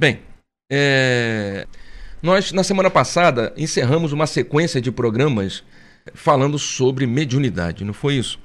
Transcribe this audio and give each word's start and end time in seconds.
Bem, 0.00 0.20
é... 0.72 1.66
nós 2.22 2.52
na 2.52 2.64
semana 2.64 2.88
passada 2.88 3.52
encerramos 3.54 4.14
uma 4.14 4.26
sequência 4.26 4.80
de 4.80 4.90
programas 4.90 5.62
falando 6.14 6.58
sobre 6.58 7.06
mediunidade, 7.06 7.84
não 7.84 7.92
foi 7.92 8.14
isso? 8.14 8.40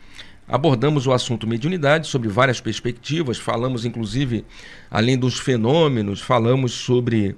Abordamos 0.46 1.08
o 1.08 1.14
assunto 1.14 1.48
mediunidade 1.48 2.08
sobre 2.08 2.28
várias 2.28 2.60
perspectivas, 2.60 3.38
falamos 3.38 3.86
inclusive, 3.86 4.44
além 4.92 5.18
dos 5.18 5.40
fenômenos, 5.40 6.20
falamos 6.20 6.74
sobre 6.74 7.38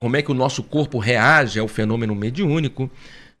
como 0.00 0.16
é 0.16 0.22
que 0.22 0.30
o 0.30 0.34
nosso 0.34 0.62
corpo 0.62 0.98
reage 0.98 1.60
ao 1.60 1.68
fenômeno 1.68 2.14
mediúnico, 2.14 2.90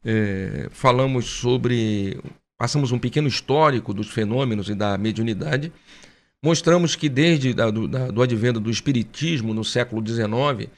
é, 0.04 0.68
falamos 0.72 1.24
sobre. 1.24 2.20
passamos 2.58 2.92
um 2.92 2.98
pequeno 2.98 3.28
histórico 3.28 3.94
dos 3.94 4.10
fenômenos 4.10 4.68
e 4.68 4.74
da 4.74 4.98
mediunidade. 4.98 5.72
Mostramos 6.46 6.94
que 6.94 7.08
desde 7.08 7.52
da, 7.52 7.72
do, 7.72 7.88
da, 7.88 8.06
do 8.06 8.22
advento 8.22 8.60
do 8.60 8.70
Espiritismo 8.70 9.52
no 9.52 9.64
século 9.64 10.00
XIX, 10.00 10.70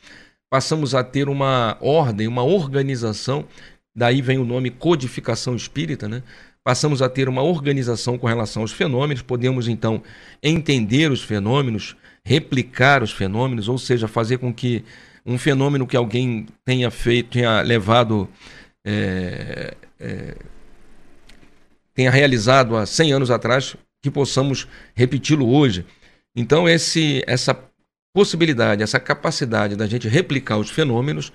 passamos 0.49 0.95
a 0.95 1.05
ter 1.05 1.29
uma 1.29 1.77
ordem, 1.83 2.27
uma 2.27 2.43
organização, 2.43 3.45
daí 3.95 4.23
vem 4.23 4.39
o 4.39 4.47
nome 4.47 4.71
codificação 4.71 5.55
espírita, 5.55 6.09
né? 6.09 6.23
Passamos 6.65 7.03
a 7.03 7.09
ter 7.11 7.29
uma 7.29 7.43
organização 7.43 8.17
com 8.17 8.27
relação 8.27 8.63
aos 8.63 8.73
fenômenos, 8.73 9.21
podemos 9.21 9.69
então 9.69 10.03
entender 10.43 11.11
os 11.11 11.23
fenômenos, 11.23 11.95
replicar 12.25 13.03
os 13.03 13.13
fenômenos, 13.13 13.69
ou 13.69 13.77
seja, 13.77 14.09
fazer 14.09 14.39
com 14.39 14.55
que 14.55 14.83
um 15.27 15.37
fenômeno 15.37 15.87
que 15.87 15.99
alguém 15.99 16.47
tenha 16.65 16.91
feito, 16.91 17.33
tenha 17.33 17.61
levado, 17.61 18.27
é, 18.87 19.75
é, 20.01 20.35
tenha 21.95 22.11
realizado 22.11 22.75
há 22.75 22.87
100 22.87 23.13
anos 23.13 23.31
atrás, 23.31 23.77
que 24.03 24.11
possamos 24.11 24.69
repeti-lo 24.95 25.49
hoje. 25.49 25.85
Então, 26.35 26.69
esse, 26.69 27.23
essa 27.27 27.57
possibilidade, 28.15 28.83
essa 28.83 29.01
capacidade 29.01 29.77
da 29.77 29.87
gente 29.87 30.09
replicar 30.09 30.59
os 30.59 30.71
fenômenos, 30.71 31.33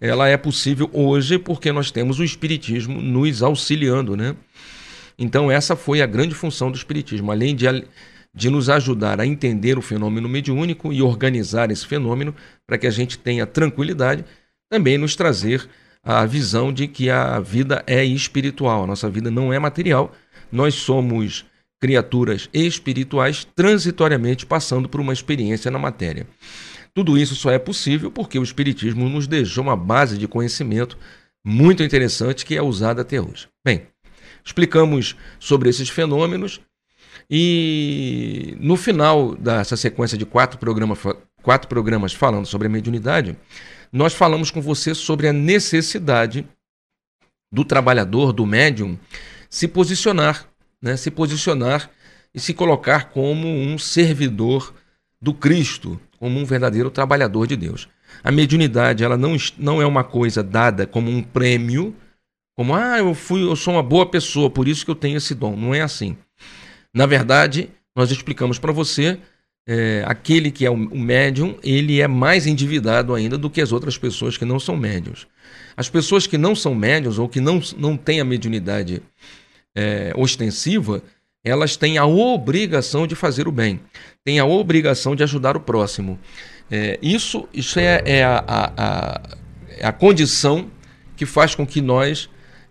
ela 0.00 0.28
é 0.28 0.36
possível 0.36 0.88
hoje 0.92 1.38
porque 1.38 1.72
nós 1.72 1.90
temos 1.90 2.18
o 2.18 2.24
Espiritismo 2.24 3.00
nos 3.00 3.42
auxiliando, 3.42 4.16
né? 4.16 4.34
Então, 5.18 5.50
essa 5.50 5.76
foi 5.76 6.00
a 6.00 6.06
grande 6.06 6.34
função 6.34 6.70
do 6.70 6.76
Espiritismo. 6.76 7.30
Além 7.30 7.54
de, 7.54 7.66
de 8.34 8.48
nos 8.48 8.70
ajudar 8.70 9.20
a 9.20 9.26
entender 9.26 9.76
o 9.76 9.82
fenômeno 9.82 10.28
mediúnico 10.28 10.92
e 10.92 11.02
organizar 11.02 11.70
esse 11.70 11.86
fenômeno 11.86 12.34
para 12.66 12.78
que 12.78 12.86
a 12.86 12.90
gente 12.90 13.18
tenha 13.18 13.46
tranquilidade, 13.46 14.24
também 14.70 14.96
nos 14.96 15.14
trazer 15.14 15.68
a 16.02 16.24
visão 16.24 16.72
de 16.72 16.86
que 16.86 17.10
a 17.10 17.38
vida 17.40 17.84
é 17.86 18.02
espiritual, 18.02 18.84
a 18.84 18.86
nossa 18.86 19.10
vida 19.10 19.30
não 19.30 19.52
é 19.52 19.58
material, 19.58 20.12
nós 20.50 20.74
somos 20.74 21.44
criaturas 21.80 22.48
espirituais 22.52 23.46
transitoriamente 23.56 24.44
passando 24.44 24.88
por 24.88 25.00
uma 25.00 25.12
experiência 25.12 25.70
na 25.70 25.78
matéria. 25.78 26.26
Tudo 26.92 27.16
isso 27.16 27.34
só 27.34 27.50
é 27.50 27.58
possível 27.58 28.10
porque 28.10 28.38
o 28.38 28.42
Espiritismo 28.42 29.08
nos 29.08 29.26
deixou 29.26 29.64
uma 29.64 29.76
base 29.76 30.18
de 30.18 30.28
conhecimento 30.28 30.98
muito 31.44 31.82
interessante 31.82 32.44
que 32.44 32.56
é 32.56 32.62
usada 32.62 33.02
até 33.02 33.20
hoje. 33.20 33.48
Bem, 33.64 33.86
explicamos 34.44 35.16
sobre 35.38 35.70
esses 35.70 35.88
fenômenos 35.88 36.60
e 37.30 38.56
no 38.60 38.76
final 38.76 39.36
dessa 39.36 39.76
sequência 39.76 40.18
de 40.18 40.26
quatro 40.26 40.58
programas, 40.58 40.98
quatro 41.42 41.68
programas 41.68 42.12
falando 42.12 42.46
sobre 42.46 42.66
a 42.66 42.70
mediunidade, 42.70 43.36
nós 43.92 44.12
falamos 44.12 44.50
com 44.50 44.60
você 44.60 44.94
sobre 44.94 45.28
a 45.28 45.32
necessidade 45.32 46.46
do 47.52 47.64
trabalhador, 47.64 48.32
do 48.32 48.44
médium, 48.44 48.98
se 49.48 49.66
posicionar 49.66 50.49
né, 50.82 50.96
se 50.96 51.10
posicionar 51.10 51.90
e 52.34 52.40
se 52.40 52.54
colocar 52.54 53.10
como 53.10 53.46
um 53.46 53.78
servidor 53.78 54.74
do 55.20 55.34
Cristo, 55.34 56.00
como 56.18 56.38
um 56.38 56.44
verdadeiro 56.44 56.90
trabalhador 56.90 57.46
de 57.46 57.56
Deus. 57.56 57.88
A 58.22 58.30
mediunidade 58.30 59.04
ela 59.04 59.16
não, 59.16 59.36
não 59.58 59.80
é 59.80 59.86
uma 59.86 60.04
coisa 60.04 60.42
dada 60.42 60.86
como 60.86 61.10
um 61.10 61.22
prêmio, 61.22 61.94
como 62.56 62.74
ah, 62.74 62.98
eu 62.98 63.14
fui, 63.14 63.42
eu 63.42 63.56
sou 63.56 63.74
uma 63.74 63.82
boa 63.82 64.06
pessoa, 64.06 64.50
por 64.50 64.68
isso 64.68 64.84
que 64.84 64.90
eu 64.90 64.94
tenho 64.94 65.16
esse 65.16 65.34
dom. 65.34 65.56
Não 65.56 65.74
é 65.74 65.80
assim. 65.80 66.16
Na 66.92 67.06
verdade, 67.06 67.70
nós 67.94 68.10
explicamos 68.10 68.58
para 68.58 68.72
você 68.72 69.18
é, 69.66 70.02
aquele 70.06 70.50
que 70.50 70.66
é 70.66 70.70
o, 70.70 70.76
médium, 70.76 71.56
ele 71.62 72.00
é 72.00 72.08
mais 72.08 72.46
endividado 72.46 73.14
ainda 73.14 73.38
do 73.38 73.48
que 73.48 73.60
as 73.60 73.72
outras 73.72 73.96
pessoas 73.96 74.36
que 74.36 74.44
não 74.44 74.58
são 74.58 74.76
médiums. 74.76 75.26
As 75.76 75.88
pessoas 75.88 76.26
que 76.26 76.36
não 76.36 76.54
são 76.54 76.74
médiums 76.74 77.18
ou 77.18 77.28
que 77.28 77.40
não, 77.40 77.62
não 77.78 77.96
têm 77.96 78.20
a 78.20 78.24
mediunidade 78.24 79.02
é, 79.74 80.12
ostensiva, 80.16 81.02
elas 81.44 81.76
têm 81.76 81.96
a 81.96 82.06
obrigação 82.06 83.06
de 83.06 83.14
fazer 83.14 83.48
o 83.48 83.52
bem, 83.52 83.80
têm 84.24 84.38
a 84.38 84.44
obrigação 84.44 85.16
de 85.16 85.22
ajudar 85.22 85.56
o 85.56 85.60
próximo. 85.60 86.18
É, 86.70 86.98
isso 87.02 87.48
isso 87.52 87.80
é, 87.80 88.02
é 88.04 88.24
a, 88.24 88.44
a, 88.46 88.72
a, 88.76 89.20
é 89.78 89.86
a 89.86 89.92
condição 89.92 90.70
que 91.16 91.26
faz 91.26 91.54
com 91.54 91.66
que 91.66 91.80
nós, 91.80 92.28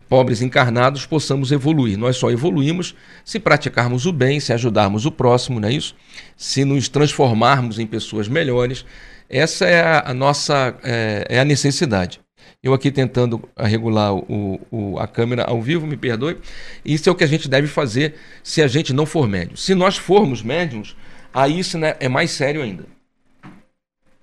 pobres 0.07 0.41
encarnados, 0.41 1.05
possamos 1.05 1.51
evoluir. 1.51 1.97
Nós 1.97 2.17
só 2.17 2.31
evoluímos 2.31 2.95
se 3.25 3.39
praticarmos 3.39 4.05
o 4.05 4.11
bem, 4.11 4.39
se 4.39 4.53
ajudarmos 4.53 5.05
o 5.05 5.11
próximo, 5.11 5.59
não 5.59 5.67
é 5.67 5.73
isso? 5.73 5.95
Se 6.37 6.63
nos 6.63 6.87
transformarmos 6.89 7.77
em 7.77 7.85
pessoas 7.85 8.27
melhores. 8.27 8.85
Essa 9.29 9.65
é 9.65 10.01
a, 10.03 10.11
nossa 10.11 10.75
é, 10.83 11.27
é 11.29 11.39
a 11.39 11.45
necessidade. 11.45 12.19
Eu 12.61 12.73
aqui 12.73 12.91
tentando 12.91 13.41
regular 13.57 14.13
o, 14.13 14.59
o, 14.69 14.99
a 14.99 15.07
câmera 15.07 15.45
ao 15.45 15.61
vivo, 15.61 15.87
me 15.87 15.95
perdoe. 15.95 16.37
Isso 16.83 17.07
é 17.07 17.11
o 17.11 17.15
que 17.15 17.23
a 17.23 17.27
gente 17.27 17.47
deve 17.47 17.67
fazer 17.67 18.15
se 18.43 18.61
a 18.61 18.67
gente 18.67 18.91
não 18.91 19.05
for 19.05 19.29
médium. 19.29 19.55
Se 19.55 19.73
nós 19.73 19.95
formos 19.95 20.43
médiums, 20.43 20.93
aí 21.33 21.57
isso 21.57 21.77
né, 21.77 21.95
é 22.01 22.09
mais 22.09 22.31
sério 22.31 22.61
ainda. 22.61 22.85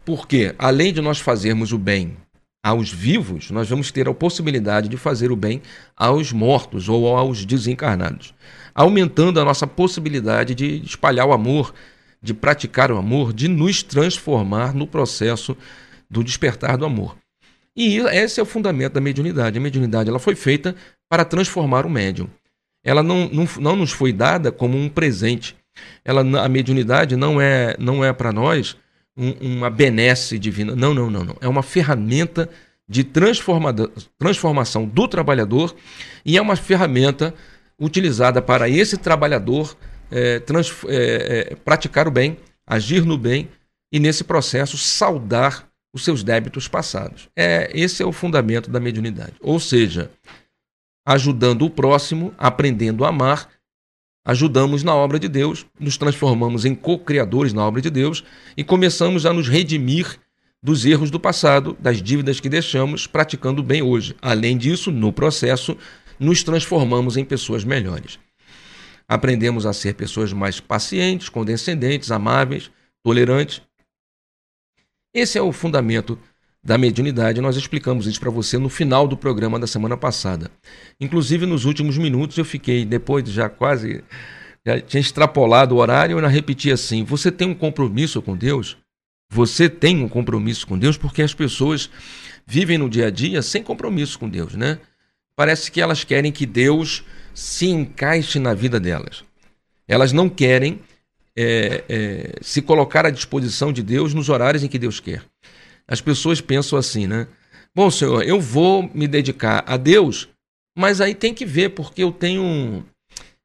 Porque, 0.05 0.55
além 0.59 0.93
de 0.93 1.01
nós 1.01 1.19
fazermos 1.19 1.73
o 1.73 1.79
bem 1.79 2.15
aos 2.63 2.93
vivos, 2.93 3.51
nós 3.51 3.71
vamos 3.71 3.91
ter 3.91 4.07
a 4.07 4.13
possibilidade 4.13 4.89
de 4.89 4.99
fazer 4.99 5.33
o 5.33 5.37
bem 5.37 5.63
aos 5.97 6.31
mortos 6.31 6.91
ou 6.91 7.17
aos 7.17 7.43
desencarnados, 7.45 8.35
aumentando 8.75 9.41
a 9.41 9.45
nossa 9.45 9.67
possibilidade 9.67 10.55
de 10.55 10.83
espalhar 10.85 11.27
o 11.27 11.33
amor, 11.33 11.73
de 12.21 12.35
praticar 12.35 12.93
o 12.93 12.99
amor, 12.99 13.33
de 13.33 13.49
nos 13.49 13.83
transformar 13.83 14.75
no 14.75 14.87
processo 14.87 15.57
do 16.11 16.23
despertar 16.23 16.77
do 16.77 16.85
amor. 16.85 17.17
E 17.76 17.98
esse 17.98 18.41
é 18.41 18.42
o 18.42 18.47
fundamento 18.47 18.94
da 18.94 19.00
mediunidade. 19.00 19.59
A 19.59 19.60
mediunidade 19.60 20.09
ela 20.09 20.19
foi 20.19 20.34
feita 20.34 20.75
para 21.09 21.25
transformar 21.25 21.84
o 21.84 21.91
médium. 21.91 22.28
Ela 22.82 23.03
não, 23.03 23.28
não, 23.28 23.48
não 23.59 23.76
nos 23.76 23.92
foi 23.92 24.12
dada 24.12 24.50
como 24.50 24.78
um 24.78 24.88
presente. 24.88 25.56
Ela, 26.04 26.22
a 26.42 26.48
mediunidade 26.48 27.16
não 27.16 27.41
é, 27.41 27.76
não 27.78 28.04
é 28.04 28.12
para 28.12 28.32
nós 28.32 28.76
um, 29.16 29.56
uma 29.56 29.69
benesse 29.69 30.38
divina. 30.38 30.75
Não, 30.75 30.94
não, 30.94 31.10
não, 31.10 31.25
não. 31.25 31.37
É 31.41 31.48
uma 31.48 31.62
ferramenta 31.62 32.48
de 32.88 33.03
transformação 33.04 34.87
do 34.87 35.08
trabalhador 35.08 35.75
e 36.25 36.38
é 36.38 36.41
uma 36.41 36.56
ferramenta 36.56 37.34
utilizada 37.78 38.41
para 38.41 38.69
esse 38.69 38.97
trabalhador 38.97 39.76
é, 40.10 40.38
trans, 40.38 40.72
é, 40.87 41.50
é, 41.50 41.54
praticar 41.56 42.06
o 42.06 42.10
bem, 42.10 42.38
agir 42.66 43.04
no 43.04 43.19
bem 43.19 43.48
e, 43.93 43.98
nesse 43.98 44.25
processo, 44.25 44.78
saudar 44.78 45.66
os 45.97 46.05
seus 46.05 46.23
débitos 46.23 46.69
passados. 46.69 47.31
É, 47.34 47.71
esse 47.73 48.03
é 48.03 48.07
o 48.07 48.12
fundamento 48.12 48.71
da 48.71 48.79
mediunidade. 48.79 49.33
Ou 49.41 49.59
seja, 49.59 50.11
ajudando 51.07 51.62
o 51.62 51.71
próximo, 51.71 52.34
aprendendo 52.37 53.03
a 53.03 53.09
amar, 53.09 53.49
ajudamos 54.23 54.83
na 54.83 54.95
obra 54.95 55.19
de 55.19 55.27
Deus, 55.27 55.65
nos 55.81 55.97
transformamos 55.97 56.67
em 56.67 56.75
co-criadores 56.75 57.55
na 57.55 57.67
obra 57.67 57.81
de 57.81 57.89
Deus 57.89 58.23
e 58.59 58.62
começamos 58.62 59.25
a 59.25 59.33
nos 59.33 59.49
redimir 59.49 60.21
dos 60.62 60.85
erros 60.85 61.11
do 61.11 61.19
passado, 61.19 61.75
das 61.81 62.03
dívidas 62.03 62.41
que 62.41 62.51
deixamos, 62.51 63.06
praticando 63.06 63.62
bem 63.62 63.81
hoje. 63.81 64.15
Além 64.21 64.59
disso, 64.59 64.93
no 64.93 65.11
processo, 65.15 65.79
nos 66.21 66.43
transformamos 66.43 67.17
em 67.17 67.25
pessoas 67.25 67.65
melhores. 67.65 68.19
Aprendemos 69.09 69.65
a 69.65 69.73
ser 69.73 69.95
pessoas 69.95 70.31
mais 70.31 70.61
pacientes, 70.61 71.31
condescendentes, 71.31 72.11
amáveis, 72.11 72.71
tolerantes 73.03 73.62
esse 75.21 75.38
é 75.38 75.43
o 75.43 75.53
fundamento 75.53 76.19
da 76.62 76.76
mediunidade. 76.76 77.41
Nós 77.41 77.56
explicamos 77.56 78.06
isso 78.06 78.20
para 78.20 78.31
você 78.31 78.58
no 78.58 78.69
final 78.69 79.06
do 79.06 79.17
programa 79.17 79.58
da 79.58 79.67
semana 79.67 79.96
passada. 79.96 80.50
Inclusive, 81.00 81.46
nos 81.46 81.64
últimos 81.64 81.96
minutos, 81.96 82.37
eu 82.37 82.44
fiquei, 82.44 82.85
depois 82.85 83.25
de 83.25 83.31
já 83.31 83.49
quase. 83.49 84.02
Já 84.67 84.81
tinha 84.81 85.00
extrapolado 85.00 85.76
o 85.76 85.79
horário, 85.79 86.14
eu 86.14 86.19
ainda 86.19 86.29
repeti 86.29 86.73
assim: 86.73 87.05
você 87.05 87.31
tem 87.31 87.49
um 87.49 87.55
compromisso 87.55 88.20
com 88.20 88.37
Deus? 88.37 88.76
Você 89.31 89.69
tem 89.69 90.02
um 90.02 90.08
compromisso 90.08 90.67
com 90.67 90.79
Deus? 90.79 90.96
Porque 90.96 91.23
as 91.23 91.32
pessoas 91.32 91.88
vivem 92.46 92.79
no 92.79 92.91
dia 92.91 93.06
a 93.06 93.11
dia 93.11 93.43
sem 93.43 93.62
compromisso 93.62 94.19
com 94.19 94.29
Deus, 94.29 94.55
né? 94.55 94.79
Parece 95.37 95.70
que 95.70 95.81
elas 95.81 96.02
querem 96.02 96.32
que 96.32 96.46
Deus 96.46 97.05
se 97.35 97.67
encaixe 97.67 98.38
na 98.38 98.55
vida 98.55 98.81
delas. 98.81 99.23
Elas 99.87 100.12
não 100.12 100.29
querem 100.29 100.81
é, 101.37 101.85
é, 101.88 102.33
se 102.41 102.62
colocar 102.62 103.05
à 103.05 103.11
disposição 103.11 103.73
de 103.73 103.83
Deus 103.83 104.15
nos 104.15 104.29
horários 104.29 104.65
em 104.65 104.69
que 104.69 104.79
Deus 104.79 105.00
quer. 105.00 105.23
As 105.87 106.00
pessoas 106.00 106.41
pensam 106.41 106.79
assim, 106.79 107.06
né? 107.06 107.29
Bom, 107.75 107.91
Senhor, 107.91 108.23
eu 108.23 108.41
vou 108.41 108.91
me 108.94 109.06
dedicar 109.06 109.62
a 109.67 109.77
Deus, 109.77 110.29
mas 110.77 111.00
aí 111.00 111.15
tem 111.15 111.35
que 111.35 111.44
ver, 111.44 111.71
porque 111.71 112.03
eu 112.03 112.11
tenho 112.11 112.85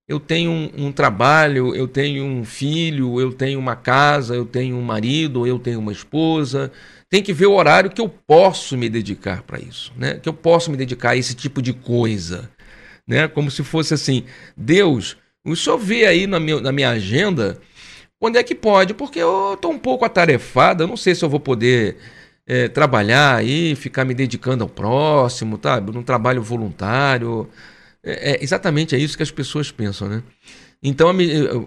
eu 0.07 0.19
tenho 0.19 0.51
um, 0.51 0.87
um, 0.87 0.91
trabalho, 0.91 1.73
eu 1.73 1.87
tenho 1.87 2.25
um 2.25 2.43
filho, 2.43 3.21
eu 3.21 3.31
tenho 3.31 3.57
uma 3.57 3.77
casa, 3.77 4.35
eu 4.35 4.45
tenho 4.45 4.75
um 4.75 4.81
marido, 4.81 5.47
eu 5.47 5.57
tenho 5.57 5.79
uma 5.79 5.93
esposa. 5.93 6.69
Tem 7.09 7.23
que 7.23 7.31
ver 7.31 7.45
o 7.45 7.53
horário 7.53 7.89
que 7.89 8.01
eu 8.01 8.09
posso 8.09 8.77
me 8.77 8.89
dedicar 8.89 9.41
para 9.43 9.59
isso, 9.59 9.93
né? 9.95 10.15
Que 10.15 10.27
eu 10.27 10.33
posso 10.33 10.69
me 10.69 10.75
dedicar 10.75 11.11
a 11.11 11.15
esse 11.15 11.33
tipo 11.33 11.61
de 11.61 11.71
coisa, 11.71 12.49
né? 13.07 13.27
Como 13.29 13.49
se 13.49 13.63
fosse 13.63 13.93
assim, 13.93 14.25
Deus, 14.55 15.15
o 15.45 15.55
senhor 15.55 15.77
vê 15.77 16.05
aí 16.05 16.27
na 16.27 16.41
minha, 16.41 16.59
na 16.59 16.73
minha 16.73 16.89
agenda 16.89 17.57
quando 18.21 18.35
é 18.35 18.43
que 18.43 18.53
pode, 18.53 18.93
porque 18.93 19.17
eu 19.17 19.55
estou 19.55 19.71
um 19.71 19.79
pouco 19.79 20.05
atarefado, 20.05 20.83
eu 20.83 20.87
não 20.87 20.95
sei 20.95 21.15
se 21.15 21.25
eu 21.25 21.29
vou 21.29 21.39
poder 21.39 21.97
é, 22.45 22.67
trabalhar 22.67 23.37
aí, 23.37 23.73
ficar 23.75 24.05
me 24.05 24.13
dedicando 24.13 24.63
ao 24.63 24.69
próximo, 24.69 25.57
tá? 25.57 25.81
Num 25.81 26.03
trabalho 26.03 26.39
voluntário. 26.43 27.49
É, 28.03 28.33
é, 28.33 28.43
exatamente 28.43 28.93
é 28.93 28.99
isso 28.99 29.17
que 29.17 29.23
as 29.23 29.31
pessoas 29.31 29.71
pensam, 29.71 30.07
né? 30.07 30.21
Então 30.83 31.11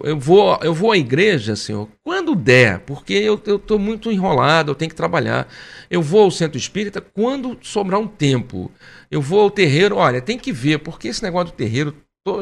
eu 0.05 0.17
vou, 0.17 0.57
eu 0.61 0.73
vou 0.73 0.93
à 0.93 0.97
igreja, 0.97 1.57
Senhor, 1.57 1.89
quando 2.01 2.33
der, 2.35 2.79
porque 2.79 3.13
eu 3.13 3.35
estou 3.35 3.77
muito 3.77 4.09
enrolado, 4.09 4.71
eu 4.71 4.75
tenho 4.75 4.89
que 4.89 4.95
trabalhar. 4.95 5.49
Eu 5.91 6.01
vou 6.01 6.21
ao 6.21 6.31
centro 6.31 6.57
espírita 6.57 7.01
quando 7.01 7.57
sobrar 7.61 7.99
um 7.99 8.07
tempo. 8.07 8.71
Eu 9.11 9.21
vou 9.21 9.41
ao 9.41 9.51
terreiro, 9.51 9.97
olha, 9.97 10.21
tem 10.21 10.37
que 10.37 10.53
ver, 10.53 10.79
porque 10.79 11.09
esse 11.09 11.21
negócio 11.21 11.53
do 11.53 11.57
terreiro 11.57 11.93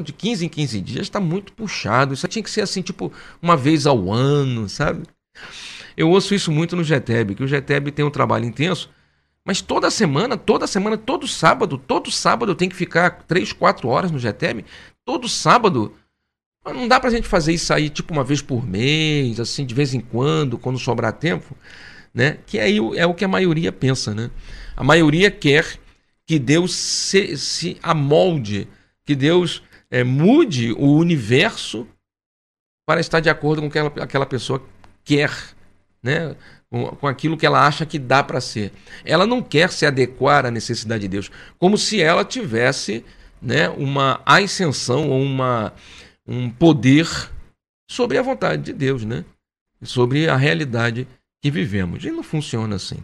de 0.01 0.13
15 0.13 0.45
em 0.45 0.49
15 0.49 0.81
dias 0.81 1.01
está 1.01 1.19
muito 1.19 1.51
puxado. 1.51 2.13
Isso 2.13 2.27
tinha 2.27 2.41
que 2.41 2.49
ser 2.49 2.61
assim, 2.61 2.81
tipo, 2.81 3.11
uma 3.41 3.57
vez 3.57 3.85
ao 3.85 4.11
ano, 4.11 4.69
sabe? 4.69 5.03
Eu 5.97 6.09
ouço 6.09 6.33
isso 6.33 6.51
muito 6.51 6.75
no 6.75 6.83
GTEB, 6.83 7.35
que 7.35 7.43
o 7.43 7.47
GTEB 7.47 7.91
tem 7.91 8.05
um 8.05 8.09
trabalho 8.09 8.45
intenso, 8.45 8.89
mas 9.45 9.61
toda 9.61 9.91
semana, 9.91 10.37
toda 10.37 10.65
semana, 10.65 10.97
todo 10.97 11.27
sábado, 11.27 11.77
todo 11.77 12.09
sábado 12.09 12.51
eu 12.51 12.55
tenho 12.55 12.71
que 12.71 12.77
ficar 12.77 13.23
3, 13.27 13.51
4 13.51 13.89
horas 13.89 14.09
no 14.09 14.17
GTEB. 14.19 14.63
Todo 15.05 15.27
sábado. 15.27 15.93
Não 16.65 16.87
dá 16.87 16.97
pra 16.97 17.09
gente 17.09 17.27
fazer 17.27 17.51
isso 17.51 17.73
aí 17.73 17.89
tipo 17.89 18.13
uma 18.13 18.23
vez 18.23 18.41
por 18.41 18.65
mês, 18.65 19.37
assim, 19.37 19.65
de 19.65 19.75
vez 19.75 19.93
em 19.93 19.99
quando, 19.99 20.57
quando 20.57 20.79
sobrar 20.79 21.11
tempo, 21.11 21.57
né? 22.13 22.37
Que 22.45 22.57
aí 22.57 22.77
é 22.95 23.05
o 23.05 23.13
que 23.13 23.25
a 23.25 23.27
maioria 23.27 23.69
pensa, 23.69 24.15
né? 24.15 24.31
A 24.77 24.83
maioria 24.83 25.29
quer 25.29 25.77
que 26.25 26.39
Deus 26.39 26.73
se, 26.73 27.35
se 27.35 27.77
amolde, 27.83 28.69
que 29.05 29.13
Deus 29.13 29.61
é, 29.93 30.03
mude 30.03 30.71
o 30.71 30.95
universo 30.95 31.87
para 32.83 32.99
estar 32.99 33.19
de 33.19 33.29
acordo 33.29 33.61
com 33.61 33.67
o 33.67 33.71
que 33.71 33.77
aquela, 34.01 34.25
pessoa 34.25 34.65
quer 35.05 35.31
né? 36.01 36.35
Com, 36.67 36.87
com 36.87 37.07
aquilo 37.07 37.37
que 37.37 37.45
ela 37.45 37.65
acha 37.67 37.85
que 37.85 37.99
dá 37.99 38.23
para 38.23 38.41
ser. 38.41 38.73
Ela 39.05 39.27
não 39.27 39.39
quer 39.39 39.71
se 39.71 39.85
adequar 39.85 40.47
à 40.47 40.51
necessidade 40.51 41.03
de 41.03 41.07
Deus, 41.07 41.31
como 41.59 41.77
se 41.77 42.01
ela 42.01 42.25
tivesse 42.25 43.05
né, 43.39 43.69
uma 43.69 44.19
ascensão 44.25 45.11
ou 45.11 45.21
uma, 45.21 45.71
um 46.27 46.49
poder 46.49 47.07
sobre 47.87 48.17
a 48.17 48.23
vontade 48.23 48.63
de 48.63 48.73
Deus, 48.73 49.05
né? 49.05 49.23
sobre 49.83 50.27
a 50.27 50.35
realidade 50.35 51.07
que 51.39 51.51
vivemos. 51.51 52.03
E 52.03 52.09
não 52.09 52.23
funciona 52.23 52.77
assim. 52.77 52.97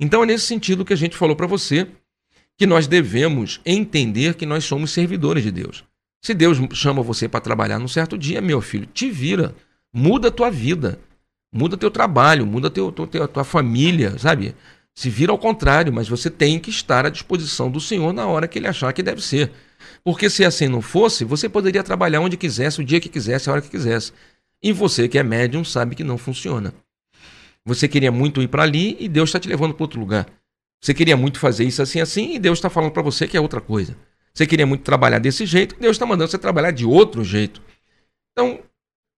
Então 0.00 0.22
é 0.22 0.26
nesse 0.26 0.46
sentido 0.46 0.84
que 0.84 0.94
a 0.94 0.96
gente 0.96 1.16
falou 1.16 1.36
para 1.36 1.46
você 1.46 1.86
que 2.56 2.66
nós 2.66 2.86
devemos 2.86 3.60
entender 3.66 4.34
que 4.34 4.46
nós 4.46 4.64
somos 4.64 4.90
servidores 4.90 5.42
de 5.42 5.50
Deus. 5.50 5.84
Se 6.24 6.32
Deus 6.32 6.56
chama 6.72 7.02
você 7.02 7.28
para 7.28 7.38
trabalhar 7.38 7.78
num 7.78 7.86
certo 7.86 8.16
dia, 8.16 8.40
meu 8.40 8.62
filho, 8.62 8.86
te 8.86 9.10
vira, 9.10 9.54
muda 9.92 10.28
a 10.28 10.30
tua 10.30 10.50
vida. 10.50 10.98
Muda 11.52 11.76
teu 11.76 11.90
trabalho, 11.90 12.46
muda 12.46 12.70
teu, 12.70 12.90
teu, 12.90 13.28
tua 13.28 13.44
família, 13.44 14.18
sabe? 14.18 14.56
Se 14.94 15.10
vira 15.10 15.32
ao 15.32 15.38
contrário, 15.38 15.92
mas 15.92 16.08
você 16.08 16.30
tem 16.30 16.58
que 16.58 16.70
estar 16.70 17.04
à 17.04 17.10
disposição 17.10 17.70
do 17.70 17.78
Senhor 17.78 18.14
na 18.14 18.26
hora 18.26 18.48
que 18.48 18.58
ele 18.58 18.66
achar 18.66 18.90
que 18.94 19.02
deve 19.02 19.20
ser. 19.20 19.52
Porque 20.02 20.30
se 20.30 20.46
assim 20.46 20.66
não 20.66 20.80
fosse, 20.80 21.26
você 21.26 21.46
poderia 21.46 21.82
trabalhar 21.82 22.20
onde 22.20 22.38
quisesse, 22.38 22.80
o 22.80 22.84
dia 22.84 23.00
que 23.00 23.10
quisesse, 23.10 23.50
a 23.50 23.52
hora 23.52 23.60
que 23.60 23.68
quisesse. 23.68 24.10
E 24.62 24.72
você 24.72 25.06
que 25.06 25.18
é 25.18 25.22
médium 25.22 25.62
sabe 25.62 25.94
que 25.94 26.02
não 26.02 26.16
funciona. 26.16 26.72
Você 27.66 27.86
queria 27.86 28.10
muito 28.10 28.40
ir 28.40 28.48
para 28.48 28.62
ali 28.62 28.96
e 28.98 29.10
Deus 29.10 29.28
está 29.28 29.38
te 29.38 29.46
levando 29.46 29.74
para 29.74 29.84
outro 29.84 30.00
lugar. 30.00 30.26
Você 30.80 30.94
queria 30.94 31.18
muito 31.18 31.38
fazer 31.38 31.64
isso 31.64 31.82
assim 31.82 32.00
assim 32.00 32.34
e 32.34 32.38
Deus 32.38 32.56
está 32.56 32.70
falando 32.70 32.92
para 32.92 33.02
você 33.02 33.28
que 33.28 33.36
é 33.36 33.40
outra 33.42 33.60
coisa. 33.60 33.94
Você 34.36 34.46
queria 34.46 34.66
muito 34.66 34.82
trabalhar 34.82 35.20
desse 35.20 35.46
jeito 35.46 35.76
Deus 35.78 35.96
está 35.96 36.04
mandando 36.04 36.30
você 36.30 36.38
trabalhar 36.38 36.72
de 36.72 36.84
outro 36.84 37.22
jeito. 37.24 37.62
Então, 38.32 38.60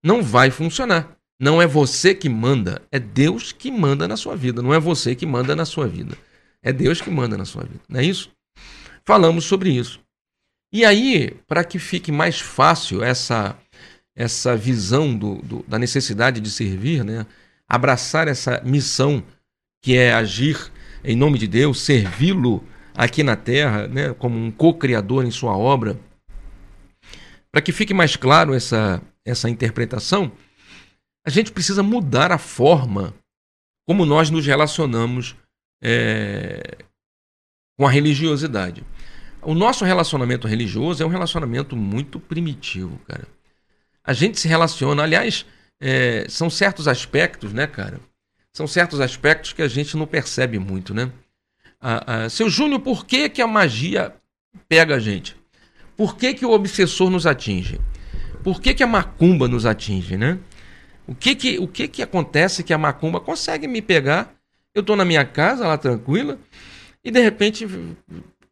não 0.03 0.21
vai 0.21 0.51
funcionar. 0.51 1.17
Não 1.39 1.61
é 1.61 1.67
você 1.67 2.15
que 2.15 2.29
manda, 2.29 2.81
é 2.91 2.97
Deus 2.97 3.51
que 3.51 3.69
manda 3.69 4.07
na 4.07 4.17
sua 4.17 4.35
vida. 4.35 4.61
Não 4.61 4.73
é 4.73 4.79
você 4.79 5.15
que 5.15 5.25
manda 5.25 5.55
na 5.55 5.65
sua 5.65 5.87
vida. 5.87 6.17
É 6.63 6.73
Deus 6.73 6.99
que 6.99 7.09
manda 7.09 7.37
na 7.37 7.45
sua 7.45 7.63
vida. 7.63 7.81
Não 7.87 7.99
é 7.99 8.03
isso? 8.03 8.31
Falamos 9.05 9.45
sobre 9.45 9.69
isso. 9.69 9.99
E 10.71 10.83
aí, 10.83 11.31
para 11.47 11.63
que 11.63 11.79
fique 11.79 12.11
mais 12.11 12.39
fácil 12.39 13.03
essa, 13.03 13.57
essa 14.15 14.55
visão 14.55 15.15
do, 15.15 15.35
do, 15.35 15.63
da 15.67 15.79
necessidade 15.79 16.41
de 16.41 16.49
servir, 16.49 17.03
né? 17.03 17.25
abraçar 17.67 18.27
essa 18.27 18.61
missão 18.65 19.23
que 19.81 19.95
é 19.95 20.13
agir 20.13 20.71
em 21.03 21.15
nome 21.15 21.37
de 21.37 21.47
Deus, 21.47 21.81
servi-lo 21.81 22.63
aqui 22.97 23.21
na 23.21 23.35
terra, 23.35 23.87
né? 23.87 24.11
como 24.15 24.35
um 24.35 24.49
co-criador 24.49 25.23
em 25.23 25.29
sua 25.29 25.55
obra, 25.55 25.99
para 27.51 27.61
que 27.61 27.71
fique 27.71 27.93
mais 27.93 28.15
claro 28.15 28.55
essa, 28.55 28.99
essa 29.23 29.47
interpretação, 29.47 30.31
a 31.23 31.29
gente 31.29 31.51
precisa 31.51 31.83
mudar 31.83 32.31
a 32.31 32.39
forma 32.39 33.13
como 33.87 34.03
nós 34.03 34.31
nos 34.31 34.45
relacionamos 34.45 35.35
é, 35.81 36.77
com 37.77 37.85
a 37.85 37.91
religiosidade. 37.91 38.83
O 39.43 39.53
nosso 39.53 39.85
relacionamento 39.85 40.47
religioso 40.47 41.03
é 41.03 41.05
um 41.05 41.09
relacionamento 41.09 41.75
muito 41.75 42.19
primitivo, 42.19 42.97
cara. 43.07 43.27
A 44.03 44.11
gente 44.11 44.39
se 44.39 44.47
relaciona, 44.47 45.03
aliás, 45.03 45.45
é, 45.79 46.25
são 46.27 46.49
certos 46.49 46.87
aspectos, 46.87 47.53
né, 47.53 47.67
cara? 47.67 47.99
São 48.51 48.65
certos 48.65 48.99
aspectos 48.99 49.53
que 49.53 49.61
a 49.61 49.67
gente 49.67 49.95
não 49.95 50.07
percebe 50.07 50.57
muito, 50.57 50.93
né? 50.93 51.11
Ah, 51.79 52.03
ah, 52.05 52.29
seu 52.29 52.49
Júnior, 52.49 52.79
por 52.79 53.05
que, 53.05 53.29
que 53.29 53.41
a 53.41 53.47
magia 53.47 54.13
pega 54.67 54.95
a 54.95 54.99
gente? 54.99 55.35
Por 55.95 56.15
que, 56.15 56.33
que 56.33 56.45
o 56.45 56.51
obsessor 56.51 57.09
nos 57.09 57.25
atinge? 57.25 57.79
Por 58.43 58.61
que, 58.61 58.73
que 58.73 58.83
a 58.83 58.87
macumba 58.87 59.47
nos 59.47 59.65
atinge, 59.65 60.17
né? 60.17 60.39
O 61.07 61.15
que 61.15 61.35
que, 61.35 61.57
o 61.59 61.67
que 61.67 61.87
que 61.87 62.03
acontece 62.03 62.63
que 62.63 62.73
a 62.73 62.77
macumba 62.77 63.19
consegue 63.19 63.67
me 63.67 63.81
pegar? 63.81 64.33
Eu 64.75 64.81
estou 64.81 64.95
na 64.95 65.05
minha 65.05 65.25
casa, 65.25 65.67
lá 65.67 65.77
tranquila, 65.77 66.37
e 67.03 67.09
de 67.09 67.21
repente, 67.21 67.67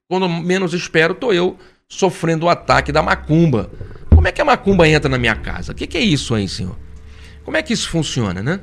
quando 0.07 0.27
menos 0.29 0.73
espero, 0.73 1.13
estou 1.13 1.33
eu 1.33 1.57
sofrendo 1.87 2.45
o 2.45 2.49
ataque 2.49 2.91
da 2.91 3.03
macumba. 3.03 3.69
Como 4.09 4.27
é 4.27 4.31
que 4.31 4.41
a 4.41 4.45
macumba 4.45 4.87
entra 4.87 5.09
na 5.09 5.17
minha 5.17 5.35
casa? 5.35 5.71
O 5.71 5.75
que, 5.75 5.85
que 5.85 5.97
é 5.97 6.01
isso 6.01 6.33
aí, 6.33 6.47
senhor? 6.47 6.77
Como 7.43 7.57
é 7.57 7.61
que 7.61 7.73
isso 7.73 7.89
funciona, 7.89 8.41
né? 8.41 8.59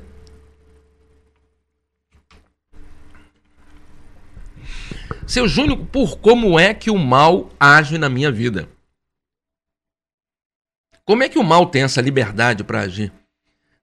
Seu 5.26 5.46
Júnior, 5.46 5.78
por 5.86 6.18
como 6.18 6.58
é 6.58 6.74
que 6.74 6.90
o 6.90 6.98
mal 6.98 7.50
age 7.58 7.98
na 7.98 8.08
minha 8.08 8.30
vida? 8.30 8.68
Como 11.04 11.22
é 11.22 11.28
que 11.28 11.38
o 11.38 11.44
mal 11.44 11.66
tem 11.66 11.82
essa 11.82 12.00
liberdade 12.00 12.64
para 12.64 12.80
agir? 12.80 13.12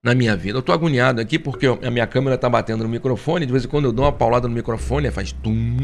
na 0.03 0.15
minha 0.15 0.35
vida. 0.35 0.57
Eu 0.57 0.61
tô 0.61 0.71
agoniado 0.71 1.21
aqui 1.21 1.37
porque 1.37 1.67
a 1.67 1.91
minha 1.91 2.07
câmera 2.07 2.37
tá 2.37 2.49
batendo 2.49 2.83
no 2.83 2.89
microfone, 2.89 3.45
de 3.45 3.51
vez 3.51 3.65
em 3.65 3.67
quando 3.67 3.85
eu 3.85 3.91
dou 3.91 4.05
uma 4.05 4.11
paulada 4.11 4.47
no 4.47 4.53
microfone, 4.53 5.11
faz 5.11 5.31
tum. 5.31 5.77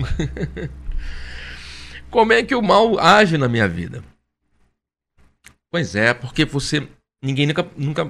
Como 2.10 2.32
é 2.32 2.42
que 2.44 2.56
o 2.56 2.62
mal 2.62 2.98
age 2.98 3.38
na 3.38 3.48
minha 3.48 3.68
vida? 3.68 4.04
Pois 5.70 5.96
é, 5.96 6.14
porque 6.14 6.46
você 6.46 6.88
ninguém 7.22 7.46
nunca, 7.48 7.68
nunca 7.76 8.10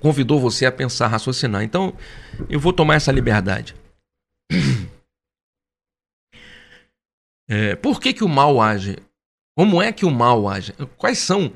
convidou 0.00 0.40
você 0.40 0.64
a 0.64 0.72
pensar, 0.72 1.08
raciocinar. 1.08 1.62
Então, 1.62 1.92
eu 2.48 2.58
vou 2.58 2.72
tomar 2.72 2.94
essa 2.94 3.12
liberdade. 3.12 3.74
É, 7.48 7.76
por 7.76 8.00
que, 8.00 8.12
que 8.12 8.24
o 8.24 8.28
mal 8.28 8.60
age? 8.60 8.96
Como 9.56 9.82
é 9.82 9.92
que 9.92 10.04
o 10.04 10.10
mal 10.10 10.48
age? 10.48 10.72
Quais 10.96 11.18
são? 11.18 11.52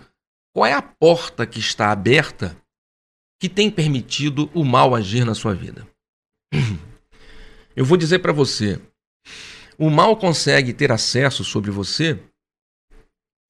Qual 0.54 0.66
é 0.66 0.72
a 0.72 0.82
porta 0.82 1.46
que 1.46 1.58
está 1.58 1.90
aberta 1.90 2.56
que 3.40 3.48
tem 3.48 3.70
permitido 3.70 4.50
o 4.52 4.64
mal 4.64 4.94
agir 4.94 5.24
na 5.24 5.34
sua 5.34 5.54
vida. 5.54 5.86
Eu 7.76 7.84
vou 7.84 7.96
dizer 7.96 8.18
para 8.18 8.32
você: 8.32 8.80
o 9.78 9.88
mal 9.88 10.16
consegue 10.16 10.72
ter 10.72 10.90
acesso 10.90 11.44
sobre 11.44 11.70
você. 11.70 12.18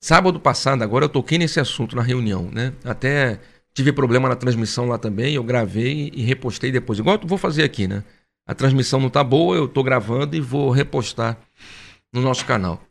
Sábado 0.00 0.38
passado, 0.38 0.82
agora 0.82 1.06
eu 1.06 1.08
toquei 1.08 1.38
nesse 1.38 1.58
assunto 1.58 1.96
na 1.96 2.02
reunião, 2.02 2.50
né? 2.52 2.72
Até 2.84 3.40
tive 3.74 3.92
problema 3.92 4.28
na 4.28 4.36
transmissão 4.36 4.86
lá 4.86 4.98
também, 4.98 5.34
eu 5.34 5.42
gravei 5.42 6.10
e 6.14 6.22
repostei 6.22 6.70
depois. 6.70 6.98
Igual 6.98 7.18
eu 7.20 7.26
vou 7.26 7.38
fazer 7.38 7.64
aqui, 7.64 7.88
né? 7.88 8.04
A 8.46 8.54
transmissão 8.54 9.00
não 9.00 9.10
tá 9.10 9.24
boa, 9.24 9.56
eu 9.56 9.66
tô 9.66 9.82
gravando 9.82 10.36
e 10.36 10.40
vou 10.40 10.70
repostar 10.70 11.38
no 12.12 12.20
nosso 12.20 12.44
canal. 12.46 12.82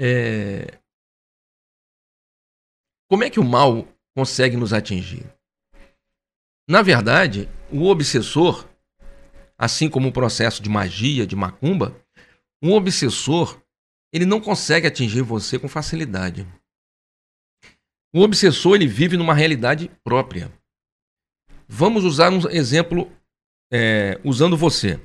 É... 0.00 0.78
Como 3.10 3.24
é 3.24 3.30
que 3.30 3.40
o 3.40 3.44
mal 3.44 3.86
consegue 4.16 4.56
nos 4.56 4.72
atingir? 4.72 5.24
Na 6.68 6.80
verdade, 6.82 7.48
o 7.70 7.86
obsessor, 7.86 8.66
assim 9.58 9.88
como 9.88 10.08
o 10.08 10.12
processo 10.12 10.62
de 10.62 10.68
magia, 10.68 11.26
de 11.26 11.36
macumba, 11.36 11.94
um 12.62 12.72
obsessor, 12.72 13.60
ele 14.12 14.24
não 14.24 14.40
consegue 14.40 14.86
atingir 14.86 15.22
você 15.22 15.58
com 15.58 15.68
facilidade. 15.68 16.46
O 18.14 18.20
obsessor 18.20 18.76
ele 18.76 18.86
vive 18.86 19.16
numa 19.16 19.34
realidade 19.34 19.90
própria. 20.02 20.50
Vamos 21.68 22.04
usar 22.04 22.30
um 22.30 22.48
exemplo 22.48 23.10
é, 23.72 24.20
usando 24.24 24.56
você. 24.56 25.00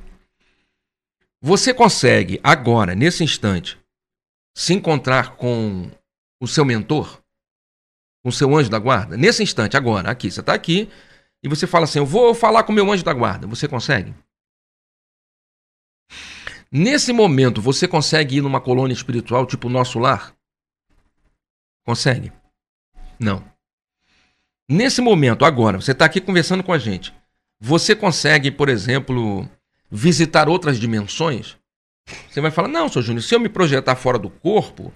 Você 1.42 1.74
consegue 1.74 2.40
agora, 2.44 2.94
nesse 2.94 3.24
instante, 3.24 3.78
se 4.56 4.74
encontrar 4.74 5.38
com 5.38 5.90
o 6.42 6.48
seu 6.48 6.66
mentor, 6.66 7.22
com 8.22 8.30
o 8.30 8.32
seu 8.32 8.54
anjo 8.56 8.70
da 8.70 8.78
guarda? 8.78 9.16
Nesse 9.16 9.42
instante, 9.42 9.78
agora, 9.78 10.12
aqui, 10.12 10.30
você 10.30 10.42
está 10.42 10.54
aqui 10.54 10.90
e 11.42 11.48
você 11.48 11.66
fala 11.66 11.86
assim: 11.86 12.00
Eu 12.00 12.06
vou 12.06 12.36
falar 12.36 12.64
com 12.64 12.72
o 12.72 12.76
meu 12.76 12.92
anjo 12.92 13.04
da 13.04 13.14
guarda. 13.14 13.48
Você 13.48 13.68
consegue? 13.68 14.14
Nesse 16.72 17.12
momento, 17.14 17.62
você 17.62 17.88
consegue 17.88 18.38
ir 18.38 18.42
numa 18.42 18.62
colônia 18.62 18.94
espiritual 18.94 19.46
tipo 19.46 19.68
o 19.68 19.72
nosso 19.72 19.98
lar? 19.98 20.36
Consegue? 21.86 22.32
Não. 23.18 23.44
Nesse 24.70 25.02
momento, 25.02 25.46
agora, 25.46 25.82
você 25.82 25.94
está 25.94 26.06
aqui 26.06 26.22
conversando 26.22 26.64
com 26.64 26.72
a 26.72 26.78
gente. 26.78 27.14
Você 27.60 27.96
consegue, 27.96 28.52
por 28.52 28.70
exemplo, 28.70 29.50
visitar 29.90 30.50
outras 30.50 30.80
dimensões? 30.80 31.58
Você 32.30 32.42
vai 32.42 32.52
falar: 32.52 32.68
não, 32.68 32.90
seu 32.90 33.02
Júnior, 33.02 33.24
se 33.24 33.34
eu 33.34 33.40
me 33.40 33.50
projetar 33.50 33.96
fora 33.96 34.18
do 34.18 34.30
corpo, 34.30 34.94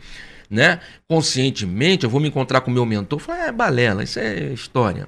né, 0.50 0.80
conscientemente, 1.08 2.04
eu 2.04 2.10
vou 2.10 2.20
me 2.22 2.28
encontrar 2.28 2.62
com 2.62 2.72
o 2.72 2.74
meu 2.74 2.86
mentor. 2.86 3.20
Eu 3.20 3.24
falo, 3.24 3.40
é 3.40 3.52
balela, 3.52 4.04
isso 4.04 4.20
é 4.20 4.54
história. 4.54 5.08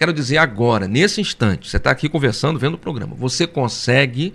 Quero 0.00 0.12
dizer 0.12 0.38
agora, 0.38 0.88
nesse 0.88 1.20
instante, 1.20 1.68
você 1.68 1.76
está 1.76 1.90
aqui 1.90 2.08
conversando, 2.08 2.58
vendo 2.58 2.74
o 2.74 2.78
programa, 2.78 3.14
você 3.14 3.46
consegue 3.46 4.34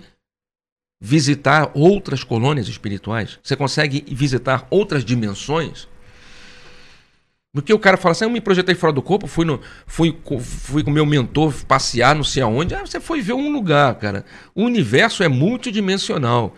visitar 1.00 1.70
outras 1.74 2.24
colônias 2.24 2.68
espirituais? 2.68 3.38
Você 3.42 3.54
consegue 3.54 4.02
visitar 4.08 4.66
outras 4.70 5.04
dimensões? 5.04 5.86
Porque 7.62 7.72
o 7.72 7.78
cara 7.78 7.96
fala 7.96 8.12
assim, 8.12 8.24
ah, 8.24 8.28
eu 8.28 8.30
me 8.30 8.40
projetei 8.40 8.74
fora 8.74 8.92
do 8.92 9.02
corpo, 9.02 9.26
fui, 9.26 9.44
no, 9.44 9.60
fui, 9.86 10.16
fui 10.40 10.84
com 10.84 10.90
meu 10.90 11.04
mentor 11.04 11.52
passear 11.66 12.14
não 12.14 12.22
sei 12.22 12.42
aonde. 12.42 12.74
Ah, 12.74 12.86
você 12.86 13.00
foi 13.00 13.20
ver 13.20 13.32
um 13.32 13.50
lugar, 13.50 13.94
cara. 13.96 14.24
O 14.54 14.62
universo 14.62 15.22
é 15.22 15.28
multidimensional. 15.28 16.54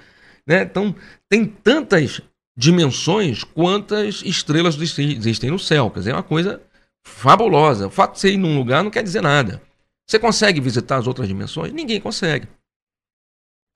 Né? 0.46 0.62
Então, 0.62 0.94
tem 1.28 1.44
tantas 1.46 2.20
dimensões 2.56 3.44
quantas 3.44 4.22
estrelas 4.22 4.78
existem 4.78 5.50
no 5.50 5.58
céu. 5.58 5.90
Quer 5.90 6.00
dizer, 6.00 6.10
é 6.10 6.14
uma 6.14 6.22
coisa 6.22 6.60
fabulosa. 7.02 7.86
O 7.86 7.90
fato 7.90 8.14
de 8.14 8.20
você 8.20 8.32
ir 8.32 8.36
num 8.36 8.58
lugar 8.58 8.84
não 8.84 8.90
quer 8.90 9.02
dizer 9.02 9.22
nada. 9.22 9.62
Você 10.06 10.18
consegue 10.18 10.60
visitar 10.60 10.96
as 10.96 11.06
outras 11.06 11.28
dimensões? 11.28 11.72
Ninguém 11.72 12.00
consegue. 12.00 12.46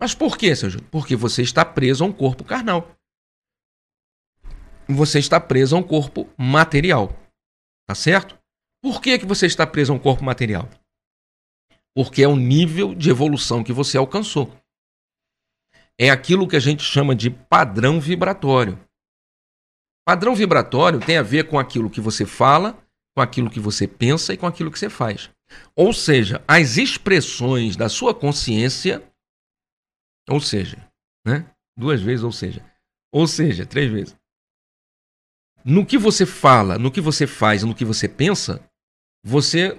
Mas 0.01 0.15
por 0.15 0.37
quê, 0.37 0.55
seu 0.55 0.69
Júnior? 0.69 0.89
Porque 0.91 1.17
você 1.17 1.43
está 1.43 1.65
preso 1.65 2.05
a 2.05 2.07
um 2.07 2.13
corpo 2.13 2.45
carnal 2.45 2.95
você 4.93 5.19
está 5.19 5.41
preso 5.41 5.77
a 5.77 5.79
um 5.79 5.83
corpo 5.83 6.29
material. 6.37 7.11
Tá 7.87 7.95
certo? 7.95 8.39
Por 8.83 9.01
que, 9.01 9.19
que 9.19 9.27
você 9.27 9.47
está 9.47 9.67
preso 9.67 9.93
a 9.93 9.97
um 9.97 9.99
corpo 9.99 10.25
material? 10.25 10.69
Porque 11.95 12.23
é 12.23 12.29
o 12.29 12.37
nível 12.37 12.95
de 12.95 13.11
evolução 13.11 13.63
que 13.63 13.73
você 13.73 13.97
alcançou. 13.97 14.53
É 15.99 16.11
aquilo 16.11 16.49
que 16.49 16.57
a 16.57 16.61
gente 16.61 16.83
chama 16.83 17.15
de 17.15 17.31
padrão 17.31 18.01
vibratório. 18.01 18.79
Padrão 20.07 20.35
vibratório 20.35 21.01
tem 21.01 21.17
a 21.17 21.23
ver 21.23 21.49
com 21.49 21.59
aquilo 21.59 21.89
que 21.89 22.01
você 22.01 22.27
fala, 22.27 22.77
com 23.15 23.23
aquilo 23.23 23.51
que 23.51 23.61
você 23.61 23.87
pensa 23.87 24.35
e 24.35 24.37
com 24.37 24.47
aquilo 24.47 24.71
que 24.71 24.79
você 24.79 24.91
faz. 24.91 25.31
Ou 25.77 25.93
seja, 25.93 26.43
as 26.49 26.77
expressões 26.77 27.77
da 27.77 27.89
sua 27.89 28.15
consciência, 28.15 29.03
ou 30.29 30.41
seja, 30.41 30.77
né? 31.25 31.49
Duas 31.77 32.03
vezes, 32.03 32.25
ou 32.25 32.33
seja. 32.33 32.65
Ou 33.13 33.27
seja, 33.27 33.65
três 33.65 33.91
vezes 33.91 34.17
no 35.65 35.87
que 35.87 35.97
você 35.97 36.27
fala, 36.27 36.79
no 36.79 36.91
que 36.91 37.01
você 37.01 37.27
faz, 37.27 37.63
no 37.63 37.75
que 37.75 37.85
você 37.85 38.07
pensa, 38.07 38.61
você 39.25 39.79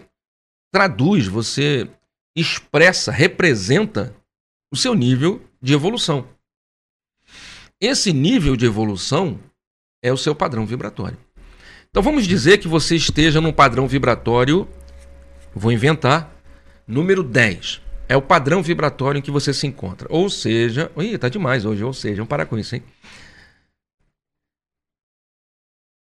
traduz, 0.74 1.28
você 1.28 1.88
expressa, 2.36 3.12
representa 3.12 4.16
o 4.74 4.76
seu 4.76 4.96
nível 4.96 5.42
de 5.62 5.74
evolução. 5.74 6.28
Esse 7.80 8.12
nível 8.12 8.56
de 8.56 8.66
evolução 8.66 9.40
é 10.04 10.12
o 10.12 10.18
seu 10.18 10.34
padrão 10.34 10.66
vibratório. 10.66 11.18
Então 11.90 12.02
vamos 12.02 12.28
dizer 12.28 12.58
que 12.58 12.68
você 12.68 12.96
esteja 12.96 13.40
num 13.40 13.54
padrão 13.54 13.88
vibratório, 13.88 14.68
vou 15.54 15.72
inventar, 15.72 16.34
número 16.88 17.24
10. 17.24 17.82
É 18.10 18.18
o 18.18 18.22
padrão 18.22 18.62
vibratório 18.62 19.20
em 19.20 19.22
que 19.22 19.32
você 19.32 19.54
se 19.54 19.66
encontra. 19.66 20.08
Ou 20.12 20.30
seja, 20.30 20.92
ih, 20.98 21.18
tá 21.18 21.30
demais 21.30 21.64
hoje, 21.64 21.84
ou 21.84 21.94
seja, 21.94 22.18
vamos 22.18 22.30
parar 22.30 22.46
com 22.46 22.58
isso, 22.58 22.76
hein? 22.76 22.84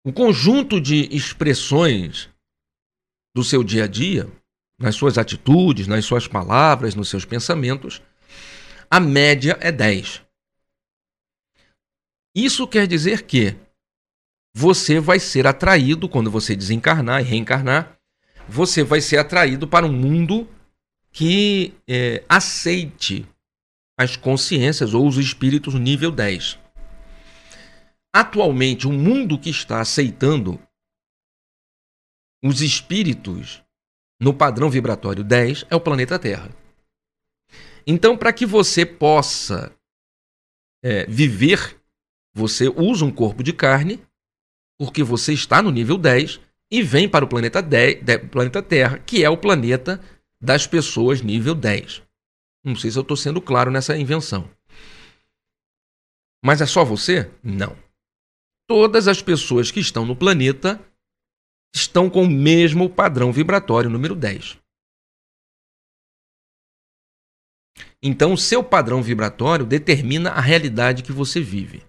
Um 0.06 0.12
conjunto 0.12 0.80
de 0.80 1.10
expressões 1.12 2.30
do 3.36 3.44
seu 3.44 3.64
dia 3.64 3.86
a 3.86 3.88
dia, 3.88 4.32
nas 4.80 4.96
suas 4.96 5.18
atitudes, 5.18 5.88
nas 5.88 6.06
suas 6.06 6.28
palavras, 6.28 6.94
nos 6.94 7.10
seus 7.10 7.26
pensamentos, 7.26 8.02
a 8.90 9.00
média 9.00 9.58
é 9.60 9.72
10. 9.72 10.22
Isso 12.36 12.68
quer 12.68 12.86
dizer 12.86 13.24
que 13.24 13.56
você 14.56 15.00
vai 15.00 15.20
ser 15.20 15.48
atraído, 15.48 16.08
quando 16.08 16.30
você 16.30 16.56
desencarnar 16.56 17.22
e 17.22 17.24
reencarnar, 17.24 17.98
você 18.48 18.84
vai 18.84 19.02
ser 19.02 19.18
atraído 19.18 19.68
para 19.68 19.88
um 19.88 19.92
mundo 19.92 20.48
que 21.12 21.74
é, 21.88 22.24
aceite 22.30 23.26
as 23.98 24.16
consciências 24.16 24.94
ou 24.94 25.08
os 25.08 25.18
espíritos 25.18 25.74
nível 25.74 26.12
10. 26.12 26.60
Atualmente, 28.18 28.88
o 28.88 28.94
mundo 28.94 29.38
que 29.38 29.50
está 29.50 29.82
aceitando 29.82 30.58
os 32.42 32.62
espíritos 32.62 33.62
no 34.22 34.34
padrão 34.34 34.70
vibratório 34.70 35.22
10 35.22 35.66
é 35.70 35.76
o 35.76 35.82
planeta 35.82 36.18
Terra. 36.18 36.50
Então, 37.86 38.18
para 38.18 38.32
que 38.32 38.46
você 38.46 38.86
possa 38.86 39.70
é, 40.82 41.06
viver, 41.08 41.78
você 42.34 42.70
usa 42.70 43.04
um 43.04 43.12
corpo 43.12 43.44
de 43.44 43.52
carne, 43.52 44.02
porque 44.80 45.04
você 45.04 45.34
está 45.34 45.62
no 45.62 45.70
nível 45.70 45.98
10 45.98 46.40
e 46.72 46.82
vem 46.82 47.10
para 47.10 47.26
o 47.26 47.28
planeta, 47.28 47.62
10, 47.62 48.02
planeta 48.32 48.64
Terra, 48.64 48.98
que 48.98 49.26
é 49.26 49.30
o 49.30 49.38
planeta 49.38 50.02
das 50.40 50.66
pessoas 50.66 51.22
nível 51.22 51.54
10. 51.54 52.02
Não 52.64 52.78
sei 52.78 52.92
se 52.92 52.98
eu 52.98 53.02
estou 53.02 53.18
sendo 53.18 53.42
claro 53.42 53.70
nessa 53.70 53.98
invenção. 53.98 54.50
Mas 56.42 56.62
é 56.62 56.66
só 56.66 56.86
você? 56.86 57.30
Não 57.44 57.84
todas 58.68 59.08
as 59.08 59.22
pessoas 59.22 59.72
que 59.72 59.80
estão 59.80 60.06
no 60.06 60.16
planeta 60.16 60.80
estão 61.74 62.10
com 62.10 62.24
o 62.24 62.30
mesmo 62.30 62.90
padrão 62.90 63.32
vibratório 63.32 63.90
número 63.90 64.16
10. 64.16 64.58
Então, 68.02 68.34
o 68.34 68.38
seu 68.38 68.64
padrão 68.64 69.02
vibratório 69.02 69.66
determina 69.66 70.30
a 70.30 70.40
realidade 70.40 71.04
que 71.04 71.12
você 71.12 71.42
vive. 71.42 71.84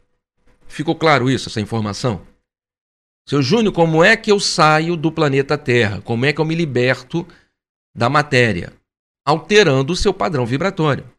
Ficou 0.66 0.94
claro 0.94 1.30
isso, 1.30 1.48
essa 1.48 1.60
informação? 1.60 2.26
Seu 3.28 3.42
Júnior, 3.42 3.74
como 3.74 4.02
é 4.02 4.16
que 4.16 4.30
eu 4.30 4.40
saio 4.40 4.96
do 4.96 5.12
planeta 5.12 5.58
Terra? 5.58 6.00
Como 6.00 6.24
é 6.24 6.32
que 6.32 6.40
eu 6.40 6.44
me 6.44 6.54
liberto 6.54 7.26
da 7.94 8.08
matéria? 8.08 8.72
Alterando 9.26 9.92
o 9.92 9.96
seu 9.96 10.14
padrão 10.14 10.46
vibratório. 10.46 11.10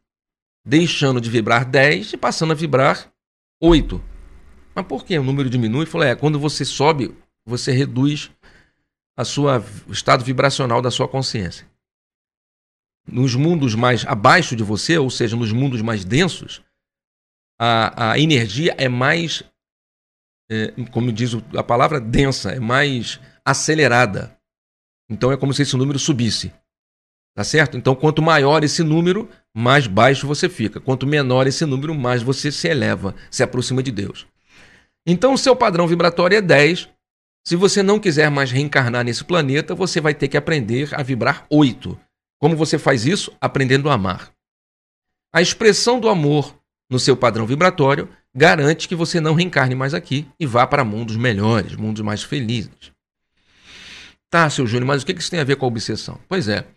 Deixando 0.66 1.22
de 1.22 1.30
vibrar 1.30 1.70
10 1.70 2.14
e 2.14 2.18
passando 2.18 2.52
a 2.52 2.56
vibrar 2.56 3.12
8. 3.62 4.02
Mas 4.78 4.86
por 4.86 5.04
que 5.04 5.18
o 5.18 5.24
número 5.24 5.50
diminui? 5.50 5.88
Falou, 5.88 6.06
é, 6.06 6.16
quando 6.16 6.40
você 6.40 6.64
sobe, 6.64 7.12
você 7.44 7.72
reduz 7.72 8.30
a 9.18 9.26
sua, 9.26 9.66
o 9.88 9.92
estado 9.92 10.24
vibracional 10.24 10.84
da 10.84 10.92
sua 10.92 11.08
consciência. 11.08 11.68
Nos 13.08 13.34
mundos 13.34 13.74
mais 13.74 14.06
abaixo 14.06 14.56
de 14.56 14.64
você, 14.64 14.96
ou 15.00 15.10
seja, 15.10 15.36
nos 15.36 15.52
mundos 15.52 15.82
mais 15.82 16.06
densos, 16.06 16.62
a, 17.60 18.12
a 18.12 18.20
energia 18.20 18.76
é 18.78 18.88
mais, 18.88 19.42
é, 20.52 20.72
como 20.92 21.12
diz 21.12 21.32
a 21.56 21.64
palavra, 21.64 22.00
densa, 22.00 22.52
é 22.52 22.60
mais 22.60 23.20
acelerada. 23.44 24.38
Então 25.10 25.32
é 25.32 25.38
como 25.38 25.56
se 25.56 25.64
esse 25.64 25.76
número 25.76 25.98
subisse. 25.98 26.54
Tá 27.34 27.44
certo? 27.44 27.78
Então, 27.78 27.96
quanto 27.96 28.22
maior 28.22 28.64
esse 28.64 28.84
número, 28.84 29.28
mais 29.56 29.88
baixo 29.88 30.28
você 30.28 30.48
fica. 30.48 30.80
Quanto 30.80 31.08
menor 31.08 31.48
esse 31.48 31.66
número, 31.66 31.96
mais 31.96 32.22
você 32.22 32.52
se 32.52 32.68
eleva, 32.68 33.16
se 33.32 33.42
aproxima 33.42 33.82
de 33.82 33.92
Deus. 33.92 34.28
Então, 35.10 35.34
o 35.34 35.38
seu 35.38 35.56
padrão 35.56 35.88
vibratório 35.88 36.38
é 36.38 36.42
10. 36.42 36.90
Se 37.46 37.56
você 37.56 37.82
não 37.82 37.98
quiser 37.98 38.30
mais 38.30 38.52
reencarnar 38.52 39.06
nesse 39.06 39.24
planeta, 39.24 39.74
você 39.74 40.02
vai 40.02 40.14
ter 40.14 40.28
que 40.28 40.36
aprender 40.36 40.94
a 40.94 41.02
vibrar 41.02 41.46
8. 41.50 41.98
Como 42.38 42.58
você 42.58 42.78
faz 42.78 43.06
isso? 43.06 43.32
Aprendendo 43.40 43.90
a 43.90 43.94
amar. 43.94 44.34
A 45.34 45.42
expressão 45.42 45.98
do 45.98 46.10
amor 46.10 46.54
no 46.90 47.00
seu 47.00 47.16
padrão 47.16 47.46
vibratório 47.46 48.10
garante 48.36 48.88
que 48.88 48.96
você 48.96 49.20
não 49.20 49.34
reencarne 49.34 49.76
mais 49.76 49.94
aqui 49.94 50.28
e 50.40 50.46
vá 50.46 50.68
para 50.68 50.84
mundos 50.84 51.16
melhores, 51.16 51.76
mundos 51.76 52.02
mais 52.02 52.22
felizes. 52.22 52.92
Tá, 54.30 54.50
seu 54.50 54.68
Júnior, 54.68 54.88
mas 54.88 55.04
o 55.04 55.06
que 55.06 55.14
isso 55.14 55.32
tem 55.32 55.40
a 55.40 55.46
ver 55.46 55.56
com 55.56 55.66
a 55.66 55.70
obsessão? 55.70 56.20
Pois 56.28 56.50
é, 56.50 56.68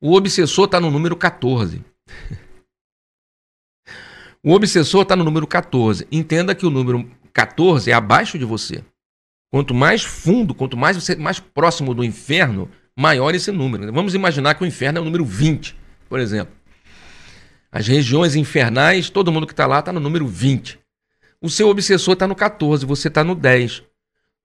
o 0.00 0.14
obsessor 0.14 0.64
está 0.64 0.80
no 0.80 0.90
número 0.90 1.16
14. 1.16 1.84
o 4.42 4.52
obsessor 4.52 5.02
está 5.02 5.14
no 5.14 5.24
número 5.24 5.46
14. 5.46 6.06
Entenda 6.10 6.54
que 6.54 6.66
o 6.66 6.70
número 6.70 7.08
14 7.36 7.90
é 7.90 7.92
abaixo 7.92 8.38
de 8.38 8.46
você. 8.46 8.82
Quanto 9.50 9.74
mais 9.74 10.02
fundo, 10.02 10.54
quanto 10.54 10.74
mais 10.74 10.96
você 10.96 11.14
mais 11.14 11.38
próximo 11.38 11.92
do 11.92 12.02
inferno, 12.02 12.70
maior 12.96 13.34
esse 13.34 13.52
número. 13.52 13.92
Vamos 13.92 14.14
imaginar 14.14 14.54
que 14.54 14.64
o 14.64 14.66
inferno 14.66 14.98
é 14.98 15.02
o 15.02 15.04
número 15.04 15.22
20, 15.22 15.76
por 16.08 16.18
exemplo. 16.18 16.54
As 17.70 17.86
regiões 17.86 18.34
infernais, 18.34 19.10
todo 19.10 19.30
mundo 19.30 19.46
que 19.46 19.52
está 19.52 19.66
lá 19.66 19.80
está 19.80 19.92
no 19.92 20.00
número 20.00 20.26
20. 20.26 20.78
O 21.38 21.50
seu 21.50 21.68
obsessor 21.68 22.14
está 22.14 22.26
no 22.26 22.34
14, 22.34 22.86
você 22.86 23.08
está 23.08 23.22
no 23.22 23.34
10. 23.34 23.82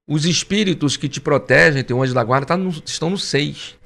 Os 0.06 0.26
espíritos 0.26 0.98
que 0.98 1.08
te 1.08 1.22
protegem, 1.22 1.86
tem 1.86 1.96
um 1.96 2.04
anjo 2.04 2.14
da 2.14 2.24
guarda, 2.26 2.48
tá 2.48 2.58
no, 2.58 2.70
estão 2.86 3.10
no 3.10 3.18
6. 3.18 3.78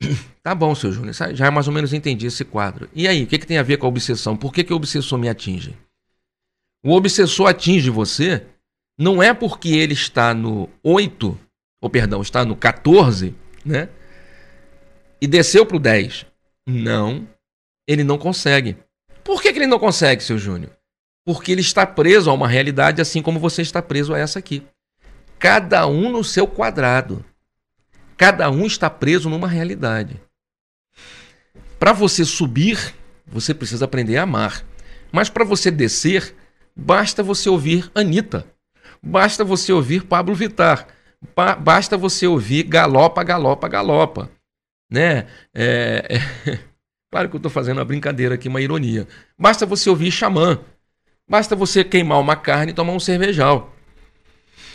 Tá 0.42 0.54
bom, 0.54 0.74
seu 0.74 0.90
Júnior, 0.90 1.14
já 1.34 1.50
mais 1.50 1.68
ou 1.68 1.74
menos 1.74 1.92
entendi 1.92 2.26
esse 2.26 2.46
quadro. 2.46 2.88
E 2.94 3.06
aí, 3.06 3.24
o 3.24 3.26
que, 3.26 3.38
que 3.38 3.46
tem 3.46 3.58
a 3.58 3.62
ver 3.62 3.76
com 3.76 3.84
a 3.84 3.90
obsessão? 3.90 4.34
Por 4.34 4.54
que, 4.54 4.64
que 4.64 4.72
o 4.72 4.76
obsessor 4.76 5.18
me 5.18 5.28
atinge? 5.28 5.76
O 6.82 6.92
obsessor 6.92 7.48
atinge 7.48 7.90
você 7.90 8.46
não 8.98 9.22
é 9.22 9.32
porque 9.34 9.68
ele 9.70 9.94
está 9.94 10.34
no 10.34 10.68
8, 10.82 11.38
ou 11.80 11.90
perdão, 11.90 12.22
está 12.22 12.44
no 12.44 12.56
14, 12.56 13.34
né? 13.64 13.88
E 15.20 15.26
desceu 15.26 15.66
para 15.66 15.76
o 15.76 15.80
10. 15.80 16.26
Não, 16.66 17.26
ele 17.86 18.04
não 18.04 18.18
consegue. 18.18 18.76
Por 19.24 19.42
que, 19.42 19.52
que 19.52 19.58
ele 19.58 19.66
não 19.66 19.78
consegue, 19.78 20.22
seu 20.22 20.38
Júnior? 20.38 20.72
Porque 21.24 21.52
ele 21.52 21.60
está 21.60 21.86
preso 21.86 22.30
a 22.30 22.32
uma 22.32 22.48
realidade 22.48 23.00
assim 23.00 23.20
como 23.20 23.38
você 23.38 23.62
está 23.62 23.82
preso 23.82 24.14
a 24.14 24.18
essa 24.18 24.38
aqui. 24.38 24.62
Cada 25.38 25.86
um 25.86 26.10
no 26.10 26.24
seu 26.24 26.46
quadrado. 26.46 27.24
Cada 28.16 28.50
um 28.50 28.66
está 28.66 28.90
preso 28.90 29.30
numa 29.30 29.48
realidade. 29.48 30.20
Para 31.78 31.92
você 31.92 32.24
subir, 32.24 32.94
você 33.26 33.54
precisa 33.54 33.86
aprender 33.86 34.18
a 34.18 34.24
amar. 34.24 34.64
Mas 35.10 35.30
para 35.30 35.44
você 35.44 35.70
descer, 35.70 36.34
basta 36.74 37.22
você 37.22 37.48
ouvir 37.48 37.90
Anitta. 37.94 38.46
Basta 39.02 39.44
você 39.44 39.72
ouvir 39.72 40.04
Pablo 40.04 40.34
Vittar. 40.34 40.86
Ba 41.34 41.54
basta 41.54 41.96
você 41.96 42.26
ouvir 42.26 42.64
Galopa, 42.64 43.22
Galopa, 43.22 43.68
Galopa. 43.68 44.30
Né? 44.90 45.26
É, 45.54 46.20
é... 46.46 46.58
Claro 47.10 47.28
que 47.28 47.34
eu 47.34 47.38
estou 47.38 47.50
fazendo 47.50 47.78
uma 47.78 47.84
brincadeira 47.84 48.36
aqui, 48.36 48.48
uma 48.48 48.60
ironia. 48.60 49.06
Basta 49.36 49.66
você 49.66 49.90
ouvir 49.90 50.12
Xamã. 50.12 50.60
Basta 51.28 51.56
você 51.56 51.82
queimar 51.82 52.20
uma 52.20 52.36
carne 52.36 52.70
e 52.70 52.74
tomar 52.74 52.92
um 52.92 53.00
cervejal. 53.00 53.74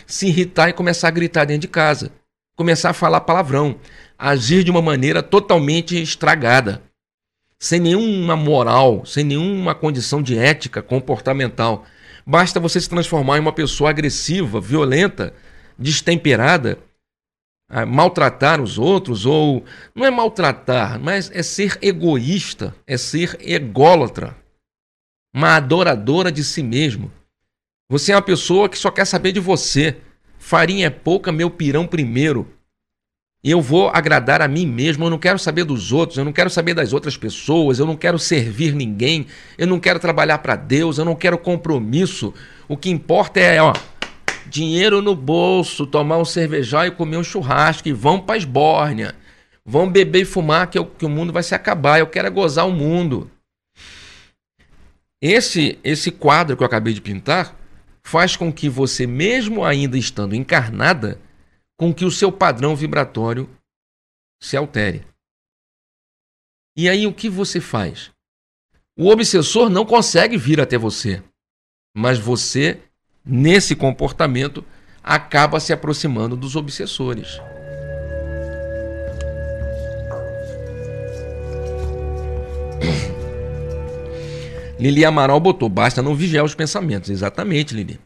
Se 0.06 0.26
irritar 0.26 0.68
e 0.68 0.74
começar 0.74 1.08
a 1.08 1.12
gritar 1.12 1.46
dentro 1.46 1.62
de 1.62 1.68
casa. 1.68 2.12
Começar 2.54 2.90
a 2.90 2.94
falar 2.94 3.20
palavrão. 3.20 3.80
Agir 4.18 4.64
de 4.64 4.70
uma 4.70 4.82
maneira 4.82 5.22
totalmente 5.22 6.00
estragada. 6.00 6.82
Sem 7.58 7.80
nenhuma 7.80 8.36
moral, 8.36 9.04
sem 9.06 9.24
nenhuma 9.24 9.74
condição 9.74 10.22
de 10.22 10.38
ética 10.38 10.82
comportamental. 10.82 11.84
Basta 12.26 12.60
você 12.60 12.80
se 12.80 12.88
transformar 12.88 13.38
em 13.38 13.40
uma 13.40 13.52
pessoa 13.52 13.90
agressiva, 13.90 14.60
violenta, 14.60 15.32
destemperada, 15.78 16.78
maltratar 17.88 18.60
os 18.60 18.78
outros, 18.78 19.26
ou 19.26 19.64
não 19.94 20.04
é 20.04 20.10
maltratar, 20.10 21.00
mas 21.00 21.30
é 21.32 21.42
ser 21.42 21.78
egoísta, 21.82 22.74
é 22.86 22.96
ser 22.96 23.36
ególatra, 23.40 24.36
uma 25.34 25.56
adoradora 25.56 26.30
de 26.30 26.44
si 26.44 26.62
mesmo. 26.62 27.10
Você 27.88 28.12
é 28.12 28.16
uma 28.16 28.22
pessoa 28.22 28.68
que 28.68 28.78
só 28.78 28.90
quer 28.90 29.04
saber 29.04 29.32
de 29.32 29.40
você. 29.40 29.96
Farinha 30.38 30.86
é 30.86 30.90
pouca, 30.90 31.30
meu 31.30 31.50
pirão 31.50 31.86
primeiro. 31.86 32.55
Eu 33.48 33.62
vou 33.62 33.88
agradar 33.94 34.42
a 34.42 34.48
mim 34.48 34.66
mesmo, 34.66 35.04
eu 35.04 35.10
não 35.10 35.20
quero 35.20 35.38
saber 35.38 35.62
dos 35.62 35.92
outros, 35.92 36.18
eu 36.18 36.24
não 36.24 36.32
quero 36.32 36.50
saber 36.50 36.74
das 36.74 36.92
outras 36.92 37.16
pessoas, 37.16 37.78
eu 37.78 37.86
não 37.86 37.94
quero 37.94 38.18
servir 38.18 38.74
ninguém, 38.74 39.28
eu 39.56 39.68
não 39.68 39.78
quero 39.78 40.00
trabalhar 40.00 40.38
para 40.38 40.56
Deus, 40.56 40.98
eu 40.98 41.04
não 41.04 41.14
quero 41.14 41.38
compromisso. 41.38 42.34
O 42.66 42.76
que 42.76 42.90
importa 42.90 43.38
é, 43.38 43.62
ó, 43.62 43.72
dinheiro 44.46 45.00
no 45.00 45.14
bolso, 45.14 45.86
tomar 45.86 46.18
um 46.18 46.24
cervejal 46.24 46.86
e 46.86 46.90
comer 46.90 47.18
um 47.18 47.22
churrasco 47.22 47.86
e 47.86 47.92
vão 47.92 48.18
para 48.18 48.36
esbórnia. 48.36 49.14
Vão 49.64 49.88
beber 49.88 50.22
e 50.22 50.24
fumar 50.24 50.66
que, 50.66 50.76
eu, 50.76 50.84
que 50.84 51.06
o 51.06 51.08
mundo 51.08 51.32
vai 51.32 51.44
se 51.44 51.54
acabar, 51.54 52.00
eu 52.00 52.08
quero 52.08 52.26
é 52.26 52.30
gozar 52.30 52.66
o 52.66 52.72
mundo. 52.72 53.30
Esse 55.22 55.78
esse 55.84 56.10
quadro 56.10 56.56
que 56.56 56.64
eu 56.64 56.66
acabei 56.66 56.92
de 56.92 57.00
pintar 57.00 57.54
faz 58.02 58.34
com 58.34 58.52
que 58.52 58.68
você, 58.68 59.06
mesmo 59.06 59.64
ainda 59.64 59.96
estando 59.96 60.34
encarnada, 60.34 61.20
com 61.76 61.92
que 61.92 62.04
o 62.04 62.10
seu 62.10 62.32
padrão 62.32 62.74
vibratório 62.74 63.48
se 64.40 64.56
altere. 64.56 65.06
E 66.76 66.88
aí 66.88 67.06
o 67.06 67.14
que 67.14 67.28
você 67.28 67.60
faz? 67.60 68.10
O 68.98 69.10
obsessor 69.10 69.68
não 69.68 69.84
consegue 69.84 70.38
vir 70.38 70.60
até 70.60 70.78
você, 70.78 71.22
mas 71.94 72.18
você, 72.18 72.80
nesse 73.24 73.76
comportamento, 73.76 74.64
acaba 75.02 75.60
se 75.60 75.72
aproximando 75.72 76.36
dos 76.36 76.56
obsessores. 76.56 77.38
Lili 84.78 85.04
Amaral 85.04 85.40
botou, 85.40 85.68
basta 85.68 86.02
não 86.02 86.14
vigiar 86.14 86.44
os 86.44 86.54
pensamentos. 86.54 87.10
Exatamente, 87.10 87.74
Lili. 87.74 87.98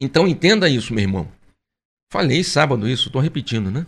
Então 0.00 0.26
entenda 0.26 0.68
isso, 0.68 0.92
meu 0.92 1.02
irmão. 1.02 1.41
Falei 2.12 2.44
sábado 2.44 2.86
isso, 2.86 3.06
estou 3.06 3.22
repetindo, 3.22 3.70
né? 3.70 3.86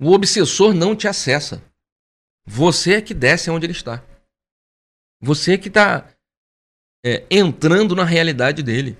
O 0.00 0.10
obsessor 0.12 0.72
não 0.72 0.96
te 0.96 1.06
acessa. 1.06 1.62
Você 2.46 2.94
é 2.94 3.02
que 3.02 3.12
desce 3.12 3.50
onde 3.50 3.66
ele 3.66 3.74
está. 3.74 4.02
Você 5.20 5.52
é 5.52 5.58
que 5.58 5.68
está 5.68 6.16
é, 7.04 7.26
entrando 7.30 7.94
na 7.94 8.04
realidade 8.04 8.62
dele. 8.62 8.96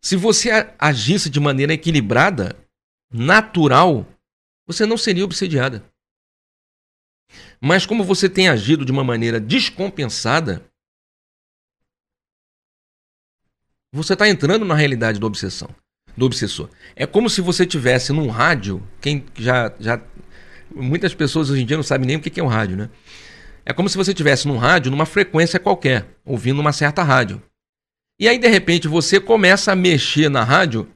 Se 0.00 0.16
você 0.16 0.50
agisse 0.80 1.30
de 1.30 1.38
maneira 1.38 1.72
equilibrada, 1.72 2.58
natural, 3.08 4.04
você 4.66 4.84
não 4.84 4.98
seria 4.98 5.24
obsediada. 5.24 5.88
Mas 7.60 7.86
como 7.86 8.02
você 8.02 8.28
tem 8.28 8.48
agido 8.48 8.84
de 8.84 8.90
uma 8.90 9.04
maneira 9.04 9.38
descompensada, 9.38 10.68
Você 13.94 14.14
está 14.14 14.26
entrando 14.26 14.64
na 14.64 14.74
realidade 14.74 15.20
da 15.20 15.26
obsessão, 15.26 15.68
do 16.16 16.24
obsessor. 16.24 16.70
É 16.96 17.04
como 17.04 17.28
se 17.28 17.42
você 17.42 17.66
tivesse 17.66 18.10
num 18.10 18.28
rádio, 18.30 18.82
quem 19.02 19.26
já 19.36 19.70
já 19.78 20.00
muitas 20.74 21.14
pessoas 21.14 21.50
hoje 21.50 21.62
em 21.62 21.66
dia 21.66 21.76
não 21.76 21.84
sabem 21.84 22.06
nem 22.06 22.16
o 22.16 22.20
que 22.20 22.40
é 22.40 22.42
um 22.42 22.46
rádio, 22.46 22.74
né? 22.74 22.88
É 23.66 23.72
como 23.74 23.90
se 23.90 23.98
você 23.98 24.14
tivesse 24.14 24.48
num 24.48 24.56
rádio, 24.56 24.90
numa 24.90 25.04
frequência 25.04 25.60
qualquer, 25.60 26.06
ouvindo 26.24 26.58
uma 26.58 26.72
certa 26.72 27.02
rádio. 27.02 27.42
E 28.18 28.26
aí 28.26 28.38
de 28.38 28.48
repente 28.48 28.88
você 28.88 29.20
começa 29.20 29.72
a 29.72 29.76
mexer 29.76 30.30
na 30.30 30.42
rádio, 30.42 30.88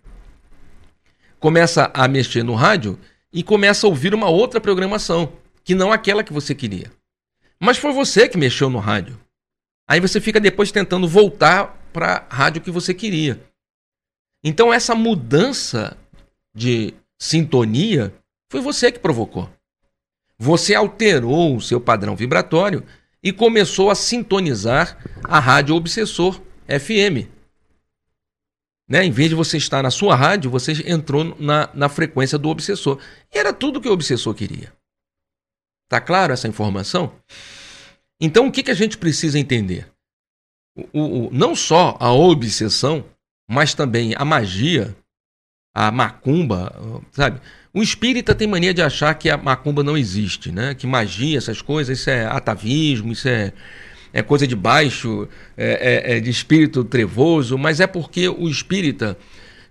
começa 1.38 1.90
a 1.92 2.09
mexer 2.09 2.42
no 2.42 2.54
rádio 2.54 2.98
e 3.30 3.42
começa 3.42 3.87
a 3.87 3.90
ouvir 3.90 4.14
uma 4.14 4.30
outra 4.30 4.59
programação, 4.59 5.35
que 5.62 5.74
não 5.74 5.92
aquela 5.92 6.24
que 6.24 6.32
você 6.32 6.54
queria. 6.54 6.90
Mas 7.61 7.76
foi 7.76 7.92
você 7.92 8.26
que 8.26 8.38
mexeu 8.38 8.70
no 8.70 8.78
rádio. 8.78 9.20
Aí 9.88 10.01
você 10.01 10.20
fica 10.20 10.40
depois 10.40 10.72
tentando 10.72 11.07
voltar 11.07 11.77
para 11.92 12.27
a 12.29 12.35
rádio 12.35 12.62
que 12.62 12.70
você 12.70 12.92
queria. 12.92 13.40
Então 14.42 14.72
essa 14.72 14.94
mudança 14.94 15.96
de 16.55 16.94
sintonia 17.18 18.12
foi 18.51 18.61
você 18.61 18.90
que 18.90 18.99
provocou. 18.99 19.51
Você 20.38 20.75
alterou 20.75 21.57
o 21.57 21.61
seu 21.61 21.81
padrão 21.81 22.14
vibratório 22.14 22.85
e 23.22 23.33
começou 23.33 23.90
a 23.90 23.94
sintonizar 23.94 24.99
a 25.25 25.38
rádio 25.38 25.75
obsessor 25.75 26.40
FM. 26.66 27.29
Né? 28.88 29.05
Em 29.05 29.11
vez 29.11 29.31
de 29.31 29.35
você 29.35 29.57
estar 29.57 29.83
na 29.83 29.90
sua 29.90 30.14
rádio, 30.14 30.51
você 30.51 30.72
entrou 30.87 31.25
na, 31.38 31.68
na 31.75 31.88
frequência 31.88 32.38
do 32.38 32.49
obsessor. 32.49 33.01
E 33.35 33.38
era 33.38 33.53
tudo 33.53 33.81
que 33.81 33.88
o 33.88 33.92
obsessor 33.92 34.35
queria. 34.35 34.72
Tá 35.88 36.01
claro 36.01 36.33
essa 36.33 36.49
informação? 36.49 37.12
Então 38.20 38.46
o 38.46 38.52
que, 38.52 38.62
que 38.62 38.70
a 38.70 38.74
gente 38.74 38.96
precisa 38.98 39.38
entender? 39.38 39.87
o, 40.92 41.26
o, 41.26 41.31
não 41.33 41.55
só 41.55 41.96
a 41.98 42.12
obsessão, 42.12 43.05
mas 43.48 43.74
também 43.74 44.14
a 44.16 44.24
magia, 44.24 44.94
a 45.74 45.90
macumba, 45.90 46.74
sabe? 47.12 47.40
O 47.72 47.83
espírita 47.83 48.35
tem 48.35 48.48
mania 48.48 48.72
de 48.72 48.83
achar 48.83 49.14
que 49.14 49.29
a 49.29 49.37
macumba 49.37 49.83
não 49.83 49.96
existe, 49.96 50.50
né? 50.50 50.74
Que 50.74 50.87
magia, 50.87 51.37
essas 51.37 51.61
coisas, 51.61 51.98
isso 51.98 52.11
é 52.11 52.26
atavismo, 52.26 53.12
isso 53.12 53.29
é, 53.29 53.52
é 54.12 54.22
coisa 54.22 54.46
de 54.46 54.57
baixo, 54.57 55.29
é, 55.57 56.12
é, 56.14 56.16
é 56.16 56.20
de 56.20 56.31
espírito 56.31 56.83
trevoso, 56.85 57.59
mas 57.59 57.81
é 57.81 57.87
porque 57.87 58.29
o 58.29 58.48
espírita. 58.48 59.16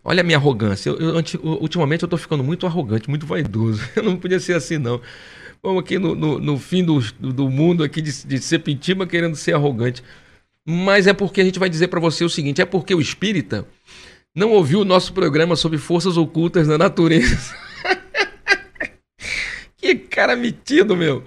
Olha 0.04 0.22
a 0.22 0.24
minha 0.24 0.38
arrogância. 0.38 0.92
Eu, 0.92 1.00
eu, 1.00 1.24
ultimamente 1.60 2.04
eu 2.04 2.06
estou 2.06 2.20
ficando 2.20 2.44
muito 2.44 2.68
arrogante, 2.68 3.10
muito 3.10 3.26
vaidoso. 3.26 3.82
Eu 3.98 4.04
não 4.04 4.16
podia 4.18 4.40
ser 4.40 4.54
assim, 4.54 4.78
não. 4.78 5.02
Vamos 5.66 5.84
aqui 5.84 5.98
no, 5.98 6.14
no, 6.14 6.40
no 6.40 6.60
fim 6.60 6.84
do, 6.84 7.00
do 7.20 7.50
mundo 7.50 7.84
aqui 7.84 8.02
de, 8.02 8.26
de 8.26 8.40
ser 8.40 8.60
pintima 8.60 9.08
querendo 9.08 9.36
ser 9.36 9.54
arrogante. 9.54 10.04
Mas 10.64 11.08
é 11.08 11.14
porque 11.14 11.42
a 11.42 11.44
gente 11.44 11.60
vai 11.60 11.70
dizer 11.70 11.88
para 11.88 12.00
você 12.00 12.24
o 12.24 12.30
seguinte: 12.30 12.62
é 12.62 12.66
porque 12.66 12.94
o 12.94 13.02
espírita 13.02 13.68
não 14.36 14.52
ouviu 14.52 14.82
o 14.82 14.86
nosso 14.86 15.14
programa 15.14 15.56
sobre 15.56 15.78
forças 15.78 16.18
ocultas 16.18 16.68
na 16.68 16.78
natureza. 16.78 17.56
que 19.76 19.96
cara 19.96 20.36
metido, 20.36 20.96
meu. 20.96 21.24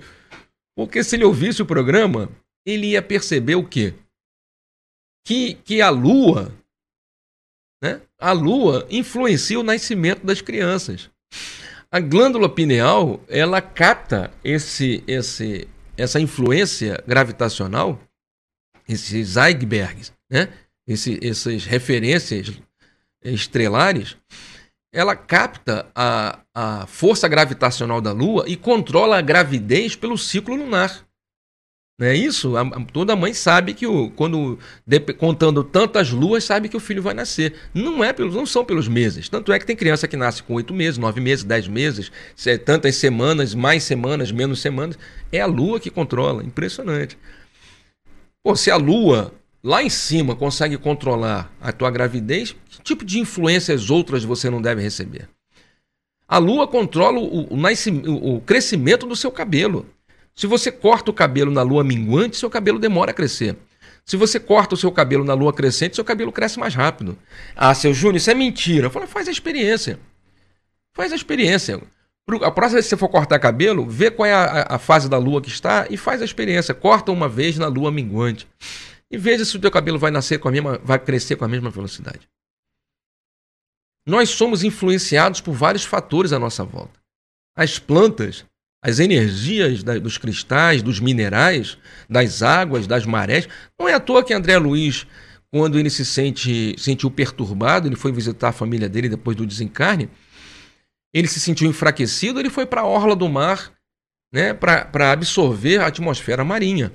Porque 0.77 1.03
se 1.03 1.17
ele 1.17 1.25
ouvisse 1.25 1.61
o 1.61 1.67
programa, 1.67 2.31
ele 2.65 2.89
ia 2.89 3.03
perceber 3.03 3.57
o 3.57 3.65
quê? 3.65 3.95
que, 5.29 5.53
que 5.57 5.83
a 5.83 5.91
lua, 5.91 6.51
né? 7.83 8.01
A 8.19 8.33
lua 8.33 8.87
influencia 8.91 9.61
o 9.61 9.63
nascimento 9.63 10.25
das 10.25 10.41
crianças. 10.41 11.11
A 11.91 12.01
glândula 12.01 12.51
pineal, 12.51 13.19
ela 13.29 13.63
capta 13.63 14.31
esse, 14.45 15.03
esse, 15.07 15.67
essa 15.97 16.21
influência 16.21 17.03
gravitacional, 17.07 17.99
esses 18.87 19.39
icebergs, 19.39 20.13
né? 20.31 20.53
Esse, 20.87 21.19
essas 21.27 21.65
referências 21.65 22.53
estrelares, 23.23 24.17
ela 24.93 25.17
capta 25.17 25.91
a, 25.95 26.41
a 26.55 26.87
força 26.87 27.27
gravitacional 27.27 28.03
da 28.03 28.13
Lua 28.13 28.45
e 28.47 28.57
controla 28.57 29.19
a 29.19 29.23
gravidez 29.23 29.97
pelo 29.97 30.19
ciclo 30.19 30.57
lunar. 30.57 31.08
Não 31.99 32.07
é 32.07 32.15
isso? 32.15 32.57
A, 32.57 32.65
toda 32.93 33.17
mãe 33.17 33.35
sabe 33.35 33.75
que 33.75 33.85
o, 33.85 34.09
quando 34.11 34.57
de, 34.87 35.01
contando 35.01 35.65
tantas 35.65 36.13
luas 36.13 36.45
sabe 36.45 36.69
que 36.69 36.77
o 36.77 36.81
filho 36.81 37.03
vai 37.03 37.13
nascer. 37.13 37.55
Não 37.75 38.05
é 38.05 38.13
pelos, 38.13 38.37
não 38.37 38.47
são 38.47 38.65
pelos 38.65 38.87
meses. 38.87 39.29
Tanto 39.29 39.53
é 39.53 39.59
que 39.59 39.67
tem 39.67 39.75
criança 39.75 40.07
que 40.07 40.17
nasce 40.17 40.45
com 40.45 40.55
oito 40.55 40.73
meses, 40.73 40.97
nove 40.97 41.21
meses, 41.21 41.43
dez 41.45 41.67
meses, 41.67 42.13
se, 42.37 42.57
tantas 42.57 42.95
semanas, 42.95 43.53
mais 43.53 43.83
semanas, 43.83 44.31
menos 44.31 44.61
semanas. 44.61 44.97
É 45.33 45.41
a 45.41 45.47
lua 45.47 45.81
que 45.81 45.91
controla. 45.91 46.45
Impressionante. 46.45 47.19
Pô, 48.45 48.55
se 48.55 48.71
a 48.71 48.77
lua 48.77 49.35
lá 49.63 49.83
em 49.83 49.91
cima 49.91 50.37
consegue 50.37 50.79
controlar 50.79 51.53
a 51.61 51.73
tua 51.73 51.91
gravidez, 51.91 52.55
que 52.71 52.81
tipo 52.81 53.05
de 53.05 53.19
influências 53.19 53.91
outras 53.91 54.23
você 54.23 54.49
não 54.49 54.63
deve 54.63 54.81
receber? 54.81 55.29
A 56.29 56.39
lua 56.39 56.69
controla 56.69 57.19
o, 57.19 57.53
o, 57.53 58.37
o 58.37 58.41
crescimento 58.43 59.05
do 59.05 59.17
seu 59.17 59.33
cabelo. 59.33 59.85
Se 60.39 60.47
você 60.47 60.71
corta 60.71 61.11
o 61.11 61.13
cabelo 61.13 61.51
na 61.51 61.63
lua 61.63 61.83
minguante, 61.83 62.37
seu 62.37 62.49
cabelo 62.49 62.79
demora 62.79 63.11
a 63.11 63.15
crescer. 63.15 63.57
Se 64.07 64.17
você 64.17 64.39
corta 64.39 64.77
o 64.77 64.79
seu 64.79 64.93
cabelo 64.93 65.25
na 65.25 65.35
lua 65.35 65.53
crescente, 65.53 65.97
seu 65.97 66.05
cabelo 66.05 66.31
cresce 66.31 66.61
mais 66.61 66.77
rápido. 66.77 67.19
Ah, 67.57 67.75
seu 67.75 67.93
Júnior, 67.93 68.19
isso 68.19 68.31
é 68.31 68.35
mentira. 68.35 68.87
Eu 68.87 68.91
falo, 68.91 69.09
faz 69.09 69.27
a 69.27 69.33
experiência. 69.33 69.99
Faz 70.95 71.13
a 71.13 71.17
experiência. 71.17 71.83
A 72.45 72.53
próxima 72.53 72.75
vez 72.75 72.85
que 72.85 72.91
você 72.91 72.97
for 72.97 73.09
cortar 73.09 73.41
cabelo, 73.41 73.85
vê 73.85 74.13
qual 74.13 74.27
é 74.27 74.33
a, 74.33 74.77
a 74.77 74.79
fase 74.79 75.09
da 75.09 75.19
lua 75.19 75.43
que 75.43 75.49
está 75.49 75.89
e 75.91 75.97
faz 75.97 76.23
a 76.23 76.25
experiência. 76.25 76.73
Corta 76.73 77.11
uma 77.11 77.29
vez 77.29 77.59
na 77.59 77.67
lua 77.67 77.91
minguante. 77.91 78.47
E 79.11 79.19
veja 79.19 79.45
se 79.45 79.57
o 79.57 79.61
teu 79.61 79.73
cabelo 79.73 79.99
vai 79.99 80.13
nascer 80.13 80.39
com 80.39 80.47
a 80.47 80.53
mesma, 80.53 80.79
vai 80.85 81.01
crescer 81.01 81.35
com 81.35 81.45
a 81.45 81.49
mesma 81.49 81.69
velocidade. 81.69 82.29
Nós 84.07 84.31
somos 84.31 84.63
influenciados 84.63 85.41
por 85.41 85.53
vários 85.53 85.85
fatores 85.85 86.33
à 86.33 86.39
nossa 86.39 86.63
volta. 86.63 87.01
As 87.57 87.81
plantas 87.81 88.47
as 88.83 88.99
energias 88.99 89.83
da, 89.83 89.99
dos 89.99 90.19
cristais, 90.19 90.83
dos 90.83 91.01
minerais, 91.01 91.79
das 92.09 92.43
águas, 92.43 92.87
das 92.87 93.05
marés. 93.05 93.49
Não 93.79 93.89
é 93.89 93.95
à 93.95 94.01
toa 94.01 94.25
que 94.25 94.33
André 94.33 94.57
Luiz, 94.59 95.07
quando 95.51 95.79
ele 95.79 95.91
se 95.91 96.05
sente, 96.05 96.75
sentiu 96.79 97.11
perturbado, 97.11 97.89
ele 97.89 97.97
foi 97.97 98.13
visitar 98.13 98.49
a 98.49 98.53
família 98.53 98.89
dele 98.89 99.09
depois 99.09 99.37
do 99.37 99.47
desencarne, 99.47 100.09
ele 101.13 101.27
se 101.27 101.41
sentiu 101.41 101.69
enfraquecido, 101.69 102.39
ele 102.39 102.51
foi 102.51 102.67
para 102.67 102.83
a 102.83 102.87
orla 102.87 103.17
do 103.17 103.29
mar 103.29 103.73
né, 104.33 104.53
para 104.53 105.13
absorver 105.13 105.79
a 105.79 105.87
atmosfera 105.87 106.45
marinha. 106.45 106.93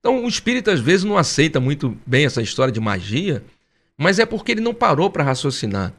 Então, 0.00 0.24
o 0.24 0.28
espírito 0.28 0.70
às 0.70 0.80
vezes 0.80 1.04
não 1.04 1.16
aceita 1.16 1.60
muito 1.60 1.96
bem 2.06 2.24
essa 2.24 2.42
história 2.42 2.72
de 2.72 2.80
magia, 2.80 3.44
mas 3.96 4.18
é 4.18 4.26
porque 4.26 4.52
ele 4.52 4.60
não 4.60 4.74
parou 4.74 5.10
para 5.10 5.24
raciocinar. 5.24 5.92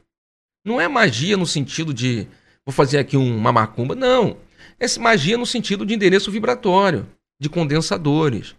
Não 0.65 0.79
é 0.79 0.87
magia 0.87 1.35
no 1.35 1.45
sentido 1.45 1.93
de 1.93 2.27
vou 2.65 2.73
fazer 2.73 2.97
aqui 2.97 3.17
uma 3.17 3.51
macumba. 3.51 3.95
Não. 3.95 4.37
Essa 4.79 4.99
magia 4.99 5.37
no 5.37 5.45
sentido 5.45 5.85
de 5.85 5.93
endereço 5.93 6.31
vibratório, 6.31 7.07
de 7.39 7.49
condensadores. 7.49 8.55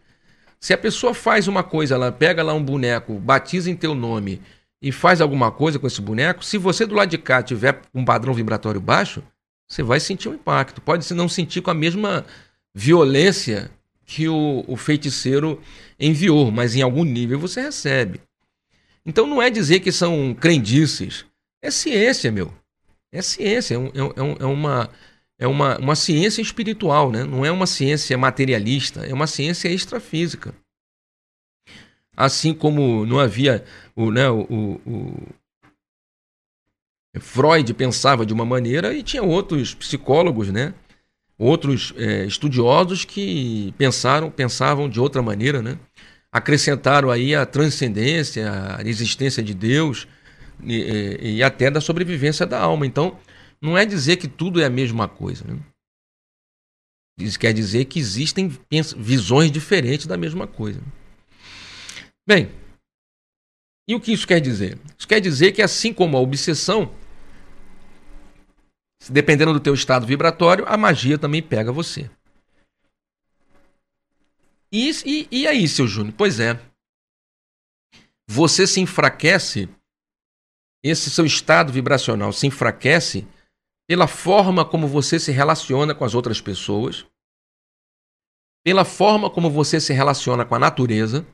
Se 0.60 0.74
a 0.74 0.78
pessoa 0.78 1.14
faz 1.14 1.48
uma 1.48 1.62
coisa, 1.62 1.94
ela 1.94 2.12
pega 2.12 2.42
lá 2.42 2.52
um 2.52 2.62
boneco, 2.62 3.18
batiza 3.18 3.70
em 3.70 3.76
teu 3.76 3.94
nome 3.94 4.42
e 4.82 4.92
faz 4.92 5.20
alguma 5.20 5.50
coisa 5.50 5.78
com 5.78 5.86
esse 5.86 6.00
boneco, 6.00 6.44
se 6.44 6.58
você 6.58 6.86
do 6.86 6.94
lado 6.94 7.08
de 7.08 7.18
cá 7.18 7.42
tiver 7.42 7.80
um 7.94 8.04
padrão 8.04 8.34
vibratório 8.34 8.80
baixo, 8.80 9.22
você 9.68 9.82
vai 9.82 10.00
sentir 10.00 10.28
um 10.28 10.34
impacto. 10.34 10.80
Pode 10.80 11.12
não 11.14 11.28
sentir 11.28 11.62
com 11.62 11.70
a 11.70 11.74
mesma 11.74 12.26
violência 12.74 13.70
que 14.04 14.28
o, 14.28 14.64
o 14.66 14.76
feiticeiro 14.76 15.60
enviou, 15.98 16.50
mas 16.50 16.74
em 16.74 16.82
algum 16.82 17.04
nível 17.04 17.38
você 17.38 17.60
recebe. 17.60 18.20
Então 19.06 19.26
não 19.26 19.40
é 19.40 19.48
dizer 19.48 19.80
que 19.80 19.92
são 19.92 20.34
crendices. 20.34 21.24
É 21.62 21.70
ciência, 21.70 22.32
meu. 22.32 22.52
É 23.12 23.22
ciência. 23.22 23.74
É, 23.74 23.78
um, 23.78 23.90
é, 23.94 24.22
um, 24.22 24.36
é 24.40 24.44
uma 24.44 24.90
é 25.40 25.46
uma, 25.46 25.78
uma 25.78 25.96
ciência 25.96 26.42
espiritual, 26.42 27.10
né? 27.10 27.24
não 27.24 27.44
é 27.46 27.50
uma 27.50 27.66
ciência 27.66 28.16
materialista, 28.18 29.06
é 29.06 29.14
uma 29.14 29.26
ciência 29.26 29.70
extrafísica. 29.70 30.54
Assim 32.14 32.52
como 32.52 33.06
não 33.06 33.18
havia 33.18 33.64
o, 33.96 34.10
né, 34.10 34.28
o, 34.28 34.42
o, 34.42 34.80
o 37.16 37.20
Freud 37.20 37.72
pensava 37.72 38.26
de 38.26 38.34
uma 38.34 38.44
maneira 38.44 38.92
e 38.92 39.02
tinha 39.02 39.22
outros 39.22 39.74
psicólogos, 39.74 40.50
né? 40.50 40.74
outros 41.38 41.94
é, 41.96 42.26
estudiosos 42.26 43.06
que 43.06 43.74
pensaram, 43.78 44.30
pensavam 44.30 44.90
de 44.90 45.00
outra 45.00 45.22
maneira, 45.22 45.62
né? 45.62 45.78
acrescentaram 46.30 47.10
aí 47.10 47.34
a 47.34 47.46
transcendência, 47.46 48.76
a 48.76 48.86
existência 48.86 49.42
de 49.42 49.54
Deus 49.54 50.06
e, 50.62 51.36
e 51.36 51.42
até 51.42 51.70
da 51.70 51.80
sobrevivência 51.80 52.46
da 52.46 52.60
alma. 52.60 52.84
Então, 52.84 53.18
não 53.62 53.76
é 53.76 53.84
dizer 53.84 54.16
que 54.16 54.28
tudo 54.28 54.60
é 54.60 54.64
a 54.64 54.70
mesma 54.70 55.08
coisa. 55.08 55.44
Né? 55.44 55.60
Isso 57.18 57.38
quer 57.38 57.52
dizer 57.52 57.84
que 57.84 57.98
existem 57.98 58.48
visões 58.96 59.52
diferentes 59.52 60.06
da 60.06 60.16
mesma 60.16 60.46
coisa. 60.46 60.80
Bem, 62.26 62.50
e 63.88 63.94
o 63.94 64.00
que 64.00 64.12
isso 64.12 64.26
quer 64.26 64.40
dizer? 64.40 64.78
Isso 64.96 65.06
quer 65.06 65.20
dizer 65.20 65.52
que 65.52 65.60
assim 65.60 65.92
como 65.92 66.16
a 66.16 66.20
obsessão, 66.20 66.94
dependendo 69.08 69.52
do 69.52 69.60
teu 69.60 69.74
estado 69.74 70.06
vibratório, 70.06 70.64
a 70.66 70.76
magia 70.76 71.18
também 71.18 71.42
pega 71.42 71.72
você. 71.72 72.10
E, 74.72 74.90
e, 75.04 75.28
e 75.30 75.46
aí, 75.46 75.66
seu 75.66 75.86
Júnior? 75.86 76.14
Pois 76.16 76.38
é. 76.38 76.58
Você 78.28 78.64
se 78.64 78.80
enfraquece, 78.80 79.68
esse 80.84 81.10
seu 81.10 81.26
estado 81.26 81.72
vibracional 81.72 82.32
se 82.32 82.46
enfraquece 82.46 83.26
pela 83.90 84.06
forma 84.06 84.64
como 84.64 84.86
você 84.86 85.18
se 85.18 85.32
relaciona 85.32 85.92
com 85.92 86.04
as 86.04 86.14
outras 86.14 86.40
pessoas, 86.40 87.04
pela 88.64 88.84
forma 88.84 89.28
como 89.28 89.50
você 89.50 89.80
se 89.80 89.92
relaciona 89.92 90.46
com 90.46 90.54
a 90.54 90.60
natureza, 90.60 91.26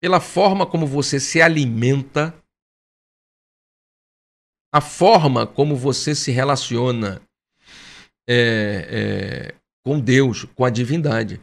pela 0.00 0.20
forma 0.20 0.68
como 0.68 0.84
você 0.84 1.20
se 1.20 1.40
alimenta, 1.40 2.36
a 4.74 4.80
forma 4.80 5.46
como 5.46 5.76
você 5.76 6.16
se 6.16 6.32
relaciona 6.32 7.22
é, 8.28 9.52
é, 9.54 9.60
com 9.84 10.00
Deus, 10.00 10.42
com 10.42 10.64
a 10.64 10.70
divindade. 10.70 11.40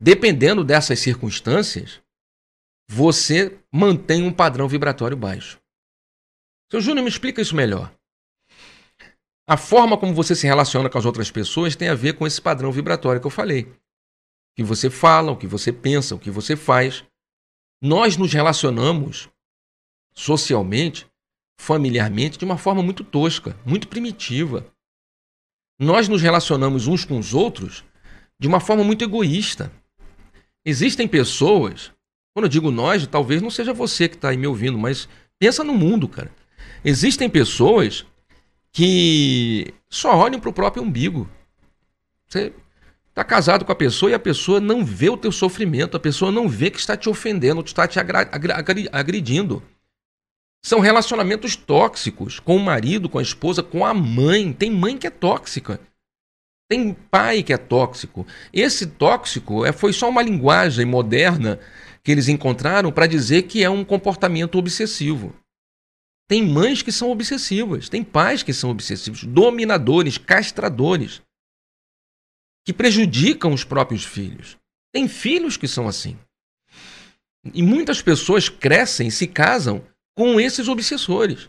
Dependendo 0.00 0.62
dessas 0.62 1.00
circunstâncias, 1.00 2.00
você 2.88 3.58
mantém 3.72 4.22
um 4.22 4.32
padrão 4.32 4.68
vibratório 4.68 5.16
baixo. 5.16 5.63
Seu 6.74 6.80
Júnior, 6.80 7.04
me 7.04 7.08
explica 7.08 7.40
isso 7.40 7.54
melhor. 7.54 7.94
A 9.48 9.56
forma 9.56 9.96
como 9.96 10.12
você 10.12 10.34
se 10.34 10.44
relaciona 10.44 10.90
com 10.90 10.98
as 10.98 11.04
outras 11.04 11.30
pessoas 11.30 11.76
tem 11.76 11.88
a 11.88 11.94
ver 11.94 12.14
com 12.14 12.26
esse 12.26 12.42
padrão 12.42 12.72
vibratório 12.72 13.20
que 13.20 13.26
eu 13.28 13.30
falei. 13.30 13.62
O 13.62 13.76
que 14.56 14.64
você 14.64 14.90
fala, 14.90 15.30
o 15.30 15.36
que 15.36 15.46
você 15.46 15.72
pensa, 15.72 16.16
o 16.16 16.18
que 16.18 16.32
você 16.32 16.56
faz. 16.56 17.04
Nós 17.80 18.16
nos 18.16 18.32
relacionamos 18.32 19.28
socialmente, 20.12 21.06
familiarmente, 21.60 22.36
de 22.36 22.44
uma 22.44 22.58
forma 22.58 22.82
muito 22.82 23.04
tosca, 23.04 23.56
muito 23.64 23.86
primitiva. 23.86 24.66
Nós 25.78 26.08
nos 26.08 26.22
relacionamos 26.22 26.88
uns 26.88 27.04
com 27.04 27.20
os 27.20 27.34
outros 27.34 27.84
de 28.36 28.48
uma 28.48 28.58
forma 28.58 28.82
muito 28.82 29.04
egoísta. 29.04 29.70
Existem 30.66 31.06
pessoas, 31.06 31.92
quando 32.34 32.46
eu 32.46 32.50
digo 32.50 32.72
nós, 32.72 33.06
talvez 33.06 33.40
não 33.40 33.48
seja 33.48 33.72
você 33.72 34.08
que 34.08 34.16
está 34.16 34.30
aí 34.30 34.36
me 34.36 34.48
ouvindo, 34.48 34.76
mas 34.76 35.08
pensa 35.38 35.62
no 35.62 35.72
mundo, 35.72 36.08
cara. 36.08 36.32
Existem 36.84 37.30
pessoas 37.30 38.04
que 38.70 39.72
só 39.88 40.14
olham 40.16 40.38
para 40.38 40.50
o 40.50 40.52
próprio 40.52 40.82
umbigo. 40.82 41.28
Você 42.28 42.52
está 43.08 43.24
casado 43.24 43.64
com 43.64 43.72
a 43.72 43.76
pessoa 43.76 44.10
e 44.10 44.14
a 44.14 44.18
pessoa 44.18 44.60
não 44.60 44.84
vê 44.84 45.08
o 45.08 45.16
teu 45.16 45.32
sofrimento, 45.32 45.96
a 45.96 46.00
pessoa 46.00 46.30
não 46.30 46.48
vê 46.48 46.70
que 46.70 46.78
está 46.78 46.96
te 46.96 47.08
ofendendo, 47.08 47.62
que 47.62 47.70
está 47.70 47.86
te 47.86 47.98
agredindo. 48.92 49.62
São 50.62 50.80
relacionamentos 50.80 51.56
tóxicos 51.56 52.40
com 52.40 52.56
o 52.56 52.60
marido, 52.60 53.08
com 53.08 53.18
a 53.18 53.22
esposa, 53.22 53.62
com 53.62 53.84
a 53.84 53.94
mãe. 53.94 54.52
Tem 54.52 54.70
mãe 54.70 54.98
que 54.98 55.06
é 55.06 55.10
tóxica. 55.10 55.80
Tem 56.68 56.92
pai 56.92 57.42
que 57.42 57.52
é 57.52 57.58
tóxico. 57.58 58.26
Esse 58.52 58.86
tóxico 58.86 59.64
é, 59.64 59.72
foi 59.72 59.92
só 59.92 60.08
uma 60.08 60.22
linguagem 60.22 60.84
moderna 60.84 61.60
que 62.02 62.10
eles 62.10 62.28
encontraram 62.28 62.90
para 62.90 63.06
dizer 63.06 63.42
que 63.42 63.62
é 63.62 63.70
um 63.70 63.84
comportamento 63.84 64.58
obsessivo. 64.58 65.34
Tem 66.34 66.42
mães 66.42 66.82
que 66.82 66.90
são 66.90 67.12
obsessivas, 67.12 67.88
tem 67.88 68.02
pais 68.02 68.42
que 68.42 68.52
são 68.52 68.68
obsessivos, 68.68 69.22
dominadores, 69.22 70.18
castradores, 70.18 71.22
que 72.66 72.72
prejudicam 72.72 73.52
os 73.52 73.62
próprios 73.62 74.04
filhos. 74.04 74.56
Tem 74.92 75.06
filhos 75.06 75.56
que 75.56 75.68
são 75.68 75.86
assim. 75.86 76.18
E 77.52 77.62
muitas 77.62 78.02
pessoas 78.02 78.48
crescem, 78.48 79.10
se 79.10 79.28
casam 79.28 79.86
com 80.16 80.40
esses 80.40 80.66
obsessores. 80.66 81.48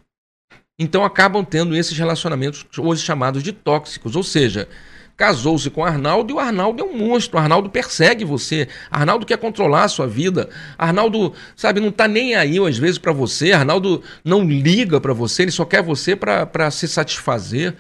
Então 0.78 1.04
acabam 1.04 1.44
tendo 1.44 1.76
esses 1.76 1.98
relacionamentos 1.98 2.64
hoje 2.78 3.04
chamados 3.04 3.42
de 3.42 3.54
tóxicos, 3.54 4.16
ou 4.16 4.22
seja, 4.22 4.70
casou-se 5.18 5.70
com 5.70 5.84
Arnaldo 5.84 6.34
e 6.34 6.36
o 6.36 6.40
Arnaldo 6.40 6.84
é 6.84 6.86
um 6.86 6.98
monstro. 6.98 7.38
Arnaldo 7.38 7.70
persegue 7.70 8.26
você. 8.26 8.68
Arnaldo 8.92 9.26
quer 9.26 9.38
controlar 9.38 9.84
a 9.84 9.88
sua 9.88 10.08
vida. 10.08 10.50
Arnaldo, 10.78 11.34
sabe, 11.56 11.80
não 11.80 11.92
tá 11.92 12.08
nem 12.08 12.36
aí 12.36 12.58
às 12.60 12.78
vezes 12.78 12.98
para 12.98 13.12
você. 13.12 13.52
Arnaldo 13.52 14.04
não 14.24 14.44
liga 14.44 15.00
para 15.00 15.14
você, 15.14 15.44
ele 15.44 15.52
só 15.52 15.66
quer 15.66 15.82
você 15.82 16.16
para 16.16 16.72
se 16.72 16.88
satisfazer. 16.88 17.76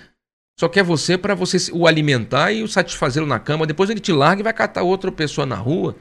Só 0.58 0.70
quer 0.70 0.84
você 0.84 1.18
para 1.18 1.36
você 1.36 1.58
o 1.74 1.86
alimentar 1.86 2.54
e 2.54 2.64
o 2.64 2.68
satisfazê-lo 2.68 3.28
na 3.28 3.40
cama. 3.40 3.68
Depois 3.68 3.90
ele 3.90 4.00
te 4.00 4.14
larga 4.14 4.40
e 4.40 4.44
vai 4.44 4.54
catar 4.54 4.84
outra 4.84 5.12
pessoa 5.12 5.46
na 5.46 5.56
rua. 5.56 5.98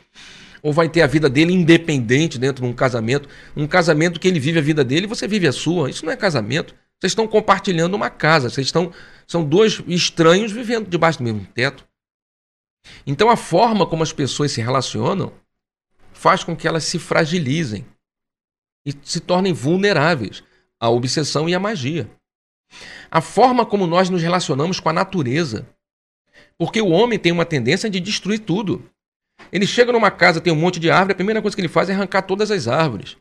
Ou 0.63 0.73
vai 0.73 0.89
ter 0.89 1.03
a 1.03 1.07
vida 1.09 1.29
dele 1.29 1.53
independente 1.53 2.39
dentro 2.39 2.63
de 2.65 2.71
um 2.71 2.73
casamento. 2.73 3.29
Um 3.57 3.67
casamento 3.67 4.21
que 4.21 4.29
ele 4.29 4.39
vive 4.39 4.61
a 4.61 4.63
vida 4.63 4.85
dele 4.85 5.07
e 5.07 5.09
você 5.09 5.27
vive 5.27 5.49
a 5.49 5.53
sua. 5.53 5.91
Isso 5.91 6.07
não 6.07 6.13
é 6.13 6.17
casamento. 6.17 6.73
Vocês 7.01 7.11
estão 7.11 7.27
compartilhando 7.27 7.95
uma 7.95 8.09
casa. 8.09 8.49
Vocês 8.49 8.69
estão. 8.69 8.93
São 9.27 9.45
dois 9.45 9.83
estranhos 9.87 10.53
vivendo 10.53 10.89
debaixo 10.89 11.19
do 11.19 11.25
mesmo 11.25 11.47
teto. 11.47 11.87
Então 13.07 13.31
a 13.31 13.37
forma 13.37 13.87
como 13.87 14.03
as 14.03 14.13
pessoas 14.13 14.53
se 14.53 14.61
relacionam 14.61 15.33
faz 16.13 16.45
com 16.45 16.57
que 16.57 16.69
elas 16.69 16.85
se 16.85 16.99
fragilizem 16.99 17.87
e 18.87 18.95
se 19.03 19.21
tornem 19.21 19.53
vulneráveis 19.53 20.43
à 20.79 20.91
obsessão 20.91 21.49
e 21.49 21.55
à 21.55 21.61
magia 21.61 22.11
a 23.11 23.21
forma 23.21 23.65
como 23.65 23.87
nós 23.87 24.11
nos 24.11 24.23
relacionamos 24.23 24.81
com 24.81 24.89
a 24.89 24.93
natureza. 24.93 25.69
Porque 26.59 26.81
o 26.81 26.89
homem 26.89 27.19
tem 27.19 27.33
uma 27.33 27.45
tendência 27.45 27.89
de 27.89 28.01
destruir 28.01 28.41
tudo. 28.41 28.91
Ele 29.53 29.67
chega 29.67 29.93
numa 29.93 30.11
casa, 30.11 30.41
tem 30.41 30.53
um 30.53 30.57
monte 30.57 30.81
de 30.81 30.91
árvore, 30.91 31.13
a 31.13 31.17
primeira 31.17 31.43
coisa 31.43 31.57
que 31.57 31.61
ele 31.61 31.69
faz 31.69 31.89
é 31.89 31.93
arrancar 31.93 32.23
todas 32.23 32.51
as 32.51 32.69
árvores 32.69 33.17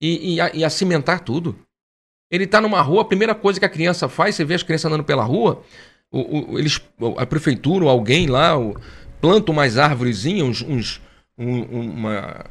e, 0.00 0.36
e, 0.36 0.58
e 0.58 0.64
acimentar 0.64 1.20
tudo. 1.20 1.58
Ele 2.30 2.44
está 2.44 2.60
numa 2.60 2.80
rua, 2.80 3.02
a 3.02 3.04
primeira 3.04 3.34
coisa 3.34 3.60
que 3.60 3.66
a 3.66 3.68
criança 3.68 4.08
faz, 4.08 4.34
você 4.34 4.44
vê 4.44 4.54
as 4.54 4.62
crianças 4.62 4.86
andando 4.86 5.04
pela 5.04 5.24
rua, 5.24 5.62
o, 6.10 6.54
o, 6.54 6.58
eles, 6.58 6.80
a 7.16 7.26
prefeitura 7.26 7.84
ou 7.84 7.90
alguém 7.90 8.26
lá 8.26 8.58
o, 8.58 8.76
planta 9.20 9.52
umas 9.52 9.78
árvorezinhas, 9.78 10.42
uns, 10.42 10.62
uns 10.62 11.00
um, 11.36 11.62
uma, 11.62 12.44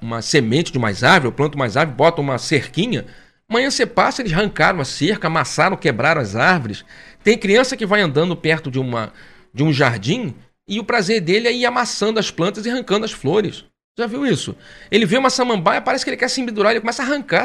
uma 0.00 0.22
semente 0.22 0.72
de 0.72 0.78
mais 0.78 1.02
árvore, 1.02 1.34
planta 1.34 1.56
mais 1.56 1.76
árvore, 1.76 1.96
bota 1.96 2.20
uma 2.20 2.38
cerquinha, 2.38 3.06
Amanhã 3.50 3.70
você 3.70 3.86
passa, 3.86 4.20
eles 4.20 4.32
arrancaram 4.32 4.78
a 4.78 4.84
cerca, 4.84 5.26
amassaram, 5.26 5.74
quebraram 5.74 6.20
as 6.20 6.36
árvores. 6.36 6.84
Tem 7.24 7.38
criança 7.38 7.78
que 7.78 7.86
vai 7.86 8.02
andando 8.02 8.36
perto 8.36 8.70
de, 8.70 8.78
uma, 8.78 9.10
de 9.54 9.62
um 9.62 9.72
jardim 9.72 10.34
e 10.68 10.78
o 10.78 10.84
prazer 10.84 11.22
dele 11.22 11.48
é 11.48 11.52
ir 11.52 11.64
amassando 11.64 12.20
as 12.20 12.30
plantas 12.30 12.66
e 12.66 12.70
arrancando 12.70 13.06
as 13.06 13.12
flores. 13.12 13.64
Já 13.98 14.06
viu 14.06 14.24
isso? 14.24 14.54
Ele 14.92 15.04
vê 15.04 15.18
uma 15.18 15.28
samambaia, 15.28 15.82
parece 15.82 16.04
que 16.04 16.10
ele 16.10 16.16
quer 16.16 16.30
se 16.30 16.40
embedurar, 16.40 16.70
ele 16.70 16.80
começa 16.80 17.02
a 17.02 17.04
arrancar. 17.04 17.44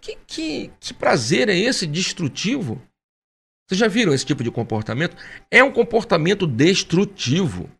Que, 0.00 0.16
que, 0.26 0.70
que 0.80 0.94
prazer 0.94 1.50
é 1.50 1.58
esse 1.58 1.86
destrutivo? 1.86 2.80
Vocês 3.68 3.78
já 3.78 3.86
viram 3.86 4.14
esse 4.14 4.24
tipo 4.24 4.42
de 4.42 4.50
comportamento? 4.50 5.14
É 5.50 5.62
um 5.62 5.70
comportamento 5.70 6.46
destrutivo. 6.46 7.70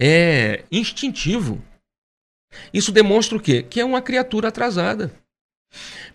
É 0.00 0.64
instintivo. 0.70 1.60
Isso 2.72 2.92
demonstra 2.92 3.36
o 3.36 3.40
quê? 3.40 3.64
Que 3.64 3.80
é 3.80 3.84
uma 3.84 4.00
criatura 4.00 4.46
atrasada. 4.46 5.12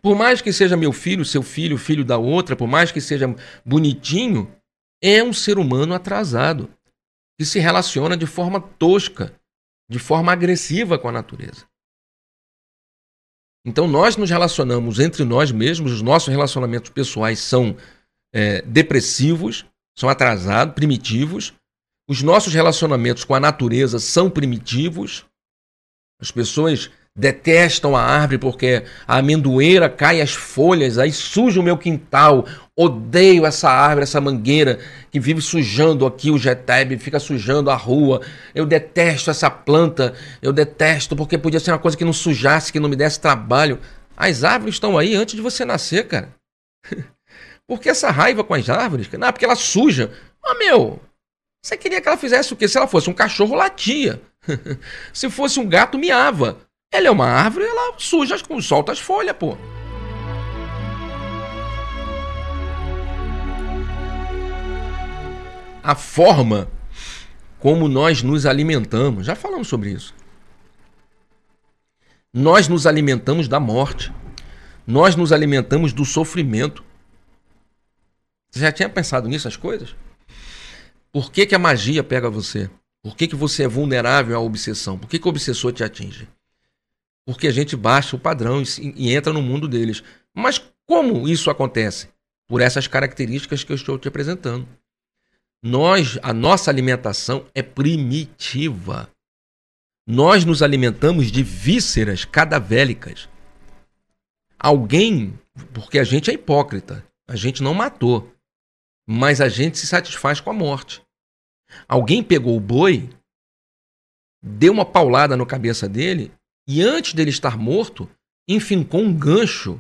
Por 0.02 0.16
mais 0.16 0.42
que 0.42 0.54
seja 0.54 0.78
meu 0.78 0.94
filho, 0.94 1.26
seu 1.26 1.44
filho, 1.44 1.78
filho 1.78 2.06
da 2.06 2.18
outra, 2.18 2.56
por 2.56 2.68
mais 2.68 2.94
que 2.94 3.02
seja 3.02 3.28
bonitinho, 3.66 4.50
é 5.04 5.22
um 5.22 5.34
ser 5.34 5.58
humano 5.58 5.94
atrasado 5.94 6.74
que 7.38 7.46
se 7.46 7.60
relaciona 7.60 8.16
de 8.16 8.26
forma 8.26 8.62
tosca, 8.62 9.38
de 9.90 10.00
forma 10.00 10.32
agressiva 10.32 10.98
com 10.98 11.08
a 11.08 11.12
natureza. 11.12 11.66
Então 13.66 13.88
nós 13.88 14.16
nos 14.16 14.30
relacionamos 14.30 15.00
entre 15.00 15.24
nós 15.24 15.52
mesmos, 15.52 15.92
os 15.92 16.02
nossos 16.02 16.30
relacionamentos 16.30 16.92
pessoais 16.92 17.40
são 17.40 17.76
é, 18.34 18.62
depressivos, 18.62 19.66
são 19.98 20.10
atrasados, 20.10 20.76
primitivos. 20.76 21.54
Os 22.08 22.22
nossos 22.22 22.54
relacionamentos 22.54 23.24
com 23.24 23.34
a 23.34 23.40
natureza 23.40 23.98
são 23.98 24.30
primitivos. 24.30 25.26
As 26.20 26.30
pessoas 26.32 26.92
detestam 27.18 27.96
a 27.96 28.02
árvore 28.02 28.38
porque 28.38 28.84
a 29.08 29.20
amendoeira 29.20 29.90
cai 29.90 30.20
as 30.20 30.34
folhas, 30.34 30.98
aí 30.98 31.12
suja 31.12 31.60
o 31.62 31.64
meu 31.64 31.78
quintal. 31.78 32.46
Odeio 32.78 33.46
essa 33.46 33.70
árvore, 33.70 34.04
essa 34.04 34.20
mangueira 34.20 34.80
que 35.10 35.20
vive 35.20 35.42
sujando 35.42 36.06
aqui 36.06 36.30
o 36.30 36.38
jetebe, 36.38 36.98
fica 36.98 37.20
sujando 37.20 37.72
a 37.72 37.76
rua. 37.76 38.22
Eu 38.54 38.66
detesto 38.66 39.32
essa 39.32 39.50
planta, 39.50 40.14
eu 40.42 40.52
detesto 40.52 41.16
porque 41.16 41.38
podia 41.38 41.60
ser 41.60 41.72
uma 41.72 41.80
coisa 41.80 41.96
que 41.96 42.04
não 42.04 42.12
sujasse, 42.12 42.74
que 42.74 42.80
não 42.80 42.90
me 42.90 42.98
desse 42.98 43.20
trabalho. 43.20 43.80
As 44.18 44.44
árvores 44.44 44.76
estão 44.76 44.98
aí 44.98 45.16
antes 45.16 45.36
de 45.36 45.42
você 45.42 45.64
nascer, 45.64 46.08
cara. 46.08 46.30
Por 47.68 47.80
que 47.80 47.90
essa 47.90 48.12
raiva 48.12 48.44
com 48.44 48.54
as 48.54 48.70
árvores? 48.70 49.10
Não, 49.14 49.32
porque 49.32 49.46
ela 49.46 49.56
suja. 49.56 50.12
Ah, 50.44 50.54
meu, 50.56 51.00
você 51.64 51.76
queria 51.76 52.00
que 52.00 52.08
ela 52.08 52.18
fizesse 52.18 52.54
o 52.54 52.56
quê? 52.56 52.68
Se 52.68 52.78
ela 52.78 52.88
fosse 52.88 53.10
um 53.10 53.14
cachorro, 53.14 53.56
latia. 53.56 54.22
Se 55.12 55.30
fosse 55.32 55.60
um 55.60 55.68
gato, 55.68 55.98
miava. 55.98 56.60
Ela 56.96 57.08
é 57.08 57.12
uma 57.12 57.28
árvore, 57.28 57.66
ela 57.66 57.94
suja, 57.98 58.38
solta 58.62 58.94
as 58.94 59.00
folhas, 59.00 59.36
pô. 59.36 59.58
A 65.84 65.94
forma 65.94 66.72
como 67.60 67.90
nós 67.90 68.24
nos 68.24 68.46
alimentamos, 68.46 69.26
já 69.26 69.36
falamos 69.36 69.68
sobre 69.68 69.92
isso. 69.92 70.16
Nós 72.34 72.70
nos 72.70 72.88
alimentamos 72.88 73.50
da 73.50 73.60
morte. 73.60 74.14
Nós 74.88 75.18
nos 75.18 75.34
alimentamos 75.34 75.92
do 75.92 76.06
sofrimento. 76.06 76.82
Você 78.50 78.62
já 78.62 78.72
tinha 78.72 78.88
pensado 78.88 79.28
nisso 79.28 79.50
as 79.50 79.58
coisas? 79.58 79.94
Por 81.12 81.30
que, 81.30 81.46
que 81.46 81.56
a 81.56 81.60
magia 81.60 82.06
pega 82.06 82.30
você? 82.30 82.70
Por 83.04 83.18
que, 83.18 83.28
que 83.28 83.36
você 83.36 83.64
é 83.64 83.68
vulnerável 83.68 84.38
à 84.38 84.40
obsessão? 84.40 84.98
Por 84.98 85.10
que, 85.10 85.20
que 85.20 85.28
o 85.28 85.30
obsessor 85.30 85.74
te 85.74 85.84
atinge? 85.84 86.30
Porque 87.26 87.48
a 87.48 87.52
gente 87.52 87.76
baixa 87.76 88.16
o 88.16 88.20
padrão 88.20 88.62
e, 88.62 88.94
e 88.96 89.14
entra 89.14 89.34
no 89.34 89.42
mundo 89.42 89.68
deles. 89.68 90.04
Mas 90.34 90.62
como 90.86 91.28
isso 91.28 91.50
acontece? 91.50 92.10
Por 92.48 92.62
essas 92.62 92.88
características 92.88 93.64
que 93.64 93.72
eu 93.72 93.76
estou 93.76 93.98
te 93.98 94.08
apresentando. 94.08 94.68
Nós, 95.64 96.20
a 96.22 96.32
nossa 96.32 96.70
alimentação 96.70 97.48
é 97.56 97.64
primitiva. 97.64 99.10
Nós 100.08 100.46
nos 100.46 100.62
alimentamos 100.62 101.32
de 101.32 101.42
vísceras 101.42 102.24
cadavélicas. 102.24 103.28
Alguém, 104.60 105.40
porque 105.74 105.98
a 105.98 106.04
gente 106.04 106.30
é 106.30 106.34
hipócrita, 106.36 107.04
a 107.28 107.36
gente 107.36 107.64
não 107.64 107.74
matou, 107.74 108.32
mas 109.08 109.42
a 109.42 109.50
gente 109.50 109.80
se 109.80 109.88
satisfaz 109.88 110.40
com 110.40 110.52
a 110.52 110.54
morte. 110.54 111.02
Alguém 111.88 112.24
pegou 112.24 112.56
o 112.56 112.60
boi, 112.60 113.10
deu 114.42 114.72
uma 114.72 114.86
paulada 114.86 115.36
no 115.36 115.46
cabeça 115.46 115.90
dele 115.90 116.32
e 116.68 116.82
antes 116.82 117.14
dele 117.14 117.30
estar 117.30 117.58
morto, 117.58 118.10
enfincou 118.48 119.02
um 119.02 119.14
gancho 119.14 119.80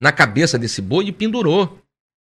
na 0.00 0.12
cabeça 0.12 0.58
desse 0.58 0.80
boi 0.80 1.06
e 1.06 1.12
pendurou. 1.12 1.78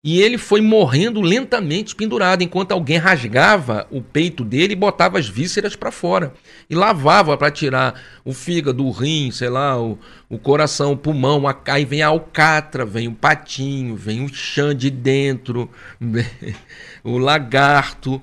E 0.06 0.20
ele 0.20 0.36
foi 0.36 0.60
morrendo 0.60 1.22
lentamente 1.22 1.96
pendurado, 1.96 2.42
enquanto 2.42 2.72
alguém 2.72 2.98
rasgava 2.98 3.86
o 3.90 4.02
peito 4.02 4.44
dele 4.44 4.74
e 4.74 4.76
botava 4.76 5.18
as 5.18 5.26
vísceras 5.26 5.74
para 5.74 5.90
fora. 5.90 6.34
E 6.68 6.74
lavava 6.74 7.38
para 7.38 7.50
tirar 7.50 7.98
o 8.22 8.34
fígado, 8.34 8.84
o 8.84 8.90
rim, 8.90 9.30
sei 9.30 9.48
lá, 9.48 9.80
o, 9.80 9.98
o 10.28 10.38
coração, 10.38 10.92
o 10.92 10.96
pulmão. 10.96 11.48
A, 11.48 11.58
aí 11.68 11.86
vem 11.86 12.02
a 12.02 12.08
alcatra, 12.08 12.84
vem 12.84 13.08
o 13.08 13.14
patinho, 13.14 13.96
vem 13.96 14.22
o 14.22 14.28
chã 14.28 14.76
de 14.76 14.90
dentro, 14.90 15.70
o 17.02 17.16
lagarto. 17.16 18.20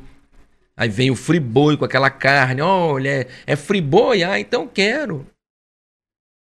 Aí 0.82 0.90
vem 0.90 1.12
o 1.12 1.16
friboi 1.16 1.78
com 1.78 1.86
aquela 1.86 2.10
carne. 2.10 2.60
Olha, 2.60 3.08
é, 3.08 3.28
é 3.46 3.56
friboi? 3.56 4.24
Ah, 4.24 4.40
então 4.40 4.68
quero. 4.68 5.28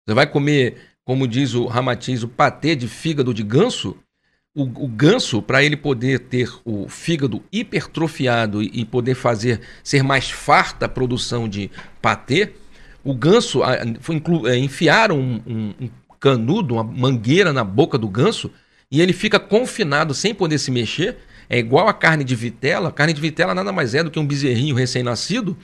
Você 0.08 0.14
vai 0.14 0.26
comer, 0.26 0.78
como 1.04 1.28
diz 1.28 1.54
o 1.56 1.66
Ramatiz, 1.66 2.24
o 2.24 2.28
patê 2.30 2.74
de 2.74 2.88
fígado 2.88 3.34
de 3.34 3.44
ganso? 3.44 3.98
O, 4.56 4.64
o 4.64 4.88
ganso, 4.88 5.42
para 5.42 5.62
ele 5.62 5.76
poder 5.76 6.20
ter 6.20 6.50
o 6.64 6.88
fígado 6.88 7.44
hipertrofiado 7.52 8.64
e, 8.64 8.72
e 8.76 8.86
poder 8.86 9.16
fazer 9.16 9.60
ser 9.84 10.04
mais 10.04 10.32
farta 10.32 10.86
a 10.86 10.90
produção 10.90 11.50
de 11.50 11.70
patê, 12.02 12.54
o 13.04 13.14
ganso 13.14 13.60
foi 14.00 14.16
inclu, 14.16 14.48
é, 14.48 14.58
enfiaram 14.58 15.20
um, 15.20 15.42
um, 15.46 15.74
um 15.82 15.90
canudo, 16.18 16.76
uma 16.76 16.84
mangueira 16.86 17.52
na 17.52 17.66
boca 17.66 17.98
do 17.98 18.08
ganso 18.08 18.50
e 18.90 19.02
ele 19.02 19.12
fica 19.12 19.38
confinado 19.38 20.14
sem 20.14 20.34
poder 20.34 20.58
se 20.58 20.72
mexer 20.72 21.18
é 21.50 21.58
igual 21.58 21.88
a 21.88 21.94
carne 21.94 22.24
de 22.24 22.36
vitela. 22.36 22.90
A 22.90 22.92
carne 22.92 23.12
de 23.12 23.20
vitela 23.20 23.56
nada 23.56 23.72
mais 23.72 23.96
é 23.96 24.04
do 24.04 24.12
que 24.12 24.20
um 24.20 24.28
bezerrinho 24.28 24.76
recém-nascido 24.76 25.58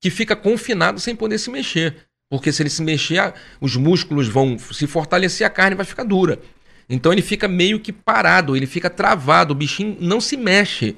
que 0.00 0.10
fica 0.10 0.34
confinado 0.34 0.98
sem 0.98 1.14
poder 1.14 1.38
se 1.38 1.50
mexer. 1.50 1.94
Porque 2.30 2.50
se 2.50 2.62
ele 2.62 2.70
se 2.70 2.82
mexer, 2.82 3.34
os 3.60 3.76
músculos 3.76 4.28
vão 4.28 4.58
se 4.58 4.86
fortalecer, 4.86 5.46
a 5.46 5.50
carne 5.50 5.76
vai 5.76 5.84
ficar 5.84 6.04
dura. 6.04 6.40
Então 6.88 7.12
ele 7.12 7.22
fica 7.22 7.46
meio 7.46 7.78
que 7.80 7.92
parado, 7.92 8.56
ele 8.56 8.66
fica 8.66 8.88
travado, 8.88 9.52
o 9.52 9.56
bichinho 9.56 9.96
não 10.00 10.20
se 10.20 10.36
mexe 10.36 10.96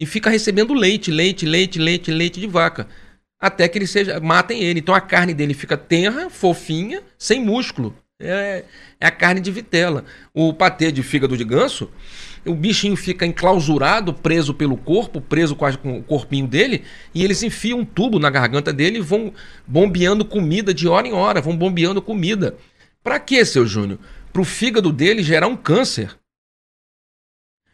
e 0.00 0.06
fica 0.06 0.30
recebendo 0.30 0.74
leite, 0.74 1.10
leite, 1.10 1.44
leite, 1.44 1.78
leite, 1.78 2.10
leite 2.10 2.40
de 2.40 2.46
vaca. 2.46 2.86
até 3.40 3.68
que 3.68 3.76
ele 3.76 3.86
seja 3.86 4.18
matem 4.20 4.62
ele. 4.62 4.80
Então 4.80 4.94
a 4.94 5.00
carne 5.00 5.34
dele 5.34 5.54
fica 5.54 5.76
tenra, 5.76 6.30
fofinha, 6.30 7.02
sem 7.18 7.40
músculo. 7.40 7.94
É, 8.20 8.64
é 9.00 9.06
a 9.06 9.10
carne 9.10 9.40
de 9.40 9.50
vitela. 9.50 10.04
O 10.32 10.52
patê 10.54 10.90
de 10.90 11.02
fígado 11.02 11.36
de 11.36 11.44
ganso, 11.44 11.90
o 12.46 12.54
bichinho 12.54 12.96
fica 12.96 13.24
enclausurado, 13.24 14.12
preso 14.12 14.52
pelo 14.52 14.76
corpo, 14.76 15.20
preso 15.20 15.56
quase 15.56 15.78
com 15.78 15.98
o 15.98 16.02
corpinho 16.02 16.46
dele, 16.46 16.82
e 17.14 17.24
eles 17.24 17.42
enfiam 17.42 17.80
um 17.80 17.84
tubo 17.84 18.18
na 18.18 18.30
garganta 18.30 18.72
dele 18.72 18.98
e 18.98 19.02
vão 19.02 19.32
bombeando 19.66 20.24
comida 20.24 20.74
de 20.74 20.86
hora 20.86 21.08
em 21.08 21.12
hora, 21.12 21.40
vão 21.40 21.56
bombeando 21.56 22.02
comida. 22.02 22.56
Para 23.02 23.18
quê, 23.18 23.44
seu 23.44 23.66
Júnior? 23.66 23.98
Para 24.32 24.42
o 24.42 24.44
fígado 24.44 24.92
dele 24.92 25.22
gerar 25.22 25.46
um 25.46 25.56
câncer. 25.56 26.16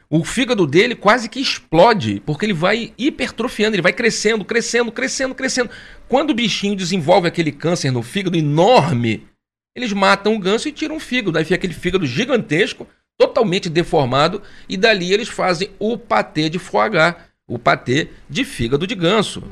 O 0.09 0.24
fígado 0.24 0.66
dele 0.66 0.96
quase 0.96 1.28
que 1.28 1.40
explode, 1.40 2.20
porque 2.26 2.44
ele 2.44 2.52
vai 2.52 2.92
hipertrofiando, 2.98 3.76
ele 3.76 3.83
vai 3.83 3.92
crescendo, 3.92 4.44
crescendo, 4.44 4.90
crescendo, 4.90 5.35
crescendo. 5.37 5.70
Quando 6.09 6.30
o 6.30 6.35
bichinho 6.35 6.74
desenvolve 6.74 7.28
aquele 7.28 7.52
câncer 7.52 7.92
no 7.92 8.02
fígado 8.02 8.37
enorme, 8.37 9.28
eles 9.74 9.92
matam 9.92 10.35
o 10.35 10.38
ganso 10.38 10.68
e 10.68 10.72
tiram 10.72 10.96
o 10.96 11.00
fígado. 11.00 11.38
Aí 11.38 11.44
fica 11.44 11.54
aquele 11.54 11.74
fígado 11.74 12.04
gigantesco, 12.06 12.88
totalmente 13.20 13.68
deformado, 13.68 14.42
e 14.66 14.78
dali 14.78 15.12
eles 15.12 15.28
fazem 15.28 15.68
o 15.78 15.98
patê 15.98 16.48
de 16.48 16.59
foie 16.59 16.88
gras, 16.88 17.16
o 17.46 17.59
patê 17.59 18.09
de 18.30 18.46
fígado 18.46 18.87
de 18.87 18.94
ganso. 18.94 19.42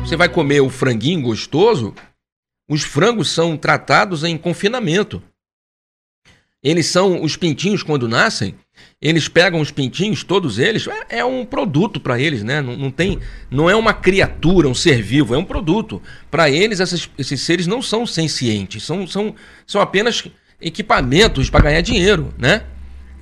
Você 0.00 0.16
vai 0.16 0.28
comer 0.28 0.60
o 0.60 0.68
franguinho 0.68 1.22
gostoso, 1.22 1.94
os 2.68 2.82
frangos 2.82 3.30
são 3.30 3.56
tratados 3.56 4.24
em 4.24 4.36
confinamento. 4.36 5.22
Eles 6.60 6.86
são 6.86 7.22
os 7.22 7.36
pintinhos 7.36 7.84
quando 7.84 8.08
nascem, 8.08 8.56
eles 9.00 9.28
pegam 9.28 9.60
os 9.60 9.70
pintinhos, 9.70 10.22
todos 10.22 10.58
eles, 10.58 10.86
é, 10.86 11.20
é 11.20 11.24
um 11.24 11.44
produto 11.44 11.98
para 11.98 12.20
eles, 12.20 12.42
né? 12.42 12.60
Não, 12.60 12.76
não, 12.76 12.90
tem, 12.90 13.18
não 13.50 13.70
é 13.70 13.74
uma 13.74 13.94
criatura, 13.94 14.68
um 14.68 14.74
ser 14.74 15.00
vivo, 15.00 15.34
é 15.34 15.38
um 15.38 15.44
produto. 15.44 16.02
Para 16.30 16.50
eles, 16.50 16.80
esses, 16.80 17.08
esses 17.16 17.40
seres 17.40 17.66
não 17.66 17.80
são 17.80 18.04
sencientes, 18.04 18.82
são, 18.82 19.06
são, 19.06 19.34
são 19.66 19.80
apenas 19.80 20.24
equipamentos 20.60 21.48
para 21.48 21.64
ganhar 21.64 21.80
dinheiro, 21.80 22.34
né? 22.38 22.64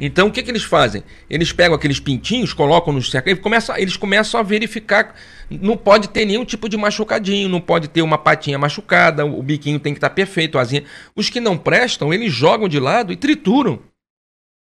Então 0.00 0.28
o 0.28 0.30
que, 0.32 0.42
que 0.42 0.50
eles 0.50 0.62
fazem? 0.62 1.02
Eles 1.28 1.52
pegam 1.52 1.74
aqueles 1.74 1.98
pintinhos, 1.98 2.52
colocam 2.52 2.92
nos 2.92 3.10
cercos, 3.10 3.30
eles 3.30 3.42
começam, 3.42 3.76
eles 3.76 3.96
começam 3.96 4.38
a 4.38 4.42
verificar. 4.42 5.14
Não 5.50 5.76
pode 5.76 6.08
ter 6.08 6.24
nenhum 6.24 6.44
tipo 6.44 6.68
de 6.68 6.76
machucadinho, 6.76 7.48
não 7.48 7.60
pode 7.60 7.88
ter 7.88 8.02
uma 8.02 8.18
patinha 8.18 8.58
machucada, 8.58 9.24
o 9.24 9.42
biquinho 9.42 9.80
tem 9.80 9.92
que 9.92 9.98
estar 9.98 10.10
perfeito, 10.10 10.58
asinha. 10.58 10.84
Os 11.16 11.30
que 11.30 11.40
não 11.40 11.56
prestam, 11.56 12.12
eles 12.12 12.32
jogam 12.32 12.68
de 12.68 12.78
lado 12.78 13.12
e 13.12 13.16
trituram 13.16 13.80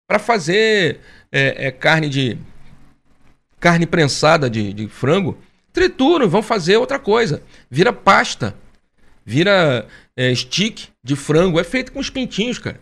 para 0.08 0.20
fazer 0.20 1.00
é, 1.32 1.68
é, 1.68 1.72
carne 1.72 2.10
de 2.10 2.38
carne 3.60 3.86
prensada 3.86 4.50
de, 4.50 4.74
de 4.74 4.88
frango. 4.88 5.38
Trituram, 5.72 6.30
vão 6.30 6.44
fazer 6.44 6.78
outra 6.78 7.00
coisa. 7.00 7.42
Vira 7.70 7.92
pasta, 7.92 8.56
vira 9.26 9.88
é, 10.16 10.34
stick 10.36 10.90
de 11.04 11.16
frango. 11.16 11.60
É 11.60 11.64
feito 11.64 11.92
com 11.92 12.00
os 12.00 12.10
pintinhos, 12.10 12.60
cara 12.60 12.80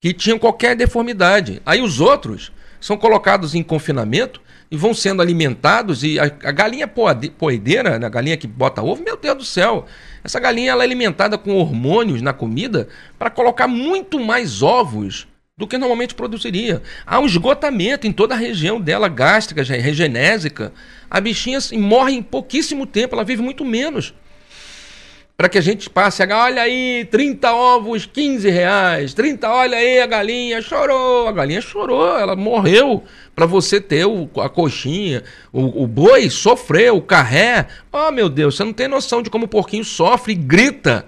que 0.00 0.12
tinham 0.12 0.38
qualquer 0.38 0.76
deformidade. 0.76 1.60
Aí 1.64 1.80
os 1.80 2.00
outros 2.00 2.52
são 2.80 2.96
colocados 2.96 3.54
em 3.54 3.62
confinamento 3.62 4.40
e 4.70 4.76
vão 4.76 4.92
sendo 4.92 5.22
alimentados 5.22 6.02
e 6.02 6.18
a, 6.18 6.24
a 6.24 6.52
galinha 6.52 6.86
poedeira, 6.86 7.98
né, 7.98 8.06
a 8.06 8.10
galinha 8.10 8.36
que 8.36 8.46
bota 8.46 8.82
ovo, 8.82 9.02
meu 9.02 9.16
Deus 9.16 9.36
do 9.36 9.44
céu, 9.44 9.86
essa 10.22 10.40
galinha 10.40 10.72
ela 10.72 10.82
é 10.82 10.86
alimentada 10.86 11.38
com 11.38 11.56
hormônios 11.56 12.20
na 12.20 12.32
comida 12.32 12.88
para 13.18 13.30
colocar 13.30 13.68
muito 13.68 14.18
mais 14.18 14.62
ovos 14.62 15.26
do 15.58 15.66
que 15.66 15.78
normalmente 15.78 16.14
produziria. 16.14 16.82
Há 17.06 17.18
um 17.18 17.24
esgotamento 17.24 18.06
em 18.06 18.12
toda 18.12 18.34
a 18.34 18.36
região 18.36 18.78
dela, 18.78 19.08
gástrica, 19.08 19.62
regenésica. 19.62 20.70
A 21.10 21.18
bichinha 21.18 21.56
assim, 21.56 21.78
morre 21.78 22.12
em 22.12 22.22
pouquíssimo 22.22 22.84
tempo, 22.84 23.14
ela 23.14 23.24
vive 23.24 23.40
muito 23.40 23.64
menos 23.64 24.12
para 25.36 25.50
que 25.50 25.58
a 25.58 25.60
gente 25.60 25.90
passe 25.90 26.22
a 26.22 26.44
olha 26.44 26.62
aí, 26.62 27.06
30 27.10 27.52
ovos, 27.52 28.06
15 28.06 28.48
reais, 28.48 29.12
30, 29.12 29.50
olha 29.50 29.76
aí, 29.76 30.00
a 30.00 30.06
galinha 30.06 30.62
chorou, 30.62 31.28
a 31.28 31.32
galinha 31.32 31.60
chorou, 31.60 32.18
ela 32.18 32.34
morreu 32.34 33.04
para 33.34 33.44
você 33.44 33.78
ter 33.78 34.06
o, 34.06 34.30
a 34.38 34.48
coxinha, 34.48 35.22
o, 35.52 35.82
o, 35.82 35.86
boi 35.86 36.30
sofreu, 36.30 36.96
o 36.96 37.02
carré, 37.02 37.66
oh 37.92 38.10
meu 38.10 38.30
Deus, 38.30 38.56
você 38.56 38.64
não 38.64 38.72
tem 38.72 38.88
noção 38.88 39.20
de 39.20 39.28
como 39.28 39.44
o 39.44 39.48
porquinho 39.48 39.84
sofre 39.84 40.32
e 40.32 40.36
grita. 40.36 41.04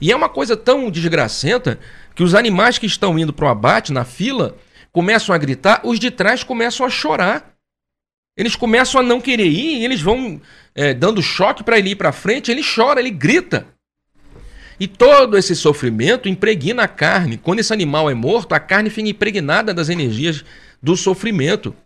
E 0.00 0.10
é 0.10 0.16
uma 0.16 0.28
coisa 0.28 0.56
tão 0.56 0.90
desgracenta 0.90 1.78
que 2.16 2.22
os 2.22 2.34
animais 2.34 2.78
que 2.78 2.86
estão 2.86 3.18
indo 3.18 3.32
para 3.32 3.44
o 3.44 3.48
abate 3.48 3.92
na 3.92 4.02
fila 4.02 4.56
começam 4.90 5.34
a 5.34 5.38
gritar, 5.38 5.82
os 5.84 6.00
de 6.00 6.10
trás 6.10 6.42
começam 6.42 6.86
a 6.86 6.88
chorar. 6.88 7.54
Eles 8.34 8.56
começam 8.56 9.00
a 9.00 9.04
não 9.04 9.20
querer 9.20 9.46
ir, 9.46 9.84
eles 9.84 10.00
vão 10.00 10.40
é, 10.74 10.94
dando 10.94 11.22
choque 11.22 11.62
para 11.62 11.78
ele 11.78 11.90
ir 11.90 11.96
para 11.96 12.12
frente, 12.12 12.50
ele 12.50 12.62
chora, 12.62 13.00
ele 13.00 13.10
grita. 13.10 13.66
E 14.80 14.88
todo 14.88 15.36
esse 15.36 15.54
sofrimento 15.54 16.26
impregna 16.26 16.84
a 16.84 16.88
carne. 16.88 17.36
Quando 17.36 17.58
esse 17.58 17.72
animal 17.72 18.10
é 18.10 18.14
morto, 18.14 18.54
a 18.54 18.60
carne 18.60 18.88
fica 18.88 19.08
impregnada 19.08 19.74
das 19.74 19.90
energias 19.90 20.42
do 20.82 20.96
sofrimento. 20.96 21.76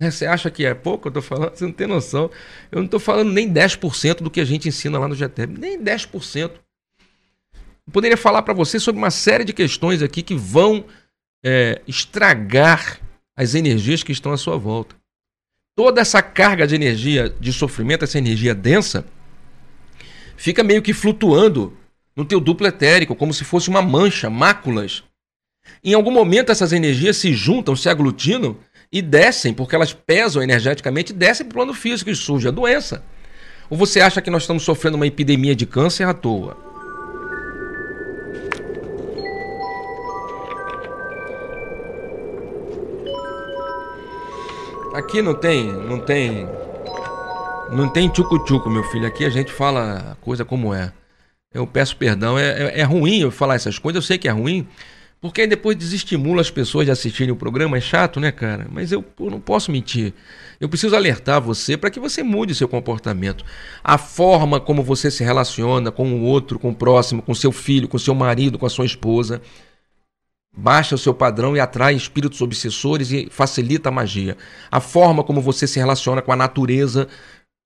Né, 0.00 0.12
você 0.12 0.26
acha 0.26 0.48
que 0.48 0.64
é 0.64 0.74
pouco? 0.74 1.08
Eu 1.08 1.10
estou 1.10 1.22
falando, 1.22 1.56
você 1.56 1.64
não 1.64 1.72
tem 1.72 1.88
noção. 1.88 2.30
Eu 2.70 2.78
não 2.78 2.84
estou 2.84 3.00
falando 3.00 3.32
nem 3.32 3.52
10% 3.52 4.22
do 4.22 4.30
que 4.30 4.40
a 4.40 4.44
gente 4.44 4.68
ensina 4.68 4.98
lá 4.98 5.08
no 5.08 5.14
GTEB, 5.16 5.58
nem 5.58 5.78
10%. 5.80 6.52
Eu 7.86 7.92
poderia 7.92 8.16
falar 8.16 8.42
para 8.42 8.54
você 8.54 8.78
sobre 8.78 8.98
uma 8.98 9.10
série 9.10 9.44
de 9.44 9.52
questões 9.52 10.02
aqui 10.02 10.22
que 10.22 10.34
vão 10.34 10.84
é, 11.44 11.80
estragar 11.86 13.00
as 13.36 13.54
energias 13.54 14.02
que 14.02 14.12
estão 14.12 14.32
à 14.32 14.36
sua 14.36 14.56
volta 14.56 15.02
toda 15.74 16.00
essa 16.00 16.22
carga 16.22 16.66
de 16.66 16.74
energia 16.74 17.34
de 17.40 17.52
sofrimento, 17.52 18.04
essa 18.04 18.18
energia 18.18 18.54
densa, 18.54 19.04
fica 20.36 20.62
meio 20.62 20.82
que 20.82 20.92
flutuando 20.92 21.76
no 22.14 22.24
teu 22.24 22.40
duplo 22.40 22.66
etérico, 22.66 23.16
como 23.16 23.32
se 23.32 23.44
fosse 23.44 23.68
uma 23.68 23.80
mancha, 23.80 24.28
máculas. 24.28 25.02
Em 25.82 25.94
algum 25.94 26.10
momento 26.10 26.52
essas 26.52 26.72
energias 26.72 27.16
se 27.16 27.32
juntam, 27.32 27.74
se 27.74 27.88
aglutinam 27.88 28.56
e 28.92 29.00
descem, 29.00 29.54
porque 29.54 29.74
elas 29.74 29.94
pesam 29.94 30.42
energeticamente, 30.42 31.12
descem 31.12 31.46
para 31.46 31.54
o 31.54 31.56
plano 31.56 31.74
físico 31.74 32.10
e 32.10 32.16
surge 32.16 32.48
a 32.48 32.50
doença. 32.50 33.02
Ou 33.70 33.76
você 33.76 34.00
acha 34.00 34.20
que 34.20 34.30
nós 34.30 34.42
estamos 34.42 34.64
sofrendo 34.64 34.96
uma 34.96 35.06
epidemia 35.06 35.54
de 35.54 35.64
câncer 35.64 36.06
à 36.06 36.12
toa? 36.12 36.71
Aqui 44.94 45.22
não 45.22 45.34
tem, 45.34 45.72
não 45.72 45.98
tem, 45.98 46.46
não 47.70 47.88
tem 47.88 48.10
tchucu-tchucu, 48.10 48.68
meu 48.68 48.84
filho. 48.84 49.06
Aqui 49.06 49.24
a 49.24 49.30
gente 49.30 49.50
fala 49.50 50.12
a 50.12 50.14
coisa 50.16 50.44
como 50.44 50.74
é. 50.74 50.92
Eu 51.52 51.66
peço 51.66 51.96
perdão. 51.96 52.38
É, 52.38 52.64
é, 52.64 52.80
é, 52.80 52.82
ruim 52.82 53.20
eu 53.20 53.30
falar 53.30 53.54
essas 53.54 53.78
coisas, 53.78 54.02
eu 54.02 54.06
sei 54.06 54.18
que 54.18 54.28
é 54.28 54.30
ruim, 54.30 54.68
porque 55.18 55.40
aí 55.40 55.46
depois 55.46 55.78
desestimula 55.78 56.42
as 56.42 56.50
pessoas 56.50 56.84
de 56.84 56.92
assistirem 56.92 57.32
o 57.32 57.36
programa. 57.36 57.78
É 57.78 57.80
chato, 57.80 58.20
né, 58.20 58.30
cara? 58.30 58.66
Mas 58.70 58.92
eu, 58.92 59.02
eu 59.18 59.30
não 59.30 59.40
posso 59.40 59.72
mentir. 59.72 60.12
Eu 60.60 60.68
preciso 60.68 60.94
alertar 60.94 61.40
você 61.40 61.74
para 61.74 61.90
que 61.90 61.98
você 61.98 62.22
mude 62.22 62.54
seu 62.54 62.68
comportamento. 62.68 63.46
A 63.82 63.96
forma 63.96 64.60
como 64.60 64.82
você 64.82 65.10
se 65.10 65.24
relaciona 65.24 65.90
com 65.90 66.12
o 66.12 66.22
outro, 66.22 66.58
com 66.58 66.68
o 66.68 66.74
próximo, 66.74 67.22
com 67.22 67.34
seu 67.34 67.50
filho, 67.50 67.88
com 67.88 67.98
seu 67.98 68.14
marido, 68.14 68.58
com 68.58 68.66
a 68.66 68.70
sua 68.70 68.84
esposa 68.84 69.40
baixa 70.56 70.94
o 70.94 70.98
seu 70.98 71.14
padrão 71.14 71.56
e 71.56 71.60
atrai 71.60 71.94
espíritos 71.94 72.40
obsessores 72.40 73.10
e 73.10 73.28
facilita 73.30 73.88
a 73.88 73.92
magia. 73.92 74.36
A 74.70 74.80
forma 74.80 75.24
como 75.24 75.40
você 75.40 75.66
se 75.66 75.78
relaciona 75.78 76.20
com 76.20 76.32
a 76.32 76.36
natureza 76.36 77.08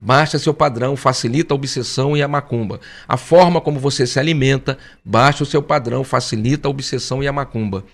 baixa 0.00 0.38
seu 0.38 0.52
padrão, 0.52 0.94
facilita 0.94 1.54
a 1.54 1.56
obsessão 1.56 2.16
e 2.16 2.22
a 2.22 2.28
macumba. 2.28 2.80
A 3.08 3.16
forma 3.16 3.60
como 3.60 3.80
você 3.80 4.06
se 4.06 4.18
alimenta 4.18 4.78
baixa 5.04 5.42
o 5.42 5.46
seu 5.46 5.62
padrão, 5.62 6.04
facilita 6.04 6.68
a 6.68 6.70
obsessão 6.70 7.22
e 7.22 7.28
a 7.28 7.32
macumba. 7.32 7.84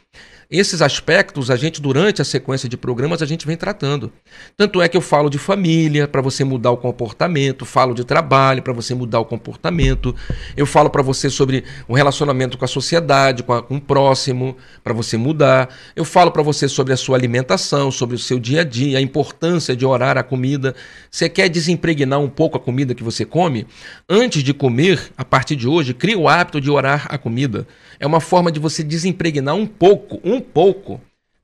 Esses 0.52 0.82
aspectos, 0.82 1.50
a 1.50 1.56
gente, 1.56 1.80
durante 1.80 2.20
a 2.20 2.26
sequência 2.26 2.68
de 2.68 2.76
programas, 2.76 3.22
a 3.22 3.26
gente 3.26 3.46
vem 3.46 3.56
tratando. 3.56 4.12
Tanto 4.54 4.82
é 4.82 4.88
que 4.88 4.94
eu 4.94 5.00
falo 5.00 5.30
de 5.30 5.38
família, 5.38 6.06
para 6.06 6.20
você 6.20 6.44
mudar 6.44 6.70
o 6.70 6.76
comportamento, 6.76 7.64
falo 7.64 7.94
de 7.94 8.04
trabalho, 8.04 8.62
para 8.62 8.74
você 8.74 8.94
mudar 8.94 9.18
o 9.18 9.24
comportamento. 9.24 10.14
Eu 10.54 10.66
falo 10.66 10.90
para 10.90 11.00
você 11.00 11.30
sobre 11.30 11.64
o 11.88 11.94
relacionamento 11.94 12.58
com 12.58 12.66
a 12.66 12.68
sociedade, 12.68 13.42
com, 13.42 13.54
a, 13.54 13.62
com 13.62 13.76
o 13.76 13.80
próximo, 13.80 14.54
para 14.84 14.92
você 14.92 15.16
mudar. 15.16 15.70
Eu 15.96 16.04
falo 16.04 16.30
para 16.30 16.42
você 16.42 16.68
sobre 16.68 16.92
a 16.92 16.98
sua 16.98 17.16
alimentação, 17.16 17.90
sobre 17.90 18.14
o 18.14 18.18
seu 18.18 18.38
dia 18.38 18.60
a 18.60 18.64
dia, 18.64 18.98
a 18.98 19.00
importância 19.00 19.74
de 19.74 19.86
orar 19.86 20.18
a 20.18 20.22
comida. 20.22 20.74
Você 21.10 21.30
quer 21.30 21.48
desempregnar 21.48 22.20
um 22.20 22.28
pouco 22.28 22.58
a 22.58 22.60
comida 22.60 22.94
que 22.94 23.02
você 23.02 23.24
come? 23.24 23.66
Antes 24.06 24.42
de 24.42 24.52
comer, 24.52 25.12
a 25.16 25.24
partir 25.24 25.56
de 25.56 25.66
hoje, 25.66 25.94
crie 25.94 26.14
o 26.14 26.28
hábito 26.28 26.60
de 26.60 26.70
orar 26.70 27.06
a 27.08 27.16
comida. 27.16 27.66
É 27.98 28.06
uma 28.06 28.20
forma 28.20 28.52
de 28.52 28.60
você 28.60 28.82
desempregnar 28.82 29.54
um 29.54 29.66
pouco, 29.66 30.20
um 30.22 30.41
pouco. 30.42 31.00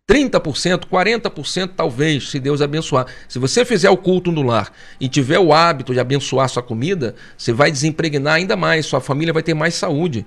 30%, 0.09 0.87
40% 0.87 1.73
talvez, 1.77 2.31
se 2.31 2.41
Deus 2.41 2.63
abençoar. 2.63 3.07
Se 3.29 3.39
você 3.39 3.65
fizer 3.65 3.91
o 3.91 3.97
culto 3.97 4.33
no 4.33 4.43
lar 4.43 4.73
e 4.99 5.07
tiver 5.07 5.39
o 5.39 5.53
hábito 5.53 5.93
de 5.93 6.01
abençoar 6.01 6.49
sua 6.49 6.63
comida, 6.63 7.15
você 7.37 7.53
vai 7.53 7.71
desempregnar 7.71 8.37
ainda 8.37 8.57
mais, 8.57 8.87
sua 8.87 9.03
família 9.03 9.35
vai 9.35 9.43
ter 9.43 9.53
mais 9.53 9.75
saúde. 9.75 10.25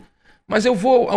Mas 0.47 0.65
eu 0.65 0.75
vou, 0.75 1.09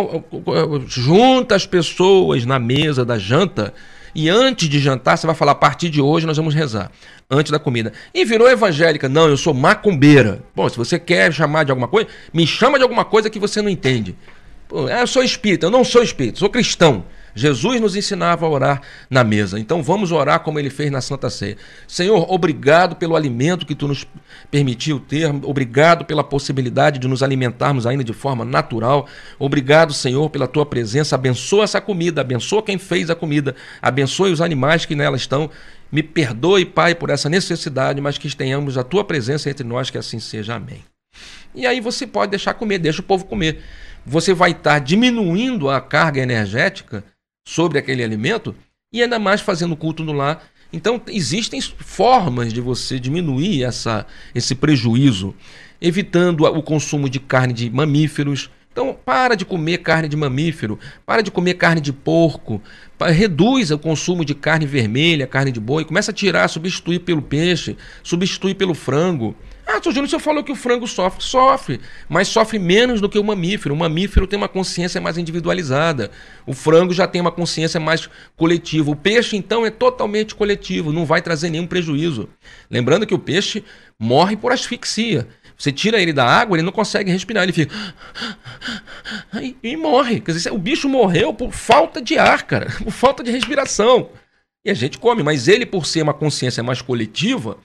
junta 0.87 1.55
as 1.55 1.67
pessoas 1.67 2.45
na 2.45 2.57
mesa 2.57 3.05
da 3.05 3.19
janta 3.19 3.73
e 4.15 4.29
antes 4.29 4.69
de 4.69 4.79
jantar 4.79 5.17
você 5.17 5.27
vai 5.27 5.35
falar: 5.35 5.51
a 5.51 5.55
partir 5.55 5.89
de 5.89 6.01
hoje 6.01 6.25
nós 6.25 6.37
vamos 6.37 6.55
rezar, 6.55 6.89
antes 7.29 7.51
da 7.51 7.59
comida. 7.59 7.91
E 8.13 8.23
virou 8.23 8.49
evangélica. 8.49 9.09
Não, 9.09 9.27
eu 9.27 9.35
sou 9.35 9.53
macumbeira. 9.53 10.41
Bom, 10.55 10.69
se 10.69 10.77
você 10.77 10.97
quer 10.97 11.33
chamar 11.33 11.65
de 11.65 11.71
alguma 11.71 11.89
coisa, 11.89 12.07
me 12.33 12.47
chama 12.47 12.77
de 12.77 12.83
alguma 12.83 13.03
coisa 13.03 13.29
que 13.29 13.37
você 13.37 13.61
não 13.61 13.69
entende. 13.69 14.15
Pô, 14.69 14.87
eu 14.87 15.05
sou 15.05 15.21
espírita, 15.21 15.65
eu 15.65 15.69
não 15.69 15.83
sou 15.83 16.01
espírita, 16.01 16.39
sou 16.39 16.49
cristão. 16.49 17.03
Jesus 17.35 17.81
nos 17.81 17.95
ensinava 17.95 18.45
a 18.45 18.49
orar 18.49 18.81
na 19.09 19.23
mesa. 19.23 19.59
Então 19.59 19.83
vamos 19.83 20.11
orar 20.11 20.39
como 20.39 20.57
ele 20.57 20.69
fez 20.69 20.89
na 20.89 21.01
Santa 21.01 21.29
Ceia. 21.29 21.57
Senhor, 21.85 22.31
obrigado 22.31 22.95
pelo 22.95 23.15
alimento 23.15 23.65
que 23.65 23.75
tu 23.75 23.87
nos 23.87 24.07
permitiu 24.49 24.99
ter, 24.99 25.29
obrigado 25.43 26.05
pela 26.05 26.23
possibilidade 26.23 26.97
de 26.97 27.07
nos 27.07 27.21
alimentarmos 27.21 27.85
ainda 27.85 28.03
de 28.03 28.13
forma 28.13 28.45
natural. 28.45 29.05
Obrigado, 29.37 29.93
Senhor, 29.93 30.29
pela 30.29 30.47
tua 30.47 30.65
presença. 30.65 31.15
Abençoa 31.15 31.65
essa 31.65 31.81
comida, 31.81 32.21
abençoa 32.21 32.63
quem 32.63 32.77
fez 32.77 33.09
a 33.09 33.15
comida, 33.15 33.53
abençoe 33.81 34.31
os 34.31 34.39
animais 34.39 34.85
que 34.85 34.95
nela 34.95 35.17
estão. 35.17 35.49
Me 35.91 36.01
perdoe, 36.01 36.65
Pai, 36.65 36.95
por 36.95 37.09
essa 37.09 37.29
necessidade, 37.29 37.99
mas 37.99 38.17
que 38.17 38.33
tenhamos 38.33 38.77
a 38.77 38.83
tua 38.83 39.03
presença 39.03 39.49
entre 39.49 39.65
nós, 39.65 39.89
que 39.89 39.97
assim 39.97 40.19
seja. 40.19 40.55
Amém. 40.55 40.83
E 41.53 41.65
aí 41.65 41.79
você 41.79 42.07
pode 42.07 42.31
deixar 42.31 42.53
comer, 42.53 42.79
deixa 42.79 43.01
o 43.01 43.03
povo 43.03 43.25
comer. 43.25 43.61
Você 44.05 44.33
vai 44.33 44.51
estar 44.51 44.79
diminuindo 44.79 45.69
a 45.69 45.81
carga 45.81 46.21
energética 46.21 47.03
sobre 47.45 47.77
aquele 47.77 48.03
alimento 48.03 48.55
e 48.91 49.03
ainda 49.03 49.19
mais 49.19 49.41
fazendo 49.41 49.75
culto 49.75 50.03
no 50.03 50.11
lar. 50.11 50.43
Então, 50.73 51.01
existem 51.07 51.61
formas 51.61 52.51
de 52.51 52.59
você 52.59 52.99
diminuir 52.99 53.63
essa, 53.63 54.05
esse 54.33 54.55
prejuízo, 54.55 55.33
evitando 55.79 56.43
o 56.45 56.63
consumo 56.63 57.09
de 57.09 57.19
carne 57.19 57.53
de 57.53 57.69
mamíferos. 57.69 58.49
Então, 58.71 58.93
para 59.05 59.35
de 59.35 59.45
comer 59.45 59.77
carne 59.77 60.09
de 60.09 60.17
mamífero, 60.17 60.77
para 61.05 61.21
de 61.21 61.31
comer 61.31 61.53
carne 61.53 61.79
de 61.79 61.93
porco, 61.93 62.61
reduz 62.99 63.71
o 63.71 63.79
consumo 63.79 64.25
de 64.25 64.35
carne 64.35 64.65
vermelha, 64.65 65.27
carne 65.27 65.51
de 65.51 65.61
boi, 65.61 65.85
começa 65.85 66.11
a 66.11 66.13
tirar, 66.13 66.47
substituir 66.49 66.99
pelo 66.99 67.21
peixe, 67.21 67.77
substituir 68.03 68.55
pelo 68.55 68.73
frango. 68.73 69.33
Ah, 69.67 69.81
Sr. 69.81 69.91
Júnior, 69.91 70.09
você 70.09 70.19
falou 70.19 70.43
que 70.43 70.51
o 70.51 70.55
frango 70.55 70.87
sofre. 70.87 71.23
Sofre, 71.23 71.81
mas 72.07 72.27
sofre 72.27 72.59
menos 72.59 73.01
do 73.01 73.09
que 73.09 73.17
o 73.17 73.23
mamífero. 73.23 73.73
O 73.73 73.77
mamífero 73.77 74.27
tem 74.27 74.37
uma 74.37 74.47
consciência 74.47 75.01
mais 75.01 75.17
individualizada. 75.17 76.11
O 76.45 76.53
frango 76.53 76.93
já 76.93 77.07
tem 77.07 77.19
uma 77.19 77.31
consciência 77.31 77.79
mais 77.79 78.07
coletiva. 78.35 78.91
O 78.91 78.95
peixe, 78.95 79.35
então, 79.35 79.65
é 79.65 79.71
totalmente 79.71 80.35
coletivo, 80.35 80.93
não 80.93 81.05
vai 81.05 81.21
trazer 81.21 81.49
nenhum 81.49 81.65
prejuízo. 81.65 82.29
Lembrando 82.69 83.07
que 83.07 83.13
o 83.13 83.19
peixe 83.19 83.63
morre 83.99 84.37
por 84.37 84.51
asfixia. 84.51 85.27
Você 85.57 85.71
tira 85.71 86.01
ele 86.01 86.11
da 86.11 86.25
água, 86.25 86.57
ele 86.57 86.65
não 86.65 86.71
consegue 86.71 87.11
respirar, 87.11 87.43
ele 87.43 87.53
fica. 87.53 87.73
E, 89.41 89.55
e 89.63 89.77
morre. 89.77 90.19
Quer 90.19 90.33
dizer, 90.33 90.51
o 90.51 90.57
bicho 90.57 90.89
morreu 90.89 91.33
por 91.33 91.51
falta 91.51 92.01
de 92.01 92.17
ar, 92.17 92.43
cara, 92.43 92.67
por 92.83 92.91
falta 92.91 93.23
de 93.23 93.31
respiração. 93.31 94.09
E 94.65 94.71
a 94.71 94.73
gente 94.73 94.97
come, 94.97 95.21
mas 95.21 95.47
ele, 95.47 95.63
por 95.63 95.85
ser 95.85 96.01
uma 96.01 96.13
consciência 96.13 96.63
mais 96.63 96.81
coletiva, 96.81 97.55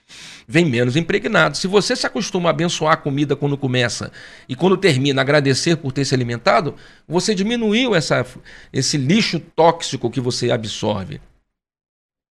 vem 0.46 0.66
menos 0.66 0.96
impregnado. 0.96 1.56
Se 1.56 1.66
você 1.66 1.96
se 1.96 2.06
acostuma 2.06 2.50
a 2.50 2.52
abençoar 2.52 2.92
a 2.92 2.96
comida 2.96 3.34
quando 3.34 3.56
começa 3.56 4.12
e 4.46 4.54
quando 4.54 4.76
termina 4.76 5.22
agradecer 5.22 5.76
por 5.76 5.92
ter 5.92 6.04
se 6.04 6.14
alimentado, 6.14 6.74
você 7.08 7.34
diminuiu 7.34 7.94
essa, 7.94 8.26
esse 8.70 8.98
lixo 8.98 9.40
tóxico 9.40 10.10
que 10.10 10.20
você 10.20 10.50
absorve. 10.50 11.22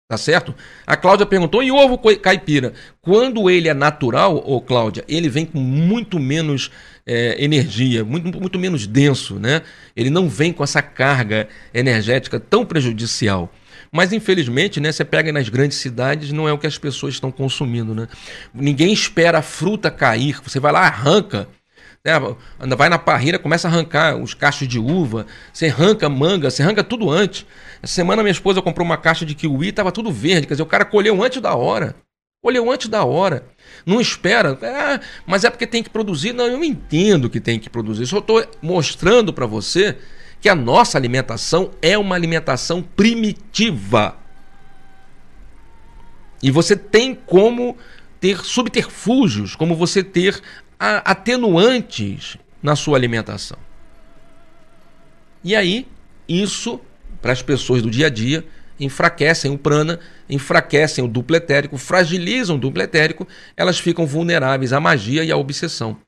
Tá 0.08 0.18
certo? 0.18 0.54
A 0.86 0.98
Cláudia 0.98 1.28
perguntou: 1.28 1.62
e 1.62 1.72
ovo 1.72 2.00
caipira? 2.20 2.74
Quando 3.02 3.48
ele 3.50 3.70
é 3.70 3.74
natural, 3.74 4.38
ô 4.38 4.60
Cláudia, 4.60 5.04
ele 5.08 5.30
vem 5.30 5.46
com 5.46 5.60
muito 5.60 6.20
menos 6.20 6.72
é, 7.06 7.44
energia, 7.44 8.04
muito, 8.04 8.40
muito 8.40 8.58
menos 8.58 8.88
denso, 8.88 9.40
né? 9.40 9.62
Ele 9.96 10.10
não 10.10 10.28
vem 10.28 10.52
com 10.52 10.64
essa 10.64 10.82
carga 10.82 11.48
energética 11.72 12.40
tão 12.40 12.66
prejudicial. 12.66 13.52
Mas 13.92 14.12
infelizmente, 14.14 14.80
né, 14.80 14.92
você 14.92 15.06
pega 15.06 15.32
nas 15.32 15.50
grandes 15.50 15.78
cidades, 15.78 16.32
não 16.32 16.48
é 16.48 16.54
o 16.54 16.58
que 16.58 16.68
as 16.68 16.78
pessoas 16.78 17.14
estão 17.14 17.32
consumindo, 17.32 17.94
né? 17.94 18.08
Ninguém 18.54 18.92
espera 18.92 19.40
a 19.40 19.42
fruta 19.42 19.90
cair, 19.92 20.40
você 20.44 20.60
vai 20.60 20.72
lá, 20.72 20.82
arranca, 20.82 21.48
né? 22.06 22.14
vai 22.78 22.88
na 22.88 23.00
parreira, 23.00 23.40
começa 23.40 23.68
a 23.68 23.72
arrancar 23.72 24.16
os 24.16 24.34
cachos 24.34 24.68
de 24.68 24.78
uva, 24.78 25.26
você 25.52 25.68
arranca 25.68 26.08
manga, 26.08 26.52
você 26.52 26.62
arranca 26.62 26.84
tudo 26.84 27.10
antes. 27.10 27.46
Essa 27.82 27.94
semana 27.94 28.22
minha 28.22 28.32
esposa 28.32 28.62
comprou 28.62 28.86
uma 28.86 28.98
caixa 28.98 29.26
de 29.26 29.34
kiwi, 29.34 29.70
estava 29.70 29.92
tudo 29.92 30.12
verde, 30.12 30.48
quer 30.48 30.54
dizer, 30.54 30.64
o 30.64 30.68
cara 30.68 30.86
colheu 30.86 31.24
antes 31.24 31.42
da 31.42 31.56
hora. 31.56 31.96
Colheu 32.44 32.72
antes 32.72 32.88
da 32.88 33.04
hora. 33.04 33.44
Não 33.88 34.00
espera, 34.00 34.56
ah, 34.62 35.00
mas 35.26 35.44
é 35.44 35.50
porque 35.50 35.66
tem 35.66 35.82
que 35.82 35.90
produzir. 35.90 36.32
Não, 36.32 36.46
eu 36.46 36.64
entendo 36.64 37.28
que 37.28 37.40
tem 37.40 37.58
que 37.60 37.72
produzir. 37.72 38.06
Só 38.06 38.20
estou 38.20 38.46
mostrando 38.62 39.34
para 39.34 39.48
você 39.48 39.98
que 40.46 40.50
a 40.50 40.54
nossa 40.54 40.96
alimentação 40.96 41.72
é 41.82 41.98
uma 41.98 42.14
alimentação 42.14 42.80
primitiva. 42.80 44.16
E 46.40 46.52
você 46.52 46.76
tem 46.76 47.16
como 47.16 47.76
ter 48.20 48.46
subterfúgios, 48.46 49.56
como 49.56 49.76
você 49.76 50.04
ter 50.04 50.40
atenuantes 50.78 52.38
na 52.62 52.76
sua 52.76 52.96
alimentação. 52.96 53.58
E 55.44 55.56
aí, 55.56 55.88
isso, 56.30 56.80
para 57.24 57.32
as 57.32 57.42
pessoas 57.42 57.82
do 57.82 57.90
dia 57.90 58.06
a 58.06 58.10
dia, 58.12 58.46
enfraquecem 58.80 59.52
o 59.52 59.58
prana, 59.58 60.00
enfraquecem 60.30 61.04
o 61.04 61.08
duplo 61.08 61.38
etérico, 61.38 61.76
fragilizam 61.76 62.56
o 62.56 62.60
duplo 62.60 62.84
etérico, 62.84 63.28
elas 63.58 63.80
ficam 63.80 64.06
vulneráveis 64.06 64.74
à 64.74 64.80
magia 64.80 65.24
e 65.24 65.32
à 65.32 65.38
obsessão. 65.38 66.00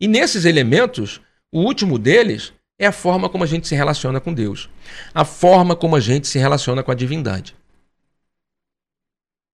E 0.00 0.08
nesses 0.08 0.44
elementos, 0.44 1.20
o 1.52 1.60
último 1.60 1.96
deles 1.96 2.52
é 2.78 2.86
a 2.86 2.92
forma 2.92 3.28
como 3.28 3.44
a 3.44 3.46
gente 3.46 3.66
se 3.66 3.74
relaciona 3.74 4.20
com 4.20 4.32
Deus, 4.32 4.68
a 5.14 5.24
forma 5.24 5.74
como 5.74 5.96
a 5.96 6.00
gente 6.00 6.26
se 6.26 6.38
relaciona 6.38 6.82
com 6.82 6.90
a 6.90 6.94
divindade. 6.94 7.56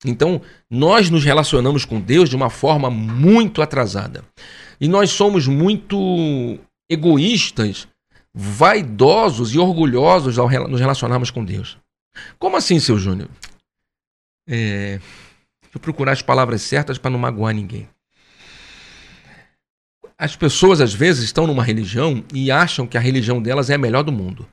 Então, 0.04 0.42
nós 0.68 1.08
nos 1.10 1.24
relacionamos 1.24 1.84
com 1.84 2.00
Deus 2.00 2.28
de 2.28 2.34
uma 2.34 2.50
forma 2.50 2.90
muito 2.90 3.62
atrasada. 3.62 4.24
E 4.80 4.88
nós 4.88 5.10
somos 5.10 5.46
muito 5.46 6.58
egoístas, 6.90 7.86
vaidosos 8.34 9.54
e 9.54 9.58
orgulhosos 9.58 10.38
ao 10.38 10.50
nos 10.68 10.80
relacionarmos 10.80 11.30
com 11.30 11.44
Deus. 11.44 11.78
Como 12.38 12.56
assim, 12.56 12.80
seu 12.80 12.98
Júnior? 12.98 13.28
É... 14.48 14.98
Deixa 15.62 15.78
eu 15.78 15.80
procurar 15.80 16.12
as 16.12 16.20
palavras 16.20 16.62
certas 16.62 16.98
para 16.98 17.10
não 17.10 17.18
magoar 17.18 17.54
ninguém. 17.54 17.88
As 20.22 20.36
pessoas 20.36 20.80
às 20.80 20.94
vezes 20.94 21.24
estão 21.24 21.48
numa 21.48 21.64
religião 21.64 22.22
e 22.32 22.48
acham 22.48 22.86
que 22.86 22.96
a 22.96 23.00
religião 23.00 23.42
delas 23.42 23.70
é 23.70 23.74
a 23.74 23.78
melhor 23.78 24.04
do 24.04 24.12
mundo. 24.12 24.46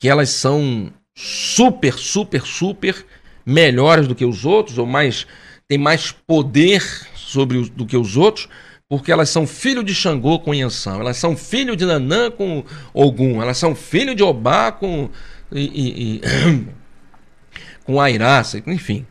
Que 0.00 0.08
elas 0.08 0.30
são 0.30 0.92
super, 1.12 1.94
super, 1.94 2.42
super 2.42 3.04
melhores 3.44 4.06
do 4.06 4.14
que 4.14 4.24
os 4.24 4.44
outros, 4.44 4.78
ou 4.78 4.86
mais 4.86 5.26
têm 5.66 5.76
mais 5.76 6.12
poder 6.12 6.80
sobre 7.16 7.58
os, 7.58 7.68
do 7.68 7.84
que 7.84 7.96
os 7.96 8.16
outros, 8.16 8.48
porque 8.88 9.10
elas 9.10 9.28
são 9.28 9.44
filho 9.44 9.82
de 9.82 9.92
Xangô 9.92 10.38
com 10.38 10.54
Yansan, 10.54 11.00
elas 11.00 11.16
são 11.16 11.36
filho 11.36 11.74
de 11.74 11.84
Nanã 11.84 12.30
com 12.30 12.64
Ogum, 12.94 13.42
elas 13.42 13.58
são 13.58 13.74
filho 13.74 14.14
de 14.14 14.22
Obá 14.22 14.70
com 14.70 15.10
e, 15.50 15.64
e, 15.64 16.14
e 16.14 16.66
com 17.82 18.00
Airaça, 18.00 18.62
enfim. 18.68 19.04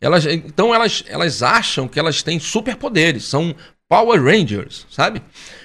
Elas, 0.00 0.24
então 0.24 0.72
elas, 0.72 1.02
elas 1.08 1.42
acham 1.42 1.88
que 1.88 1.98
elas 1.98 2.22
têm 2.22 2.38
superpoderes, 2.38 3.24
são 3.24 3.56
Power 3.90 4.22
Rangers, 4.22 4.86
sabe? 4.88 5.20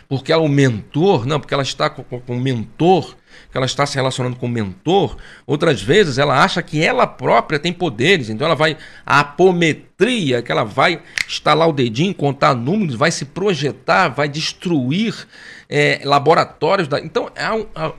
Porque 0.09 0.33
ela, 0.33 0.41
o 0.41 0.49
mentor, 0.49 1.27
não, 1.27 1.39
porque 1.39 1.53
ela 1.53 1.61
está 1.61 1.91
com 1.91 2.03
o 2.27 2.39
mentor, 2.39 3.15
que 3.51 3.55
ela 3.55 3.67
está 3.67 3.85
se 3.85 3.93
relacionando 3.93 4.35
com 4.35 4.47
o 4.47 4.49
mentor, 4.49 5.15
outras 5.45 5.79
vezes 5.79 6.17
ela 6.17 6.43
acha 6.43 6.63
que 6.63 6.83
ela 6.83 7.05
própria 7.05 7.59
tem 7.59 7.71
poderes, 7.71 8.31
então 8.31 8.47
ela 8.47 8.55
vai, 8.55 8.77
a 9.05 9.19
apometria, 9.19 10.41
que 10.41 10.51
ela 10.51 10.63
vai 10.63 11.03
estalar 11.27 11.69
o 11.69 11.71
dedinho, 11.71 12.15
contar 12.15 12.55
números, 12.55 12.95
vai 12.95 13.11
se 13.11 13.25
projetar, 13.25 14.07
vai 14.07 14.27
destruir 14.27 15.27
é, 15.69 16.01
laboratórios. 16.03 16.87
Da, 16.87 16.99
então, 16.99 17.29
é 17.35 17.51
um, 17.51 17.67
é, 17.75 17.93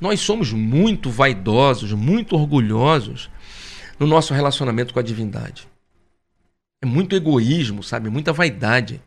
nós 0.00 0.18
somos 0.18 0.52
muito 0.52 1.08
vaidosos, 1.08 1.92
muito 1.92 2.34
orgulhosos 2.34 3.30
no 3.96 4.08
nosso 4.08 4.34
relacionamento 4.34 4.92
com 4.92 4.98
a 4.98 5.04
divindade. 5.04 5.68
É 6.82 6.86
muito 6.86 7.14
egoísmo, 7.14 7.84
sabe? 7.84 8.10
Muita 8.10 8.32
vaidade. 8.32 9.00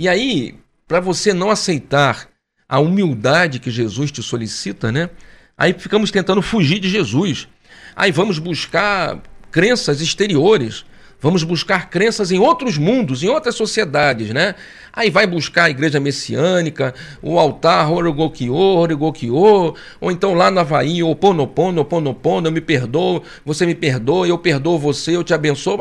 E 0.00 0.08
aí, 0.08 0.54
para 0.88 0.98
você 0.98 1.34
não 1.34 1.50
aceitar 1.50 2.26
a 2.66 2.78
humildade 2.78 3.58
que 3.58 3.70
Jesus 3.70 4.10
te 4.10 4.22
solicita, 4.22 4.90
né? 4.90 5.10
Aí 5.58 5.74
ficamos 5.74 6.10
tentando 6.10 6.40
fugir 6.40 6.78
de 6.78 6.88
Jesus. 6.88 7.46
Aí 7.94 8.10
vamos 8.10 8.38
buscar 8.38 9.22
crenças 9.50 10.00
exteriores. 10.00 10.86
Vamos 11.20 11.42
buscar 11.42 11.90
crenças 11.90 12.32
em 12.32 12.38
outros 12.38 12.78
mundos, 12.78 13.22
em 13.22 13.28
outras 13.28 13.54
sociedades, 13.54 14.30
né? 14.30 14.54
Aí 14.90 15.10
vai 15.10 15.26
buscar 15.26 15.64
a 15.64 15.70
igreja 15.70 16.00
messiânica, 16.00 16.94
o 17.20 17.38
altar 17.38 17.92
Orogokyo, 17.92 18.54
Orogokyo, 18.54 19.34
ou 19.34 19.76
então 20.10 20.32
lá 20.32 20.50
no 20.50 20.60
Havaí, 20.60 21.02
o 21.02 21.14
Ponopono, 21.14 21.84
Ponopono, 21.84 22.48
eu 22.48 22.52
me 22.52 22.60
perdoo, 22.60 23.22
você 23.44 23.66
me 23.66 23.74
perdoa, 23.74 24.26
eu 24.26 24.38
perdoo 24.38 24.78
você, 24.78 25.14
eu 25.14 25.22
te 25.22 25.34
abençoo. 25.34 25.78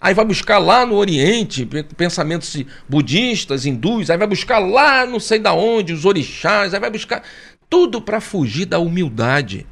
Aí 0.00 0.14
vai 0.14 0.24
buscar 0.24 0.58
lá 0.58 0.86
no 0.86 0.94
Oriente 0.94 1.68
pensamentos 1.96 2.56
budistas, 2.88 3.66
hindus, 3.66 4.10
aí 4.10 4.16
vai 4.16 4.28
buscar 4.28 4.60
lá 4.60 5.04
não 5.04 5.18
sei 5.18 5.40
da 5.40 5.52
onde, 5.52 5.92
os 5.92 6.04
orixás, 6.04 6.72
aí 6.72 6.78
vai 6.78 6.90
buscar 6.90 7.22
tudo 7.68 8.00
para 8.00 8.20
fugir 8.20 8.66
da 8.66 8.78
humildade. 8.78 9.66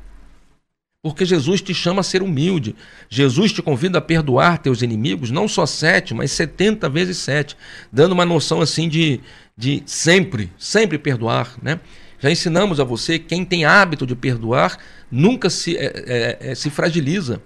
Porque 1.05 1.27
Jesus 1.27 1.61
te 1.61 1.75
chama 1.75 2.01
a 2.01 2.03
ser 2.03 2.23
humilde. 2.23 2.75
Jesus 3.11 3.53
te 3.53 3.61
convida 3.61 3.99
a 3.99 4.01
perdoar 4.01 4.57
teus 4.57 4.81
inimigos, 4.81 5.31
não 5.31 5.47
só 5.47 5.67
sete, 5.67 6.15
mas 6.15 6.33
setenta 6.33 6.89
vezes 6.89 7.19
sete, 7.19 7.59
dando 7.93 8.13
uma 8.13 8.25
noção 8.25 8.63
assim 8.63 8.89
de, 8.89 9.21
de 9.55 9.83
sempre, 9.85 10.51
sempre 10.57 10.97
perdoar, 10.97 11.59
né? 11.63 11.79
Já 12.19 12.31
ensinamos 12.31 12.81
a 12.81 12.85
você 12.85 13.19
quem 13.19 13.45
tem 13.45 13.67
hábito 13.67 14.07
de 14.07 14.17
perdoar 14.17 14.79
nunca 15.11 15.51
se, 15.51 15.77
é, 15.77 15.93
é, 16.07 16.39
é, 16.41 16.55
se 16.55 16.71
fragiliza. 16.71 17.43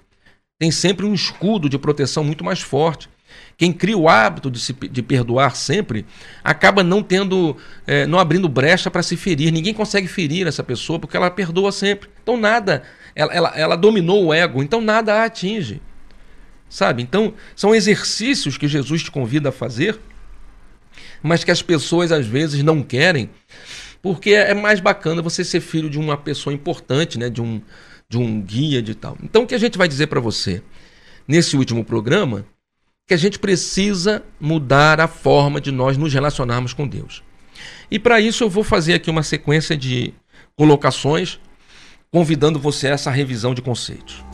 Tem 0.57 0.71
sempre 0.71 1.05
um 1.05 1.13
escudo 1.13 1.69
de 1.69 1.77
proteção 1.77 2.23
muito 2.23 2.45
mais 2.45 2.61
forte. 2.61 3.09
Quem 3.57 3.73
cria 3.73 3.99
o 3.99 4.09
hábito 4.09 4.53
de, 4.53 4.61
se, 4.61 4.73
de 4.73 5.03
perdoar 5.03 5.57
sempre 5.57 6.07
acaba 6.45 6.85
não 6.85 7.03
tendo, 7.03 7.57
é, 7.89 8.07
não 8.07 8.21
abrindo 8.21 8.49
brecha 8.49 8.89
para 8.89 9.03
se 9.03 9.17
ferir. 9.17 9.53
Ninguém 9.53 9.75
consegue 9.75 10.07
ferir 10.07 10.47
essa 10.47 10.63
pessoa 10.63 11.01
porque 11.01 11.17
ela 11.17 11.29
perdoa 11.29 11.73
sempre. 11.73 12.09
Então 12.23 12.37
nada 12.37 12.85
ela, 13.15 13.33
ela, 13.33 13.53
ela 13.57 13.77
dominou 13.77 14.27
o 14.27 14.35
ego, 14.35 14.63
então 14.63 14.81
nada 14.81 15.15
a 15.15 15.25
atinge. 15.25 15.81
Sabe? 16.69 17.03
Então, 17.03 17.33
são 17.57 17.75
exercícios 17.75 18.59
que 18.59 18.69
Jesus 18.69 19.03
te 19.03 19.11
convida 19.11 19.49
a 19.49 19.53
fazer, 19.53 19.99
mas 21.23 21.43
que 21.43 21.51
as 21.51 21.63
pessoas 21.63 22.13
às 22.13 22.27
vezes 22.27 22.63
não 22.63 22.83
querem, 22.83 23.31
porque 24.03 24.31
é 24.31 24.55
mais 24.55 24.81
bacana 24.81 25.23
você 25.23 25.43
ser 25.43 25.61
filho 25.61 25.89
de 25.89 25.99
uma 25.99 26.17
pessoa 26.17 26.53
importante, 26.53 27.19
né? 27.19 27.31
de, 27.31 27.41
um, 27.41 27.61
de 28.09 28.19
um 28.19 28.41
guia 28.41 28.83
de 28.83 28.95
tal. 28.95 29.17
Então, 29.23 29.43
o 29.43 29.47
que 29.47 29.55
a 29.55 29.59
gente 29.59 29.79
vai 29.79 29.89
dizer 29.89 30.09
para 30.09 30.21
você 30.21 30.63
nesse 31.27 31.57
último 31.57 31.85
programa 31.85 32.45
que 33.07 33.15
a 33.15 33.17
gente 33.17 33.39
precisa 33.39 34.23
mudar 34.39 35.01
a 35.01 35.09
forma 35.09 35.61
de 35.61 35.73
nós 35.73 35.97
nos 35.97 36.13
relacionarmos 36.13 36.75
com 36.75 36.87
Deus. 36.87 37.23
E 37.91 37.99
para 37.99 38.21
isso 38.21 38.45
eu 38.45 38.51
vou 38.51 38.63
fazer 38.63 38.93
aqui 38.93 39.09
uma 39.09 39.23
sequência 39.23 39.75
de 39.75 40.13
colocações 40.55 41.41
convidando 42.11 42.59
você 42.59 42.89
a 42.89 42.93
essa 42.93 43.11
revisão 43.11 43.55
de 43.55 43.63
conceitos. 43.63 44.25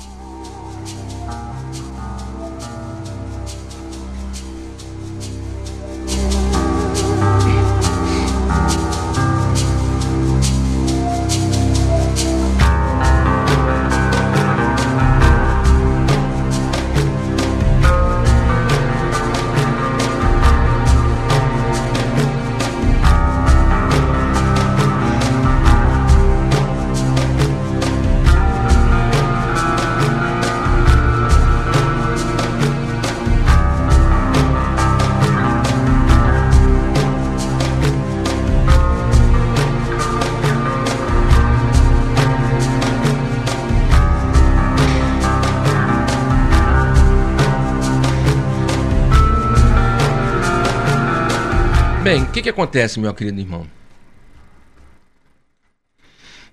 Bem, 52.05 52.23
o 52.23 52.31
que, 52.31 52.43
que 52.43 52.51
acontece, 52.51 53.01
meu 53.01 53.15
querido 53.15 53.41
irmão? 53.41 53.67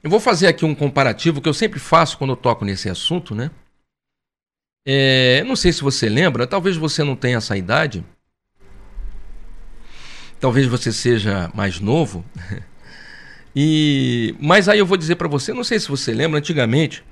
Eu 0.02 0.10
vou 0.10 0.18
fazer 0.18 0.48
aqui 0.48 0.64
um 0.64 0.74
comparativo 0.74 1.42
que 1.42 1.50
eu 1.50 1.54
sempre 1.54 1.78
faço 1.78 2.18
quando 2.18 2.30
eu 2.30 2.38
toco 2.38 2.64
nesse 2.64 2.88
assunto, 2.88 3.36
né? 3.36 3.52
É, 4.86 5.44
não 5.44 5.58
sei 5.58 5.74
se 5.74 5.82
você 5.82 6.08
lembra, 6.08 6.48
talvez 6.48 6.78
você 6.78 7.04
não 7.04 7.18
tenha 7.18 7.36
essa 7.36 7.58
idade. 7.58 8.02
Talvez 10.40 10.68
você 10.68 10.90
seja 10.94 11.52
mais 11.54 11.82
novo. 11.82 12.24
E 13.54 14.34
mas 14.40 14.70
aí 14.70 14.80
eu 14.80 14.86
vou 14.86 14.96
dizer 14.96 15.18
para 15.18 15.28
você, 15.28 15.52
não 15.52 15.66
sei 15.66 15.78
se 15.78 15.90
você 15.90 16.14
lembra, 16.14 16.40
antigamente, 16.40 17.04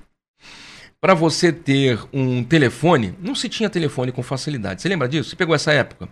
para 1.01 1.13
você 1.13 1.51
ter 1.51 1.99
um 2.13 2.45
telefone, 2.45 3.13
não 3.19 3.35
se 3.35 3.49
tinha 3.49 3.69
telefone 3.69 4.13
com 4.13 4.23
facilidade. 4.23 4.81
Você 4.81 4.87
lembra 4.87 5.09
disso? 5.09 5.31
Você 5.31 5.35
pegou 5.35 5.53
essa 5.53 5.73
época? 5.73 6.07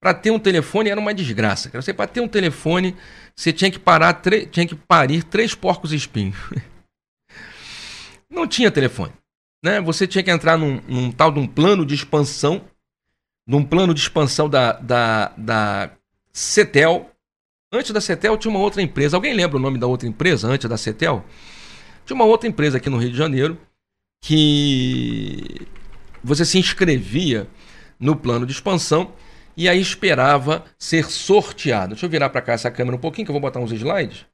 Para 0.00 0.14
ter 0.14 0.30
um 0.30 0.38
telefone 0.38 0.88
era 0.88 0.98
uma 0.98 1.12
desgraça. 1.12 1.68
Cara. 1.68 1.82
Você 1.82 1.92
para 1.92 2.06
ter 2.06 2.22
um 2.22 2.28
telefone, 2.28 2.96
você 3.36 3.52
tinha 3.52 3.70
que 3.70 3.78
parar, 3.78 4.20
tinha 4.50 4.66
que 4.66 4.74
parir 4.74 5.22
três 5.22 5.54
porcos 5.54 5.92
espinhos. 5.92 6.36
Não 8.30 8.46
tinha 8.46 8.70
telefone, 8.70 9.12
né? 9.62 9.80
Você 9.80 10.06
tinha 10.06 10.24
que 10.24 10.30
entrar 10.30 10.56
num, 10.56 10.80
num, 10.88 11.12
tal 11.12 11.30
de 11.30 11.38
um 11.38 11.46
plano 11.46 11.84
de 11.84 11.94
expansão, 11.94 12.64
num 13.46 13.62
plano 13.62 13.92
de 13.92 14.00
expansão 14.00 14.48
da, 14.48 14.72
da, 14.72 15.34
da 15.36 15.90
Cetel. 16.32 17.10
Antes 17.72 17.90
da 17.90 18.00
Cetel 18.00 18.38
tinha 18.38 18.50
uma 18.50 18.60
outra 18.60 18.80
empresa. 18.80 19.16
Alguém 19.16 19.34
lembra 19.34 19.58
o 19.58 19.60
nome 19.60 19.78
da 19.78 19.86
outra 19.86 20.08
empresa 20.08 20.48
antes 20.48 20.68
da 20.68 20.78
Cetel? 20.78 21.24
Tinha 22.06 22.14
uma 22.14 22.24
outra 22.24 22.48
empresa 22.48 22.78
aqui 22.78 22.88
no 22.88 22.96
Rio 22.96 23.10
de 23.10 23.18
Janeiro 23.18 23.58
que 24.22 25.66
você 26.22 26.44
se 26.44 26.58
inscrevia 26.58 27.46
no 27.98 28.16
plano 28.16 28.46
de 28.46 28.52
expansão 28.52 29.12
e 29.60 29.68
aí 29.68 29.78
esperava 29.78 30.64
ser 30.78 31.04
sorteado. 31.10 31.88
Deixa 31.88 32.06
eu 32.06 32.10
virar 32.10 32.30
para 32.30 32.40
cá 32.40 32.54
essa 32.54 32.70
câmera 32.70 32.96
um 32.96 32.98
pouquinho 32.98 33.26
que 33.26 33.30
eu 33.30 33.34
vou 33.34 33.42
botar 33.42 33.60
uns 33.60 33.70
slides. 33.70 34.24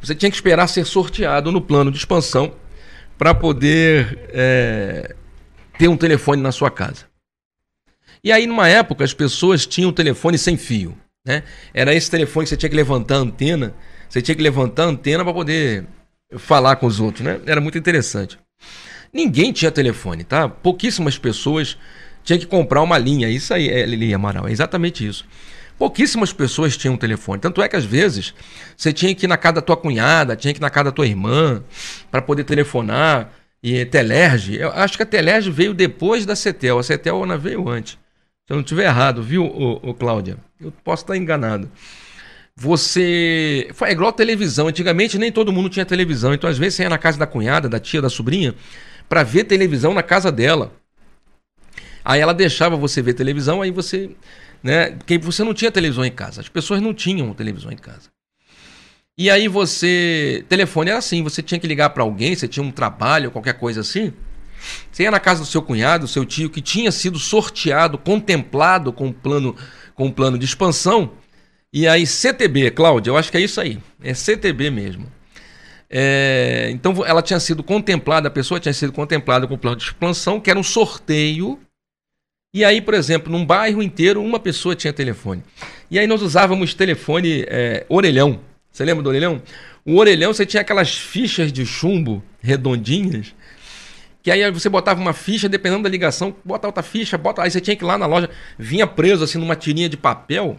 Você 0.00 0.14
tinha 0.14 0.30
que 0.30 0.36
esperar 0.36 0.68
ser 0.68 0.84
sorteado 0.84 1.50
no 1.50 1.60
plano 1.60 1.90
de 1.90 1.98
expansão 1.98 2.54
para 3.18 3.34
poder 3.34 4.30
é, 4.32 5.16
ter 5.76 5.88
um 5.88 5.96
telefone 5.96 6.40
na 6.40 6.52
sua 6.52 6.70
casa. 6.70 7.06
E 8.22 8.30
aí, 8.30 8.46
numa 8.46 8.68
época, 8.68 9.02
as 9.02 9.12
pessoas 9.12 9.66
tinham 9.66 9.92
telefone 9.92 10.38
sem 10.38 10.56
fio. 10.56 10.96
Né? 11.26 11.42
Era 11.74 11.92
esse 11.92 12.08
telefone 12.08 12.44
que 12.44 12.50
você 12.50 12.56
tinha 12.56 12.70
que 12.70 12.76
levantar 12.76 13.16
a 13.16 13.18
antena. 13.18 13.74
Você 14.08 14.22
tinha 14.22 14.36
que 14.36 14.42
levantar 14.42 14.84
a 14.84 14.86
antena 14.86 15.24
para 15.24 15.34
poder 15.34 15.88
falar 16.36 16.76
com 16.76 16.86
os 16.86 17.00
outros. 17.00 17.24
Né? 17.24 17.40
Era 17.46 17.60
muito 17.60 17.76
interessante. 17.76 18.38
Ninguém 19.12 19.52
tinha 19.52 19.72
telefone, 19.72 20.22
tá? 20.22 20.48
Pouquíssimas 20.48 21.18
pessoas 21.18 21.76
tinha 22.28 22.38
que 22.38 22.46
comprar 22.46 22.82
uma 22.82 22.98
linha. 22.98 23.26
Isso 23.30 23.54
aí, 23.54 23.70
é, 23.70 23.86
Lili 23.86 24.12
Amaral, 24.12 24.46
é 24.46 24.52
exatamente 24.52 25.06
isso. 25.06 25.24
Pouquíssimas 25.78 26.30
pessoas 26.30 26.76
tinham 26.76 26.94
um 26.94 26.98
telefone. 26.98 27.40
Tanto 27.40 27.62
é 27.62 27.68
que 27.68 27.76
às 27.76 27.86
vezes 27.86 28.34
você 28.76 28.92
tinha 28.92 29.14
que 29.14 29.24
ir 29.24 29.28
na 29.28 29.38
casa 29.38 29.54
da 29.54 29.62
tua 29.62 29.78
cunhada, 29.78 30.36
tinha 30.36 30.52
que 30.52 30.60
ir 30.60 30.60
na 30.60 30.68
casa 30.68 30.84
da 30.86 30.92
tua 30.92 31.06
irmã 31.06 31.62
para 32.10 32.20
poder 32.20 32.44
telefonar. 32.44 33.32
E 33.62 33.82
Telerge, 33.86 34.56
eu 34.56 34.70
acho 34.72 34.96
que 34.98 35.02
a 35.02 35.06
Telerge 35.06 35.50
veio 35.50 35.72
depois 35.72 36.26
da 36.26 36.36
Cetel. 36.36 36.78
A 36.78 36.82
Cetel 36.82 37.22
Ana 37.22 37.38
veio 37.38 37.66
antes. 37.66 37.92
Se 38.46 38.52
eu 38.52 38.56
não 38.56 38.62
estiver 38.62 38.84
errado, 38.84 39.22
viu, 39.22 39.46
ô, 39.46 39.80
ô, 39.82 39.94
Cláudia? 39.94 40.36
Eu 40.60 40.70
posso 40.84 41.04
estar 41.04 41.16
enganado. 41.16 41.70
Você. 42.54 43.70
Foi 43.72 43.90
igual 43.90 44.12
televisão. 44.12 44.68
Antigamente 44.68 45.18
nem 45.18 45.32
todo 45.32 45.50
mundo 45.50 45.70
tinha 45.70 45.86
televisão. 45.86 46.34
Então, 46.34 46.50
às 46.50 46.58
vezes, 46.58 46.74
você 46.74 46.82
ia 46.82 46.90
na 46.90 46.98
casa 46.98 47.18
da 47.18 47.26
cunhada, 47.26 47.70
da 47.70 47.80
tia, 47.80 48.02
da 48.02 48.10
sobrinha, 48.10 48.54
para 49.08 49.22
ver 49.22 49.44
televisão 49.44 49.94
na 49.94 50.02
casa 50.02 50.30
dela. 50.30 50.72
Aí 52.08 52.22
ela 52.22 52.32
deixava 52.32 52.74
você 52.74 53.02
ver 53.02 53.12
televisão, 53.12 53.60
aí 53.60 53.70
você. 53.70 54.08
Né, 54.62 54.92
porque 54.92 55.18
você 55.18 55.44
não 55.44 55.52
tinha 55.52 55.70
televisão 55.70 56.02
em 56.06 56.10
casa. 56.10 56.40
As 56.40 56.48
pessoas 56.48 56.80
não 56.80 56.94
tinham 56.94 57.34
televisão 57.34 57.70
em 57.70 57.76
casa. 57.76 58.08
E 59.18 59.28
aí 59.28 59.46
você. 59.46 60.42
Telefone 60.48 60.88
era 60.88 60.98
assim: 61.00 61.22
você 61.22 61.42
tinha 61.42 61.60
que 61.60 61.66
ligar 61.66 61.90
para 61.90 62.02
alguém, 62.02 62.34
você 62.34 62.48
tinha 62.48 62.64
um 62.64 62.70
trabalho, 62.70 63.30
qualquer 63.30 63.58
coisa 63.58 63.82
assim. 63.82 64.14
Você 64.90 65.02
ia 65.02 65.10
na 65.10 65.20
casa 65.20 65.40
do 65.40 65.46
seu 65.46 65.60
cunhado, 65.60 66.06
do 66.06 66.08
seu 66.08 66.24
tio, 66.24 66.48
que 66.48 66.62
tinha 66.62 66.90
sido 66.90 67.18
sorteado, 67.18 67.98
contemplado 67.98 68.90
com 68.90 69.08
um 69.08 69.12
plano, 69.12 69.54
com 69.94 70.06
um 70.06 70.10
plano 70.10 70.38
de 70.38 70.46
expansão. 70.46 71.12
E 71.70 71.86
aí, 71.86 72.06
CTB, 72.06 72.70
Cláudia, 72.70 73.10
eu 73.10 73.18
acho 73.18 73.30
que 73.30 73.36
é 73.36 73.40
isso 73.42 73.60
aí. 73.60 73.78
É 74.02 74.14
CTB 74.14 74.70
mesmo. 74.70 75.12
É, 75.90 76.70
então 76.72 77.04
ela 77.04 77.20
tinha 77.20 77.38
sido 77.38 77.62
contemplada, 77.62 78.28
a 78.28 78.30
pessoa 78.30 78.58
tinha 78.58 78.72
sido 78.72 78.94
contemplada 78.94 79.46
com 79.46 79.54
o 79.54 79.58
plano 79.58 79.76
de 79.76 79.84
expansão, 79.84 80.40
que 80.40 80.50
era 80.50 80.58
um 80.58 80.62
sorteio 80.62 81.58
e 82.52 82.64
aí, 82.64 82.80
por 82.80 82.94
exemplo, 82.94 83.30
num 83.30 83.44
bairro 83.44 83.82
inteiro, 83.82 84.22
uma 84.22 84.40
pessoa 84.40 84.74
tinha 84.74 84.92
telefone. 84.92 85.42
E 85.90 85.98
aí 85.98 86.06
nós 86.06 86.22
usávamos 86.22 86.74
telefone 86.74 87.44
é, 87.46 87.84
orelhão. 87.88 88.40
Você 88.70 88.84
lembra 88.84 89.02
do 89.02 89.08
orelhão? 89.08 89.42
O 89.84 89.96
orelhão, 89.96 90.32
você 90.32 90.46
tinha 90.46 90.60
aquelas 90.62 90.96
fichas 90.96 91.52
de 91.52 91.66
chumbo 91.66 92.22
redondinhas, 92.40 93.34
Que 94.22 94.30
aí 94.30 94.50
você 94.50 94.68
botava 94.68 95.00
uma 95.00 95.12
ficha, 95.12 95.48
dependendo 95.48 95.82
da 95.82 95.88
ligação, 95.88 96.34
bota 96.44 96.66
outra 96.66 96.82
ficha, 96.82 97.18
bota. 97.18 97.42
Aí 97.42 97.50
você 97.50 97.60
tinha 97.60 97.76
que 97.76 97.84
ir 97.84 97.86
lá 97.86 97.98
na 97.98 98.06
loja, 98.06 98.30
vinha 98.58 98.86
preso 98.86 99.24
assim 99.24 99.38
numa 99.38 99.56
tirinha 99.56 99.88
de 99.88 99.96
papel. 99.96 100.56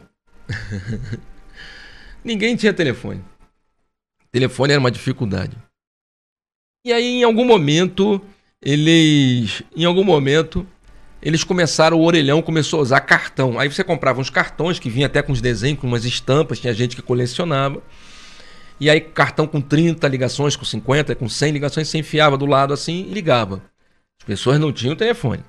Ninguém 2.23 2.55
tinha 2.55 2.73
telefone. 2.73 3.23
Telefone 4.31 4.73
era 4.73 4.79
uma 4.79 4.91
dificuldade. 4.91 5.57
E 6.85 6.93
aí, 6.93 7.19
em 7.19 7.23
algum 7.23 7.45
momento, 7.45 8.21
eles. 8.61 9.63
Em 9.75 9.85
algum 9.85 10.03
momento, 10.03 10.65
eles 11.21 11.43
começaram, 11.43 11.97
o 11.97 12.03
orelhão 12.03 12.41
começou 12.41 12.79
a 12.79 12.83
usar 12.83 13.01
cartão. 13.01 13.59
Aí 13.59 13.69
você 13.69 13.83
comprava 13.83 14.21
uns 14.21 14.29
cartões 14.29 14.79
que 14.79 14.89
vinha 14.89 15.07
até 15.07 15.21
com 15.21 15.33
os 15.33 15.41
desenhos, 15.41 15.79
com 15.79 15.87
umas 15.87 16.05
estampas, 16.05 16.59
tinha 16.59 16.73
gente 16.73 16.95
que 16.95 17.01
colecionava. 17.01 17.81
E 18.79 18.89
aí, 18.89 19.01
cartão 19.01 19.45
com 19.45 19.59
30 19.59 20.07
ligações, 20.07 20.55
com 20.55 20.63
50, 20.63 21.13
com 21.15 21.27
100 21.27 21.51
ligações, 21.51 21.89
você 21.89 21.97
enfiava 21.97 22.37
do 22.37 22.45
lado 22.45 22.73
assim 22.73 23.07
e 23.09 23.13
ligava. 23.13 23.61
As 24.21 24.25
pessoas 24.25 24.57
não 24.57 24.71
tinham 24.71 24.95
telefone. 24.95 25.43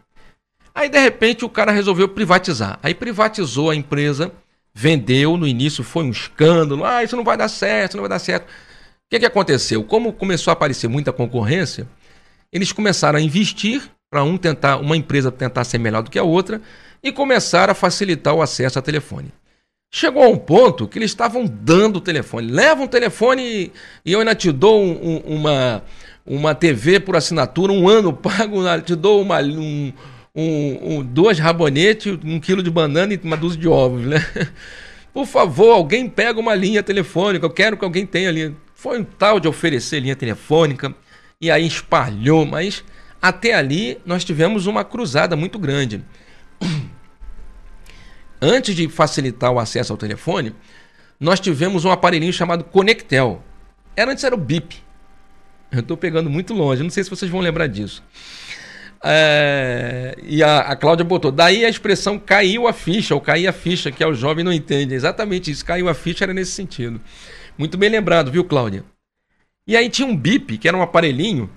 Aí, 0.74 0.88
de 0.88 0.98
repente, 0.98 1.44
o 1.44 1.48
cara 1.48 1.70
resolveu 1.70 2.08
privatizar. 2.08 2.80
Aí 2.82 2.92
privatizou 2.92 3.70
a 3.70 3.76
empresa, 3.76 4.32
vendeu, 4.74 5.36
no 5.36 5.46
início 5.46 5.84
foi 5.84 6.02
um 6.02 6.10
escândalo. 6.10 6.84
Ah, 6.84 7.04
isso 7.04 7.16
não 7.16 7.22
vai 7.22 7.36
dar 7.36 7.48
certo, 7.48 7.94
não 7.94 8.02
vai 8.02 8.10
dar 8.10 8.18
certo. 8.18 8.44
O 8.44 9.10
que, 9.10 9.20
que 9.20 9.26
aconteceu? 9.26 9.84
Como 9.84 10.12
começou 10.12 10.50
a 10.50 10.54
aparecer 10.54 10.88
muita 10.88 11.12
concorrência, 11.12 11.88
eles 12.52 12.72
começaram 12.72 13.18
a 13.18 13.22
investir 13.22 13.82
para 14.10 14.24
um 14.24 14.36
tentar, 14.36 14.78
uma 14.78 14.96
empresa 14.96 15.30
tentar 15.30 15.62
ser 15.62 15.78
melhor 15.78 16.02
do 16.02 16.10
que 16.10 16.18
a 16.18 16.24
outra 16.24 16.60
e 17.02 17.12
começaram 17.12 17.70
a 17.70 17.74
facilitar 17.74 18.34
o 18.34 18.42
acesso 18.42 18.78
a 18.78 18.82
telefone. 18.82 19.32
Chegou 19.92 20.22
a 20.22 20.28
um 20.28 20.36
ponto 20.36 20.86
que 20.86 20.98
eles 20.98 21.10
estavam 21.10 21.46
dando 21.46 21.96
o 21.96 22.00
telefone. 22.00 22.50
Leva 22.50 22.82
um 22.82 22.86
telefone 22.86 23.72
e 24.04 24.12
eu 24.12 24.18
ainda 24.18 24.34
te 24.34 24.50
dou 24.52 24.82
um, 24.82 24.92
um, 25.02 25.36
uma, 25.36 25.82
uma 26.26 26.54
TV 26.54 27.00
por 27.00 27.16
assinatura, 27.16 27.72
um 27.72 27.88
ano 27.88 28.12
pago, 28.12 28.62
te 28.84 28.94
dou 28.94 29.22
uma, 29.22 29.40
um, 29.40 29.92
um, 30.34 31.02
duas 31.02 31.38
rabonetes, 31.38 32.18
um 32.24 32.38
quilo 32.40 32.62
de 32.62 32.70
banana 32.70 33.14
e 33.14 33.20
uma 33.22 33.36
dúzia 33.36 33.60
de 33.60 33.68
ovos, 33.68 34.02
né? 34.02 34.24
Por 35.12 35.26
favor, 35.26 35.72
alguém 35.72 36.08
pega 36.08 36.38
uma 36.38 36.54
linha 36.54 36.84
telefônica, 36.84 37.44
eu 37.44 37.50
quero 37.50 37.76
que 37.76 37.84
alguém 37.84 38.06
tenha 38.06 38.28
ali. 38.28 38.54
Foi 38.74 39.00
um 39.00 39.04
tal 39.04 39.40
de 39.40 39.48
oferecer 39.48 39.98
linha 39.98 40.14
telefônica 40.14 40.94
e 41.40 41.50
aí 41.50 41.66
espalhou, 41.66 42.46
mas 42.46 42.84
até 43.20 43.54
ali 43.54 43.98
nós 44.04 44.24
tivemos 44.24 44.66
uma 44.66 44.84
cruzada 44.84 45.36
muito 45.36 45.58
grande. 45.58 46.02
Antes 48.40 48.74
de 48.74 48.88
facilitar 48.88 49.52
o 49.52 49.58
acesso 49.58 49.92
ao 49.92 49.98
telefone, 49.98 50.54
nós 51.18 51.38
tivemos 51.38 51.84
um 51.84 51.90
aparelhinho 51.90 52.32
chamado 52.32 52.64
Conectel. 52.64 53.44
Era 53.94 54.12
antes 54.12 54.24
era 54.24 54.34
o 54.34 54.38
BIP. 54.38 54.78
Eu 55.70 55.80
estou 55.80 55.96
pegando 55.96 56.30
muito 56.30 56.54
longe, 56.54 56.82
não 56.82 56.88
sei 56.88 57.04
se 57.04 57.10
vocês 57.10 57.30
vão 57.30 57.40
lembrar 57.40 57.66
disso. 57.66 58.02
É, 59.02 60.16
e 60.22 60.42
a, 60.42 60.60
a 60.60 60.76
Cláudia 60.76 61.04
botou, 61.04 61.30
daí 61.30 61.64
a 61.64 61.68
expressão 61.68 62.18
caiu 62.18 62.66
a 62.66 62.72
ficha, 62.72 63.14
ou 63.14 63.20
cair 63.20 63.46
a 63.46 63.52
ficha, 63.52 63.90
que 63.90 64.02
é 64.02 64.06
o 64.06 64.14
jovem 64.14 64.44
não 64.44 64.52
entende. 64.52 64.94
Exatamente 64.94 65.50
isso, 65.50 65.64
caiu 65.64 65.88
a 65.88 65.94
ficha 65.94 66.24
era 66.24 66.32
nesse 66.32 66.52
sentido. 66.52 67.00
Muito 67.58 67.76
bem 67.76 67.90
lembrado, 67.90 68.30
viu, 68.30 68.44
Cláudia? 68.44 68.84
E 69.66 69.76
aí 69.76 69.88
tinha 69.90 70.08
um 70.08 70.16
BIP, 70.16 70.58
que 70.58 70.66
era 70.66 70.76
um 70.76 70.82
aparelhinho, 70.82 71.50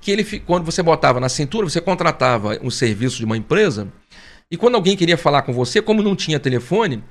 que 0.00 0.10
ele, 0.10 0.24
quando 0.40 0.64
você 0.64 0.82
botava 0.82 1.20
na 1.20 1.28
cintura, 1.28 1.68
você 1.68 1.80
contratava 1.80 2.58
um 2.62 2.70
serviço 2.70 3.18
de 3.18 3.24
uma 3.24 3.36
empresa, 3.36 3.88
e 4.50 4.56
quando 4.56 4.76
alguém 4.76 4.96
queria 4.96 5.18
falar 5.18 5.42
com 5.42 5.52
você, 5.52 5.82
como 5.82 6.02
não 6.02 6.16
tinha 6.16 6.40
telefone, 6.40 7.02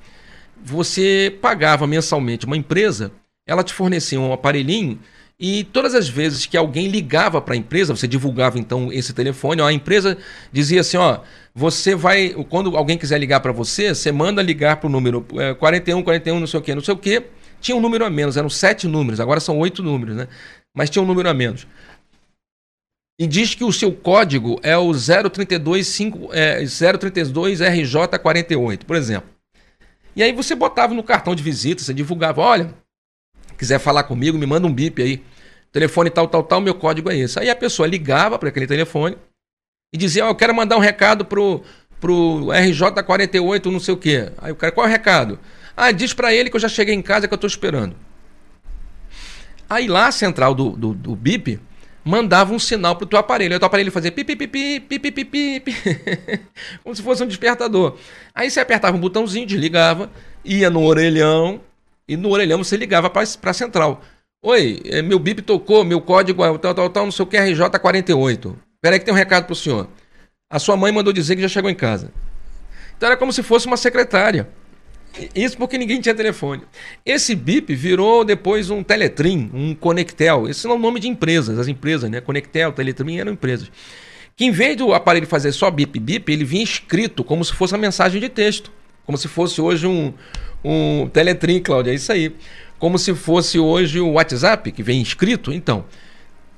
você 0.64 1.36
pagava 1.40 1.86
mensalmente 1.86 2.46
uma 2.46 2.56
empresa, 2.56 3.12
ela 3.46 3.62
te 3.62 3.72
fornecia 3.72 4.20
um 4.20 4.32
aparelhinho 4.32 4.98
e 5.40 5.62
todas 5.62 5.94
as 5.94 6.08
vezes 6.08 6.46
que 6.46 6.56
alguém 6.56 6.88
ligava 6.88 7.40
para 7.40 7.54
a 7.54 7.56
empresa, 7.56 7.94
você 7.94 8.08
divulgava 8.08 8.58
então 8.58 8.92
esse 8.92 9.12
telefone, 9.12 9.62
ó, 9.62 9.68
a 9.68 9.72
empresa 9.72 10.18
dizia 10.52 10.80
assim, 10.80 10.96
ó, 10.96 11.20
você 11.54 11.94
vai, 11.94 12.30
quando 12.48 12.76
alguém 12.76 12.98
quiser 12.98 13.18
ligar 13.18 13.38
para 13.38 13.52
você, 13.52 13.94
você 13.94 14.10
manda 14.10 14.42
ligar 14.42 14.78
para 14.78 14.88
o 14.88 14.90
número 14.90 15.24
é, 15.34 15.54
41, 15.54 16.02
41, 16.02 16.40
não 16.40 16.46
sei 16.48 16.58
o 16.58 16.62
que, 16.62 16.74
não 16.74 16.82
sei 16.82 16.94
o 16.94 16.98
que. 16.98 17.22
Tinha 17.60 17.76
um 17.76 17.80
número 17.80 18.04
a 18.04 18.10
menos, 18.10 18.36
eram 18.36 18.50
sete 18.50 18.88
números, 18.88 19.20
agora 19.20 19.38
são 19.38 19.58
oito 19.58 19.80
números, 19.80 20.16
né? 20.16 20.28
Mas 20.74 20.90
tinha 20.90 21.02
um 21.02 21.06
número 21.06 21.28
a 21.28 21.34
menos 21.34 21.66
e 23.18 23.26
diz 23.26 23.54
que 23.54 23.64
o 23.64 23.72
seu 23.72 23.92
código 23.92 24.60
é 24.62 24.76
o 24.76 24.92
032, 24.92 25.98
é, 26.32 26.64
032 26.64 27.60
RJ48, 27.60 28.84
por 28.84 28.94
exemplo. 28.94 29.28
E 30.14 30.22
aí 30.22 30.32
você 30.32 30.54
botava 30.54 30.94
no 30.94 31.02
cartão 31.02 31.34
de 31.34 31.42
visita, 31.42 31.82
você 31.82 31.92
divulgava, 31.92 32.40
olha, 32.40 32.72
quiser 33.56 33.80
falar 33.80 34.04
comigo, 34.04 34.38
me 34.38 34.46
manda 34.46 34.66
um 34.66 34.72
bip 34.72 35.02
aí. 35.02 35.22
Telefone 35.72 36.10
tal, 36.10 36.28
tal, 36.28 36.44
tal, 36.44 36.60
meu 36.60 36.74
código 36.74 37.10
é 37.10 37.16
esse. 37.16 37.38
Aí 37.38 37.50
a 37.50 37.56
pessoa 37.56 37.88
ligava 37.88 38.38
para 38.38 38.48
aquele 38.48 38.66
telefone 38.66 39.18
e 39.92 39.98
dizia, 39.98 40.24
oh, 40.24 40.28
eu 40.28 40.34
quero 40.34 40.54
mandar 40.54 40.76
um 40.76 40.80
recado 40.80 41.24
pro, 41.24 41.62
pro 42.00 42.46
RJ48, 42.46 43.66
não 43.66 43.80
sei 43.80 43.94
o 43.94 43.96
quê. 43.96 44.30
Aí 44.38 44.52
o 44.52 44.56
cara, 44.56 44.72
qual 44.72 44.86
é 44.86 44.88
o 44.88 44.92
recado? 44.92 45.38
Ah, 45.76 45.90
diz 45.90 46.14
para 46.14 46.32
ele 46.32 46.50
que 46.50 46.56
eu 46.56 46.60
já 46.60 46.68
cheguei 46.68 46.94
em 46.94 47.02
casa 47.02 47.26
que 47.26 47.34
eu 47.34 47.36
estou 47.36 47.48
esperando. 47.48 47.96
Aí 49.68 49.86
lá 49.86 50.06
a 50.06 50.12
central 50.12 50.54
do, 50.54 50.70
do, 50.70 50.94
do 50.94 51.14
BIP 51.16 51.60
mandava 52.08 52.54
um 52.54 52.58
sinal 52.58 52.96
pro 52.96 53.06
teu 53.06 53.18
aparelho. 53.18 53.52
Aí 53.52 53.56
o 53.56 53.60
teu 53.60 53.66
aparelho 53.66 53.92
fazia 53.92 54.10
pipi, 54.10 54.34
pipi, 54.34 54.80
pipi, 54.80 55.10
pipi, 55.10 55.60
pipi, 55.60 55.76
como 56.82 56.96
se 56.96 57.02
fosse 57.02 57.22
um 57.22 57.26
despertador. 57.26 57.98
Aí 58.34 58.50
você 58.50 58.60
apertava 58.60 58.96
um 58.96 59.00
botãozinho, 59.00 59.46
desligava, 59.46 60.10
ia 60.42 60.70
no 60.70 60.82
orelhão, 60.82 61.60
e 62.08 62.16
no 62.16 62.30
orelhão 62.30 62.64
você 62.64 62.78
ligava 62.78 63.10
para 63.10 63.22
a 63.22 63.52
central. 63.52 64.00
Oi, 64.42 64.80
é, 64.86 65.02
meu 65.02 65.18
bip 65.18 65.42
tocou, 65.42 65.84
meu 65.84 66.00
código 66.00 66.42
é 66.42 66.58
tal, 66.58 66.74
tal, 66.74 66.88
tal, 66.88 67.04
não 67.04 67.12
sei 67.12 67.24
o 67.24 67.26
que, 67.26 67.36
RJ48. 67.36 68.54
Peraí 68.80 68.98
que 68.98 69.04
tem 69.04 69.12
um 69.12 69.16
recado 69.16 69.44
pro 69.44 69.54
senhor. 69.54 69.86
A 70.48 70.58
sua 70.58 70.78
mãe 70.78 70.90
mandou 70.90 71.12
dizer 71.12 71.36
que 71.36 71.42
já 71.42 71.48
chegou 71.48 71.70
em 71.70 71.74
casa. 71.74 72.10
Então 72.96 73.08
era 73.08 73.18
como 73.18 73.34
se 73.34 73.42
fosse 73.42 73.66
uma 73.66 73.76
secretária. 73.76 74.48
Isso 75.34 75.56
porque 75.56 75.78
ninguém 75.78 76.00
tinha 76.00 76.14
telefone. 76.14 76.62
Esse 77.04 77.34
BIP 77.34 77.74
virou 77.74 78.24
depois 78.24 78.70
um 78.70 78.82
Teletrim, 78.82 79.50
um 79.52 79.74
Conectel. 79.74 80.48
Esse 80.48 80.66
é 80.66 80.70
o 80.70 80.78
nome 80.78 81.00
de 81.00 81.08
empresas, 81.08 81.58
as 81.58 81.68
empresas, 81.68 82.10
né? 82.10 82.20
Conectel, 82.20 82.72
Teletrim 82.72 83.18
eram 83.18 83.32
empresas. 83.32 83.70
Que 84.36 84.44
em 84.44 84.50
vez 84.50 84.76
do 84.76 84.94
aparelho 84.94 85.26
fazer 85.26 85.52
só 85.52 85.70
bip 85.70 85.98
bip, 85.98 86.32
ele 86.32 86.44
vinha 86.44 86.62
escrito 86.62 87.24
como 87.24 87.44
se 87.44 87.52
fosse 87.52 87.74
uma 87.74 87.80
mensagem 87.80 88.20
de 88.20 88.28
texto. 88.28 88.70
Como 89.04 89.16
se 89.16 89.26
fosse 89.26 89.60
hoje 89.60 89.86
um, 89.86 90.12
um 90.62 91.08
Teletrim, 91.08 91.60
Cláudia, 91.60 91.92
é 91.92 91.94
isso 91.94 92.12
aí. 92.12 92.34
Como 92.78 92.98
se 92.98 93.14
fosse 93.14 93.58
hoje 93.58 94.00
o 94.00 94.12
WhatsApp, 94.12 94.70
que 94.70 94.82
vem 94.82 95.02
escrito. 95.02 95.52
Então, 95.52 95.84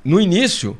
no 0.05 0.21
início, 0.21 0.77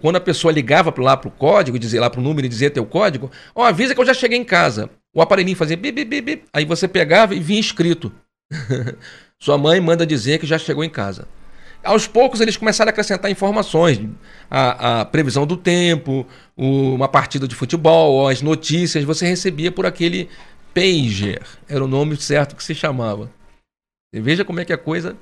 quando 0.00 0.16
a 0.16 0.20
pessoa 0.20 0.52
ligava 0.52 0.94
lá 0.98 1.16
para 1.16 1.28
o 1.28 1.30
código, 1.30 1.78
dizia 1.78 2.00
lá 2.00 2.08
para 2.08 2.20
o 2.20 2.22
número 2.22 2.46
e 2.46 2.48
dizia 2.48 2.70
teu 2.70 2.86
código, 2.86 3.30
oh, 3.54 3.62
avisa 3.62 3.94
que 3.94 4.00
eu 4.00 4.06
já 4.06 4.14
cheguei 4.14 4.38
em 4.38 4.44
casa. 4.44 4.88
O 5.18 5.20
aparelhinho 5.20 5.56
fazia 5.56 5.76
bip, 5.76 6.04
bip, 6.04 6.20
bip. 6.20 6.44
Aí 6.52 6.64
você 6.64 6.86
pegava 6.86 7.34
e 7.34 7.40
vinha 7.40 7.58
escrito. 7.58 8.12
Sua 9.42 9.58
mãe 9.58 9.80
manda 9.80 10.06
dizer 10.06 10.38
que 10.38 10.46
já 10.46 10.56
chegou 10.56 10.84
em 10.84 10.88
casa. 10.88 11.26
Aos 11.82 12.06
poucos 12.06 12.40
eles 12.40 12.56
começaram 12.56 12.88
a 12.88 12.92
acrescentar 12.92 13.28
informações, 13.28 13.98
a, 14.48 15.00
a 15.00 15.04
previsão 15.04 15.44
do 15.44 15.56
tempo, 15.56 16.24
o, 16.56 16.94
uma 16.94 17.08
partida 17.08 17.48
de 17.48 17.56
futebol, 17.56 18.28
as 18.28 18.42
notícias, 18.42 19.02
você 19.02 19.26
recebia 19.26 19.72
por 19.72 19.86
aquele 19.86 20.28
pager, 20.72 21.42
era 21.68 21.82
o 21.82 21.88
nome 21.88 22.16
certo 22.16 22.54
que 22.54 22.62
se 22.62 22.72
chamava. 22.72 23.28
Veja 24.14 24.44
como 24.44 24.60
é 24.60 24.64
que 24.64 24.72
a 24.72 24.78
coisa. 24.78 25.16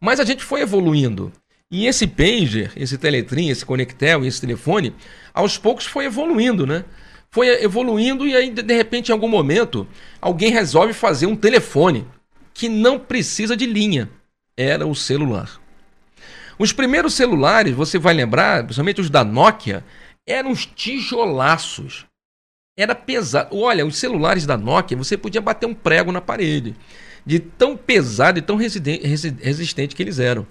Mas 0.00 0.20
a 0.20 0.24
gente 0.24 0.44
foi 0.44 0.60
evoluindo. 0.60 1.32
E 1.68 1.86
esse 1.86 2.06
pager, 2.06 2.70
esse 2.76 2.96
teletrim, 2.96 3.48
esse 3.48 3.66
conectel, 3.66 4.24
esse 4.24 4.40
telefone, 4.40 4.94
aos 5.34 5.58
poucos 5.58 5.84
foi 5.84 6.04
evoluindo, 6.04 6.64
né? 6.64 6.84
Foi 7.32 7.48
evoluindo 7.62 8.26
e 8.26 8.36
aí, 8.36 8.50
de 8.50 8.74
repente, 8.74 9.08
em 9.08 9.12
algum 9.12 9.26
momento, 9.26 9.88
alguém 10.20 10.52
resolve 10.52 10.92
fazer 10.92 11.24
um 11.24 11.34
telefone 11.34 12.06
que 12.52 12.68
não 12.68 12.98
precisa 12.98 13.56
de 13.56 13.64
linha. 13.64 14.10
Era 14.54 14.86
o 14.86 14.94
celular. 14.94 15.58
Os 16.58 16.74
primeiros 16.74 17.14
celulares, 17.14 17.74
você 17.74 17.98
vai 17.98 18.12
lembrar, 18.12 18.62
principalmente 18.62 19.00
os 19.00 19.08
da 19.08 19.24
Nokia, 19.24 19.82
eram 20.26 20.50
uns 20.50 20.66
tijolaços. 20.66 22.04
Era 22.76 22.94
pesado. 22.94 23.56
Olha, 23.56 23.86
os 23.86 23.96
celulares 23.96 24.44
da 24.44 24.58
Nokia, 24.58 24.94
você 24.94 25.16
podia 25.16 25.40
bater 25.40 25.64
um 25.64 25.74
prego 25.74 26.12
na 26.12 26.20
parede. 26.20 26.76
De 27.24 27.38
tão 27.38 27.78
pesado 27.78 28.38
e 28.38 28.42
tão 28.42 28.56
resistente 28.56 29.96
que 29.96 30.02
eles 30.02 30.18
eram. 30.18 30.46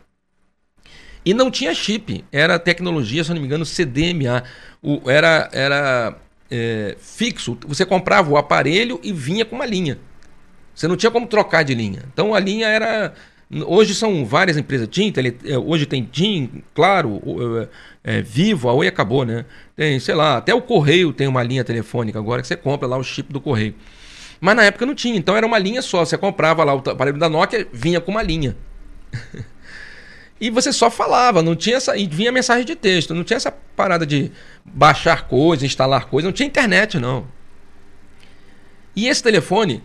E 1.23 1.31
não 1.31 1.51
tinha 1.51 1.75
chip. 1.75 2.25
Era 2.31 2.57
tecnologia, 2.57 3.23
se 3.23 3.31
não 3.31 3.39
me 3.39 3.45
engano, 3.45 3.67
CDMA. 3.67 4.43
O, 4.81 5.07
era, 5.07 5.47
era 5.53 6.17
é, 6.51 6.97
fixo, 6.99 7.57
você 7.65 7.85
comprava 7.85 8.29
o 8.29 8.37
aparelho 8.37 8.99
e 9.01 9.13
vinha 9.13 9.45
com 9.45 9.55
uma 9.55 9.65
linha. 9.65 9.97
Você 10.75 10.87
não 10.87 10.97
tinha 10.97 11.09
como 11.11 11.25
trocar 11.25 11.63
de 11.63 11.73
linha. 11.73 12.03
Então 12.11 12.35
a 12.35 12.39
linha 12.39 12.67
era. 12.67 13.13
Hoje 13.65 13.95
são 13.95 14.25
várias 14.25 14.57
empresas. 14.57 14.87
TIM, 14.87 15.11
tele, 15.11 15.37
é, 15.45 15.57
hoje 15.57 15.85
tem 15.85 16.03
TIM, 16.03 16.63
claro, 16.73 17.21
é, 18.03 18.17
é, 18.17 18.21
Vivo, 18.21 18.69
a 18.69 18.73
Oi 18.73 18.87
acabou, 18.87 19.25
né? 19.25 19.45
Tem, 19.75 19.99
sei 19.99 20.15
lá, 20.15 20.37
até 20.37 20.53
o 20.53 20.61
Correio 20.61 21.11
tem 21.11 21.27
uma 21.27 21.43
linha 21.43 21.63
telefônica 21.63 22.17
agora 22.17 22.41
que 22.41 22.47
você 22.47 22.55
compra 22.55 22.87
lá 22.87 22.97
o 22.97 23.03
chip 23.03 23.31
do 23.31 23.41
Correio. 23.41 23.75
Mas 24.39 24.55
na 24.55 24.63
época 24.63 24.85
não 24.85 24.95
tinha, 24.95 25.17
então 25.17 25.37
era 25.37 25.45
uma 25.45 25.59
linha 25.59 25.81
só. 25.81 26.03
Você 26.03 26.17
comprava 26.17 26.63
lá 26.63 26.73
o 26.73 26.79
aparelho 26.79 27.17
da 27.17 27.29
Nokia, 27.29 27.67
vinha 27.71 28.01
com 28.01 28.11
uma 28.11 28.23
linha. 28.23 28.55
E 30.41 30.49
você 30.49 30.73
só 30.73 30.89
falava, 30.89 31.43
não 31.43 31.55
tinha 31.55 31.77
essa. 31.77 31.95
E 31.95 32.07
vinha 32.07 32.31
mensagem 32.31 32.65
de 32.65 32.75
texto, 32.75 33.13
não 33.13 33.23
tinha 33.23 33.37
essa 33.37 33.51
parada 33.51 34.07
de 34.07 34.31
baixar 34.65 35.27
coisas, 35.27 35.63
instalar 35.63 36.07
coisas, 36.07 36.25
não 36.27 36.33
tinha 36.33 36.47
internet, 36.47 36.97
não. 36.97 37.27
E 38.95 39.07
esse 39.07 39.21
telefone, 39.21 39.83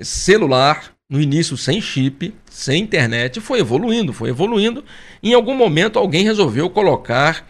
celular, 0.00 0.92
no 1.10 1.20
início 1.20 1.56
sem 1.56 1.80
chip, 1.80 2.32
sem 2.48 2.80
internet, 2.80 3.40
foi 3.40 3.58
evoluindo, 3.58 4.12
foi 4.12 4.30
evoluindo. 4.30 4.84
Em 5.20 5.34
algum 5.34 5.54
momento 5.54 5.98
alguém 5.98 6.22
resolveu 6.22 6.70
colocar 6.70 7.44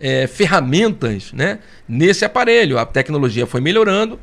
é, 0.00 0.26
ferramentas 0.26 1.32
né, 1.32 1.60
nesse 1.88 2.24
aparelho. 2.24 2.78
A 2.78 2.84
tecnologia 2.84 3.46
foi 3.46 3.60
melhorando 3.60 4.18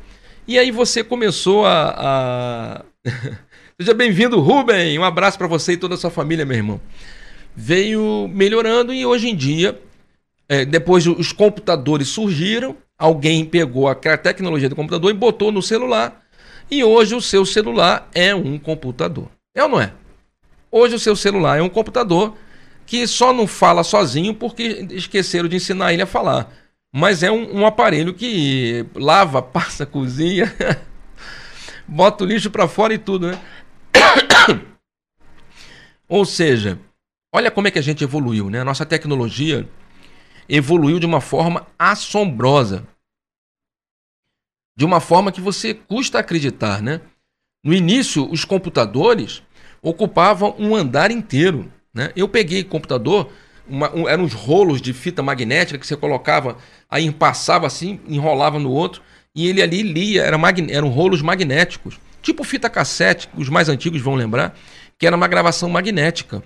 e 0.46 0.58
aí 0.58 0.70
você 0.70 1.02
começou 1.02 1.64
a. 1.64 1.94
a... 1.96 2.84
Seja 3.80 3.94
bem-vindo, 3.94 4.38
Rubem! 4.38 4.98
Um 4.98 5.02
abraço 5.02 5.38
para 5.38 5.46
você 5.46 5.72
e 5.72 5.76
toda 5.78 5.94
a 5.94 5.98
sua 5.98 6.10
família, 6.10 6.44
meu 6.44 6.56
irmão. 6.56 6.80
Veio 7.54 8.28
melhorando 8.28 8.92
e 8.92 9.04
hoje 9.04 9.28
em 9.28 9.36
dia, 9.36 9.80
é, 10.48 10.64
depois 10.64 11.06
os 11.06 11.32
computadores 11.32 12.08
surgiram, 12.08 12.76
alguém 12.98 13.44
pegou 13.44 13.88
a 13.88 13.94
tecnologia 13.94 14.68
do 14.68 14.76
computador 14.76 15.10
e 15.10 15.14
botou 15.14 15.52
no 15.52 15.62
celular. 15.62 16.22
E 16.70 16.82
hoje 16.82 17.14
o 17.14 17.20
seu 17.20 17.44
celular 17.44 18.08
é 18.14 18.34
um 18.34 18.58
computador. 18.58 19.28
É 19.54 19.62
ou 19.62 19.68
não 19.68 19.80
é? 19.80 19.92
Hoje 20.70 20.94
o 20.94 20.98
seu 20.98 21.14
celular 21.14 21.58
é 21.58 21.62
um 21.62 21.68
computador 21.68 22.34
que 22.86 23.06
só 23.06 23.32
não 23.32 23.46
fala 23.46 23.84
sozinho 23.84 24.34
porque 24.34 24.86
esqueceram 24.90 25.48
de 25.48 25.56
ensinar 25.56 25.92
ele 25.92 26.02
a 26.02 26.06
falar. 26.06 26.50
Mas 26.90 27.22
é 27.22 27.30
um, 27.30 27.60
um 27.60 27.66
aparelho 27.66 28.14
que 28.14 28.84
lava, 28.94 29.40
passa, 29.42 29.84
cozinha, 29.84 30.54
bota 31.86 32.24
o 32.24 32.26
lixo 32.26 32.50
para 32.50 32.68
fora 32.68 32.94
e 32.94 32.98
tudo, 32.98 33.28
né? 33.28 33.40
Ou 36.08 36.24
seja, 36.24 36.78
olha 37.32 37.50
como 37.50 37.68
é 37.68 37.70
que 37.70 37.78
a 37.78 37.82
gente 37.82 38.04
evoluiu, 38.04 38.50
né? 38.50 38.60
A 38.60 38.64
nossa 38.64 38.84
tecnologia 38.84 39.68
evoluiu 40.48 41.00
de 41.00 41.06
uma 41.06 41.20
forma 41.20 41.66
assombrosa. 41.78 42.86
De 44.76 44.84
uma 44.84 45.00
forma 45.00 45.32
que 45.32 45.40
você 45.40 45.74
custa 45.74 46.18
acreditar, 46.18 46.82
né? 46.82 47.00
No 47.64 47.72
início, 47.72 48.30
os 48.30 48.44
computadores 48.44 49.42
ocupavam 49.80 50.54
um 50.58 50.74
andar 50.74 51.10
inteiro. 51.10 51.72
Né? 51.94 52.10
Eu 52.16 52.28
peguei 52.28 52.64
computador, 52.64 53.30
uma, 53.68 53.94
um, 53.94 54.08
eram 54.08 54.24
uns 54.24 54.32
rolos 54.32 54.80
de 54.80 54.92
fita 54.92 55.22
magnética 55.22 55.78
que 55.78 55.86
você 55.86 55.96
colocava, 55.96 56.56
aí 56.88 57.10
passava 57.10 57.66
assim, 57.66 58.00
enrolava 58.08 58.58
no 58.58 58.70
outro, 58.70 59.02
e 59.34 59.48
ele 59.48 59.62
ali 59.62 59.82
lia, 59.82 60.22
era 60.22 60.36
eram 60.70 60.88
rolos 60.88 61.22
magnéticos, 61.22 62.00
tipo 62.20 62.44
fita 62.44 62.68
cassete, 62.68 63.28
os 63.36 63.48
mais 63.48 63.68
antigos 63.68 64.00
vão 64.00 64.14
lembrar, 64.14 64.56
que 64.98 65.06
era 65.06 65.16
uma 65.16 65.28
gravação 65.28 65.68
magnética. 65.68 66.42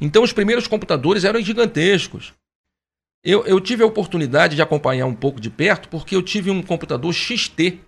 Então 0.00 0.22
os 0.22 0.32
primeiros 0.32 0.66
computadores 0.66 1.24
eram 1.24 1.40
gigantescos. 1.40 2.32
Eu, 3.24 3.46
eu 3.46 3.58
tive 3.60 3.82
a 3.82 3.86
oportunidade 3.86 4.54
de 4.54 4.62
acompanhar 4.62 5.06
um 5.06 5.14
pouco 5.14 5.40
de 5.40 5.48
perto, 5.48 5.88
porque 5.88 6.14
eu 6.14 6.22
tive 6.22 6.50
um 6.50 6.62
computador 6.62 7.12
XT, 7.12 7.78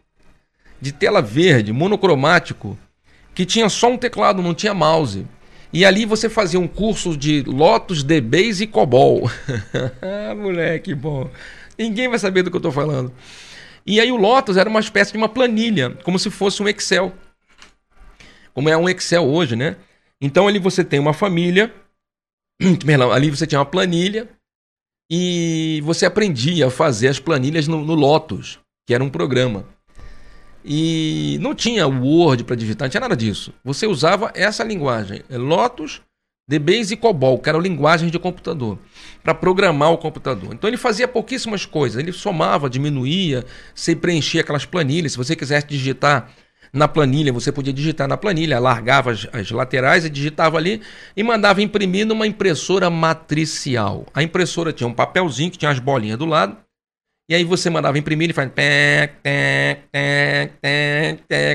de 0.81 0.93
tela 0.93 1.21
verde, 1.21 1.73
monocromático, 1.73 2.79
que 3.35 3.45
tinha 3.45 3.69
só 3.69 3.91
um 3.91 3.99
teclado, 3.99 4.43
não 4.43 4.55
tinha 4.55 4.73
mouse. 4.73 5.27
E 5.73 5.85
ali 5.85 6.07
você 6.07 6.29
fazia 6.29 6.59
um 6.59 6.67
curso 6.67 7.17
de 7.17 7.43
Lotus, 7.43 8.03
DBase 8.03 8.65
e 8.65 8.67
COBOL. 8.67 9.31
ah, 10.01 10.35
moleque, 10.35 10.95
bom. 10.95 11.31
Ninguém 11.79 12.09
vai 12.09 12.19
saber 12.19 12.43
do 12.43 12.51
que 12.51 12.57
eu 12.57 12.61
estou 12.61 12.73
falando. 12.73 13.13
E 13.85 14.01
aí 14.01 14.11
o 14.11 14.17
Lotus 14.17 14.57
era 14.57 14.71
uma 14.71 14.81
espécie 14.81 15.13
de 15.13 15.19
uma 15.19 15.29
planilha, 15.29 15.91
como 16.03 16.19
se 16.19 16.31
fosse 16.31 16.63
um 16.63 16.69
Excel. 16.69 17.13
Como 18.55 18.71
é 18.71 18.77
um 18.77 18.89
Excel 18.89 19.25
hoje, 19.25 19.55
né? 19.55 19.77
Então 20.19 20.49
ali 20.49 20.59
você 20.59 20.83
tem 20.83 20.99
uma 20.99 21.13
família, 21.13 21.73
ali 23.13 23.31
você 23.31 23.47
tinha 23.47 23.59
uma 23.59 23.67
planilha 23.67 24.29
e 25.11 25.81
você 25.85 26.07
aprendia 26.07 26.67
a 26.67 26.71
fazer 26.71 27.09
as 27.09 27.19
planilhas 27.19 27.69
no, 27.69 27.85
no 27.85 27.95
Lotus, 27.95 28.59
que 28.87 28.95
era 28.95 29.05
um 29.05 29.11
programa. 29.11 29.67
E 30.65 31.39
não 31.41 31.55
tinha 31.55 31.87
Word 31.87 32.43
para 32.43 32.57
digitar, 32.57 32.87
não 32.87 32.91
tinha 32.91 33.01
nada 33.01 33.17
disso. 33.17 33.53
Você 33.65 33.87
usava 33.87 34.33
essa 34.35 34.65
linguagem, 34.65 35.23
é 35.31 35.39
Lotus, 35.39 36.03
DBase 36.49 36.95
e 36.95 36.97
COBOL, 36.97 37.39
que 37.41 37.49
eram 37.49 37.61
linguagens 37.61 38.11
de 38.11 38.19
computador, 38.19 38.79
para 39.23 39.35
programar 39.35 39.93
o 39.93 39.99
computador. 39.99 40.53
Então 40.53 40.69
ele 40.69 40.77
fazia 40.77 41.09
pouquíssimas 41.09 41.67
coisas. 41.67 42.01
Ele 42.01 42.13
somava, 42.13 42.71
diminuía, 42.71 43.45
você 43.75 43.97
preenchia 43.97 44.43
aquelas 44.43 44.65
planilhas. 44.65 45.13
Se 45.13 45.19
você 45.19 45.35
quisesse 45.35 45.67
digitar 45.67 46.33
na 46.77 46.87
planilha, 46.87 47.33
você 47.33 47.51
podia 47.51 47.73
digitar 47.73 48.07
na 48.07 48.19
planilha, 48.19 48.61
largava 48.61 49.11
as, 49.11 49.27
as, 49.33 49.51
laterais 49.51 50.05
e 50.05 50.11
digitava 50.11 50.59
ali 50.59 50.83
e 51.17 51.23
mandava 51.23 51.63
imprimir 51.63 52.07
numa 52.07 52.27
impressora 52.27 52.91
matricial. 52.91 54.05
A 54.13 54.23
impressora 54.23 54.75
tinha 54.75 54.87
um 54.87 54.93
papelzinho 54.93 55.51
que 55.51 55.57
tinha 55.57 55.71
as 55.71 55.79
bolinhas 55.79 56.19
do 56.19 56.27
lado 56.27 56.57
e 57.29 57.35
aí 57.35 57.45
você 57.45 57.71
mandava 57.71 57.99
imprimir 57.99 58.29
e 58.29 58.35
faz 58.35 58.51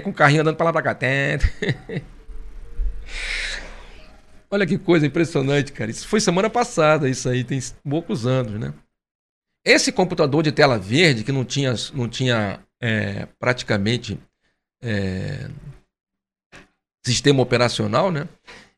com 0.03 0.09
o 0.09 0.13
carrinho 0.13 0.41
andando 0.41 0.55
para 0.55 0.65
lá 0.65 0.73
para 0.73 0.95
cá. 0.95 0.99
Olha 4.49 4.65
que 4.65 4.77
coisa 4.77 5.05
impressionante, 5.05 5.71
cara. 5.71 5.91
Isso 5.91 6.07
foi 6.07 6.19
semana 6.19 6.49
passada, 6.49 7.07
isso 7.07 7.29
aí 7.29 7.43
tem 7.43 7.59
poucos 7.87 8.25
anos, 8.25 8.59
né? 8.59 8.73
Esse 9.63 9.91
computador 9.91 10.41
de 10.41 10.51
tela 10.51 10.79
verde 10.79 11.23
que 11.23 11.31
não 11.31 11.45
tinha, 11.45 11.75
não 11.93 12.09
tinha 12.09 12.59
é, 12.81 13.27
praticamente 13.39 14.19
é, 14.81 15.49
sistema 17.05 17.41
operacional, 17.41 18.11
né? 18.11 18.27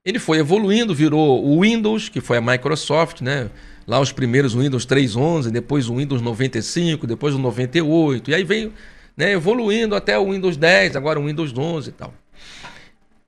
Ele 0.05 0.19
foi 0.19 0.39
evoluindo, 0.39 0.93
virou 0.93 1.45
o 1.45 1.61
Windows, 1.61 2.09
que 2.09 2.19
foi 2.19 2.37
a 2.37 2.41
Microsoft, 2.41 3.21
né? 3.21 3.49
lá 3.87 3.99
os 3.99 4.11
primeiros 4.11 4.53
Windows 4.53 4.85
3.11, 4.85 5.49
depois 5.51 5.89
o 5.89 5.97
Windows 5.97 6.21
95, 6.21 7.05
depois 7.05 7.35
o 7.35 7.37
98, 7.37 8.31
e 8.31 8.35
aí 8.35 8.43
veio 8.43 8.73
né, 9.15 9.31
evoluindo 9.31 9.95
até 9.95 10.17
o 10.17 10.31
Windows 10.31 10.57
10, 10.57 10.95
agora 10.95 11.19
o 11.19 11.25
Windows 11.25 11.55
11 11.55 11.89
e 11.89 11.93
tal. 11.93 12.13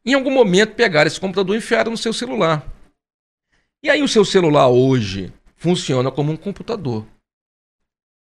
Em 0.05 0.13
algum 0.13 0.31
momento 0.31 0.75
pegaram 0.75 1.07
esse 1.07 1.19
computador 1.19 1.55
e 1.55 1.59
enfiaram 1.59 1.91
no 1.91 1.97
seu 1.97 2.13
celular. 2.13 2.65
E 3.83 3.89
aí 3.89 4.01
o 4.01 4.07
seu 4.07 4.23
celular 4.23 4.67
hoje 4.67 5.31
funciona 5.55 6.11
como 6.11 6.31
um 6.31 6.37
computador. 6.37 7.05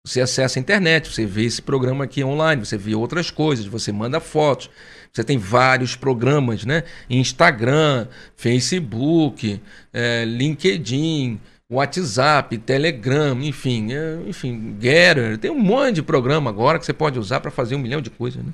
Você 0.09 0.21
acessa 0.21 0.57
a 0.57 0.59
internet, 0.59 1.07
você 1.07 1.23
vê 1.23 1.43
esse 1.43 1.61
programa 1.61 2.05
aqui 2.05 2.23
online, 2.23 2.65
você 2.65 2.75
vê 2.75 2.95
outras 2.95 3.29
coisas, 3.29 3.67
você 3.67 3.91
manda 3.91 4.19
fotos. 4.19 4.67
Você 5.13 5.23
tem 5.23 5.37
vários 5.37 5.95
programas, 5.95 6.65
né? 6.65 6.83
Instagram, 7.07 8.07
Facebook, 8.35 9.61
é, 9.93 10.25
LinkedIn, 10.25 11.39
WhatsApp, 11.69 12.57
Telegram, 12.57 13.39
enfim, 13.39 13.93
é, 13.93 14.19
enfim, 14.27 14.75
Getter, 14.81 15.37
tem 15.37 15.51
um 15.51 15.59
monte 15.59 15.95
de 15.95 16.01
programa 16.01 16.49
agora 16.49 16.79
que 16.79 16.87
você 16.87 16.93
pode 16.93 17.19
usar 17.19 17.39
para 17.39 17.51
fazer 17.51 17.75
um 17.75 17.79
milhão 17.79 18.01
de 18.01 18.09
coisas, 18.09 18.43
né? 18.43 18.51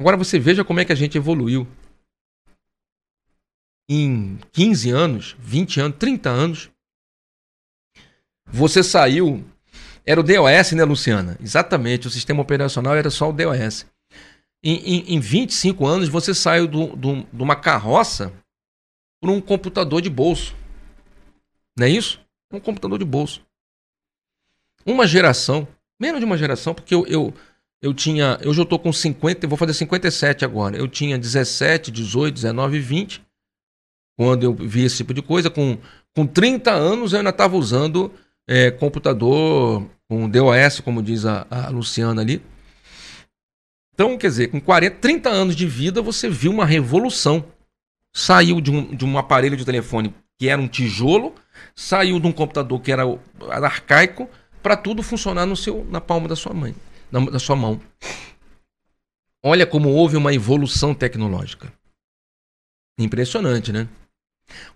Agora 0.00 0.16
você 0.16 0.36
veja 0.36 0.64
como 0.64 0.80
é 0.80 0.84
que 0.84 0.90
a 0.90 0.96
gente 0.96 1.16
evoluiu. 1.16 1.64
Em 3.88 4.36
15 4.50 4.90
anos, 4.90 5.36
20 5.38 5.80
anos, 5.80 5.96
30 5.96 6.28
anos, 6.28 6.70
você 8.44 8.82
saiu. 8.82 9.44
Era 10.04 10.20
o 10.20 10.22
DOS, 10.22 10.72
né, 10.72 10.84
Luciana? 10.84 11.36
Exatamente, 11.40 12.06
o 12.06 12.10
sistema 12.10 12.42
operacional 12.42 12.96
era 12.96 13.10
só 13.10 13.30
o 13.30 13.32
DOS. 13.32 13.86
Em, 14.62 14.76
em, 14.76 15.14
em 15.14 15.20
25 15.20 15.86
anos, 15.86 16.08
você 16.08 16.34
saiu 16.34 16.66
do, 16.66 16.94
do, 16.96 17.22
de 17.32 17.42
uma 17.42 17.56
carroça 17.56 18.32
para 19.20 19.30
um 19.30 19.40
computador 19.40 20.00
de 20.00 20.10
bolso. 20.10 20.54
Não 21.76 21.86
é 21.86 21.90
isso? 21.90 22.20
Um 22.52 22.60
computador 22.60 22.98
de 22.98 23.04
bolso. 23.04 23.42
Uma 24.84 25.06
geração, 25.06 25.66
menos 26.00 26.20
de 26.20 26.24
uma 26.24 26.36
geração, 26.36 26.74
porque 26.74 26.94
eu, 26.94 27.06
eu, 27.06 27.32
eu 27.80 27.94
tinha. 27.94 28.38
Eu 28.42 28.52
já 28.52 28.62
estou 28.62 28.78
com 28.78 28.92
50, 28.92 29.46
vou 29.46 29.56
fazer 29.56 29.74
57 29.74 30.44
agora. 30.44 30.76
Eu 30.76 30.88
tinha 30.88 31.18
17, 31.18 31.90
18, 31.90 32.34
19, 32.34 32.78
20. 32.80 33.22
Quando 34.16 34.42
eu 34.42 34.54
vi 34.54 34.84
esse 34.84 34.98
tipo 34.98 35.14
de 35.14 35.22
coisa. 35.22 35.48
Com, 35.48 35.78
com 36.14 36.26
30 36.26 36.70
anos 36.70 37.12
eu 37.12 37.18
ainda 37.18 37.30
estava 37.30 37.56
usando 37.56 38.12
é, 38.48 38.70
computador 38.70 39.88
com 40.08 40.28
DOS, 40.28 40.80
como 40.80 41.02
diz 41.02 41.24
a, 41.24 41.46
a 41.50 41.68
Luciana 41.68 42.22
ali. 42.22 42.42
Então, 43.94 44.16
quer 44.16 44.28
dizer, 44.28 44.48
com 44.48 44.60
40, 44.60 44.96
30 44.96 45.28
anos 45.28 45.56
de 45.56 45.66
vida, 45.66 46.00
você 46.00 46.28
viu 46.28 46.50
uma 46.50 46.64
revolução. 46.64 47.44
Saiu 48.14 48.60
de 48.60 48.70
um, 48.70 48.94
de 48.94 49.04
um 49.04 49.16
aparelho 49.16 49.56
de 49.56 49.64
telefone 49.64 50.14
que 50.38 50.48
era 50.48 50.60
um 50.60 50.66
tijolo 50.66 51.34
saiu 51.74 52.18
de 52.20 52.26
um 52.26 52.32
computador 52.32 52.80
que 52.80 52.92
era 52.92 53.04
arcaico 53.50 54.28
para 54.62 54.76
tudo 54.76 55.02
funcionar 55.02 55.46
no 55.46 55.56
seu, 55.56 55.84
na 55.86 56.00
palma 56.00 56.28
da 56.28 56.36
sua 56.36 56.52
mãe, 56.52 56.74
na, 57.10 57.20
da 57.20 57.38
sua 57.38 57.56
mão. 57.56 57.80
Olha 59.42 59.66
como 59.66 59.88
houve 59.90 60.16
uma 60.16 60.32
evolução 60.32 60.94
tecnológica. 60.94 61.72
Impressionante, 62.98 63.72
né? 63.72 63.88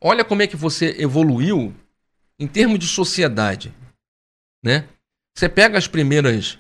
Olha 0.00 0.24
como 0.24 0.42
é 0.42 0.46
que 0.46 0.56
você 0.56 0.96
evoluiu 0.98 1.74
em 2.38 2.46
termos 2.46 2.78
de 2.78 2.86
sociedade, 2.86 3.74
né? 4.62 4.88
Você 5.34 5.48
pega 5.48 5.76
as 5.76 5.86
primeiras 5.86 6.58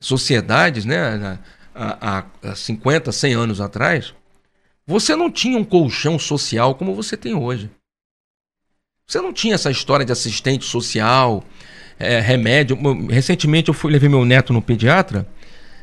sociedades, 0.00 0.84
né? 0.84 1.38
Há, 1.74 2.24
há 2.42 2.54
50, 2.54 3.12
100 3.12 3.34
anos 3.34 3.60
atrás, 3.60 4.14
você 4.86 5.14
não 5.14 5.30
tinha 5.30 5.58
um 5.58 5.64
colchão 5.64 6.18
social 6.18 6.74
como 6.74 6.94
você 6.94 7.16
tem 7.16 7.34
hoje. 7.34 7.70
Você 9.06 9.20
não 9.20 9.32
tinha 9.32 9.54
essa 9.54 9.70
história 9.70 10.04
de 10.04 10.12
assistente 10.12 10.64
social, 10.64 11.44
é, 11.98 12.20
remédio. 12.20 12.76
Recentemente 13.08 13.68
eu 13.68 13.74
fui 13.74 13.92
levei 13.92 14.08
meu 14.08 14.24
neto 14.24 14.52
no 14.52 14.62
pediatra 14.62 15.28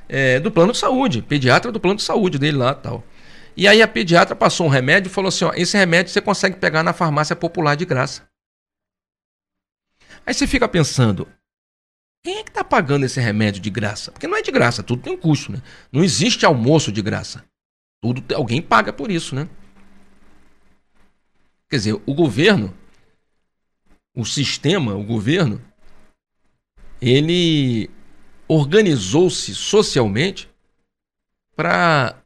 é, 0.09 0.39
do 0.39 0.51
plano 0.51 0.71
de 0.71 0.77
saúde, 0.77 1.21
pediatra 1.21 1.71
do 1.71 1.79
plano 1.79 1.97
de 1.97 2.03
saúde 2.03 2.37
dele 2.37 2.57
lá 2.57 2.73
tal. 2.73 3.03
E 3.55 3.67
aí 3.67 3.81
a 3.81 3.87
pediatra 3.87 4.35
passou 4.35 4.65
um 4.65 4.69
remédio 4.69 5.09
e 5.09 5.13
falou 5.13 5.29
assim: 5.29 5.45
ó, 5.45 5.51
esse 5.55 5.77
remédio 5.77 6.11
você 6.11 6.21
consegue 6.21 6.57
pegar 6.57 6.83
na 6.83 6.93
farmácia 6.93 7.35
popular 7.35 7.75
de 7.75 7.85
graça. 7.85 8.23
Aí 10.25 10.33
você 10.33 10.47
fica 10.47 10.67
pensando, 10.67 11.27
quem 12.23 12.37
é 12.37 12.43
que 12.43 12.49
está 12.49 12.63
pagando 12.63 13.05
esse 13.05 13.19
remédio 13.19 13.61
de 13.61 13.69
graça? 13.69 14.11
Porque 14.11 14.27
não 14.27 14.37
é 14.37 14.41
de 14.41 14.51
graça, 14.51 14.81
tudo 14.81 15.01
tem 15.01 15.13
um 15.13 15.17
custo, 15.17 15.51
né? 15.51 15.61
Não 15.91 16.03
existe 16.03 16.45
almoço 16.45 16.91
de 16.91 17.01
graça. 17.01 17.43
Tudo 18.01 18.23
alguém 18.33 18.61
paga 18.61 18.93
por 18.93 19.11
isso, 19.11 19.35
né? 19.35 19.49
Quer 21.69 21.77
dizer, 21.77 22.01
o 22.05 22.13
governo, 22.13 22.73
o 24.15 24.25
sistema, 24.25 24.95
o 24.95 25.03
governo, 25.03 25.61
ele 27.01 27.89
organizou-se 28.47 29.53
socialmente 29.55 30.49
para 31.55 32.23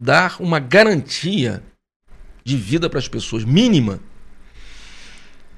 dar 0.00 0.40
uma 0.40 0.58
garantia 0.58 1.62
de 2.44 2.56
vida 2.56 2.88
para 2.88 2.98
as 2.98 3.08
pessoas 3.08 3.44
mínima. 3.44 4.00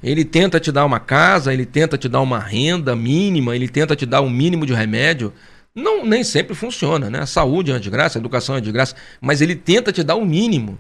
Ele 0.05 0.23
tenta 0.23 0.61
te 0.61 0.71
dar 0.71 0.85
uma 0.85 1.01
casa, 1.01 1.51
ele 1.51 1.65
tenta 1.65 1.97
te 1.97 2.11
dar 2.11 2.21
uma 2.21 2.39
renda 2.39 2.95
mínima, 2.95 3.57
ele 3.57 3.67
tenta 3.67 3.97
te 3.97 4.05
dar 4.05 4.21
um 4.21 4.29
mínimo 4.29 4.67
de 4.67 4.75
remédio. 4.75 5.33
Não, 5.75 6.05
nem 6.05 6.23
sempre 6.23 6.55
funciona, 6.55 7.09
né? 7.09 7.21
A 7.21 7.27
saúde 7.27 7.73
é 7.73 7.79
de 7.79 7.89
graça, 7.89 8.19
a 8.19 8.21
educação 8.21 8.55
é 8.55 8.61
de 8.61 8.71
graça, 8.71 8.95
mas 9.19 9.41
ele 9.41 9.57
tenta 9.57 9.91
te 9.91 10.03
dar 10.03 10.17
o 10.17 10.21
um 10.21 10.27
mínimo. 10.27 10.79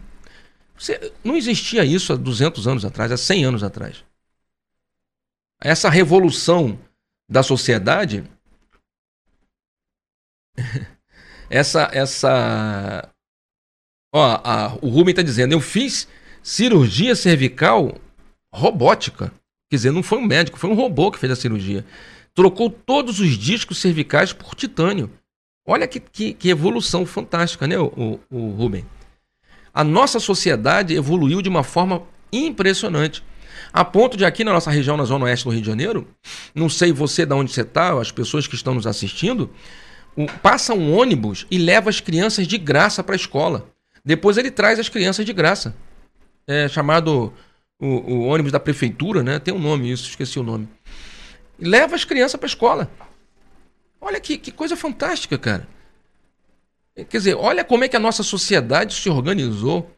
Você, 0.77 1.11
não 1.25 1.37
existia 1.37 1.87
isso 1.87 2.12
há 2.12 2.16
200 2.16 2.68
anos 2.68 2.85
atrás, 2.85 3.11
há 3.11 3.16
100 3.16 3.45
anos 3.47 3.62
atrás. 3.62 4.05
Essa 5.59 5.89
revolução 5.89 6.79
da 7.27 7.43
sociedade, 7.43 8.25
essa, 11.49 11.89
essa, 11.95 13.11
ó, 14.12 14.41
a, 14.45 14.75
o 14.83 14.91
Rubem 14.91 15.12
está 15.12 15.22
dizendo, 15.22 15.53
eu 15.53 15.62
fiz 15.62 16.07
cirurgia 16.43 17.16
cervical 17.16 17.99
robótica. 18.55 19.32
Quer 19.68 19.76
dizer, 19.76 19.90
não 19.90 20.02
foi 20.02 20.18
um 20.18 20.24
médico, 20.24 20.59
foi 20.59 20.70
um 20.70 20.74
robô 20.74 21.11
que 21.11 21.18
fez 21.18 21.32
a 21.32 21.36
cirurgia. 21.36 21.84
Trocou 22.32 22.70
todos 22.70 23.18
os 23.18 23.36
discos 23.36 23.78
cervicais 23.78 24.32
por 24.32 24.55
titânio. 24.55 25.11
Olha 25.66 25.86
que, 25.88 25.98
que, 25.98 26.34
que 26.34 26.48
evolução 26.48 27.05
fantástica, 27.05 27.66
né, 27.66 27.78
o, 27.78 27.86
o, 27.96 28.20
o 28.30 28.50
Rubem? 28.50 28.84
A 29.72 29.82
nossa 29.82 30.20
sociedade 30.20 30.94
evoluiu 30.94 31.42
de 31.42 31.48
uma 31.48 31.64
forma 31.64 32.02
impressionante. 32.32 33.24
A 33.72 33.84
ponto 33.84 34.16
de 34.16 34.24
aqui 34.24 34.44
na 34.44 34.52
nossa 34.52 34.70
região, 34.70 34.96
na 34.96 35.05
zona 35.05 35.24
oeste 35.24 35.44
do 35.44 35.50
Rio 35.50 35.61
de 35.61 35.66
Janeiro, 35.66 36.07
não 36.55 36.68
sei 36.68 36.92
você 36.92 37.26
de 37.26 37.34
onde 37.34 37.52
você 37.52 37.62
está, 37.62 37.98
as 37.98 38.12
pessoas 38.12 38.46
que 38.46 38.55
estão 38.55 38.74
nos 38.74 38.86
assistindo, 38.86 39.50
um, 40.16 40.26
passa 40.26 40.74
um 40.74 40.96
ônibus 40.96 41.46
e 41.50 41.59
leva 41.59 41.90
as 41.90 42.00
crianças 42.00 42.46
de 42.46 42.57
graça 42.59 43.02
para 43.02 43.14
a 43.14 43.16
escola. 43.16 43.66
Depois 44.05 44.36
ele 44.36 44.50
traz 44.50 44.78
as 44.78 44.88
crianças 44.88 45.24
de 45.24 45.32
graça. 45.32 45.74
É 46.46 46.68
chamado 46.68 47.32
o, 47.81 47.87
o, 47.87 48.27
ônibus 48.27 48.53
da 48.53 48.61
prefeitura, 48.61 49.22
né? 49.22 49.39
Tem 49.39 49.53
um 49.53 49.59
nome 49.59 49.91
isso, 49.91 50.09
esqueci 50.09 50.39
o 50.39 50.43
nome. 50.43 50.68
Leva 51.59 51.95
as 51.95 52.05
crianças 52.05 52.39
para 52.39 52.47
a 52.47 52.49
escola. 52.49 52.91
Olha 54.01 54.20
que, 54.20 54.37
que 54.37 54.51
coisa 54.51 54.77
fantástica, 54.77 55.39
cara. 55.39 55.66
Quer 56.95 57.18
dizer, 57.18 57.35
olha 57.35 57.64
como 57.64 57.85
é 57.85 57.89
que 57.89 57.97
a 57.97 58.01
nossa 58.01 58.22
sociedade 58.22 58.95
se 58.95 59.09
organizou 59.09 59.91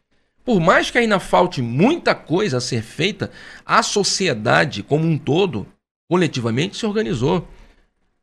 por 0.47 0.61
mais 0.61 0.93
que 0.93 0.99
ainda 0.99 1.19
falte 1.19 1.61
muita 1.61 2.15
coisa 2.15 2.59
a 2.59 2.61
ser 2.61 2.81
feita, 2.81 3.33
a 3.67 3.83
sociedade 3.83 4.81
como 4.81 5.05
um 5.05 5.19
todo, 5.19 5.67
coletivamente, 6.09 6.77
se 6.77 6.87
organizou. 6.87 7.49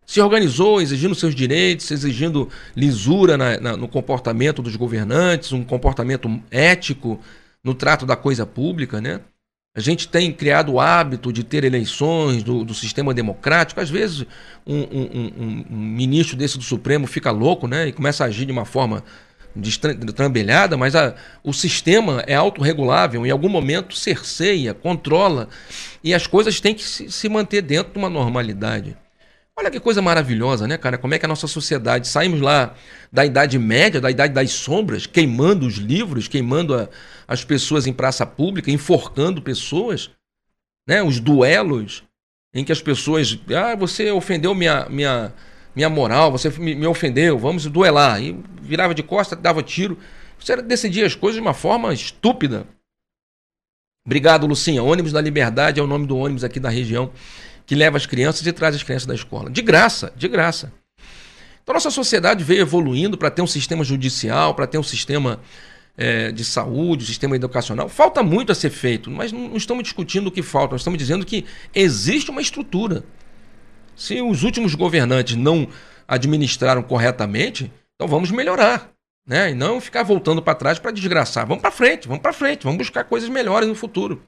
Se 0.05 0.21
organizou 0.21 0.81
exigindo 0.81 1.13
seus 1.13 1.35
direitos, 1.35 1.91
exigindo 1.91 2.47
lisura 2.73 3.37
na, 3.37 3.59
na, 3.59 3.77
no 3.77 3.89
comportamento 3.89 4.61
dos 4.61 4.77
governantes, 4.77 5.51
um 5.51 5.65
comportamento 5.65 6.41
ético 6.49 7.19
no 7.61 7.73
trato 7.75 8.05
da 8.05 8.15
coisa 8.15 8.45
pública, 8.45 9.01
né? 9.01 9.19
A 9.75 9.81
gente 9.81 10.07
tem 10.07 10.31
criado 10.31 10.73
o 10.73 10.79
hábito 10.79 11.33
de 11.33 11.43
ter 11.43 11.63
eleições 11.63 12.43
do, 12.43 12.63
do 12.63 12.75
sistema 12.75 13.11
democrático. 13.11 13.81
Às 13.81 13.89
vezes, 13.89 14.23
um, 14.67 14.81
um, 14.81 15.65
um, 15.71 15.75
ministro 15.75 16.37
desse 16.37 16.59
do 16.59 16.63
Supremo 16.63 17.07
fica 17.07 17.31
louco 17.31 17.67
né, 17.67 17.87
e 17.87 17.91
começa 17.91 18.23
a 18.23 18.27
agir 18.27 18.45
de 18.45 18.51
uma 18.51 18.65
forma 18.65 19.03
destrambelhada, 19.55 20.77
mas 20.77 20.95
a, 20.95 21.15
o 21.43 21.51
sistema 21.51 22.23
é 22.27 22.35
autorregulável, 22.35 23.25
em 23.25 23.31
algum 23.31 23.49
momento 23.49 23.95
cerceia, 23.95 24.75
controla, 24.75 25.49
e 26.03 26.13
as 26.13 26.27
coisas 26.27 26.59
têm 26.59 26.75
que 26.75 26.83
se, 26.83 27.11
se, 27.11 27.29
manter 27.29 27.61
dentro 27.61 27.93
de 27.93 27.99
uma 27.99 28.09
normalidade. 28.09 28.95
Olha 29.57 29.69
que 29.69 29.79
coisa 29.79 30.01
maravilhosa, 30.01 30.67
né, 30.67 30.77
cara? 30.77 30.97
Como 30.97 31.13
é 31.13 31.19
que 31.19 31.25
a 31.25 31.27
nossa 31.27 31.47
sociedade. 31.47 32.07
Saímos 32.07 32.41
lá 32.41 32.75
da 33.11 33.23
Idade 33.25 33.59
Média, 33.59 34.01
da 34.01 34.09
Idade 34.09 34.33
das 34.33 34.51
Sombras, 34.51 35.05
queimando 35.05 35.67
os 35.67 35.75
livros, 35.75 36.27
queimando 36.27 36.73
a, 36.73 36.89
as 37.27 37.45
pessoas 37.45 37.85
em 37.85 37.93
praça 37.93 38.25
pública, 38.25 38.71
enforcando 38.71 39.41
pessoas, 39.41 40.09
né? 40.87 41.03
Os 41.03 41.19
duelos 41.19 42.03
em 42.53 42.63
que 42.63 42.71
as 42.71 42.81
pessoas. 42.81 43.39
Ah, 43.55 43.75
você 43.75 44.11
ofendeu 44.11 44.55
minha. 44.55 44.87
minha 44.89 45.33
minha 45.75 45.89
moral, 45.89 46.31
você 46.31 46.49
me, 46.51 46.75
me 46.75 46.85
ofendeu, 46.85 47.37
vamos 47.37 47.65
duelar. 47.65 48.21
E 48.21 48.39
virava 48.61 48.93
de 48.93 49.01
costa, 49.01 49.35
dava 49.35 49.63
tiro. 49.63 49.97
Você 50.37 50.61
decidia 50.61 51.05
as 51.05 51.15
coisas 51.15 51.35
de 51.35 51.41
uma 51.41 51.53
forma 51.53 51.93
estúpida. 51.93 52.67
Obrigado, 54.05 54.45
Lucinha. 54.45 54.83
Ônibus 54.83 55.11
da 55.11 55.21
Liberdade 55.21 55.79
é 55.79 55.83
o 55.83 55.87
nome 55.87 56.05
do 56.05 56.17
ônibus 56.17 56.43
aqui 56.43 56.59
da 56.59 56.69
região 56.69 57.11
que 57.65 57.75
leva 57.75 57.97
as 57.97 58.05
crianças 58.05 58.45
e 58.45 58.51
traz 58.51 58.75
as 58.75 58.83
crianças 58.83 59.05
da 59.05 59.15
escola. 59.15 59.49
De 59.49 59.61
graça, 59.61 60.11
de 60.15 60.27
graça. 60.27 60.71
Então, 61.61 61.73
nossa 61.73 61.89
sociedade 61.89 62.43
veio 62.43 62.61
evoluindo 62.61 63.17
para 63.17 63.29
ter 63.29 63.41
um 63.41 63.47
sistema 63.47 63.83
judicial, 63.83 64.53
para 64.53 64.67
ter 64.67 64.77
um 64.77 64.83
sistema 64.83 65.39
é, 65.97 66.31
de 66.31 66.43
saúde, 66.43 67.03
um 67.03 67.07
sistema 67.07 67.35
educacional. 67.35 67.87
Falta 67.87 68.21
muito 68.21 68.51
a 68.51 68.55
ser 68.55 68.69
feito, 68.69 69.09
mas 69.09 69.31
não, 69.31 69.55
estamos 69.55 69.83
discutindo 69.83 70.27
o 70.27 70.31
que 70.31 70.41
falta, 70.41 70.73
nós 70.73 70.81
estamos 70.81 70.97
dizendo 70.97 71.25
que 71.25 71.45
existe 71.73 72.31
uma 72.31 72.41
estrutura. 72.41 73.03
Se 73.95 74.21
os 74.21 74.43
últimos 74.43 74.75
governantes 74.75 75.35
não 75.35 75.67
administraram 76.07 76.83
corretamente, 76.83 77.71
então 77.95 78.07
vamos 78.07 78.31
melhorar. 78.31 78.91
Né? 79.25 79.51
E 79.51 79.53
não 79.53 79.79
ficar 79.79 80.03
voltando 80.03 80.41
para 80.41 80.55
trás 80.55 80.79
para 80.79 80.91
desgraçar. 80.91 81.47
Vamos 81.47 81.61
para 81.61 81.71
frente, 81.71 82.09
vamos 82.09 82.21
para 82.21 82.33
frente, 82.33 82.65
vamos 82.65 82.79
buscar 82.79 83.05
coisas 83.05 83.29
melhores 83.29 83.69
no 83.69 83.75
futuro. 83.75 84.21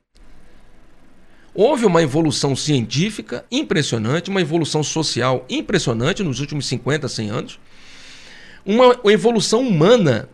Houve 1.55 1.85
uma 1.85 2.03
evolução 2.03 2.55
científica 2.55 3.45
impressionante, 3.49 4.29
uma 4.29 4.41
evolução 4.41 4.83
social 4.83 5.45
impressionante 5.49 6.21
nos 6.21 6.39
últimos 6.39 6.67
50, 6.67 7.07
100 7.07 7.29
anos, 7.29 7.59
uma 8.65 8.99
evolução 9.05 9.61
humana. 9.61 10.29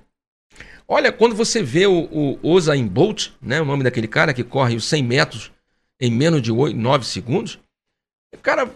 Olha, 0.88 1.12
quando 1.12 1.36
você 1.36 1.64
vê 1.64 1.86
o, 1.86 2.10
o 2.12 2.40
Usain 2.44 2.86
Bolt, 2.88 3.30
né, 3.42 3.62
o 3.62 3.66
nome 3.66 3.84
daquele 3.84 4.08
cara 4.08 4.34
que 4.34 4.44
corre 4.44 4.76
os 4.76 4.86
100 4.86 5.04
metros 5.04 5.52
em 6.00 6.12
menos 6.12 6.42
de 6.42 6.52
8, 6.52 6.76
9 6.76 7.06
segundos, 7.06 7.60
o 8.34 8.38
cara 8.40 8.70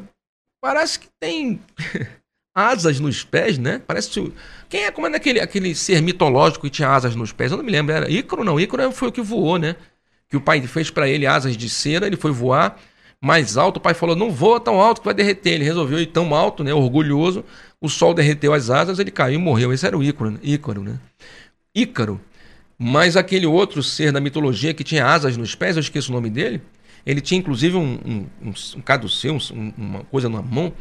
Parece 0.66 0.98
que 0.98 1.08
tem 1.20 1.62
asas 2.56 3.00
nos 3.00 3.24
pés, 3.24 3.60
né? 3.60 3.80
Parece. 3.86 4.34
Quem 4.68 4.86
é 4.86 4.92
como 4.92 5.06
é 5.06 5.16
aquele, 5.16 5.40
aquele 5.40 5.76
ser 5.76 6.02
mitológico 6.02 6.66
que 6.66 6.72
tinha 6.72 6.90
asas 6.90 7.16
nos 7.16 7.32
pés? 7.32 7.52
Eu 7.52 7.58
não 7.58 7.64
me 7.64 7.72
lembro. 7.72 7.94
Era 7.94 8.10
Ícaro, 8.10 8.44
não. 8.44 8.60
Ícaro 8.60 8.92
foi 8.92 9.10
o 9.10 9.12
que 9.12 9.22
voou, 9.22 9.60
né? 9.60 9.76
Que 10.36 10.38
o 10.38 10.42
pai 10.42 10.62
fez 10.68 10.90
para 10.90 11.08
ele 11.08 11.26
asas 11.26 11.56
de 11.56 11.70
cera, 11.70 12.06
ele 12.06 12.18
foi 12.18 12.30
voar 12.30 12.78
mais 13.22 13.56
alto. 13.56 13.78
O 13.78 13.80
pai 13.80 13.94
falou: 13.94 14.18
não 14.18 14.30
voa 14.30 14.60
tão 14.60 14.82
alto 14.82 15.00
que 15.00 15.06
vai 15.06 15.14
derreter. 15.14 15.54
Ele 15.54 15.64
resolveu 15.64 15.98
ir 15.98 16.08
tão 16.08 16.36
alto, 16.36 16.62
né? 16.62 16.74
Orgulhoso. 16.74 17.46
O 17.80 17.88
sol 17.88 18.14
derreteu 18.14 18.54
as 18.54 18.70
asas, 18.70 19.00
ele 19.00 19.12
caiu 19.12 19.36
e 19.36 19.42
morreu. 19.42 19.72
Esse 19.72 19.88
era 19.88 19.98
o 19.98 20.04
Ícaro, 20.04 20.32
né? 20.32 20.40
Ícaro, 20.44 20.84
né? 20.84 21.00
Ícaro. 21.74 22.20
Mas 22.78 23.16
aquele 23.16 23.46
outro 23.46 23.82
ser 23.82 24.12
da 24.12 24.20
mitologia 24.20 24.74
que 24.74 24.84
tinha 24.84 25.06
asas 25.06 25.38
nos 25.38 25.56
pés, 25.56 25.78
eu 25.78 25.80
esqueço 25.80 26.12
o 26.12 26.14
nome 26.14 26.30
dele. 26.30 26.62
Ele 27.06 27.22
tinha 27.22 27.40
inclusive 27.40 27.78
um, 27.78 27.98
um, 28.06 28.28
um, 28.42 28.54
um 28.76 28.82
caduceu, 28.82 29.38
um, 29.54 29.74
uma 29.78 30.04
coisa 30.04 30.28
na 30.28 30.42
mão. 30.42 30.74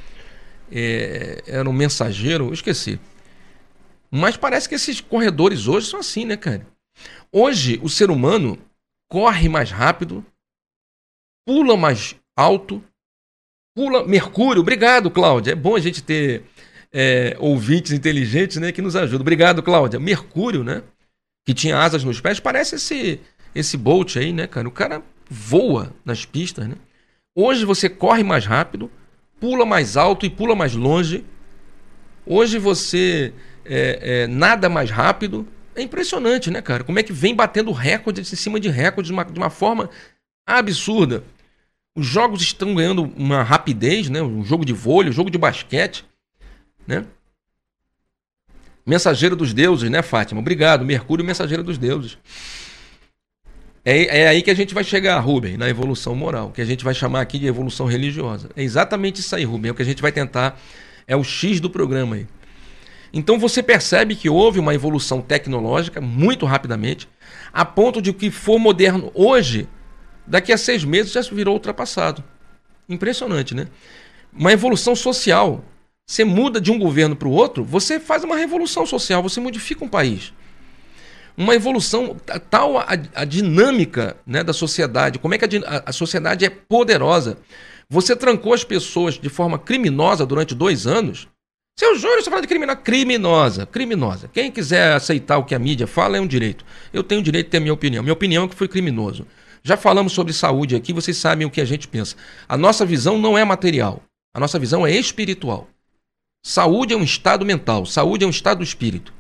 É, 0.73 1.45
era 1.47 1.71
um 1.71 1.73
mensageiro, 1.73 2.49
eu 2.49 2.53
esqueci. 2.53 2.99
Mas 4.11 4.37
parece 4.37 4.69
que 4.69 4.75
esses 4.75 5.01
corredores 5.01 5.69
hoje 5.69 5.87
são 5.87 6.01
assim, 6.01 6.25
né, 6.25 6.37
cara? 6.37 6.67
Hoje 7.31 7.79
o 7.85 7.89
ser 7.89 8.11
humano 8.11 8.59
corre 9.15 9.49
mais 9.49 9.71
rápido, 9.71 10.27
pula 11.47 11.77
mais 11.77 12.17
alto, 12.37 12.83
pula. 13.73 14.05
Mercúrio, 14.05 14.61
obrigado, 14.61 15.09
Cláudia. 15.09 15.53
É 15.53 15.55
bom 15.55 15.77
a 15.77 15.79
gente 15.79 16.03
ter 16.03 16.43
é, 16.93 17.37
ouvintes 17.39 17.93
inteligentes 17.93 18.57
né, 18.57 18.73
que 18.73 18.83
nos 18.83 18.97
ajudam. 18.97 19.21
Obrigado, 19.21 19.63
Cláudia. 19.63 20.01
Mercúrio, 20.01 20.65
né? 20.65 20.83
Que 21.47 21.55
tinha 21.55 21.79
asas 21.79 22.03
nos 22.03 22.21
pés, 22.21 22.41
parece 22.41 22.75
esse, 22.75 23.21
esse 23.55 23.77
Bolt 23.77 24.17
aí, 24.17 24.33
né, 24.33 24.49
cara? 24.49 24.67
O 24.67 24.73
cara 24.73 25.01
voa 25.31 25.95
nas 26.05 26.25
pistas, 26.25 26.67
né? 26.67 26.75
Hoje 27.37 27.65
você 27.65 27.89
corre 27.89 28.25
mais 28.25 28.45
rápido, 28.45 28.91
pula 29.39 29.65
mais 29.65 29.97
alto 29.97 30.27
e 30.27 30.31
pula 30.31 30.57
mais 30.57 30.75
longe. 30.75 31.25
Hoje 32.27 32.59
você 32.59 33.33
é, 33.65 34.23
é, 34.23 34.27
nada 34.27 34.69
mais 34.69 34.91
rápido, 34.91 35.47
É 35.75 35.83
impressionante, 35.83 36.51
né, 36.51 36.63
cara? 36.63 36.85
Como 36.85 36.99
é 36.99 37.03
que 37.03 37.13
vem 37.13 37.35
batendo 37.35 37.73
recordes 37.73 38.33
em 38.33 38.37
cima 38.37 38.61
de 38.61 38.69
recordes 38.69 39.09
de 39.09 39.13
uma, 39.13 39.25
de 39.25 39.39
uma 39.39 39.51
forma 39.51 39.91
absurda. 40.47 41.25
Os 41.97 42.07
jogos 42.07 42.43
estão 42.43 42.75
ganhando 42.75 43.05
uma 43.17 43.43
rapidez, 43.43 44.09
né? 44.09 44.21
Um 44.21 44.45
jogo 44.45 44.65
de 44.65 44.73
vôlei, 44.73 45.11
um 45.11 45.15
jogo 45.15 45.31
de 45.31 45.39
basquete, 45.39 46.05
né? 46.87 47.05
Mensageiro 48.85 49.35
dos 49.35 49.55
deuses, 49.55 49.89
né, 49.89 50.03
Fátima? 50.03 50.41
Obrigado. 50.41 50.85
Mercúrio, 50.85 51.25
mensageiro 51.25 51.63
dos 51.63 51.79
deuses. 51.79 52.19
É, 53.85 54.23
é 54.23 54.29
aí 54.29 54.43
que 54.43 54.51
a 54.51 54.55
gente 54.55 54.75
vai 54.75 54.83
chegar, 54.83 55.19
Rubem, 55.21 55.57
na 55.57 55.69
evolução 55.69 56.15
moral, 56.15 56.51
que 56.51 56.61
a 56.61 56.65
gente 56.65 56.85
vai 56.85 56.95
chamar 56.95 57.21
aqui 57.21 57.39
de 57.39 57.47
evolução 57.47 57.87
religiosa. 57.87 58.51
É 58.57 58.63
exatamente 58.63 59.21
isso 59.21 59.35
aí, 59.35 59.45
Rubem. 59.45 59.69
É 59.69 59.73
o 59.73 59.75
que 59.75 59.83
a 59.83 59.87
gente 59.87 60.03
vai 60.03 60.11
tentar. 60.11 60.61
É 61.07 61.17
o 61.17 61.23
X 61.23 61.61
do 61.61 61.71
programa 61.71 62.17
aí. 62.17 62.27
Então 63.17 63.39
você 63.39 63.63
percebe 63.63 64.17
que 64.17 64.29
houve 64.29 64.59
uma 64.59 64.75
evolução 64.75 65.23
tecnológica 65.23 66.01
muito 66.01 66.45
rapidamente, 66.45 67.09
a 67.53 67.65
ponto 67.65 68.03
de 68.03 68.13
que 68.13 68.29
for 68.29 68.59
moderno 68.59 69.13
hoje, 69.15 69.69
daqui 70.27 70.53
a 70.53 70.59
seis 70.59 70.83
meses 70.83 71.13
já 71.13 71.21
virou 71.23 71.55
ultrapassado. 71.55 72.25
Impressionante, 72.89 73.55
né? 73.55 73.69
Uma 74.33 74.53
evolução 74.53 74.97
social. 74.97 75.65
Você 76.05 76.25
muda 76.25 76.61
de 76.61 76.73
um 76.73 76.79
governo 76.79 77.15
para 77.15 77.29
o 77.29 77.31
outro, 77.31 77.65
você 77.65 78.01
faz 78.01 78.25
uma 78.25 78.37
revolução 78.37 78.85
social, 78.85 79.23
você 79.23 79.41
modifica 79.41 79.85
um 79.85 79.89
país 79.89 80.33
uma 81.37 81.55
evolução, 81.55 82.17
tal 82.49 82.79
a, 82.79 82.87
a 83.15 83.25
dinâmica 83.25 84.17
né, 84.27 84.45
da 84.45 84.53
sociedade, 84.53 85.19
como 85.19 85.35
é 85.35 85.39
que 85.39 85.45
a, 85.45 85.83
a, 85.87 85.93
sociedade 85.93 86.45
é 86.45 86.51
poderosa. 86.51 87.39
Você 87.89 88.15
trancou 88.15 88.55
as 88.55 88.65
pessoas 88.65 89.15
de 89.15 89.29
forma 89.29 89.59
criminosa 89.59 90.25
durante 90.25 90.55
dois 90.55 90.87
anos. 90.87 91.29
Seu 91.77 91.99
Júnior, 91.99 92.23
você 92.23 92.31
fala 92.31 92.41
de 92.41 92.47
criminosa. 92.47 92.77
Criminosa, 92.77 93.67
criminosa. 93.67 94.31
Quem 94.33 94.49
quiser 94.49 94.93
aceitar 94.93 95.39
o 95.39 95.45
que 95.45 95.57
a 95.57 95.59
mídia 95.59 95.89
fala 95.89 96.17
é 96.17 96.21
um 96.21 96.27
direito. 96.27 96.65
Eu 96.93 97.03
tenho 97.03 97.21
o 97.21 97.25
direito 97.25 97.47
de 97.47 97.51
ter 97.51 97.59
minha 97.59 97.73
opinião. 97.73 98.01
Minha 98.01 98.13
opinião 98.13 98.45
é 98.45 98.49
que 98.49 98.55
foi 98.55 98.69
criminoso. 98.69 99.27
Já 99.61 99.77
falamos 99.77 100.13
sobre 100.13 100.33
saúde 100.33 100.77
aqui, 100.77 100.93
vocês 100.93 101.17
sabem 101.17 101.45
o 101.45 101.51
que 101.51 101.61
a 101.61 101.65
gente 101.65 101.89
pensa. 101.89 102.15
A 102.49 102.57
nossa 102.57 102.87
visão 102.87 103.19
não 103.19 103.37
é 103.37 103.45
material. 103.45 104.03
A 104.33 104.39
nossa 104.39 104.57
visão 104.57 104.87
é 104.87 104.93
espiritual. 104.93 105.69
Saúde 106.47 106.95
é 106.95 106.97
um 106.97 107.03
estado 107.03 107.45
mental, 107.45 107.87
saúde 107.87 108.23
é 108.23 108.27
um 108.27 108.31
estado 108.31 108.59
do 108.59 108.65
espírito. 108.65 109.13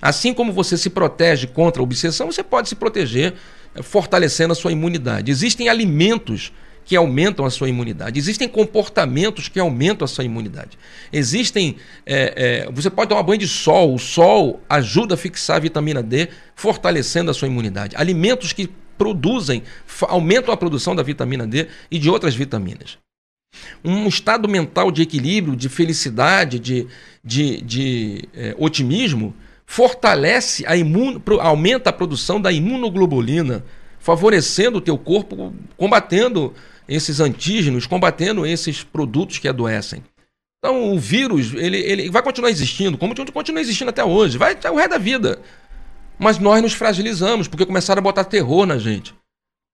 Assim 0.00 0.34
como 0.34 0.52
você 0.52 0.76
se 0.76 0.90
protege 0.90 1.46
contra 1.46 1.80
a 1.80 1.84
obsessão, 1.84 2.32
você 2.32 2.42
pode 2.42 2.68
se 2.68 2.74
proteger 2.74 3.34
eh, 3.74 3.82
fortalecendo 3.82 4.52
a 4.52 4.56
sua 4.56 4.72
imunidade. 4.72 5.30
Existem 5.30 5.68
alimentos 5.68 6.52
que 6.84 6.96
aumentam 6.96 7.44
a 7.44 7.50
sua 7.50 7.68
imunidade. 7.68 8.18
Existem 8.18 8.48
comportamentos 8.48 9.48
que 9.48 9.58
aumentam 9.58 10.04
a 10.04 10.08
sua 10.08 10.24
imunidade. 10.24 10.78
Existem. 11.12 11.76
É, 12.04 12.66
é, 12.66 12.72
você 12.72 12.90
pode 12.90 13.08
tomar 13.08 13.22
banho 13.22 13.38
de 13.38 13.48
sol. 13.48 13.94
O 13.94 13.98
sol 13.98 14.60
ajuda 14.68 15.14
a 15.14 15.16
fixar 15.16 15.56
a 15.56 15.60
vitamina 15.60 16.02
D, 16.02 16.28
fortalecendo 16.54 17.30
a 17.30 17.34
sua 17.34 17.48
imunidade. 17.48 17.96
Alimentos 17.96 18.52
que 18.52 18.68
produzem, 18.98 19.62
aumentam 20.02 20.52
a 20.52 20.56
produção 20.56 20.94
da 20.94 21.02
vitamina 21.02 21.46
D 21.46 21.68
e 21.90 21.98
de 21.98 22.08
outras 22.10 22.34
vitaminas. 22.34 22.98
Um 23.84 24.08
estado 24.08 24.48
mental 24.48 24.90
de 24.90 25.02
equilíbrio, 25.02 25.56
de 25.56 25.68
felicidade, 25.68 26.58
de, 26.58 26.86
de, 27.22 27.60
de 27.62 28.28
é, 28.34 28.54
otimismo 28.58 29.34
fortalece 29.66 30.64
a 30.66 30.76
imun... 30.76 31.20
aumenta 31.40 31.90
a 31.90 31.92
produção 31.92 32.40
da 32.40 32.52
imunoglobulina, 32.52 33.64
favorecendo 33.98 34.78
o 34.78 34.80
teu 34.80 34.98
corpo, 34.98 35.54
combatendo 35.76 36.52
esses 36.88 37.20
antígenos, 37.20 37.86
combatendo 37.86 38.46
esses 38.46 38.82
produtos 38.82 39.38
que 39.38 39.48
adoecem. 39.48 40.02
Então 40.58 40.92
o 40.92 40.98
vírus 40.98 41.52
ele, 41.54 41.78
ele 41.78 42.10
vai 42.10 42.22
continuar 42.22 42.50
existindo, 42.50 42.96
como 42.96 43.14
continua 43.32 43.60
existindo 43.60 43.90
até 43.90 44.04
hoje, 44.04 44.38
vai 44.38 44.52
até 44.52 44.70
o 44.70 44.76
resto 44.76 44.90
da 44.90 44.98
vida. 44.98 45.40
Mas 46.18 46.38
nós 46.38 46.62
nos 46.62 46.72
fragilizamos 46.72 47.48
porque 47.48 47.66
começaram 47.66 48.00
a 48.00 48.02
botar 48.02 48.24
terror 48.24 48.64
na 48.64 48.78
gente. 48.78 49.14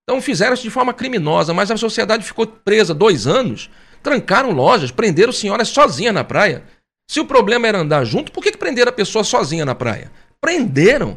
Então 0.03 0.21
fizeram 0.21 0.55
isso 0.55 0.65
de 0.65 0.71
forma 0.71 0.93
criminosa, 0.93 1.55
mas 1.55 1.71
a 1.71 1.77
sociedade 1.77 2.25
ficou 2.25 2.47
presa 2.47 2.93
dois 2.93 3.27
anos, 3.27 3.71
trancaram 4.03 4.51
lojas, 4.51 4.91
prenderam 4.91 5.33
senhoras 5.33 5.69
sozinhas 5.69 6.15
na 6.15 6.25
praia. 6.25 6.65
Se 7.09 7.21
o 7.21 7.25
problema 7.27 7.69
era 7.69 7.79
andar 7.79 8.05
junto, 8.05 8.33
por 8.33 8.43
que, 8.43 8.53
que 8.53 8.59
prenderam 8.59 8.89
a 8.89 8.95
pessoa 8.95 9.23
sozinha 9.23 9.65
na 9.65 9.75
praia? 9.75 10.11
Prenderam 10.41 11.17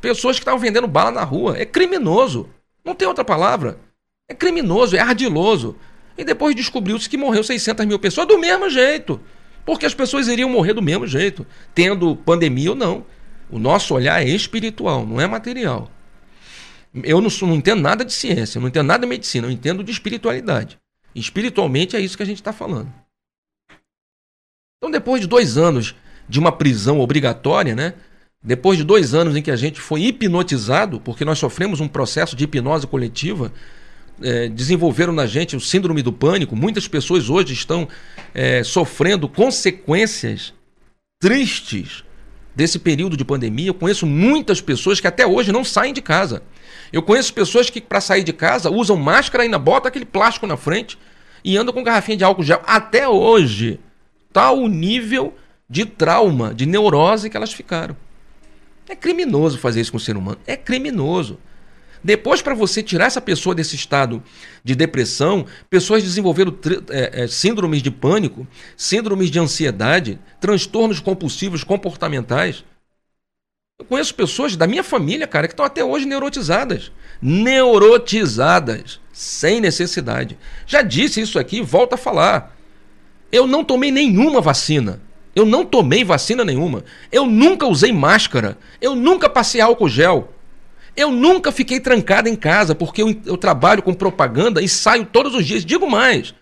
pessoas 0.00 0.36
que 0.36 0.42
estavam 0.42 0.60
vendendo 0.60 0.86
bala 0.86 1.10
na 1.10 1.24
rua. 1.24 1.58
É 1.58 1.66
criminoso. 1.66 2.48
Não 2.84 2.94
tem 2.94 3.06
outra 3.06 3.24
palavra. 3.24 3.78
É 4.30 4.34
criminoso, 4.34 4.94
é 4.94 5.00
ardiloso. 5.00 5.74
E 6.16 6.22
depois 6.24 6.54
descobriu-se 6.54 7.10
que 7.10 7.16
morreu 7.16 7.42
600 7.42 7.84
mil 7.84 7.98
pessoas 7.98 8.28
do 8.28 8.38
mesmo 8.38 8.70
jeito. 8.70 9.20
Porque 9.66 9.84
as 9.84 9.92
pessoas 9.92 10.28
iriam 10.28 10.48
morrer 10.48 10.72
do 10.72 10.80
mesmo 10.80 11.04
jeito, 11.04 11.44
tendo 11.74 12.14
pandemia 12.14 12.70
ou 12.70 12.76
não. 12.76 13.04
O 13.50 13.58
nosso 13.58 13.92
olhar 13.92 14.22
é 14.22 14.28
espiritual, 14.28 15.04
não 15.04 15.20
é 15.20 15.26
material. 15.26 15.90
Eu 16.94 17.20
não, 17.20 17.28
não 17.42 17.56
entendo 17.56 17.82
nada 17.82 18.04
de 18.04 18.12
ciência, 18.12 18.60
não 18.60 18.68
entendo 18.68 18.86
nada 18.86 19.00
de 19.00 19.08
medicina, 19.08 19.48
eu 19.48 19.50
entendo 19.50 19.82
de 19.82 19.90
espiritualidade. 19.90 20.78
Espiritualmente 21.12 21.96
é 21.96 22.00
isso 22.00 22.16
que 22.16 22.22
a 22.22 22.26
gente 22.26 22.40
está 22.40 22.52
falando. 22.52 22.92
Então, 24.78 24.92
depois 24.92 25.20
de 25.20 25.26
dois 25.26 25.58
anos 25.58 25.96
de 26.28 26.38
uma 26.38 26.52
prisão 26.52 27.00
obrigatória, 27.00 27.74
né? 27.74 27.94
Depois 28.40 28.78
de 28.78 28.84
dois 28.84 29.12
anos 29.12 29.36
em 29.36 29.42
que 29.42 29.50
a 29.50 29.56
gente 29.56 29.80
foi 29.80 30.02
hipnotizado, 30.02 31.00
porque 31.00 31.24
nós 31.24 31.40
sofremos 31.40 31.80
um 31.80 31.88
processo 31.88 32.36
de 32.36 32.44
hipnose 32.44 32.86
coletiva, 32.86 33.52
é, 34.22 34.48
desenvolveram 34.48 35.12
na 35.12 35.26
gente 35.26 35.56
o 35.56 35.60
síndrome 35.60 36.02
do 36.02 36.12
pânico. 36.12 36.56
Muitas 36.56 36.86
pessoas 36.88 37.28
hoje 37.28 37.52
estão 37.52 37.88
é, 38.34 38.62
sofrendo 38.62 39.28
consequências 39.28 40.52
tristes 41.20 42.04
desse 42.54 42.78
período 42.78 43.16
de 43.16 43.24
pandemia. 43.24 43.68
Eu 43.68 43.74
conheço 43.74 44.06
muitas 44.06 44.60
pessoas 44.60 45.00
que 45.00 45.06
até 45.06 45.26
hoje 45.26 45.52
não 45.52 45.64
saem 45.64 45.92
de 45.92 46.02
casa. 46.02 46.42
Eu 46.92 47.02
conheço 47.02 47.32
pessoas 47.32 47.70
que, 47.70 47.80
para 47.80 48.00
sair 48.00 48.24
de 48.24 48.32
casa, 48.32 48.70
usam 48.70 48.96
máscara 48.96 49.44
e 49.44 49.46
ainda 49.46 49.58
bota 49.58 49.88
aquele 49.88 50.04
plástico 50.04 50.46
na 50.46 50.56
frente 50.56 50.98
e 51.44 51.56
andam 51.56 51.72
com 51.72 51.82
garrafinha 51.82 52.16
de 52.16 52.24
álcool 52.24 52.42
gel. 52.42 52.62
Até 52.66 53.08
hoje 53.08 53.78
tal 54.32 54.58
o 54.58 54.68
nível 54.68 55.34
de 55.68 55.84
trauma, 55.84 56.52
de 56.52 56.66
neurose 56.66 57.30
que 57.30 57.36
elas 57.36 57.52
ficaram. 57.52 57.96
É 58.88 58.96
criminoso 58.96 59.58
fazer 59.58 59.80
isso 59.80 59.92
com 59.92 59.98
o 59.98 60.00
ser 60.00 60.16
humano. 60.16 60.38
É 60.46 60.56
criminoso. 60.56 61.38
Depois, 62.02 62.40
para 62.40 62.54
você 62.54 62.82
tirar 62.82 63.06
essa 63.06 63.20
pessoa 63.20 63.54
desse 63.54 63.76
estado 63.76 64.22
de 64.64 64.74
depressão, 64.74 65.46
pessoas 65.68 66.02
desenvolveram 66.02 66.56
é, 66.88 67.24
é, 67.24 67.26
síndromes 67.26 67.82
de 67.82 67.90
pânico, 67.90 68.46
síndromes 68.76 69.30
de 69.30 69.38
ansiedade, 69.38 70.18
transtornos 70.40 70.98
compulsivos 70.98 71.62
comportamentais. 71.62 72.64
Eu 73.78 73.84
conheço 73.84 74.14
pessoas 74.14 74.56
da 74.56 74.66
minha 74.66 74.84
família, 74.84 75.26
cara, 75.26 75.46
que 75.46 75.52
estão 75.52 75.64
até 75.64 75.84
hoje 75.84 76.06
neurotizadas. 76.06 76.92
Neurotizadas, 77.20 79.00
sem 79.12 79.60
necessidade. 79.60 80.38
Já 80.66 80.82
disse 80.82 81.20
isso 81.20 81.38
aqui, 81.38 81.60
volta 81.62 81.94
a 81.94 81.98
falar. 81.98 82.56
Eu 83.32 83.46
não 83.46 83.64
tomei 83.64 83.90
nenhuma 83.90 84.40
vacina. 84.40 85.00
Eu 85.34 85.46
não 85.46 85.64
tomei 85.64 86.02
vacina 86.02 86.44
nenhuma. 86.44 86.84
Eu 87.12 87.24
nunca 87.26 87.66
usei 87.66 87.92
máscara. 87.92 88.58
Eu 88.80 88.94
nunca 88.94 89.28
passei 89.28 89.60
álcool 89.60 89.88
gel. 89.88 90.32
Eu 90.96 91.10
nunca 91.10 91.52
fiquei 91.52 91.80
trancado 91.80 92.28
em 92.28 92.36
casa 92.36 92.74
porque 92.74 93.02
eu, 93.02 93.16
eu 93.24 93.36
trabalho 93.36 93.82
com 93.82 93.94
propaganda 93.94 94.62
e 94.62 94.68
saio 94.68 95.04
todos 95.04 95.34
os 95.34 95.46
dias. 95.46 95.64
Digo 95.64 95.88
mais. 95.88 96.34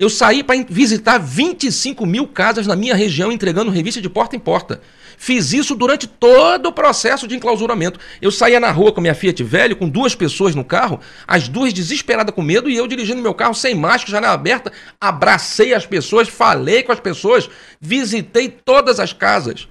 Eu 0.00 0.08
saí 0.08 0.42
para 0.42 0.64
visitar 0.66 1.18
25 1.18 2.06
mil 2.06 2.26
casas 2.26 2.66
na 2.66 2.74
minha 2.74 2.94
região 2.94 3.30
entregando 3.30 3.70
revista 3.70 4.00
de 4.00 4.08
porta 4.08 4.34
em 4.34 4.38
porta. 4.38 4.80
Fiz 5.18 5.52
isso 5.52 5.74
durante 5.74 6.06
todo 6.06 6.70
o 6.70 6.72
processo 6.72 7.28
de 7.28 7.36
enclausuramento. 7.36 8.00
Eu 8.22 8.30
saía 8.30 8.58
na 8.58 8.70
rua 8.70 8.92
com 8.92 9.02
minha 9.02 9.14
Fiat 9.14 9.44
velho, 9.44 9.76
com 9.76 9.86
duas 9.86 10.14
pessoas 10.14 10.54
no 10.54 10.64
carro, 10.64 10.98
as 11.28 11.48
duas 11.48 11.74
desesperadas 11.74 12.34
com 12.34 12.40
medo, 12.40 12.70
e 12.70 12.76
eu 12.76 12.86
dirigindo 12.86 13.20
meu 13.20 13.34
carro 13.34 13.52
sem 13.52 13.74
máscara, 13.74 14.12
janela 14.12 14.32
aberta, 14.32 14.72
abracei 14.98 15.74
as 15.74 15.84
pessoas, 15.84 16.30
falei 16.30 16.82
com 16.82 16.92
as 16.92 17.00
pessoas, 17.00 17.50
visitei 17.78 18.48
todas 18.48 18.98
as 18.98 19.12
casas. 19.12 19.68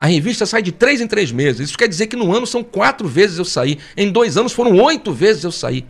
A 0.00 0.06
revista 0.06 0.44
sai 0.44 0.62
de 0.62 0.72
três 0.72 1.00
em 1.00 1.06
três 1.06 1.32
meses. 1.32 1.68
Isso 1.68 1.78
quer 1.78 1.88
dizer 1.88 2.06
que 2.06 2.16
no 2.16 2.34
ano 2.34 2.46
são 2.46 2.62
quatro 2.62 3.08
vezes 3.08 3.38
eu 3.38 3.44
saí. 3.44 3.78
Em 3.96 4.10
dois 4.10 4.36
anos 4.36 4.52
foram 4.52 4.76
oito 4.82 5.12
vezes 5.12 5.44
eu 5.44 5.52
saí. 5.52 5.86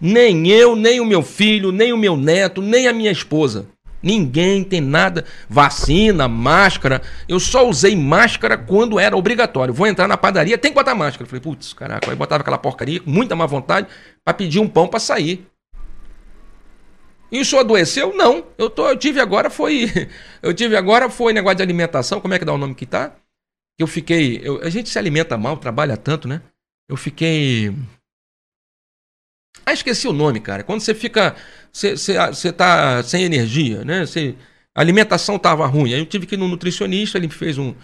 Nem 0.00 0.48
eu, 0.48 0.74
nem 0.76 1.00
o 1.00 1.04
meu 1.04 1.22
filho, 1.22 1.72
nem 1.72 1.92
o 1.92 1.96
meu 1.96 2.16
neto, 2.16 2.60
nem 2.60 2.88
a 2.88 2.92
minha 2.92 3.10
esposa. 3.10 3.66
Ninguém 4.02 4.62
tem 4.62 4.80
nada. 4.80 5.24
Vacina, 5.48 6.28
máscara. 6.28 7.00
Eu 7.28 7.40
só 7.40 7.66
usei 7.68 7.96
máscara 7.96 8.58
quando 8.58 8.98
era 8.98 9.16
obrigatório. 9.16 9.72
Vou 9.72 9.86
entrar 9.86 10.06
na 10.06 10.16
padaria, 10.16 10.58
tem 10.58 10.70
que 10.70 10.76
botar 10.76 10.94
máscara. 10.94 11.26
falei, 11.26 11.40
putz, 11.40 11.72
caraca. 11.72 12.10
Aí 12.10 12.16
botava 12.16 12.42
aquela 12.42 12.58
porcaria 12.58 13.00
muita 13.06 13.34
má 13.34 13.46
vontade 13.46 13.86
para 14.24 14.34
pedir 14.34 14.58
um 14.60 14.68
pão 14.68 14.86
para 14.86 15.00
sair. 15.00 15.46
Isso 17.30 17.58
adoeceu? 17.58 18.14
Não. 18.14 18.46
Eu, 18.56 18.70
tô, 18.70 18.88
eu 18.88 18.96
tive 18.96 19.20
agora 19.20 19.50
foi. 19.50 19.90
Eu 20.42 20.54
tive 20.54 20.76
agora 20.76 21.10
foi 21.10 21.32
negócio 21.32 21.56
de 21.56 21.62
alimentação. 21.62 22.20
Como 22.20 22.34
é 22.34 22.38
que 22.38 22.44
dá 22.44 22.52
o 22.52 22.58
nome 22.58 22.74
que 22.74 22.86
tá? 22.86 23.16
Eu 23.78 23.86
fiquei. 23.86 24.40
Eu, 24.42 24.62
a 24.62 24.70
gente 24.70 24.88
se 24.88 24.98
alimenta 24.98 25.36
mal, 25.36 25.56
trabalha 25.56 25.96
tanto, 25.96 26.28
né? 26.28 26.40
Eu 26.88 26.96
fiquei. 26.96 27.74
Ah, 29.64 29.72
esqueci 29.72 30.06
o 30.06 30.12
nome, 30.12 30.40
cara. 30.40 30.62
Quando 30.62 30.80
você 30.80 30.94
fica 30.94 31.34
você 31.76 32.48
está 32.48 33.02
sem 33.02 33.24
energia, 33.24 33.84
né? 33.84 34.06
Você, 34.06 34.34
A 34.74 34.80
alimentação 34.80 35.36
estava 35.36 35.66
ruim. 35.66 35.92
Aí 35.92 36.00
eu 36.00 36.06
tive 36.06 36.26
que 36.26 36.34
ir 36.34 36.38
no 36.38 36.48
nutricionista, 36.48 37.18
ele 37.18 37.28
fez 37.28 37.58
um. 37.58 37.74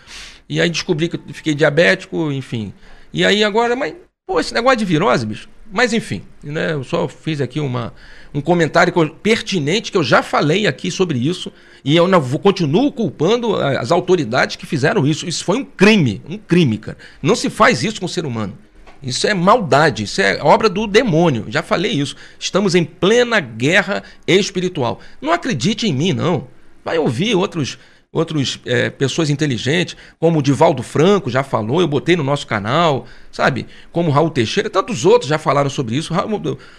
E 0.49 0.61
aí 0.61 0.71
descobri 0.71 1.09
que 1.09 1.17
eu 1.17 1.35
fiquei 1.35 1.55
diabético, 1.55 2.33
enfim. 2.33 2.73
E 3.13 3.25
aí 3.25 3.45
agora, 3.45 3.77
mas, 3.77 3.95
pô, 4.27 4.41
esse 4.41 4.55
negócio 4.55 4.79
de 4.79 4.85
virose, 4.85 5.27
bicho. 5.27 5.49
Mas 5.73 5.93
enfim, 5.95 6.23
né? 6.43 6.73
Eu 6.73 6.85
só 6.85 7.09
fiz 7.09 7.41
aqui 7.41 7.59
uma, 7.59 7.95
um 8.35 8.43
comentário 8.43 8.93
pertinente 9.23 9.91
que 9.91 9.97
eu 9.97 10.05
já 10.05 10.23
falei 10.23 10.67
aqui 10.67 10.91
sobre 10.91 11.19
isso. 11.19 11.51
E 11.83 11.97
eu 11.97 12.07
não, 12.07 12.21
continuo 12.39 12.93
culpando 12.93 13.57
as 13.57 13.91
autoridades 13.91 14.57
que 14.57 14.67
fizeram 14.67 15.07
isso. 15.07 15.27
Isso 15.27 15.45
foi 15.45 15.57
um 15.57 15.65
crime, 15.65 16.23
um 16.29 16.37
crime, 16.37 16.77
cara. 16.77 16.99
Não 17.23 17.35
se 17.35 17.49
faz 17.49 17.83
isso 17.83 17.99
com 17.99 18.07
o 18.07 18.09
ser 18.09 18.27
humano. 18.27 18.57
Isso 19.03 19.27
é 19.27 19.35
maldade, 19.35 20.05
isso 20.05 20.21
é 20.21 20.39
obra 20.43 20.69
do 20.69 20.87
demônio. 20.87 21.47
Já 21.49 21.63
falei 21.63 21.93
isso. 21.93 22.15
Estamos 22.39 22.75
em 22.75 22.85
plena 22.85 23.41
guerra 23.41 24.03
espiritual. 24.27 25.01
Não 25.21 25.33
acredite 25.33 25.89
em 25.89 25.93
mim, 25.93 26.13
não. 26.13 26.47
Vai 26.85 26.99
ouvir 26.99 27.35
outros 27.35 27.79
outros 28.13 28.61
é, 28.67 28.91
pessoas 28.91 29.31
inteligentes, 29.31 29.97
como 30.21 30.39
o 30.39 30.43
Divaldo 30.43 30.83
Franco 30.83 31.31
já 31.31 31.43
falou, 31.43 31.81
eu 31.81 31.89
botei 31.89 32.15
no 32.15 32.23
nosso 32.23 32.47
canal, 32.47 33.07
sabe? 33.31 33.67
Como 33.91 34.11
o 34.11 34.13
Raul 34.13 34.31
Teixeira, 34.31 34.69
tantos 34.69 35.07
outros 35.07 35.29
já 35.29 35.39
falaram 35.39 35.71
sobre 35.71 35.97
isso. 35.97 36.13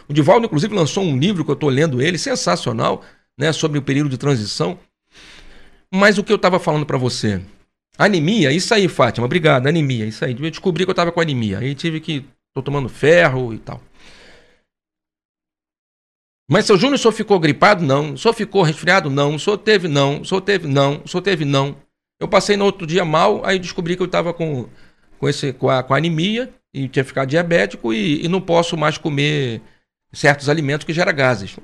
O 0.07 0.13
Divaldo, 0.13 0.45
inclusive, 0.45 0.75
lançou 0.75 1.03
um 1.03 1.17
livro 1.17 1.43
que 1.43 1.49
eu 1.49 1.55
estou 1.55 1.69
lendo 1.69 2.01
ele, 2.01 2.19
sensacional, 2.19 3.01
né, 3.37 3.51
sobre 3.51 3.79
o 3.79 3.81
período 3.81 4.09
de 4.09 4.17
transição. 4.17 4.77
Mas 5.91 6.19
o 6.19 6.23
que 6.23 6.31
eu 6.31 6.35
estava 6.37 6.59
falando 6.59 6.85
para 6.85 6.97
você? 6.97 7.41
Anemia, 7.97 8.51
isso 8.51 8.73
aí, 8.73 8.87
Fátima, 8.87 9.25
obrigado, 9.25 9.67
anemia, 9.67 10.05
isso 10.05 10.23
aí. 10.23 10.33
Eu 10.33 10.49
descobri 10.49 10.83
que 10.83 10.89
eu 10.89 10.93
estava 10.93 11.11
com 11.11 11.19
anemia, 11.19 11.59
aí 11.59 11.73
tive 11.75 11.99
que. 11.99 12.25
tô 12.55 12.61
tomando 12.61 12.89
ferro 12.89 13.53
e 13.53 13.57
tal. 13.57 13.81
Mas 16.53 16.65
seu 16.67 16.77
Júnior 16.77 16.99
só 16.99 17.11
ficou 17.11 17.39
gripado? 17.39 17.83
Não. 17.83 18.15
Só 18.15 18.31
ficou 18.31 18.61
resfriado? 18.61 19.09
Não. 19.09 19.39
Só 19.39 19.57
teve 19.57 19.87
não. 19.87 20.23
Só 20.23 20.39
teve 20.39 20.67
não. 20.67 21.01
Só 21.03 21.19
teve 21.19 21.45
não. 21.45 21.75
Eu 22.19 22.27
passei 22.27 22.55
no 22.55 22.63
outro 22.63 22.85
dia 22.85 23.03
mal, 23.03 23.43
aí 23.43 23.57
descobri 23.57 23.95
que 23.95 24.03
eu 24.03 24.05
estava 24.05 24.31
com, 24.31 24.69
com, 25.17 25.27
esse, 25.27 25.51
com, 25.51 25.67
a, 25.67 25.81
com 25.81 25.95
a 25.95 25.97
anemia 25.97 26.53
e 26.71 26.87
tinha 26.87 27.03
ficado 27.03 27.27
diabético 27.27 27.91
e, 27.91 28.23
e, 28.23 28.27
não 28.27 28.39
posso 28.39 28.77
mais 28.77 28.99
comer 28.99 29.61
certos 30.13 30.47
alimentos 30.47 30.85
que 30.85 30.93
geram 30.93 31.11
gases. 31.11 31.55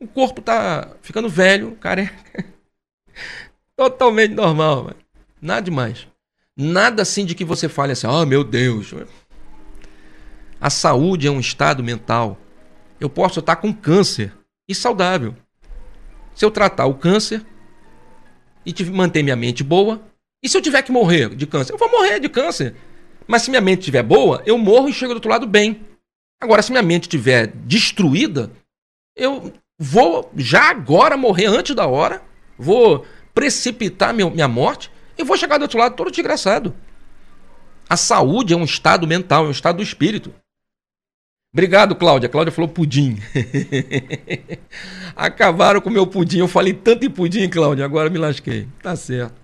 O 0.00 0.08
corpo 0.08 0.42
tá 0.42 0.88
ficando 1.00 1.28
velho, 1.28 1.76
careca. 1.76 2.44
Totalmente 3.76 4.34
normal. 4.34 4.82
Mano. 4.82 4.96
Nada 5.40 5.62
demais. 5.62 6.08
Nada 6.56 7.02
assim 7.02 7.24
de 7.24 7.36
que 7.36 7.44
você 7.44 7.68
fale 7.68 7.92
assim, 7.92 8.08
oh 8.08 8.26
meu 8.26 8.42
Deus. 8.42 8.92
A 10.60 10.70
saúde 10.70 11.28
é 11.28 11.30
um 11.30 11.38
estado 11.38 11.84
mental. 11.84 12.36
Eu 13.04 13.10
posso 13.10 13.40
estar 13.40 13.56
com 13.56 13.70
câncer 13.70 14.32
e 14.66 14.74
saudável. 14.74 15.36
Se 16.34 16.42
eu 16.42 16.50
tratar 16.50 16.86
o 16.86 16.94
câncer 16.94 17.44
e 18.64 18.82
manter 18.84 19.22
minha 19.22 19.36
mente 19.36 19.62
boa, 19.62 20.00
e 20.42 20.48
se 20.48 20.56
eu 20.56 20.62
tiver 20.62 20.80
que 20.80 20.90
morrer 20.90 21.34
de 21.34 21.46
câncer? 21.46 21.74
Eu 21.74 21.76
vou 21.76 21.90
morrer 21.90 22.18
de 22.18 22.30
câncer. 22.30 22.74
Mas 23.26 23.42
se 23.42 23.50
minha 23.50 23.60
mente 23.60 23.80
estiver 23.80 24.02
boa, 24.02 24.42
eu 24.46 24.56
morro 24.56 24.88
e 24.88 24.92
chego 24.94 25.12
do 25.12 25.16
outro 25.16 25.30
lado 25.30 25.46
bem. 25.46 25.84
Agora, 26.40 26.62
se 26.62 26.70
minha 26.70 26.82
mente 26.82 27.02
estiver 27.02 27.48
destruída, 27.48 28.50
eu 29.14 29.52
vou 29.78 30.32
já 30.34 30.70
agora 30.70 31.14
morrer 31.14 31.44
antes 31.44 31.76
da 31.76 31.86
hora, 31.86 32.22
vou 32.58 33.04
precipitar 33.34 34.14
meu, 34.14 34.30
minha 34.30 34.48
morte 34.48 34.90
e 35.18 35.22
vou 35.22 35.36
chegar 35.36 35.58
do 35.58 35.64
outro 35.64 35.78
lado 35.78 35.94
todo 35.94 36.10
desgraçado. 36.10 36.74
A 37.86 37.98
saúde 37.98 38.54
é 38.54 38.56
um 38.56 38.64
estado 38.64 39.06
mental, 39.06 39.44
é 39.44 39.48
um 39.48 39.50
estado 39.50 39.76
do 39.76 39.82
espírito. 39.82 40.32
Obrigado, 41.54 41.94
Cláudia. 41.94 42.28
Cláudia 42.28 42.50
falou 42.50 42.68
pudim. 42.68 43.16
Acabaram 45.14 45.80
com 45.80 45.88
o 45.88 45.92
meu 45.92 46.04
pudim. 46.04 46.38
Eu 46.38 46.48
falei 46.48 46.72
tanto 46.72 47.06
em 47.06 47.10
pudim, 47.10 47.48
Cláudia, 47.48 47.84
agora 47.84 48.10
me 48.10 48.18
lasquei. 48.18 48.66
Tá 48.82 48.96
certo. 48.96 49.40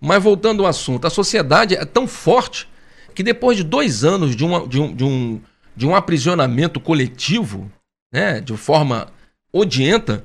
Mas 0.00 0.22
voltando 0.22 0.62
ao 0.62 0.68
assunto, 0.68 1.08
a 1.08 1.10
sociedade 1.10 1.74
é 1.74 1.84
tão 1.84 2.06
forte 2.06 2.68
que 3.16 3.24
depois 3.24 3.56
de 3.56 3.64
dois 3.64 4.04
anos 4.04 4.36
de, 4.36 4.44
uma, 4.44 4.64
de, 4.68 4.80
um, 4.80 4.94
de, 4.94 5.02
um, 5.02 5.40
de 5.74 5.86
um 5.88 5.96
aprisionamento 5.96 6.78
coletivo, 6.78 7.68
né, 8.12 8.40
de 8.40 8.56
forma 8.56 9.08
odienta, 9.52 10.22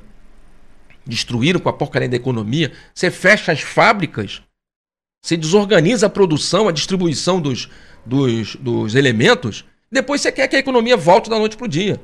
destruíram 1.03 1.59
com 1.59 1.69
a 1.69 1.73
porcaria 1.73 2.07
da 2.07 2.15
economia, 2.15 2.71
você 2.93 3.09
fecha 3.09 3.51
as 3.51 3.61
fábricas, 3.61 4.43
você 5.23 5.35
desorganiza 5.35 6.05
a 6.05 6.09
produção, 6.09 6.67
a 6.67 6.71
distribuição 6.71 7.41
dos, 7.41 7.67
dos, 8.05 8.55
dos 8.57 8.93
elementos, 8.93 9.65
depois 9.93 10.21
você 10.21 10.31
quer 10.31 10.47
que 10.47 10.55
a 10.55 10.59
economia 10.59 10.97
volte 10.97 11.29
da 11.29 11.37
noite 11.37 11.55
para 11.55 11.65
o 11.65 11.69
dia. 11.69 12.01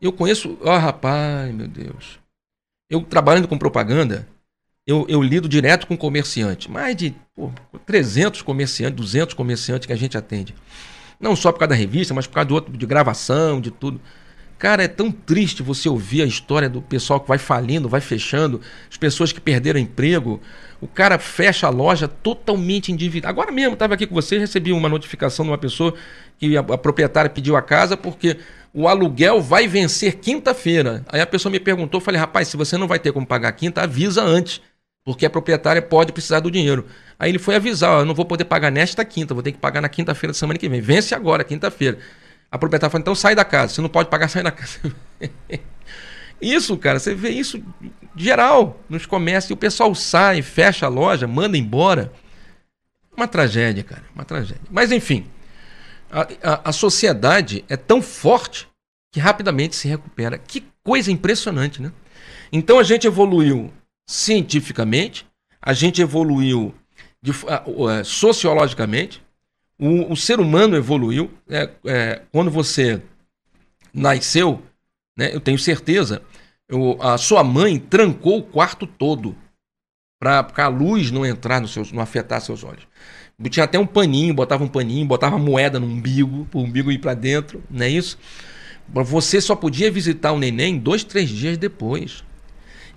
Eu 0.00 0.12
conheço. 0.12 0.58
Ó, 0.62 0.74
oh, 0.74 0.78
rapaz, 0.78 1.54
meu 1.54 1.68
Deus. 1.68 2.18
Eu 2.88 3.02
trabalhando 3.02 3.46
com 3.46 3.58
propaganda, 3.58 4.26
eu, 4.86 5.04
eu 5.08 5.22
lido 5.22 5.48
direto 5.48 5.86
com 5.86 5.96
comerciante. 5.96 6.70
Mais 6.70 6.96
de 6.96 7.14
pô, 7.36 7.52
300 7.84 8.40
comerciantes, 8.40 8.96
200 8.96 9.34
comerciantes 9.34 9.86
que 9.86 9.92
a 9.92 9.96
gente 9.96 10.16
atende. 10.16 10.54
Não 11.20 11.36
só 11.36 11.52
por 11.52 11.58
causa 11.58 11.68
da 11.68 11.74
revista, 11.74 12.14
mas 12.14 12.26
por 12.26 12.34
causa 12.34 12.48
do 12.48 12.54
outro, 12.54 12.76
de 12.76 12.86
gravação, 12.86 13.60
de 13.60 13.70
tudo. 13.70 14.00
Cara, 14.60 14.84
é 14.84 14.88
tão 14.88 15.10
triste 15.10 15.62
você 15.62 15.88
ouvir 15.88 16.20
a 16.20 16.26
história 16.26 16.68
do 16.68 16.82
pessoal 16.82 17.18
que 17.18 17.26
vai 17.26 17.38
falindo, 17.38 17.88
vai 17.88 18.02
fechando, 18.02 18.60
as 18.90 18.96
pessoas 18.98 19.32
que 19.32 19.40
perderam 19.40 19.80
emprego. 19.80 20.38
O 20.82 20.86
cara 20.86 21.18
fecha 21.18 21.66
a 21.66 21.70
loja 21.70 22.06
totalmente 22.06 22.92
endividado. 22.92 23.30
Agora 23.30 23.50
mesmo, 23.50 23.72
estava 23.72 23.94
aqui 23.94 24.06
com 24.06 24.14
você, 24.14 24.36
recebi 24.36 24.70
uma 24.70 24.86
notificação 24.86 25.46
de 25.46 25.50
uma 25.50 25.56
pessoa 25.56 25.94
que 26.38 26.58
a, 26.58 26.60
a 26.60 26.76
proprietária 26.76 27.30
pediu 27.30 27.56
a 27.56 27.62
casa 27.62 27.96
porque 27.96 28.36
o 28.74 28.86
aluguel 28.86 29.40
vai 29.40 29.66
vencer 29.66 30.16
quinta-feira. 30.16 31.06
Aí 31.08 31.22
a 31.22 31.26
pessoa 31.26 31.50
me 31.50 31.58
perguntou, 31.58 31.98
falei, 31.98 32.20
rapaz, 32.20 32.48
se 32.48 32.56
você 32.58 32.76
não 32.76 32.86
vai 32.86 32.98
ter 32.98 33.12
como 33.12 33.26
pagar 33.26 33.52
quinta, 33.52 33.80
avisa 33.80 34.22
antes, 34.22 34.60
porque 35.06 35.24
a 35.24 35.30
proprietária 35.30 35.80
pode 35.80 36.12
precisar 36.12 36.40
do 36.40 36.50
dinheiro. 36.50 36.84
Aí 37.18 37.30
ele 37.30 37.38
foi 37.38 37.56
avisar, 37.56 37.92
ó, 37.92 38.00
eu 38.00 38.04
não 38.04 38.14
vou 38.14 38.26
poder 38.26 38.44
pagar 38.44 38.70
nesta 38.70 39.06
quinta, 39.06 39.32
vou 39.32 39.42
ter 39.42 39.52
que 39.52 39.58
pagar 39.58 39.80
na 39.80 39.88
quinta-feira 39.88 40.34
da 40.34 40.38
semana 40.38 40.58
que 40.58 40.68
vem. 40.68 40.82
Vence 40.82 41.14
agora, 41.14 41.42
quinta-feira. 41.44 41.96
A 42.50 42.58
proprietária 42.58 42.90
fala, 42.90 43.00
então 43.00 43.14
sai 43.14 43.34
da 43.34 43.44
casa. 43.44 43.74
Você 43.74 43.80
não 43.80 43.88
pode 43.88 44.08
pagar, 44.08 44.28
sai 44.28 44.42
da 44.42 44.50
casa. 44.50 44.80
isso, 46.40 46.76
cara, 46.76 46.98
você 46.98 47.14
vê 47.14 47.30
isso 47.30 47.62
geral 48.16 48.80
nos 48.88 49.06
comércios. 49.06 49.50
E 49.50 49.54
o 49.54 49.56
pessoal 49.56 49.94
sai, 49.94 50.42
fecha 50.42 50.86
a 50.86 50.88
loja, 50.88 51.26
manda 51.26 51.56
embora. 51.56 52.12
Uma 53.16 53.28
tragédia, 53.28 53.84
cara. 53.84 54.04
Uma 54.14 54.24
tragédia. 54.24 54.62
Mas, 54.70 54.90
enfim, 54.90 55.26
a, 56.10 56.22
a, 56.42 56.70
a 56.70 56.72
sociedade 56.72 57.64
é 57.68 57.76
tão 57.76 58.02
forte 58.02 58.68
que 59.12 59.20
rapidamente 59.20 59.76
se 59.76 59.88
recupera. 59.88 60.38
Que 60.38 60.64
coisa 60.82 61.10
impressionante, 61.12 61.80
né? 61.80 61.92
Então 62.52 62.78
a 62.78 62.82
gente 62.82 63.06
evoluiu 63.06 63.72
cientificamente, 64.08 65.26
a 65.62 65.72
gente 65.72 66.02
evoluiu 66.02 66.74
de, 67.22 67.30
uh, 67.30 67.34
uh, 67.66 68.04
sociologicamente, 68.04 69.22
o, 69.80 70.12
o 70.12 70.16
ser 70.16 70.38
humano 70.38 70.76
evoluiu. 70.76 71.30
É, 71.48 71.70
é, 71.86 72.22
quando 72.30 72.50
você 72.50 73.02
nasceu, 73.92 74.62
né, 75.16 75.34
eu 75.34 75.40
tenho 75.40 75.58
certeza, 75.58 76.22
eu, 76.68 76.98
a 77.00 77.16
sua 77.16 77.42
mãe 77.42 77.78
trancou 77.78 78.38
o 78.38 78.42
quarto 78.42 78.86
todo 78.86 79.34
para 80.20 80.46
a 80.58 80.68
luz 80.68 81.10
não 81.10 81.24
entrar 81.24 81.60
nos 81.60 81.72
seus, 81.72 81.90
não 81.90 82.02
afetar 82.02 82.40
seus 82.40 82.62
olhos. 82.62 82.86
Tinha 83.48 83.64
até 83.64 83.78
um 83.78 83.86
paninho, 83.86 84.34
botava 84.34 84.62
um 84.62 84.68
paninho, 84.68 85.06
botava 85.06 85.38
moeda 85.38 85.80
no 85.80 85.86
umbigo, 85.86 86.44
para 86.50 86.58
o 86.58 86.62
umbigo 86.62 86.92
ir 86.92 86.98
para 86.98 87.14
dentro, 87.14 87.62
não 87.70 87.86
é 87.86 87.88
isso? 87.88 88.18
Você 88.86 89.40
só 89.40 89.56
podia 89.56 89.90
visitar 89.90 90.32
o 90.32 90.38
neném 90.38 90.78
dois, 90.78 91.02
três 91.04 91.30
dias 91.30 91.56
depois. 91.56 92.22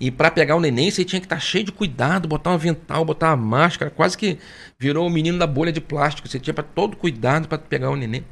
E 0.04 0.12
para 0.12 0.30
pegar 0.30 0.58
o 0.58 0.60
neném, 0.60 0.92
você 0.92 1.06
tinha 1.06 1.22
que 1.22 1.26
estar 1.26 1.38
tá 1.38 1.42
cheio 1.42 1.64
de 1.64 1.72
cuidado, 1.72 2.28
botar 2.28 2.50
um 2.50 2.56
avental, 2.56 3.06
botar 3.06 3.30
uma 3.30 3.38
máscara, 3.38 3.90
quase 3.90 4.18
que 4.18 4.38
virou 4.78 5.08
o 5.08 5.10
menino 5.10 5.40
da 5.40 5.48
bolha 5.48 5.72
de 5.72 5.80
plástico. 5.80 6.28
Você 6.28 6.38
tinha 6.42 6.54
para 6.54 6.66
todo 6.66 6.98
cuidado 6.98 7.48
para 7.48 7.58
pegar 7.58 7.90
o 7.90 7.96
neném. 7.96 8.26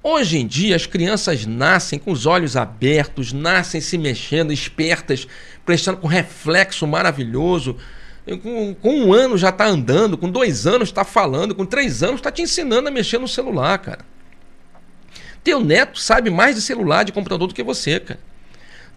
Hoje 0.00 0.38
em 0.38 0.46
dia, 0.46 0.76
as 0.76 0.86
crianças 0.86 1.44
nascem 1.44 1.98
com 1.98 2.12
os 2.12 2.24
olhos 2.24 2.56
abertos, 2.56 3.32
nascem 3.32 3.80
se 3.80 3.98
mexendo, 3.98 4.52
espertas, 4.52 5.26
prestando 5.66 5.98
com 5.98 6.06
reflexo 6.06 6.86
maravilhoso. 6.86 7.76
Com, 8.40 8.76
com 8.76 9.00
um 9.00 9.12
ano 9.12 9.36
já 9.36 9.48
está 9.48 9.66
andando, 9.66 10.16
com 10.16 10.30
dois 10.30 10.68
anos 10.68 10.88
está 10.88 11.02
falando, 11.02 11.52
com 11.52 11.66
três 11.66 12.00
anos 12.00 12.20
está 12.20 12.30
te 12.30 12.42
ensinando 12.42 12.86
a 12.86 12.92
mexer 12.92 13.18
no 13.18 13.26
celular, 13.26 13.76
cara. 13.78 14.04
Teu 15.42 15.58
neto 15.64 15.98
sabe 15.98 16.30
mais 16.30 16.54
de 16.54 16.62
celular, 16.62 17.02
de 17.02 17.10
computador 17.10 17.48
do 17.48 17.54
que 17.54 17.64
você, 17.64 17.98
cara. 17.98 18.20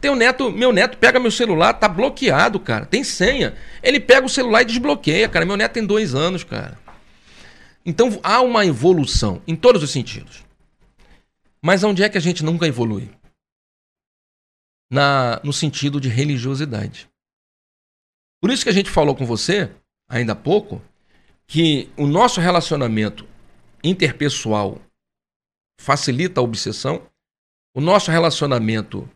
Teu 0.01 0.15
neto, 0.15 0.51
meu 0.51 0.73
neto 0.73 0.97
pega 0.97 1.19
meu 1.19 1.29
celular, 1.29 1.73
tá 1.73 1.87
bloqueado, 1.87 2.59
cara. 2.59 2.87
Tem 2.87 3.03
senha. 3.03 3.55
Ele 3.83 3.99
pega 3.99 4.25
o 4.25 4.29
celular 4.29 4.63
e 4.63 4.65
desbloqueia, 4.65 5.29
cara. 5.29 5.45
Meu 5.45 5.55
neto 5.55 5.73
tem 5.73 5.85
dois 5.85 6.15
anos, 6.15 6.43
cara. 6.43 6.77
Então 7.85 8.19
há 8.23 8.41
uma 8.41 8.65
evolução 8.65 9.43
em 9.47 9.55
todos 9.55 9.83
os 9.83 9.91
sentidos. 9.91 10.43
Mas 11.63 11.83
onde 11.83 12.01
é 12.01 12.09
que 12.09 12.17
a 12.17 12.21
gente 12.21 12.43
nunca 12.43 12.65
evolui? 12.65 13.11
Na, 14.91 15.39
no 15.43 15.53
sentido 15.53 16.01
de 16.01 16.09
religiosidade. 16.09 17.07
Por 18.41 18.49
isso 18.49 18.63
que 18.63 18.69
a 18.69 18.73
gente 18.73 18.89
falou 18.89 19.15
com 19.15 19.25
você, 19.25 19.71
ainda 20.09 20.33
há 20.33 20.35
pouco, 20.35 20.81
que 21.45 21.91
o 21.95 22.07
nosso 22.07 22.41
relacionamento 22.41 23.27
interpessoal 23.83 24.81
facilita 25.79 26.41
a 26.41 26.43
obsessão, 26.43 27.07
o 27.73 27.79
nosso 27.79 28.09
relacionamento 28.09 29.07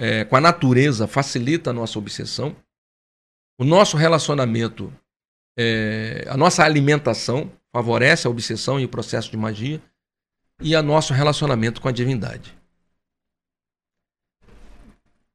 é, 0.00 0.24
com 0.24 0.34
a 0.34 0.40
natureza 0.40 1.06
facilita 1.06 1.68
a 1.68 1.72
nossa 1.74 1.98
obsessão. 1.98 2.56
o 3.58 3.64
nosso 3.64 3.98
relacionamento, 3.98 4.90
é, 5.58 6.24
a 6.26 6.34
nossa 6.38 6.64
alimentação 6.64 7.52
favorece 7.70 8.26
a 8.26 8.30
obsessão 8.30 8.80
e 8.80 8.86
o 8.86 8.88
processo 8.88 9.30
de 9.30 9.36
magia, 9.36 9.82
e 10.62 10.74
o 10.74 10.82
nosso 10.82 11.12
relacionamento 11.12 11.82
com 11.82 11.88
a 11.88 11.92
divindade. 11.92 12.56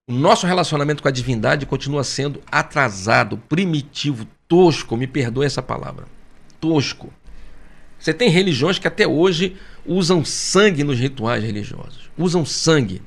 O 0.07 0.13
nosso 0.13 0.47
relacionamento 0.47 1.03
com 1.03 1.07
a 1.07 1.11
divindade 1.11 1.67
continua 1.67 2.03
sendo 2.03 2.41
atrasado, 2.51 3.37
primitivo, 3.37 4.25
tosco, 4.47 4.97
me 4.97 5.05
perdoe 5.05 5.45
essa 5.45 5.61
palavra. 5.61 6.07
Tosco. 6.59 7.13
Você 7.99 8.13
tem 8.13 8.29
religiões 8.29 8.79
que 8.79 8.87
até 8.87 9.07
hoje 9.07 9.55
usam 9.85 10.25
sangue 10.25 10.83
nos 10.83 10.97
rituais 10.99 11.43
religiosos. 11.43 12.09
Usam 12.17 12.43
sangue. 12.43 13.03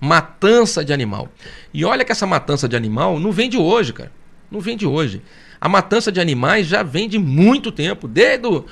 Matança 0.00 0.84
de 0.84 0.92
animal. 0.92 1.28
E 1.74 1.84
olha 1.84 2.04
que 2.04 2.12
essa 2.12 2.26
matança 2.26 2.68
de 2.68 2.76
animal 2.76 3.20
não 3.20 3.32
vem 3.32 3.50
de 3.50 3.58
hoje, 3.58 3.92
cara. 3.92 4.12
Não 4.50 4.60
vem 4.60 4.76
de 4.76 4.86
hoje. 4.86 5.22
A 5.60 5.68
matança 5.68 6.10
de 6.10 6.20
animais 6.20 6.66
já 6.66 6.82
vem 6.82 7.08
de 7.08 7.18
muito 7.18 7.70
tempo. 7.70 8.08
Desde 8.08 8.46
o, 8.46 8.64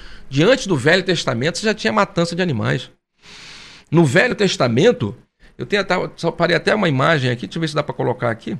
do 0.66 0.76
Velho 0.76 1.02
Testamento 1.04 1.60
já 1.60 1.74
tinha 1.74 1.92
matança 1.92 2.34
de 2.34 2.42
animais. 2.42 2.90
No 3.90 4.04
Velho 4.04 4.34
Testamento, 4.34 5.14
eu 5.56 5.66
tenho 5.66 5.82
até, 5.82 5.94
só 6.16 6.30
parei 6.30 6.56
até 6.56 6.74
uma 6.74 6.88
imagem 6.88 7.30
aqui, 7.30 7.46
deixa 7.46 7.58
eu 7.58 7.60
ver 7.60 7.68
se 7.68 7.74
dá 7.74 7.82
para 7.82 7.94
colocar 7.94 8.30
aqui. 8.30 8.58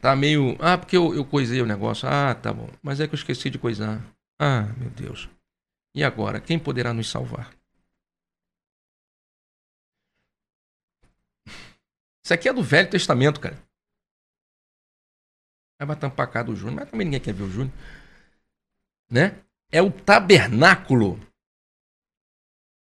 Tá 0.00 0.16
meio. 0.16 0.56
Ah, 0.58 0.76
porque 0.76 0.96
eu, 0.96 1.14
eu 1.14 1.24
coisei 1.24 1.62
o 1.62 1.66
negócio. 1.66 2.08
Ah, 2.08 2.34
tá 2.34 2.52
bom. 2.52 2.68
Mas 2.82 2.98
é 2.98 3.06
que 3.06 3.14
eu 3.14 3.16
esqueci 3.16 3.48
de 3.48 3.58
coisar. 3.58 4.02
Ah, 4.40 4.68
meu 4.76 4.90
Deus. 4.90 5.28
E 5.94 6.02
agora? 6.02 6.40
Quem 6.40 6.58
poderá 6.58 6.92
nos 6.92 7.08
salvar? 7.08 7.52
Isso 12.22 12.32
aqui 12.32 12.48
é 12.48 12.52
do 12.52 12.62
Velho 12.62 12.88
Testamento, 12.88 13.40
cara. 13.40 13.58
Vai 15.84 15.96
tampar 15.96 16.28
a 16.28 16.30
cara 16.30 16.46
do 16.46 16.54
Júnior, 16.54 16.76
mas 16.76 16.90
também 16.90 17.04
ninguém 17.04 17.20
quer 17.20 17.34
ver 17.34 17.42
o 17.42 17.50
Júnior. 17.50 17.72
Né? 19.10 19.36
É 19.70 19.82
o 19.82 19.90
tabernáculo. 19.90 21.18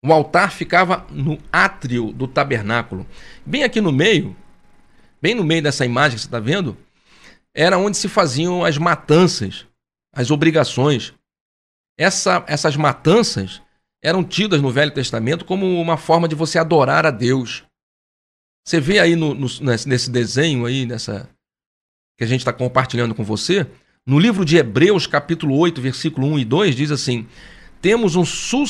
O 0.04 0.12
altar 0.12 0.52
ficava 0.52 1.06
no 1.10 1.38
átrio 1.52 2.12
do 2.12 2.28
tabernáculo. 2.28 3.06
Bem 3.44 3.64
aqui 3.64 3.80
no 3.80 3.90
meio, 3.90 4.36
bem 5.20 5.34
no 5.34 5.42
meio 5.42 5.62
dessa 5.62 5.84
imagem 5.84 6.16
que 6.16 6.20
você 6.20 6.28
está 6.28 6.38
vendo, 6.38 6.76
era 7.54 7.78
onde 7.78 7.96
se 7.96 8.08
faziam 8.08 8.64
as 8.64 8.78
matanças, 8.78 9.66
as 10.12 10.30
obrigações. 10.30 11.14
Essa, 11.98 12.44
essas 12.46 12.76
matanças 12.76 13.62
eram 14.02 14.22
tidas 14.22 14.60
no 14.60 14.70
Velho 14.70 14.92
Testamento 14.92 15.44
como 15.44 15.80
uma 15.80 15.96
forma 15.96 16.28
de 16.28 16.34
você 16.34 16.58
adorar 16.58 17.06
a 17.06 17.10
Deus. 17.10 17.64
Você 18.66 18.80
vê 18.80 18.98
aí 18.98 19.14
no, 19.14 19.34
no, 19.34 19.46
nesse 19.60 20.10
desenho 20.10 20.64
aí, 20.64 20.86
nessa 20.86 21.28
que 22.16 22.24
a 22.24 22.26
gente 22.26 22.40
está 22.40 22.52
compartilhando 22.52 23.14
com 23.14 23.24
você, 23.24 23.66
no 24.06 24.18
livro 24.18 24.44
de 24.44 24.56
Hebreus, 24.56 25.06
capítulo 25.06 25.56
8, 25.58 25.80
versículo 25.80 26.26
1 26.28 26.38
e 26.38 26.44
2, 26.44 26.76
diz 26.76 26.90
assim: 26.90 27.26
temos 27.84 28.16
um, 28.16 28.24
su, 28.24 28.64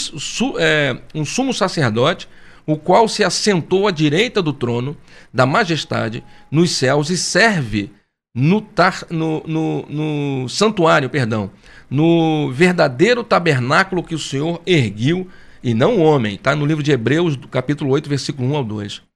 é, 0.58 0.98
um 1.14 1.24
sumo 1.24 1.54
sacerdote, 1.54 2.28
o 2.66 2.76
qual 2.76 3.06
se 3.06 3.22
assentou 3.22 3.86
à 3.86 3.92
direita 3.92 4.42
do 4.42 4.52
trono 4.52 4.96
da 5.32 5.46
majestade 5.46 6.24
nos 6.50 6.72
céus 6.72 7.10
e 7.10 7.16
serve 7.16 7.92
no, 8.34 8.60
tar, 8.60 9.06
no, 9.08 9.44
no, 9.46 9.86
no 9.88 10.48
santuário, 10.48 11.08
perdão, 11.08 11.52
no 11.88 12.50
verdadeiro 12.50 13.22
tabernáculo 13.22 14.02
que 14.02 14.16
o 14.16 14.18
Senhor 14.18 14.60
erguiu 14.66 15.28
e 15.62 15.74
não 15.74 15.98
o 15.98 16.02
homem. 16.02 16.34
Está 16.34 16.56
no 16.56 16.66
livro 16.66 16.82
de 16.82 16.90
Hebreus, 16.90 17.38
capítulo 17.52 17.92
8, 17.92 18.08
versículo 18.08 18.48
1 18.48 18.56
ao 18.56 18.64
2. 18.64 19.13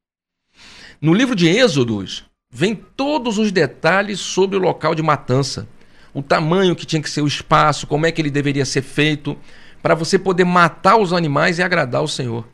No 1.00 1.14
livro 1.14 1.36
de 1.36 1.48
Êxodos, 1.48 2.24
vem 2.50 2.74
todos 2.74 3.38
os 3.38 3.52
detalhes 3.52 4.18
sobre 4.18 4.56
o 4.56 4.60
local 4.60 4.96
de 4.96 5.02
matança. 5.02 5.68
O 6.12 6.22
tamanho 6.22 6.74
que 6.74 6.84
tinha 6.84 7.00
que 7.00 7.08
ser 7.08 7.22
o 7.22 7.26
espaço, 7.26 7.86
como 7.86 8.04
é 8.04 8.10
que 8.10 8.20
ele 8.20 8.30
deveria 8.30 8.64
ser 8.64 8.82
feito, 8.82 9.38
para 9.80 9.94
você 9.94 10.18
poder 10.18 10.44
matar 10.44 10.98
os 10.98 11.12
animais 11.12 11.58
e 11.58 11.62
agradar 11.62 12.02
o 12.02 12.08
Senhor. 12.08 12.44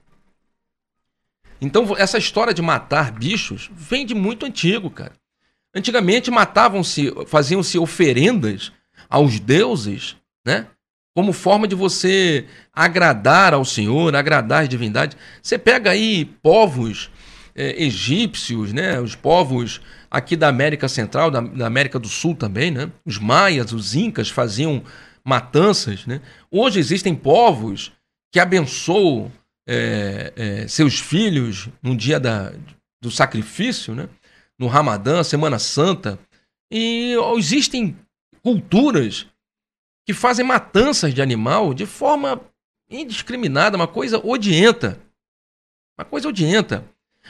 Então, 1.58 1.96
essa 1.96 2.18
história 2.18 2.52
de 2.52 2.60
matar 2.60 3.10
bichos 3.12 3.70
vem 3.74 4.04
de 4.04 4.14
muito 4.14 4.44
antigo, 4.44 4.90
cara. 4.90 5.12
Antigamente 5.74 6.30
matavam-se, 6.30 7.10
faziam-se 7.26 7.78
oferendas 7.78 8.70
aos 9.08 9.40
deuses, 9.40 10.16
né? 10.44 10.66
Como 11.14 11.32
forma 11.32 11.66
de 11.66 11.74
você 11.74 12.46
agradar 12.72 13.54
ao 13.54 13.64
Senhor, 13.64 14.14
agradar 14.14 14.64
as 14.64 14.68
divindades. 14.68 15.16
Você 15.40 15.56
pega 15.56 15.90
aí 15.90 16.24
povos 16.24 17.10
é, 17.54 17.82
egípcios, 17.82 18.72
né? 18.72 19.00
Os 19.00 19.14
povos 19.14 19.80
aqui 20.10 20.36
da 20.36 20.48
América 20.48 20.88
Central, 20.88 21.30
da, 21.30 21.40
da 21.40 21.66
América 21.66 21.98
do 21.98 22.08
Sul 22.08 22.34
também, 22.34 22.70
né? 22.70 22.90
Os 23.04 23.18
maias, 23.18 23.72
os 23.72 23.94
incas 23.94 24.28
faziam 24.28 24.82
matanças. 25.24 26.06
Né? 26.06 26.20
Hoje 26.50 26.78
existem 26.78 27.14
povos 27.14 27.92
que 28.32 28.38
abençoam 28.38 29.32
é, 29.66 30.32
é, 30.36 30.68
seus 30.68 31.00
filhos 31.00 31.68
no 31.82 31.96
dia 31.96 32.20
da, 32.20 32.52
do 33.02 33.10
sacrifício, 33.10 33.94
né? 33.94 34.08
no 34.58 34.66
Ramadã, 34.66 35.22
Semana 35.22 35.58
Santa. 35.58 36.18
E 36.70 37.14
existem 37.36 37.96
culturas 38.42 39.26
que 40.06 40.12
fazem 40.12 40.44
matanças 40.44 41.14
de 41.14 41.22
animal 41.22 41.72
de 41.72 41.86
forma 41.86 42.40
indiscriminada, 42.90 43.76
uma 43.76 43.88
coisa 43.88 44.18
odienta. 44.18 45.00
Uma 45.98 46.04
coisa 46.04 46.28
odienta. 46.28 46.84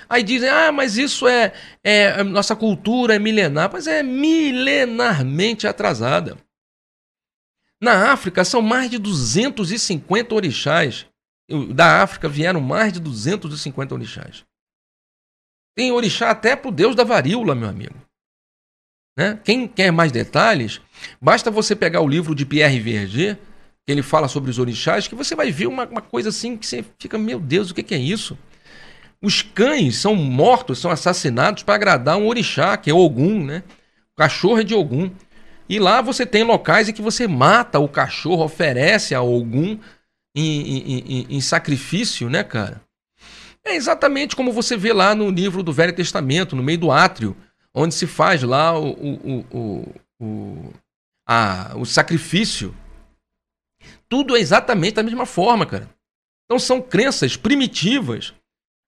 Aí 0.08 0.22
dizem, 0.22 0.48
ah, 0.48 0.72
mas 0.72 0.96
isso 0.96 1.26
é, 1.26 1.52
é 1.82 2.22
nossa 2.22 2.54
cultura 2.54 3.14
é 3.14 3.18
milenar. 3.18 3.70
Mas 3.72 3.86
é 3.86 4.02
milenarmente 4.02 5.66
atrasada. 5.66 6.36
Na 7.80 8.12
África 8.12 8.44
são 8.44 8.62
mais 8.62 8.90
de 8.90 8.98
250 8.98 10.34
orixás. 10.34 11.06
Da 11.74 12.02
África 12.02 12.28
vieram 12.28 12.60
mais 12.60 12.92
de 12.92 13.00
250 13.00 13.94
orixás. 13.94 14.44
Tem 15.76 15.92
orixá 15.92 16.30
até 16.30 16.54
para 16.54 16.68
o 16.68 16.72
deus 16.72 16.94
da 16.94 17.04
varíola, 17.04 17.54
meu 17.54 17.68
amigo. 17.68 18.00
Né? 19.16 19.38
Quem 19.44 19.68
quer 19.68 19.92
mais 19.92 20.10
detalhes, 20.10 20.80
basta 21.20 21.50
você 21.50 21.76
pegar 21.76 22.00
o 22.00 22.08
livro 22.08 22.34
de 22.34 22.46
Pierre 22.46 22.80
Verger, 22.80 23.36
que 23.86 23.92
ele 23.92 24.02
fala 24.02 24.28
sobre 24.28 24.50
os 24.50 24.58
orixás, 24.58 25.06
que 25.06 25.14
você 25.14 25.36
vai 25.36 25.52
ver 25.52 25.66
uma, 25.66 25.86
uma 25.86 26.00
coisa 26.00 26.30
assim 26.30 26.56
que 26.56 26.66
você 26.66 26.84
fica, 26.98 27.18
meu 27.18 27.38
Deus, 27.38 27.70
o 27.70 27.74
que, 27.74 27.82
que 27.82 27.94
é 27.94 27.98
isso? 27.98 28.36
Os 29.24 29.40
cães 29.40 29.96
são 29.96 30.14
mortos, 30.14 30.78
são 30.78 30.90
assassinados 30.90 31.62
para 31.62 31.76
agradar 31.76 32.18
um 32.18 32.26
orixá, 32.26 32.76
que 32.76 32.90
é 32.90 32.94
Ogum, 32.94 33.42
né? 33.42 33.62
O 34.12 34.16
cachorro 34.18 34.60
é 34.60 34.62
de 34.62 34.74
Ogum. 34.74 35.10
E 35.66 35.78
lá 35.78 36.02
você 36.02 36.26
tem 36.26 36.44
locais 36.44 36.90
em 36.90 36.92
que 36.92 37.00
você 37.00 37.26
mata 37.26 37.78
o 37.78 37.88
cachorro, 37.88 38.44
oferece 38.44 39.14
a 39.14 39.18
algum 39.20 39.78
em, 40.36 40.60
em, 40.60 40.98
em, 40.98 41.26
em 41.30 41.40
sacrifício, 41.40 42.28
né, 42.28 42.44
cara? 42.44 42.82
É 43.64 43.74
exatamente 43.74 44.36
como 44.36 44.52
você 44.52 44.76
vê 44.76 44.92
lá 44.92 45.14
no 45.14 45.30
livro 45.30 45.62
do 45.62 45.72
Velho 45.72 45.94
Testamento, 45.94 46.54
no 46.54 46.62
meio 46.62 46.76
do 46.76 46.92
átrio, 46.92 47.34
onde 47.72 47.94
se 47.94 48.06
faz 48.06 48.42
lá 48.42 48.78
o, 48.78 48.90
o, 48.90 49.46
o, 49.50 49.94
o, 50.20 50.72
a, 51.26 51.72
o 51.76 51.86
sacrifício. 51.86 52.76
Tudo 54.06 54.36
é 54.36 54.40
exatamente 54.40 54.96
da 54.96 55.02
mesma 55.02 55.24
forma, 55.24 55.64
cara. 55.64 55.88
Então 56.44 56.58
são 56.58 56.82
crenças 56.82 57.38
primitivas 57.38 58.34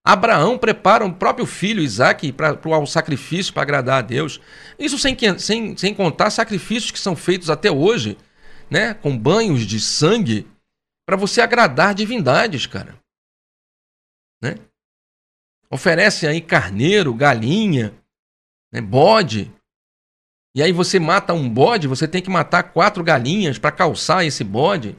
Abraão 0.07 0.57
prepara 0.57 1.05
o 1.05 1.13
próprio 1.13 1.45
filho 1.45 1.83
Isaac 1.83 2.31
para 2.31 2.57
o 2.81 2.87
sacrifício 2.87 3.53
para 3.53 3.65
agradar 3.65 3.99
a 3.99 4.03
Deus. 4.03 4.41
Isso 4.79 4.97
sem, 4.97 5.17
sem, 5.37 5.77
sem 5.77 5.93
contar 5.93 6.31
sacrifícios 6.31 6.93
que 6.93 7.01
são 7.01 7.17
feitos 7.17 7.51
até 7.51 7.73
hoje, 7.73 8.17
né, 8.71 8.95
com 8.95 9.19
banhos 9.19 9.67
de 9.67 9.81
sangue, 9.81 10.47
para 11.05 11.17
você 11.17 11.41
agradar 11.41 11.93
divindades, 11.93 12.67
cara. 12.67 12.97
Né? 14.41 14.55
Oferece 15.69 16.25
aí 16.25 16.41
carneiro, 16.41 17.13
galinha, 17.13 17.93
né, 18.73 18.81
bode. 18.81 19.53
E 20.55 20.63
aí 20.63 20.71
você 20.71 21.01
mata 21.01 21.35
um 21.35 21.51
bode, 21.51 21.89
você 21.89 22.07
tem 22.07 22.23
que 22.23 22.31
matar 22.31 22.63
quatro 22.73 23.03
galinhas 23.03 23.59
para 23.59 23.73
calçar 23.73 24.25
esse 24.25 24.45
bode. 24.45 24.97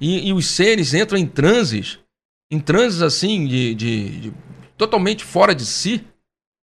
E, 0.00 0.28
e 0.28 0.32
os 0.32 0.46
seres 0.46 0.94
entram 0.94 1.18
em 1.18 1.26
transes 1.26 1.98
em 2.50 2.58
transes 2.58 3.02
assim, 3.02 3.46
de, 3.46 3.74
de, 3.74 4.20
de 4.20 4.34
totalmente 4.76 5.24
fora 5.24 5.54
de 5.54 5.66
si, 5.66 6.04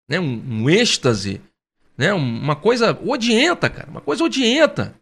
né? 0.09 0.19
um, 0.19 0.63
um 0.63 0.69
êxtase, 0.69 1.41
né? 1.97 2.13
uma 2.13 2.55
coisa 2.55 2.97
odienta, 3.05 3.69
cara, 3.69 3.89
uma 3.89 4.01
coisa 4.01 4.23
odienta. 4.23 4.99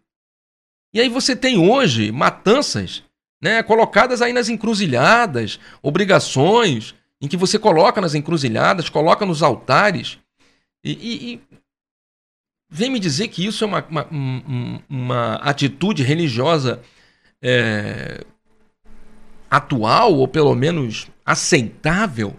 E 0.92 1.00
aí 1.00 1.08
você 1.08 1.34
tem 1.34 1.58
hoje 1.58 2.12
matanças 2.12 3.02
né, 3.42 3.62
colocadas 3.62 4.22
aí 4.22 4.32
nas 4.32 4.48
encruzilhadas, 4.48 5.58
obrigações, 5.82 6.94
em 7.20 7.28
que 7.28 7.36
você 7.36 7.58
coloca 7.58 8.00
nas 8.00 8.14
encruzilhadas, 8.14 8.88
coloca 8.88 9.26
nos 9.26 9.42
altares. 9.42 10.18
E, 10.82 10.92
e, 10.92 11.32
e 11.32 11.40
vem 12.70 12.90
me 12.90 12.98
dizer 12.98 13.28
que 13.28 13.44
isso 13.44 13.64
é 13.64 13.66
uma, 13.66 13.84
uma, 13.84 14.82
uma 14.88 15.34
atitude 15.36 16.02
religiosa 16.02 16.80
é, 17.42 18.24
atual, 19.56 20.14
ou 20.14 20.26
pelo 20.28 20.54
menos 20.54 21.06
aceitável, 21.24 22.36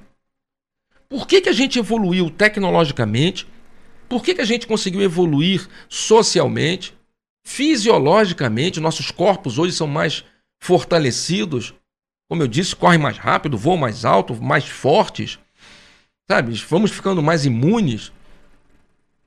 por 1.08 1.28
que, 1.28 1.42
que 1.42 1.50
a 1.50 1.54
gente 1.54 1.80
evoluiu 1.80 2.30
tecnologicamente, 2.30 3.48
Por 4.08 4.24
que, 4.24 4.36
que 4.36 4.42
a 4.42 4.46
gente 4.46 4.68
conseguiu 4.68 5.02
evoluir 5.02 5.68
socialmente, 5.90 6.94
fisiologicamente? 7.44 8.80
Nossos 8.80 9.12
corpos 9.12 9.58
hoje 9.58 9.74
são 9.74 9.88
mais 9.88 10.24
fortalecidos. 10.60 11.74
Como 12.30 12.42
eu 12.44 12.48
disse, 12.48 12.76
correm 12.76 13.00
mais 13.00 13.18
rápido, 13.18 13.58
voam 13.58 13.78
mais 13.78 14.06
alto, 14.06 14.36
mais 14.42 14.66
fortes. 14.66 15.40
Sabe? 16.30 16.54
Vamos 16.70 16.92
ficando 16.92 17.22
mais 17.22 17.46
imunes. 17.46 18.12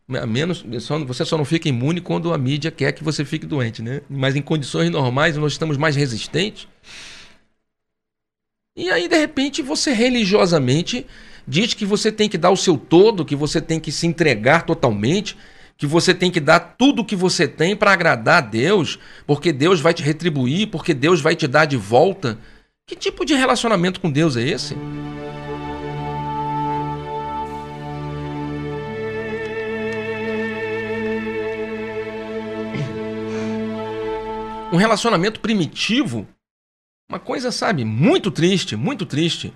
Menos, 0.06 0.64
só, 0.80 1.04
você 1.04 1.24
só 1.24 1.36
não 1.36 1.44
fica 1.44 1.68
imune 1.68 2.00
quando 2.00 2.32
a 2.32 2.38
mídia 2.38 2.70
quer 2.70 2.92
que 2.92 3.04
você 3.04 3.24
fique 3.24 3.44
doente, 3.44 3.82
né? 3.82 4.00
Mas 4.08 4.36
em 4.36 4.42
condições 4.42 4.90
normais 4.90 5.36
nós 5.36 5.52
estamos 5.52 5.76
mais 5.76 5.96
resistentes. 5.96 6.66
E 8.78 8.92
aí, 8.92 9.08
de 9.08 9.18
repente, 9.18 9.60
você 9.60 9.92
religiosamente 9.92 11.04
diz 11.48 11.74
que 11.74 11.84
você 11.84 12.12
tem 12.12 12.28
que 12.28 12.38
dar 12.38 12.50
o 12.50 12.56
seu 12.56 12.78
todo, 12.78 13.24
que 13.24 13.34
você 13.34 13.60
tem 13.60 13.80
que 13.80 13.90
se 13.90 14.06
entregar 14.06 14.64
totalmente, 14.64 15.36
que 15.76 15.84
você 15.84 16.14
tem 16.14 16.30
que 16.30 16.38
dar 16.38 16.60
tudo 16.60 17.02
o 17.02 17.04
que 17.04 17.16
você 17.16 17.48
tem 17.48 17.74
para 17.74 17.92
agradar 17.92 18.38
a 18.38 18.46
Deus, 18.46 18.96
porque 19.26 19.52
Deus 19.52 19.80
vai 19.80 19.92
te 19.92 20.04
retribuir, 20.04 20.68
porque 20.68 20.94
Deus 20.94 21.20
vai 21.20 21.34
te 21.34 21.48
dar 21.48 21.64
de 21.64 21.76
volta. 21.76 22.38
Que 22.86 22.94
tipo 22.94 23.24
de 23.24 23.34
relacionamento 23.34 24.00
com 24.00 24.12
Deus 24.12 24.36
é 24.36 24.42
esse? 24.42 24.76
um 34.70 34.76
relacionamento 34.76 35.40
primitivo, 35.40 36.28
uma 37.08 37.18
coisa, 37.18 37.50
sabe, 37.50 37.84
muito 37.84 38.30
triste, 38.30 38.76
muito 38.76 39.06
triste. 39.06 39.52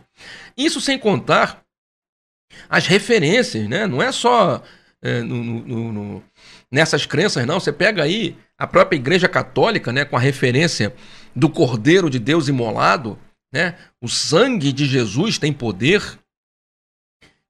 Isso 0.57 0.81
sem 0.81 0.99
contar 0.99 1.63
as 2.69 2.87
referências, 2.87 3.69
né? 3.69 3.87
Não 3.87 4.03
é 4.03 4.11
só 4.11 4.63
é, 5.03 5.21
no, 5.21 5.43
no, 5.43 5.93
no, 5.93 6.25
nessas 6.71 7.05
crenças, 7.05 7.45
não. 7.45 7.61
Você 7.61 7.73
pega 7.73 8.03
aí 8.03 8.39
a 8.57 8.67
própria 8.67 8.97
Igreja 8.97 9.29
Católica, 9.29 9.93
né, 9.93 10.05
com 10.05 10.17
a 10.17 10.21
referência 10.21 10.95
do 11.35 11.51
Cordeiro 11.51 12.09
de 12.09 12.19
Deus 12.19 12.49
imolado, 12.49 13.19
né? 13.53 13.77
O 14.01 14.09
sangue 14.09 14.73
de 14.73 14.87
Jesus 14.87 15.39
tem 15.39 15.53
poder. 15.53 16.01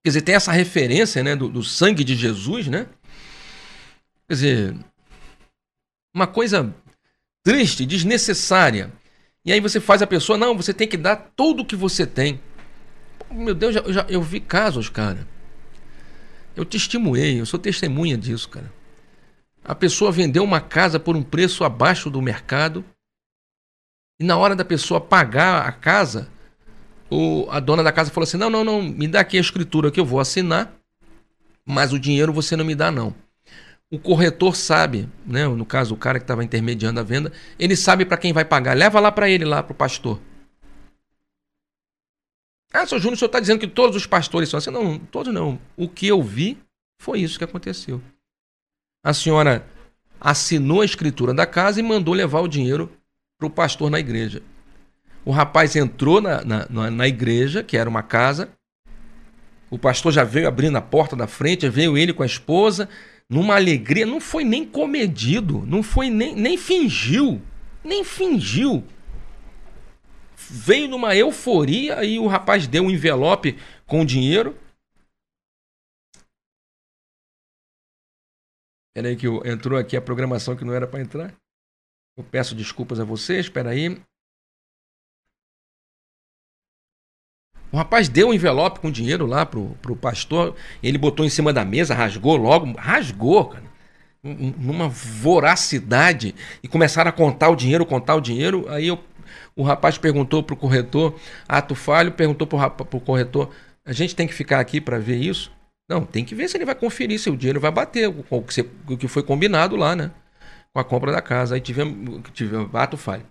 Quer 0.02 0.08
dizer, 0.08 0.22
tem 0.22 0.34
essa 0.34 0.50
referência, 0.50 1.22
né, 1.22 1.36
do, 1.36 1.48
do 1.48 1.62
sangue 1.62 2.02
de 2.02 2.16
Jesus, 2.16 2.66
né? 2.66 2.86
Quer 4.26 4.34
dizer, 4.34 4.76
uma 6.14 6.26
coisa 6.26 6.74
triste, 7.44 7.86
desnecessária. 7.86 8.90
E 9.44 9.52
aí 9.52 9.60
você 9.60 9.80
faz 9.80 10.02
a 10.02 10.06
pessoa, 10.06 10.38
não, 10.38 10.56
você 10.56 10.72
tem 10.72 10.86
que 10.86 10.96
dar 10.96 11.16
tudo 11.36 11.62
o 11.62 11.66
que 11.66 11.74
você 11.74 12.06
tem. 12.06 12.40
Meu 13.30 13.54
Deus, 13.54 13.74
eu, 13.74 13.92
já, 13.92 14.06
eu 14.08 14.22
vi 14.22 14.38
casos, 14.40 14.88
cara. 14.88 15.26
Eu 16.54 16.64
testemunhei, 16.64 17.40
eu 17.40 17.46
sou 17.46 17.58
testemunha 17.58 18.16
disso, 18.16 18.48
cara. 18.48 18.72
A 19.64 19.74
pessoa 19.74 20.12
vendeu 20.12 20.44
uma 20.44 20.60
casa 20.60 21.00
por 21.00 21.16
um 21.16 21.22
preço 21.22 21.64
abaixo 21.64 22.10
do 22.10 22.22
mercado. 22.22 22.84
E 24.20 24.24
na 24.24 24.36
hora 24.36 24.54
da 24.54 24.64
pessoa 24.64 25.00
pagar 25.00 25.66
a 25.66 25.72
casa, 25.72 26.28
o, 27.10 27.48
a 27.50 27.58
dona 27.58 27.82
da 27.82 27.90
casa 27.90 28.10
falou 28.10 28.24
assim: 28.24 28.36
Não, 28.36 28.50
não, 28.50 28.64
não, 28.64 28.82
me 28.82 29.08
dá 29.08 29.20
aqui 29.20 29.38
a 29.38 29.40
escritura 29.40 29.90
que 29.90 29.98
eu 29.98 30.04
vou 30.04 30.20
assinar, 30.20 30.72
mas 31.64 31.92
o 31.92 31.98
dinheiro 31.98 32.32
você 32.32 32.54
não 32.54 32.64
me 32.64 32.74
dá, 32.74 32.90
não 32.90 33.14
o 33.92 33.98
corretor 33.98 34.56
sabe, 34.56 35.06
né? 35.26 35.46
no 35.46 35.66
caso 35.66 35.92
o 35.92 35.98
cara 35.98 36.18
que 36.18 36.24
estava 36.24 36.42
intermediando 36.42 36.98
a 36.98 37.02
venda, 37.02 37.30
ele 37.58 37.76
sabe 37.76 38.06
para 38.06 38.16
quem 38.16 38.32
vai 38.32 38.42
pagar. 38.42 38.74
Leva 38.74 38.98
lá 38.98 39.12
para 39.12 39.28
ele, 39.28 39.44
lá 39.44 39.62
para 39.62 39.72
o 39.72 39.76
pastor. 39.76 40.18
Ah, 42.72 42.86
seu 42.86 42.98
Júnior, 42.98 43.16
o 43.16 43.18
senhor 43.18 43.26
está 43.26 43.38
dizendo 43.38 43.60
que 43.60 43.66
todos 43.66 43.94
os 43.94 44.06
pastores 44.06 44.48
são 44.48 44.56
assim? 44.56 44.70
Não, 44.70 44.98
todos 44.98 45.34
não. 45.34 45.60
O 45.76 45.90
que 45.90 46.06
eu 46.06 46.22
vi 46.22 46.56
foi 46.98 47.20
isso 47.20 47.36
que 47.36 47.44
aconteceu. 47.44 48.00
A 49.04 49.12
senhora 49.12 49.66
assinou 50.18 50.80
a 50.80 50.86
escritura 50.86 51.34
da 51.34 51.44
casa 51.44 51.78
e 51.78 51.82
mandou 51.82 52.14
levar 52.14 52.40
o 52.40 52.48
dinheiro 52.48 52.90
para 53.38 53.46
o 53.46 53.50
pastor 53.50 53.90
na 53.90 54.00
igreja. 54.00 54.42
O 55.22 55.30
rapaz 55.30 55.76
entrou 55.76 56.18
na, 56.18 56.42
na, 56.42 56.90
na, 56.90 57.06
igreja, 57.06 57.62
que 57.62 57.76
era 57.76 57.90
uma 57.90 58.02
casa. 58.02 58.48
O 59.68 59.78
pastor 59.78 60.12
já 60.12 60.24
veio 60.24 60.48
abrindo 60.48 60.78
a 60.78 60.82
porta 60.82 61.14
da 61.14 61.26
frente, 61.26 61.68
veio 61.68 61.98
ele 61.98 62.14
com 62.14 62.22
a 62.22 62.26
esposa, 62.26 62.88
numa 63.32 63.54
alegria, 63.54 64.04
não 64.04 64.20
foi 64.20 64.44
nem 64.44 64.62
comedido, 64.62 65.64
não 65.64 65.82
foi 65.82 66.10
nem, 66.10 66.36
nem 66.36 66.58
fingiu, 66.58 67.40
nem 67.82 68.04
fingiu. 68.04 68.84
Veio 70.36 70.86
numa 70.86 71.16
euforia 71.16 72.04
e 72.04 72.18
o 72.18 72.26
rapaz 72.26 72.66
deu 72.66 72.82
um 72.82 72.90
envelope 72.90 73.56
com 73.86 74.04
dinheiro. 74.04 74.54
Peraí 78.94 79.16
que 79.16 79.26
entrou 79.48 79.78
aqui 79.78 79.96
a 79.96 80.02
programação 80.02 80.54
que 80.54 80.64
não 80.64 80.74
era 80.74 80.86
para 80.86 81.00
entrar. 81.00 81.34
Eu 82.18 82.24
peço 82.24 82.54
desculpas 82.54 83.00
a 83.00 83.04
vocês, 83.04 83.46
espera 83.46 83.70
aí. 83.70 83.98
O 87.72 87.76
rapaz 87.78 88.06
deu 88.06 88.28
um 88.28 88.34
envelope 88.34 88.80
com 88.80 88.90
dinheiro 88.90 89.24
lá 89.24 89.46
pro, 89.46 89.68
pro 89.80 89.96
pastor, 89.96 90.54
ele 90.82 90.98
botou 90.98 91.24
em 91.24 91.30
cima 91.30 91.54
da 91.54 91.64
mesa, 91.64 91.94
rasgou 91.94 92.36
logo, 92.36 92.70
rasgou, 92.76 93.46
cara. 93.46 93.72
Numa 94.22 94.88
voracidade. 94.88 96.34
E 96.62 96.68
começaram 96.68 97.08
a 97.08 97.12
contar 97.12 97.48
o 97.48 97.56
dinheiro, 97.56 97.84
contar 97.84 98.14
o 98.14 98.20
dinheiro. 98.20 98.66
Aí 98.68 98.86
eu, 98.86 98.98
o 99.56 99.62
rapaz 99.62 99.98
perguntou 99.98 100.42
pro 100.42 100.54
corretor, 100.54 101.18
ato 101.48 101.74
falho, 101.74 102.12
perguntou 102.12 102.46
pro, 102.46 102.70
pro 102.70 103.00
corretor: 103.00 103.50
a 103.84 103.92
gente 103.92 104.14
tem 104.14 104.28
que 104.28 104.34
ficar 104.34 104.60
aqui 104.60 104.80
para 104.80 104.98
ver 104.98 105.16
isso? 105.16 105.50
Não, 105.88 106.04
tem 106.04 106.24
que 106.24 106.34
ver 106.34 106.48
se 106.48 106.56
ele 106.56 106.64
vai 106.64 106.74
conferir 106.74 107.18
se 107.18 107.30
o 107.30 107.36
dinheiro 107.36 107.58
vai 107.58 107.70
bater 107.70 108.08
o 108.08 108.42
que, 108.42 108.60
o 108.88 108.96
que 108.96 109.08
foi 109.08 109.22
combinado 109.22 109.76
lá, 109.76 109.96
né? 109.96 110.10
Com 110.72 110.78
a 110.78 110.84
compra 110.84 111.10
da 111.10 111.20
casa. 111.20 111.54
Aí 111.54 111.60
tivemos, 111.60 112.20
tivemos 112.32 112.72
ato 112.74 112.96
falho. 112.96 113.24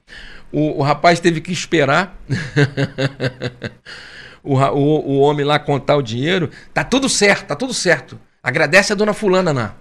O, 0.51 0.79
o 0.79 0.81
rapaz 0.81 1.19
teve 1.19 1.41
que 1.41 1.53
esperar. 1.53 2.19
o, 4.43 4.55
o, 4.55 5.09
o 5.09 5.19
homem 5.19 5.45
lá 5.45 5.59
contar 5.59 5.95
o 5.95 6.01
dinheiro, 6.01 6.49
tá 6.73 6.83
tudo 6.83 7.07
certo, 7.07 7.47
tá 7.47 7.55
tudo 7.55 7.73
certo. 7.73 8.19
Agradece 8.41 8.91
a 8.91 8.95
dona 8.95 9.13
fulana, 9.13 9.53
Ná. 9.53 9.73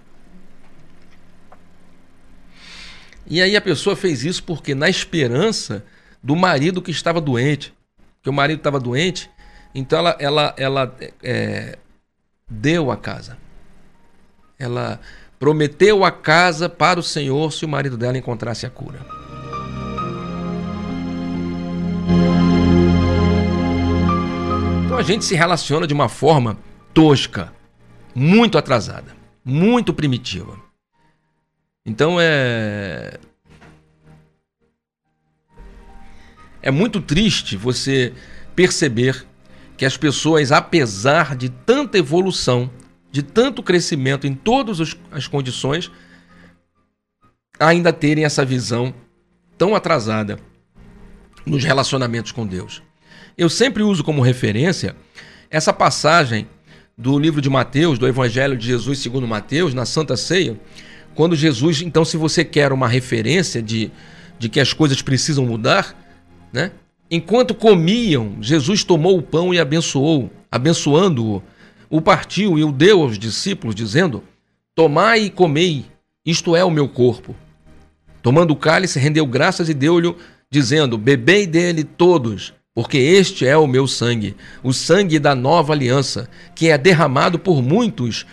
E 3.25 3.41
aí 3.41 3.55
a 3.55 3.61
pessoa 3.61 3.95
fez 3.95 4.23
isso 4.23 4.43
porque 4.43 4.75
na 4.75 4.89
esperança 4.89 5.85
do 6.21 6.35
marido 6.35 6.81
que 6.81 6.91
estava 6.91 7.21
doente, 7.21 7.73
que 8.21 8.29
o 8.29 8.33
marido 8.33 8.57
estava 8.57 8.79
doente, 8.79 9.29
então 9.73 9.99
ela, 9.99 10.17
ela, 10.19 10.53
ela 10.57 10.95
é, 11.23 11.77
deu 12.49 12.91
a 12.91 12.97
casa. 12.97 13.37
Ela 14.59 14.99
prometeu 15.39 16.03
a 16.03 16.11
casa 16.11 16.69
para 16.69 16.99
o 16.99 17.03
Senhor 17.03 17.51
se 17.51 17.65
o 17.65 17.69
marido 17.69 17.97
dela 17.97 18.17
encontrasse 18.17 18.65
a 18.65 18.69
cura. 18.69 18.99
A 25.01 25.03
gente 25.03 25.25
se 25.25 25.33
relaciona 25.33 25.87
de 25.87 25.95
uma 25.95 26.07
forma 26.07 26.59
tosca, 26.93 27.51
muito 28.13 28.55
atrasada, 28.55 29.15
muito 29.43 29.91
primitiva. 29.95 30.61
Então 31.83 32.17
é. 32.21 33.17
É 36.61 36.69
muito 36.69 37.01
triste 37.01 37.57
você 37.57 38.13
perceber 38.55 39.25
que 39.75 39.85
as 39.85 39.97
pessoas, 39.97 40.51
apesar 40.51 41.35
de 41.35 41.49
tanta 41.49 41.97
evolução, 41.97 42.69
de 43.11 43.23
tanto 43.23 43.63
crescimento 43.63 44.27
em 44.27 44.35
todas 44.35 44.95
as 45.11 45.27
condições, 45.27 45.91
ainda 47.59 47.91
terem 47.91 48.23
essa 48.23 48.45
visão 48.45 48.93
tão 49.57 49.73
atrasada 49.73 50.37
nos 51.43 51.63
relacionamentos 51.63 52.31
com 52.31 52.45
Deus. 52.45 52.83
Eu 53.37 53.49
sempre 53.49 53.83
uso 53.83 54.03
como 54.03 54.21
referência 54.21 54.95
essa 55.49 55.73
passagem 55.73 56.47
do 56.97 57.17
livro 57.17 57.41
de 57.41 57.49
Mateus, 57.49 57.97
do 57.97 58.07
Evangelho 58.07 58.57
de 58.57 58.65
Jesus 58.65 58.99
segundo 58.99 59.27
Mateus, 59.27 59.73
na 59.73 59.85
Santa 59.85 60.15
Ceia, 60.15 60.59
quando 61.15 61.35
Jesus, 61.35 61.81
então, 61.81 62.05
se 62.05 62.15
você 62.15 62.45
quer 62.45 62.71
uma 62.71 62.87
referência 62.87 63.61
de, 63.61 63.91
de 64.39 64.47
que 64.47 64.59
as 64.59 64.73
coisas 64.73 65.01
precisam 65.01 65.45
mudar, 65.45 65.95
né? 66.53 66.71
Enquanto 67.09 67.53
comiam, 67.53 68.37
Jesus 68.39 68.85
tomou 68.85 69.17
o 69.17 69.21
pão 69.21 69.53
e 69.53 69.59
abençoou, 69.59 70.31
abençoando-o, 70.49 71.43
o 71.89 72.01
partiu 72.01 72.57
e 72.57 72.63
o 72.63 72.71
deu 72.71 73.01
aos 73.01 73.19
discípulos, 73.19 73.75
dizendo: 73.75 74.23
Tomai 74.73 75.23
e 75.23 75.29
comei, 75.29 75.85
isto 76.25 76.55
é 76.55 76.63
o 76.63 76.71
meu 76.71 76.87
corpo. 76.87 77.35
Tomando 78.21 78.51
o 78.51 78.55
cálice, 78.55 78.97
rendeu 78.97 79.25
graças 79.25 79.67
e 79.67 79.73
deu-lhe, 79.73 80.15
dizendo: 80.49 80.97
Bebei 80.97 81.45
dele 81.45 81.83
todos, 81.83 82.53
porque 82.73 82.97
este 82.97 83.45
é 83.45 83.57
o 83.57 83.67
meu 83.67 83.87
sangue, 83.87 84.35
o 84.63 84.71
sangue 84.71 85.19
da 85.19 85.35
nova 85.35 85.73
aliança, 85.73 86.29
que 86.55 86.69
é 86.69 86.77
derramado 86.77 87.37
por 87.37 87.61
muitos 87.61 88.25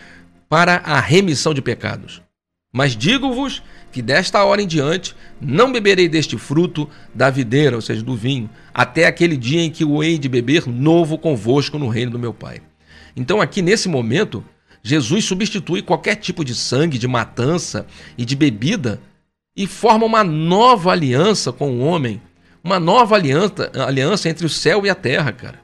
para 0.49 0.77
a 0.77 1.01
remissão 1.01 1.53
de 1.53 1.61
pecados. 1.61 2.23
Mas 2.73 2.97
digo-vos 2.97 3.63
que 3.91 4.03
desta 4.03 4.45
hora 4.45 4.63
em 4.63 4.67
diante 4.67 5.17
não 5.41 5.73
beberei 5.73 6.09
deste 6.09 6.37
fruto 6.37 6.89
da 7.15 7.31
videira, 7.31 7.77
ou 7.77 7.83
seja, 7.83 8.03
do 8.03 8.15
vinho, 8.15 8.49
até 8.73 9.07
aquele 9.07 9.37
dia 9.37 9.63
em 9.63 9.71
que 9.71 9.85
o 9.85 10.03
hei 10.03 10.19
de 10.19 10.29
beber 10.29 10.67
novo 10.67 11.19
convosco 11.19 11.79
no 11.79 11.89
reino 11.89 12.13
do 12.13 12.19
meu 12.19 12.33
Pai. 12.33 12.61
Então, 13.17 13.41
aqui 13.41 13.63
nesse 13.63 13.89
momento, 13.89 14.45
Jesus 14.83 15.25
substitui 15.25 15.83
qualquer 15.83 16.17
tipo 16.17 16.45
de 16.45 16.55
sangue, 16.55 16.99
de 16.99 17.09
matança 17.09 17.87
e 18.17 18.25
de 18.25 18.37
bebida 18.37 19.01
e 19.57 19.67
forma 19.67 20.07
uma 20.07 20.23
nova 20.23 20.93
aliança 20.93 21.51
com 21.51 21.73
o 21.73 21.81
homem, 21.81 22.21
uma 22.69 22.79
nova 22.79 23.17
aliança, 23.17 23.73
aliança 23.75 24.29
entre 24.29 24.45
o 24.45 24.49
céu 24.49 24.85
e 24.85 24.91
a 24.91 24.95
terra, 24.95 25.33
cara. 25.33 25.61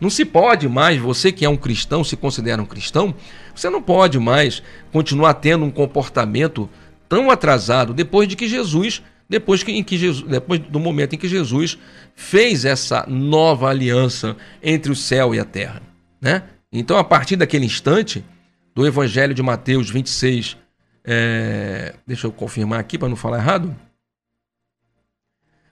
Não 0.00 0.08
se 0.08 0.24
pode 0.24 0.68
mais, 0.68 0.98
você 0.98 1.30
que 1.30 1.44
é 1.44 1.48
um 1.48 1.56
cristão, 1.56 2.02
se 2.02 2.16
considera 2.16 2.62
um 2.62 2.66
cristão, 2.66 3.14
você 3.54 3.68
não 3.68 3.82
pode 3.82 4.18
mais 4.18 4.62
continuar 4.90 5.34
tendo 5.34 5.64
um 5.64 5.70
comportamento 5.70 6.68
tão 7.08 7.30
atrasado 7.30 7.92
depois 7.92 8.26
de 8.28 8.36
que 8.36 8.48
Jesus, 8.48 9.02
depois, 9.28 9.62
que, 9.62 9.72
em 9.72 9.82
que 9.82 9.98
Jesus, 9.98 10.26
depois 10.26 10.60
do 10.60 10.80
momento 10.80 11.14
em 11.14 11.18
que 11.18 11.28
Jesus 11.28 11.76
fez 12.14 12.64
essa 12.64 13.04
nova 13.08 13.68
aliança 13.68 14.36
entre 14.62 14.90
o 14.90 14.96
céu 14.96 15.34
e 15.34 15.40
a 15.40 15.44
terra, 15.44 15.82
né? 16.20 16.44
Então, 16.72 16.96
a 16.96 17.04
partir 17.04 17.36
daquele 17.36 17.66
instante 17.66 18.24
do 18.74 18.86
Evangelho 18.86 19.34
de 19.34 19.42
Mateus 19.42 19.90
26, 19.90 20.56
é, 21.04 21.94
deixa 22.06 22.26
eu 22.26 22.32
confirmar 22.32 22.78
aqui 22.78 22.96
para 22.98 23.08
não 23.08 23.16
falar 23.16 23.38
errado. 23.38 23.74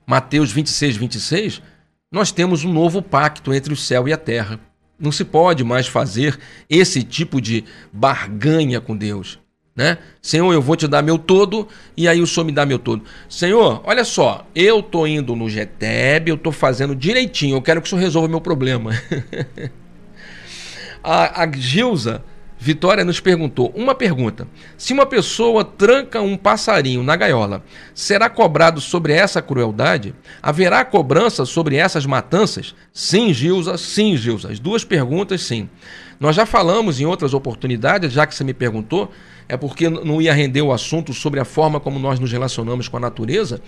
Mateus 0.09 0.53
26, 0.53 0.95
26, 0.95 1.61
nós 2.09 2.31
temos 2.31 2.63
um 2.63 2.71
novo 2.71 3.01
pacto 3.01 3.53
entre 3.53 3.73
o 3.73 3.75
céu 3.75 4.07
e 4.07 4.13
a 4.13 4.17
terra. 4.17 4.57
Não 4.97 5.11
se 5.11 5.25
pode 5.25 5.65
mais 5.65 5.85
fazer 5.85 6.39
esse 6.69 7.03
tipo 7.03 7.41
de 7.41 7.65
barganha 7.91 8.79
com 8.79 8.95
Deus. 8.95 9.37
Né? 9.75 9.97
Senhor, 10.21 10.51
eu 10.53 10.61
vou 10.61 10.77
te 10.77 10.87
dar 10.87 11.03
meu 11.03 11.19
todo 11.19 11.67
e 11.95 12.07
aí 12.07 12.21
o 12.21 12.25
Senhor 12.25 12.45
me 12.45 12.53
dá 12.53 12.65
meu 12.65 12.79
todo. 12.79 13.03
Senhor, 13.27 13.81
olha 13.83 14.05
só, 14.05 14.47
eu 14.55 14.81
tô 14.81 15.05
indo 15.05 15.35
no 15.35 15.49
GTEB, 15.49 16.29
eu 16.29 16.37
tô 16.37 16.53
fazendo 16.53 16.95
direitinho, 16.95 17.57
eu 17.57 17.61
quero 17.61 17.81
que 17.81 17.87
o 17.87 17.89
Senhor 17.89 18.01
resolva 18.01 18.29
meu 18.29 18.39
problema. 18.39 18.91
a, 21.03 21.43
a 21.43 21.51
Gilza 21.51 22.23
Vitória 22.59 23.05
nos 23.05 23.19
perguntou 23.19 23.71
uma 23.75 23.93
pergunta: 23.93 24.47
se 24.77 24.91
uma 24.91 25.05
pessoa 25.05 25.63
tranca 25.63 26.21
um 26.21 26.35
passarinho 26.35 27.03
na 27.03 27.15
gaiola, 27.15 27.63
será 27.93 28.29
cobrado 28.29 28.81
sobre 28.81 29.13
essa 29.13 29.41
crueldade? 29.41 30.15
Haverá 30.41 30.83
cobrança 30.83 31.45
sobre 31.45 31.75
essas 31.75 32.05
matanças? 32.05 32.73
Sim, 32.91 33.31
Gilza, 33.31 33.77
sim, 33.77 34.17
Gilza. 34.17 34.51
As 34.51 34.59
duas 34.59 34.83
perguntas, 34.83 35.43
sim. 35.43 35.69
Nós 36.19 36.35
já 36.35 36.47
falamos 36.47 36.99
em 36.99 37.05
outras 37.05 37.35
oportunidades, 37.35 38.11
já 38.11 38.25
que 38.25 38.33
você 38.33 38.43
me 38.43 38.53
perguntou, 38.53 39.11
é 39.47 39.55
porque 39.55 39.87
não 39.87 40.19
ia 40.19 40.33
render 40.33 40.63
o 40.63 40.73
assunto 40.73 41.13
sobre 41.13 41.39
a 41.39 41.45
forma 41.45 41.79
como 41.79 41.99
nós 41.99 42.19
nos 42.19 42.31
relacionamos 42.31 42.87
com 42.87 42.97
a 42.97 42.99
natureza, 42.99 43.61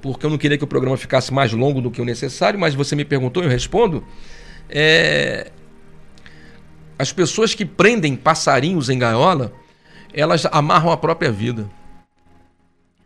porque 0.00 0.24
eu 0.24 0.30
não 0.30 0.38
queria 0.38 0.56
que 0.56 0.64
o 0.64 0.66
programa 0.66 0.96
ficasse 0.96 1.32
mais 1.34 1.52
longo 1.52 1.82
do 1.82 1.90
que 1.90 2.00
o 2.00 2.04
necessário, 2.04 2.58
mas 2.58 2.74
você 2.74 2.96
me 2.96 3.04
perguntou 3.04 3.42
e 3.42 3.46
eu 3.46 3.50
respondo. 3.50 4.02
É, 4.70 5.52
as 6.98 7.12
pessoas 7.12 7.54
que 7.54 7.64
prendem 7.64 8.16
passarinhos 8.16 8.88
em 8.88 8.98
gaiola, 8.98 9.52
elas 10.12 10.46
amarram 10.50 10.90
a 10.90 10.96
própria 10.96 11.30
vida. 11.32 11.68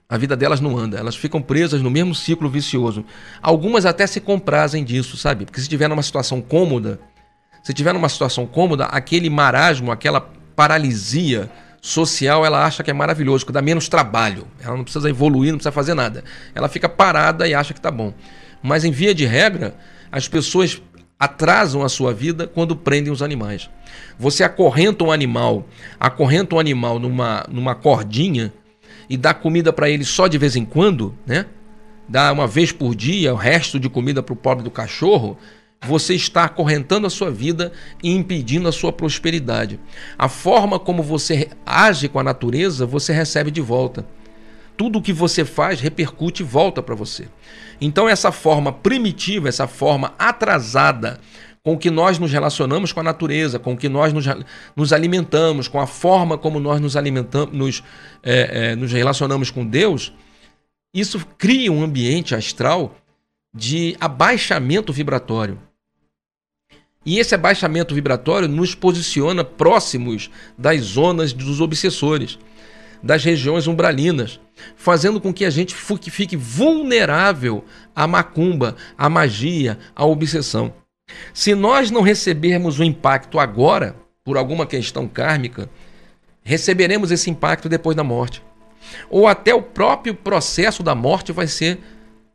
A 0.09 0.17
vida 0.17 0.37
delas 0.37 0.61
não 0.61 0.77
anda, 0.79 0.97
elas 0.97 1.17
ficam 1.17 1.43
presas 1.43 1.83
no 1.83 1.91
mesmo 1.91 2.15
ciclo 2.15 2.49
vicioso. 2.49 3.05
Algumas 3.43 3.85
até 3.85 4.07
se 4.07 4.21
comprazem 4.21 4.85
disso, 4.85 5.17
sabe? 5.17 5.45
Porque 5.45 5.61
se 5.61 5.69
tiver 5.69 5.89
numa 5.89 6.03
situação 6.03 6.41
cômoda, 6.41 7.01
se 7.63 7.75
tiver 7.75 7.93
numa 7.93 8.09
situação 8.09 8.47
cômoda, 8.47 8.85
aquele 8.85 9.29
marasmo, 9.29 9.91
aquela 9.91 10.21
paralisia 10.55 11.51
social, 11.81 12.47
ela 12.47 12.65
acha 12.65 12.85
que 12.85 12.91
é 12.91 12.95
maravilhoso, 12.95 13.45
que 13.45 13.53
dá 13.53 13.61
menos 13.61 13.89
trabalho. 13.89 14.47
Ela 14.61 14.77
não 14.77 14.85
precisa 14.85 15.11
evoluir, 15.11 15.51
não 15.51 15.59
precisa 15.59 15.73
fazer 15.73 15.95
nada. 15.95 16.23
Ela 16.55 16.69
fica 16.69 16.89
parada 16.89 17.49
e 17.49 17.55
acha 17.55 17.75
que 17.75 17.81
tá 17.81 17.91
bom. 17.91 18.15
Mas 18.63 18.85
em 18.85 18.93
via 18.93 19.13
de 19.13 19.27
regra, 19.27 19.77
as 20.11 20.29
pessoas 20.29 20.81
atrasam 21.19 21.83
a 21.83 21.89
sua 21.89 22.13
vida 22.13 22.47
quando 22.47 22.77
prendem 22.77 23.13
os 23.13 23.23
animais. 23.23 23.71
Você 24.19 24.45
acorrenta 24.45 25.05
um 25.05 25.13
animal, 25.13 25.67
acorrenta 25.99 26.57
um 26.57 26.59
animal 26.59 26.99
numa, 26.99 27.45
numa 27.49 27.75
cordinha 27.75 28.53
e 29.09 29.17
dá 29.17 29.33
comida 29.33 29.73
para 29.73 29.89
ele 29.89 30.05
só 30.05 30.27
de 30.27 30.39
vez 30.39 30.57
em 30.57 30.65
quando, 30.65 31.15
né? 31.27 31.47
Dá 32.09 32.33
uma 32.33 32.47
vez 32.47 32.71
por 32.71 32.95
dia 32.95 33.33
o 33.33 33.37
resto 33.37 33.81
de 33.81 33.89
comida 33.89 34.23
para 34.23 34.33
o 34.33 34.37
pobre 34.37 34.63
do 34.63 34.71
cachorro. 34.71 35.37
Você 35.81 36.15
está 36.15 36.45
acorrentando 36.45 37.07
a 37.07 37.11
sua 37.11 37.31
vida 37.31 37.73
e 38.03 38.11
impedindo 38.11 38.69
a 38.69 38.73
sua 38.73 38.93
prosperidade. 38.93 39.81
A 40.17 40.29
forma 40.29 40.79
como 40.79 41.03
você 41.03 41.49
age 41.65 42.09
com 42.09 42.21
a 42.21 42.25
natureza, 42.25 42.87
você 42.87 43.13
recebe 43.13 43.51
de 43.51 43.61
volta. 43.61 44.07
Tudo 44.77 44.99
o 44.99 45.03
que 45.03 45.13
você 45.13 45.45
faz 45.45 45.81
repercute 45.81 46.43
e 46.43 46.47
volta 46.47 46.83
para 46.83 46.95
você. 46.95 47.29
Então, 47.81 48.09
essa 48.09 48.33
forma 48.33 48.73
primitiva, 48.73 49.49
essa 49.49 49.67
forma 49.67 50.15
atrasada 50.19 51.21
com 51.63 51.77
que 51.77 51.91
nós 51.91 52.17
nos 52.19 52.31
relacionamos 52.31 52.93
com 52.93 53.01
a 53.01 53.03
natureza, 53.03 53.59
com 53.59 53.77
que 53.77 53.89
nós 53.89 54.13
nos, 54.13 54.25
nos 54.77 54.93
alimentamos, 54.93 55.67
com 55.67 55.81
a 55.81 55.87
forma 55.87 56.39
como 56.39 56.61
nós 56.61 56.81
nos 56.81 56.97
alimentamos, 56.97 57.53
nos, 57.53 57.83
é, 58.23 58.71
é, 58.71 58.77
nos 58.77 58.93
relacionamos 58.93 59.51
com 59.51 59.67
Deus, 59.67 60.13
isso 60.95 61.27
cria 61.37 61.73
um 61.73 61.83
ambiente 61.83 62.35
astral 62.37 62.95
de 63.53 63.97
abaixamento 64.01 64.93
vibratório. 64.93 65.59
E 67.05 67.19
esse 67.19 67.35
abaixamento 67.35 67.95
vibratório 67.95 68.49
nos 68.49 68.75
posiciona 68.75 69.45
próximos 69.45 70.31
das 70.57 70.81
zonas 70.83 71.33
dos 71.33 71.61
obsessores, 71.61 72.39
das 73.07 73.25
regiões 73.25 73.67
umbralinas, 73.67 74.41
fazendo 74.77 75.21
com 75.21 75.33
que 75.33 75.45
a 75.45 75.51
gente 75.51 75.75
fique 75.75 76.37
vulnerável 76.37 77.65
à 77.95 78.07
macumba, 78.07 78.77
à 78.99 79.09
magia, 79.09 79.79
à 79.95 80.05
obsessão. 80.05 80.75
Se 81.33 81.55
nós 81.55 81.91
não 81.91 82.03
recebermos 82.03 82.79
o 82.79 82.85
impacto 82.85 83.39
agora, 83.39 83.97
por 84.25 84.37
alguma 84.37 84.67
questão 84.67 85.07
kármica, 85.07 85.71
receberemos 86.43 87.11
esse 87.11 87.31
impacto 87.31 87.69
depois 87.69 87.97
da 87.97 88.03
morte. 88.03 88.43
Ou 89.09 89.27
até 89.27 89.55
o 89.55 89.63
próprio 89.63 90.15
processo 90.15 90.83
da 90.83 90.95
morte 90.95 91.33
vai 91.33 91.47
ser 91.47 91.79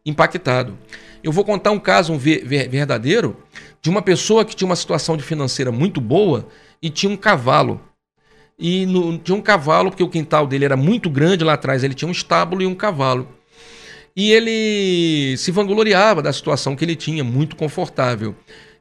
impactado. 0.06 0.78
Eu 1.24 1.32
vou 1.32 1.46
contar 1.46 1.72
um 1.72 1.80
caso 1.80 2.14
um 2.14 2.18
verdadeiro 2.18 3.38
de 3.82 3.90
uma 3.90 4.02
pessoa 4.02 4.44
que 4.44 4.56
tinha 4.56 4.66
uma 4.66 4.76
situação 4.76 5.16
de 5.16 5.24
financeira 5.24 5.72
muito 5.72 6.02
boa 6.02 6.48
e 6.82 6.90
tinha 6.90 7.12
um 7.12 7.18
cavalo. 7.18 7.80
E 8.64 8.86
no, 8.86 9.18
tinha 9.18 9.36
um 9.36 9.42
cavalo, 9.42 9.90
porque 9.90 10.04
o 10.04 10.08
quintal 10.08 10.46
dele 10.46 10.66
era 10.66 10.78
muito 10.78 11.10
grande 11.10 11.44
lá 11.44 11.54
atrás, 11.54 11.84
ele 11.84 11.96
tinha 11.96 12.08
um 12.08 12.12
estábulo 12.12 12.62
e 12.62 12.68
um 12.68 12.76
cavalo. 12.76 13.28
E 14.16 14.32
ele 14.32 15.36
se 15.36 15.50
vangloriava 15.50 16.22
da 16.22 16.32
situação 16.32 16.76
que 16.76 16.86
ele 16.86 16.96
tinha, 16.96 17.24
muito 17.24 17.56
confortável. 17.56 18.36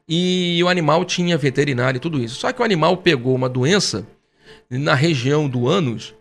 E 0.07 0.63
o 0.63 0.69
animal 0.69 1.03
tinha 1.03 1.35
veterinário 1.35 1.97
e 1.97 1.99
tudo 1.99 2.23
isso. 2.23 2.35
Só 2.35 2.51
que 2.51 2.61
o 2.61 2.63
animal 2.63 2.97
pegou 2.97 3.33
uma 3.33 3.49
doença 3.49 4.05
na 4.69 4.93
região 4.93 5.49
do 5.49 5.67
ânus 5.67 6.13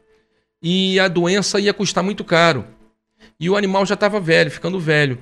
e 0.63 0.99
a 0.99 1.07
doença 1.07 1.61
ia 1.61 1.75
custar 1.75 2.03
muito 2.03 2.25
caro. 2.25 2.65
E 3.39 3.51
o 3.51 3.57
animal 3.57 3.85
já 3.85 3.93
estava 3.93 4.19
velho, 4.19 4.51
ficando 4.51 4.81
velho. 4.81 5.19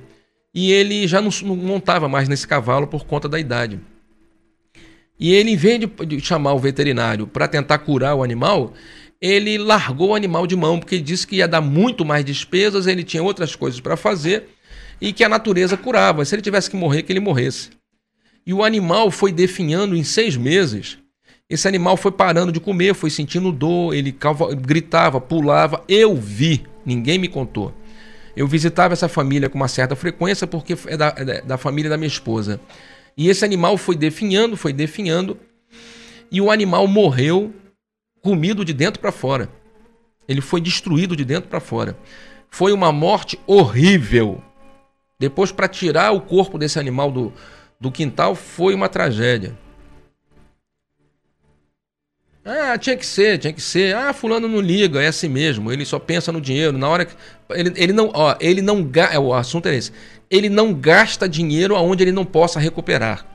E 0.55 0.71
ele 0.71 1.09
já 1.09 1.21
não, 1.21 1.31
não 1.43 1.57
montava 1.57 2.09
mais 2.09 2.29
nesse 2.29 2.47
cavalo 2.47 2.87
por 2.87 3.05
conta 3.05 3.29
da 3.29 3.41
idade. 3.41 3.81
E 5.19 5.33
ele, 5.33 5.51
em 5.51 5.57
vez 5.57 5.81
de 6.07 6.21
chamar 6.21 6.55
o 6.55 6.59
veterinário 6.59 7.27
para 7.27 7.49
tentar 7.49 7.79
curar 7.79 8.15
o 8.15 8.23
animal, 8.23 8.73
ele 9.21 9.59
largou 9.59 10.11
o 10.11 10.15
animal 10.15 10.47
de 10.47 10.55
mão, 10.55 10.79
porque 10.79 10.99
disse 10.99 11.27
que 11.27 11.37
ia 11.37 11.49
dar 11.49 11.61
muito 11.61 12.05
mais 12.05 12.25
despesas, 12.25 12.87
ele 12.87 13.03
tinha 13.03 13.23
outras 13.23 13.57
coisas 13.57 13.81
para 13.81 13.97
fazer 13.97 14.49
e 15.01 15.13
que 15.13 15.25
a 15.25 15.29
natureza 15.29 15.77
curava. 15.77 16.25
Se 16.25 16.35
ele 16.35 16.43
tivesse 16.43 16.71
que 16.71 16.77
morrer, 16.77 17.03
que 17.03 17.13
ele 17.13 17.21
morresse. 17.21 17.71
E 18.47 18.53
o 18.53 18.63
animal 18.65 19.11
foi 19.11 19.33
definhando 19.33 19.97
em 19.97 20.05
seis 20.05 20.37
meses. 20.37 20.99
Esse 21.51 21.67
animal 21.67 21.97
foi 21.97 22.13
parando 22.13 22.53
de 22.53 22.61
comer, 22.61 22.95
foi 22.95 23.11
sentindo 23.11 23.51
dor, 23.51 23.95
ele 23.95 24.17
gritava, 24.61 25.21
pulava. 25.21 25.83
Eu 25.89 26.15
vi, 26.15 26.65
ninguém 26.85 27.19
me 27.19 27.29
contou. 27.29 27.75
Eu 28.37 28.47
visitava 28.47 28.93
essa 28.93 29.09
família 29.09 29.49
com 29.49 29.57
uma 29.57 29.69
certa 29.69 29.97
frequência 29.97 30.47
porque 30.47 30.77
é 30.87 30.97
da, 30.97 31.15
é 31.17 31.43
da 31.43 31.59
família 31.59 31.91
da 31.91 31.97
minha 31.97 32.07
esposa. 32.07 32.61
E 33.19 33.29
esse 33.29 33.45
animal 33.45 33.77
foi 33.77 33.97
definhando, 33.97 34.57
foi 34.57 34.73
definhando, 34.73 35.37
e 36.31 36.41
o 36.41 36.53
animal 36.53 36.87
morreu 36.87 37.53
comido 38.23 38.65
de 38.65 38.73
dentro 38.73 39.01
para 39.01 39.11
fora. 39.11 39.51
Ele 40.29 40.41
foi 40.41 40.61
destruído 40.61 41.17
de 41.17 41.25
dentro 41.25 41.51
para 41.51 41.59
fora. 41.59 41.99
Foi 42.49 42.73
uma 42.73 42.93
morte 42.93 43.37
horrível. 43.45 44.41
Depois, 45.19 45.51
para 45.51 45.67
tirar 45.67 46.13
o 46.13 46.21
corpo 46.21 46.57
desse 46.57 46.79
animal 46.79 47.11
do, 47.11 47.33
do 47.81 47.91
quintal, 47.91 48.37
foi 48.37 48.73
uma 48.73 48.89
tragédia. 48.89 49.59
Ah, 52.51 52.79
tinha 52.79 52.97
que 52.97 53.05
ser, 53.05 53.37
tinha 53.37 53.53
que 53.53 53.61
ser. 53.61 53.95
Ah, 53.95 54.15
fulano 54.15 54.49
não 54.49 54.59
liga, 54.59 55.03
é 55.03 55.09
assim 55.09 55.29
mesmo. 55.29 55.71
Ele 55.71 55.85
só 55.85 55.99
pensa 55.99 56.33
no 56.33 56.41
dinheiro. 56.41 56.79
Na 56.79 56.89
hora 56.89 57.05
que 57.05 57.15
ele, 57.51 57.75
ele 57.77 57.93
não, 57.93 58.11
ó, 58.15 58.35
ele 58.41 58.63
não 58.63 58.91
é, 59.13 59.19
o 59.19 59.35
assunto 59.35 59.69
é 59.69 59.77
esse. 59.77 59.93
Ele 60.31 60.49
não 60.49 60.73
gasta 60.73 61.29
dinheiro 61.29 61.77
aonde 61.77 62.03
ele 62.03 62.13
não 62.13 62.25
possa 62.25 62.59
recuperar. 62.59 63.27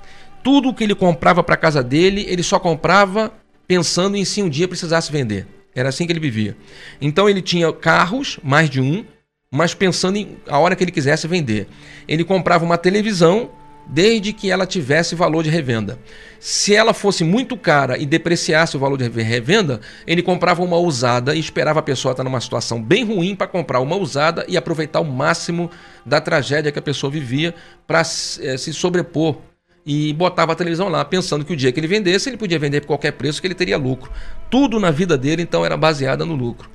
Tudo 0.44 0.73
que 0.73 0.84
ele 0.84 0.95
comprava 0.95 1.44
para 1.44 1.56
casa 1.56 1.84
dele, 1.84 2.26
ele 2.27 2.41
só 2.41 2.57
comprava 2.57 3.31
pensando 3.68 4.18
em 4.18 4.26
se 4.26 4.41
um 4.41 4.49
dia 4.49 4.68
precisasse 4.68 5.11
vender. 5.11 5.45
Era 5.76 5.90
assim 5.90 6.07
que 6.07 6.11
ele 6.11 6.19
vivia. 6.19 6.57
Então 6.99 7.30
ele 7.30 7.41
tinha 7.41 7.72
carros, 7.72 8.40
mais 8.44 8.68
de 8.68 8.81
um, 8.81 9.06
mas 9.52 9.76
pensando 9.76 10.18
em 10.18 10.38
a 10.48 10.57
hora 10.57 10.76
que 10.76 10.84
ele 10.84 10.91
quisesse 10.91 11.27
vender. 11.27 11.68
Ele 12.07 12.23
comprava 12.23 12.65
uma 12.65 12.80
televisão 12.80 13.52
desde 13.88 14.34
que 14.34 14.50
ela 14.50 14.66
tivesse 14.66 15.16
valor 15.16 15.44
de 15.44 15.50
revenda. 15.50 16.00
Se 16.40 16.76
ela 16.76 16.94
fosse 16.94 17.24
muito 17.24 17.56
cara 17.56 17.98
e 17.98 18.06
depreciasse 18.06 18.76
o 18.76 18.80
valor 18.80 18.98
de 18.98 19.08
revenda, 19.08 19.80
ele 20.06 20.22
comprava 20.22 20.62
uma 20.62 20.78
usada 20.78 21.36
e 21.36 21.40
esperava 21.40 21.80
a 21.80 21.84
pessoa 21.84 22.12
estar 22.12 22.24
numa 22.24 22.42
situação 22.42 22.82
bem 22.82 23.06
ruim 23.06 23.36
para 23.36 23.48
comprar 23.48 23.80
uma 23.80 23.96
usada 23.96 24.46
e 24.48 24.58
aproveitar 24.58 25.00
o 25.00 25.06
máximo 25.06 25.70
da 26.06 26.20
tragédia 26.20 26.72
que 26.72 26.80
a 26.80 26.82
pessoa 26.82 27.12
vivia 27.12 27.54
para 27.88 28.02
é, 28.02 28.04
se 28.04 28.74
sobrepor 28.74 29.38
e 29.86 30.14
botava 30.14 30.54
a 30.54 30.56
televisão 30.56 30.88
lá, 30.88 31.04
pensando 31.04 31.44
que 31.44 31.54
o 31.54 31.56
dia 31.56 31.72
que 31.72 31.80
ele 31.80 31.88
vendesse, 31.88 32.30
ele 32.30 32.38
podia 32.38 32.58
vender 32.58 32.82
por 32.82 32.88
qualquer 32.88 33.12
preço, 33.12 33.42
que 33.42 33.48
ele 33.48 33.54
teria 33.54 33.78
lucro. 33.78 34.10
Tudo 34.50 34.80
na 34.80 34.92
vida 34.92 35.18
dele, 35.18 35.42
então, 35.42 35.66
era 35.66 35.76
baseada 35.76 36.26
no 36.26 36.36
lucro. 36.36 36.70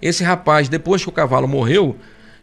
Esse 0.00 0.24
rapaz, 0.24 0.68
depois 0.68 1.02
que 1.02 1.08
o 1.08 1.12
cavalo 1.12 1.46
morreu, 1.46 1.96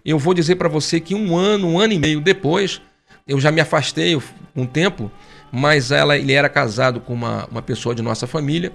eu 0.06 0.20
vou 0.20 0.34
dizer 0.34 0.56
para 0.56 0.70
você 0.70 1.00
que 1.00 1.16
um 1.16 1.36
ano, 1.36 1.68
um 1.68 1.80
ano 1.80 1.94
e 1.94 2.00
meio 2.00 2.22
depois, 2.22 2.82
eu 3.28 3.40
já 3.40 3.52
me 3.52 3.62
afastei 3.62 4.20
um 4.56 4.66
tempo, 4.66 5.12
mas 5.52 5.92
ela, 5.92 6.18
ele 6.18 6.34
era 6.34 6.50
casado 6.50 7.00
com 7.00 7.14
uma, 7.14 7.46
uma 7.50 7.62
pessoa 7.62 7.96
de 7.96 8.02
nossa 8.02 8.28
família. 8.28 8.74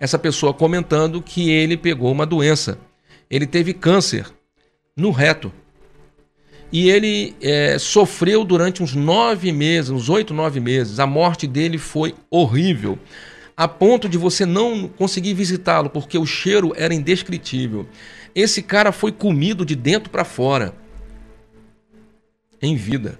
Essa 0.00 0.18
pessoa 0.18 0.54
comentando 0.54 1.22
que 1.22 1.50
ele 1.50 1.76
pegou 1.76 2.10
uma 2.10 2.26
doença. 2.26 2.78
Ele 3.30 3.46
teve 3.46 3.72
câncer 3.72 4.26
no 4.96 5.10
reto. 5.10 5.52
E 6.72 6.90
ele 6.90 7.34
é, 7.40 7.78
sofreu 7.78 8.44
durante 8.44 8.82
uns 8.82 8.94
nove 8.94 9.52
meses, 9.52 9.90
uns 9.90 10.08
oito, 10.08 10.34
nove 10.34 10.60
meses. 10.60 10.98
A 10.98 11.06
morte 11.06 11.46
dele 11.46 11.78
foi 11.78 12.14
horrível, 12.30 12.98
a 13.56 13.66
ponto 13.66 14.08
de 14.08 14.18
você 14.18 14.44
não 14.44 14.86
conseguir 14.86 15.32
visitá-lo, 15.34 15.88
porque 15.88 16.18
o 16.18 16.26
cheiro 16.26 16.72
era 16.76 16.92
indescritível. 16.92 17.86
Esse 18.34 18.62
cara 18.62 18.92
foi 18.92 19.12
comido 19.12 19.64
de 19.64 19.74
dentro 19.74 20.10
para 20.10 20.24
fora, 20.24 20.74
em 22.60 22.76
vida. 22.76 23.18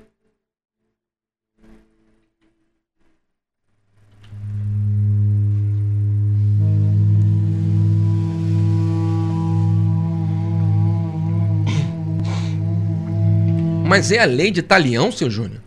Mas 13.88 14.12
é 14.12 14.18
a 14.18 14.26
lei 14.26 14.50
de 14.50 14.60
talião, 14.60 15.10
seu 15.10 15.30
Júnior? 15.30 15.62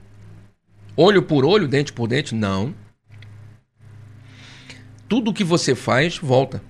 Olho 0.95 1.23
por 1.23 1.43
olho, 1.43 1.67
dente 1.67 1.91
por 1.91 2.07
dente? 2.07 2.35
Não. 2.35 2.75
Tudo 5.09 5.33
que 5.33 5.43
você 5.43 5.73
faz, 5.73 6.19
volta. 6.19 6.61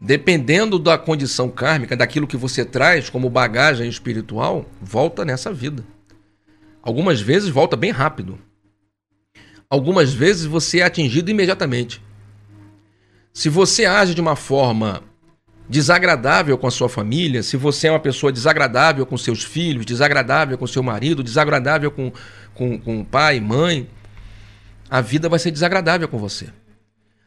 Dependendo 0.00 0.78
da 0.78 0.96
condição 0.96 1.50
kármica, 1.50 1.96
daquilo 1.96 2.28
que 2.28 2.36
você 2.36 2.64
traz 2.64 3.10
como 3.10 3.28
bagagem 3.28 3.88
espiritual, 3.88 4.70
volta 4.80 5.24
nessa 5.24 5.52
vida. 5.52 5.84
Algumas 6.80 7.20
vezes 7.20 7.48
volta 7.48 7.76
bem 7.76 7.90
rápido. 7.90 8.38
Algumas 9.68 10.14
vezes 10.14 10.44
você 10.44 10.78
é 10.78 10.84
atingido 10.84 11.28
imediatamente. 11.28 12.00
Se 13.32 13.48
você 13.48 13.84
age 13.84 14.14
de 14.14 14.20
uma 14.20 14.36
forma 14.36 15.02
desagradável 15.68 16.58
com 16.58 16.66
a 16.66 16.70
sua 16.70 16.88
família, 16.88 17.42
se 17.42 17.56
você 17.56 17.88
é 17.88 17.90
uma 17.90 18.00
pessoa 18.00 18.32
desagradável 18.32 19.06
com 19.06 19.16
seus 19.16 19.42
filhos, 19.42 19.86
desagradável 19.86 20.58
com 20.58 20.66
seu 20.66 20.82
marido, 20.82 21.22
desagradável 21.22 21.90
com, 21.90 22.12
com, 22.54 22.78
com 22.78 23.04
pai, 23.04 23.40
mãe, 23.40 23.88
a 24.90 25.00
vida 25.00 25.28
vai 25.28 25.38
ser 25.38 25.50
desagradável 25.50 26.06
com 26.06 26.18
você. 26.18 26.48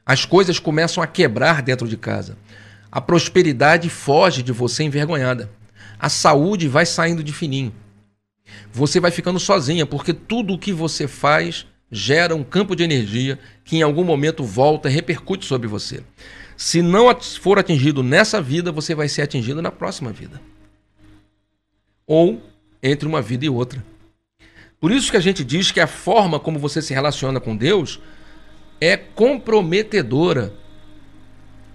As 0.06 0.24
coisas 0.24 0.60
começam 0.60 1.04
a 1.04 1.08
quebrar 1.08 1.62
dentro 1.62 1.88
de 1.88 1.98
casa. 1.98 2.38
A 2.92 3.02
prosperidade 3.02 3.90
foge 3.90 4.42
de 4.42 4.54
você 4.54 4.84
envergonhada. 4.84 5.50
A 6.00 6.08
saúde 6.08 6.68
vai 6.68 6.86
saindo 6.86 7.24
de 7.24 7.34
fininho. 7.34 7.74
Você 8.72 9.00
vai 9.00 9.12
ficando 9.12 9.40
sozinha, 9.40 9.86
porque 9.86 10.14
tudo 10.14 10.54
o 10.54 10.60
que 10.60 10.72
você 10.72 11.08
faz 11.08 11.66
gera 11.92 12.36
um 12.36 12.44
campo 12.44 12.76
de 12.76 12.84
energia 12.84 13.40
que 13.64 13.78
em 13.78 13.82
algum 13.82 14.04
momento 14.04 14.44
volta 14.44 14.90
e 14.90 14.94
repercute 14.94 15.46
sobre 15.46 15.68
você. 15.68 16.04
Se 16.58 16.82
não 16.82 17.06
for 17.40 17.60
atingido 17.60 18.02
nessa 18.02 18.42
vida, 18.42 18.72
você 18.72 18.96
vai 18.96 19.08
ser 19.08 19.22
atingido 19.22 19.62
na 19.62 19.72
próxima 19.72 20.12
vida. 20.12 20.42
Ou 22.08 22.42
entre 22.82 23.08
uma 23.08 23.22
vida 23.22 23.46
e 23.46 23.50
outra. 23.50 23.86
Por 24.80 24.92
isso 24.92 25.12
que 25.12 25.18
a 25.18 25.22
gente 25.22 25.44
diz 25.44 25.72
que 25.72 25.80
a 25.80 25.86
forma 25.86 26.40
como 26.40 26.58
você 26.58 26.82
se 26.82 26.96
relaciona 26.96 27.40
com 27.40 27.56
Deus 27.56 28.02
é 28.82 28.98
comprometedora 28.98 30.52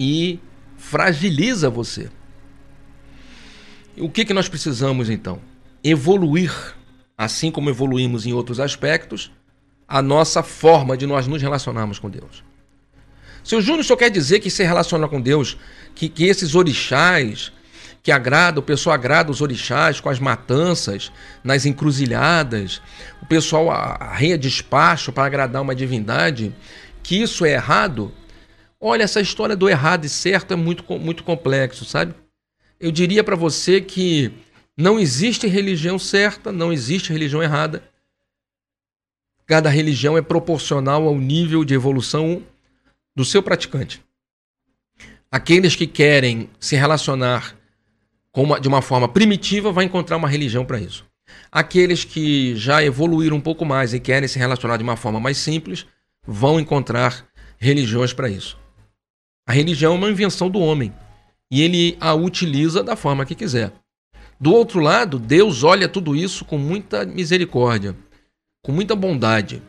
e 0.00 0.40
fragiliza 0.76 1.70
você. 1.70 2.10
O 3.96 4.10
que, 4.10 4.24
que 4.24 4.34
nós 4.34 4.48
precisamos 4.48 5.08
então? 5.08 5.40
Evoluir, 5.84 6.52
assim 7.16 7.52
como 7.52 7.70
evoluímos 7.70 8.26
em 8.26 8.32
outros 8.32 8.58
aspectos, 8.58 9.30
a 9.86 10.02
nossa 10.02 10.42
forma 10.42 10.96
de 10.96 11.06
nós 11.06 11.28
nos 11.28 11.40
relacionarmos 11.40 11.98
com 12.00 12.10
Deus. 12.10 12.42
Seu 13.44 13.60
Júnior 13.60 13.84
só 13.84 13.96
quer 13.96 14.10
dizer 14.10 14.40
que 14.40 14.50
se 14.50 14.62
relaciona 14.62 15.08
com 15.08 15.20
Deus, 15.20 15.56
que, 15.94 16.08
que 16.08 16.24
esses 16.24 16.54
orixás, 16.54 17.52
que 18.02 18.12
agrada, 18.12 18.60
o 18.60 18.62
pessoal 18.62 18.94
agrada 18.94 19.30
os 19.30 19.40
orixás 19.40 20.00
com 20.00 20.08
as 20.08 20.18
matanças, 20.18 21.12
nas 21.42 21.66
encruzilhadas, 21.66 22.80
o 23.20 23.26
pessoal 23.26 23.70
arreia 23.70 24.38
despacho 24.38 25.12
para 25.12 25.24
agradar 25.24 25.62
uma 25.62 25.74
divindade, 25.74 26.54
que 27.02 27.20
isso 27.20 27.44
é 27.44 27.52
errado? 27.52 28.12
Olha, 28.80 29.04
essa 29.04 29.20
história 29.20 29.56
do 29.56 29.68
errado 29.68 30.04
e 30.04 30.08
certo 30.08 30.52
é 30.52 30.56
muito, 30.56 30.84
muito 30.98 31.22
complexo, 31.22 31.84
sabe? 31.84 32.14
Eu 32.80 32.90
diria 32.90 33.22
para 33.22 33.36
você 33.36 33.80
que 33.80 34.32
não 34.76 34.98
existe 34.98 35.46
religião 35.46 35.98
certa, 35.98 36.50
não 36.50 36.72
existe 36.72 37.12
religião 37.12 37.42
errada. 37.42 37.82
Cada 39.46 39.68
religião 39.68 40.16
é 40.16 40.22
proporcional 40.22 41.06
ao 41.06 41.16
nível 41.16 41.64
de 41.64 41.74
evolução 41.74 42.42
do 43.14 43.24
seu 43.24 43.42
praticante. 43.42 44.02
Aqueles 45.30 45.74
que 45.74 45.86
querem 45.86 46.50
se 46.60 46.76
relacionar 46.76 47.56
uma, 48.34 48.60
de 48.60 48.68
uma 48.68 48.82
forma 48.82 49.08
primitiva 49.08 49.72
vão 49.72 49.82
encontrar 49.82 50.16
uma 50.16 50.28
religião 50.28 50.64
para 50.64 50.80
isso. 50.80 51.04
Aqueles 51.50 52.04
que 52.04 52.54
já 52.56 52.82
evoluíram 52.82 53.36
um 53.36 53.40
pouco 53.40 53.64
mais 53.64 53.94
e 53.94 54.00
querem 54.00 54.28
se 54.28 54.38
relacionar 54.38 54.76
de 54.76 54.82
uma 54.82 54.96
forma 54.96 55.20
mais 55.20 55.38
simples 55.38 55.86
vão 56.26 56.60
encontrar 56.60 57.26
religiões 57.58 58.12
para 58.12 58.28
isso. 58.28 58.58
A 59.46 59.52
religião 59.52 59.94
é 59.94 59.98
uma 59.98 60.10
invenção 60.10 60.48
do 60.48 60.58
homem 60.58 60.92
e 61.50 61.62
ele 61.62 61.96
a 62.00 62.14
utiliza 62.14 62.82
da 62.82 62.96
forma 62.96 63.26
que 63.26 63.34
quiser. 63.34 63.72
Do 64.40 64.52
outro 64.52 64.80
lado, 64.80 65.18
Deus 65.18 65.62
olha 65.62 65.88
tudo 65.88 66.16
isso 66.16 66.44
com 66.44 66.58
muita 66.58 67.04
misericórdia, 67.04 67.94
com 68.62 68.72
muita 68.72 68.96
bondade 68.96 69.62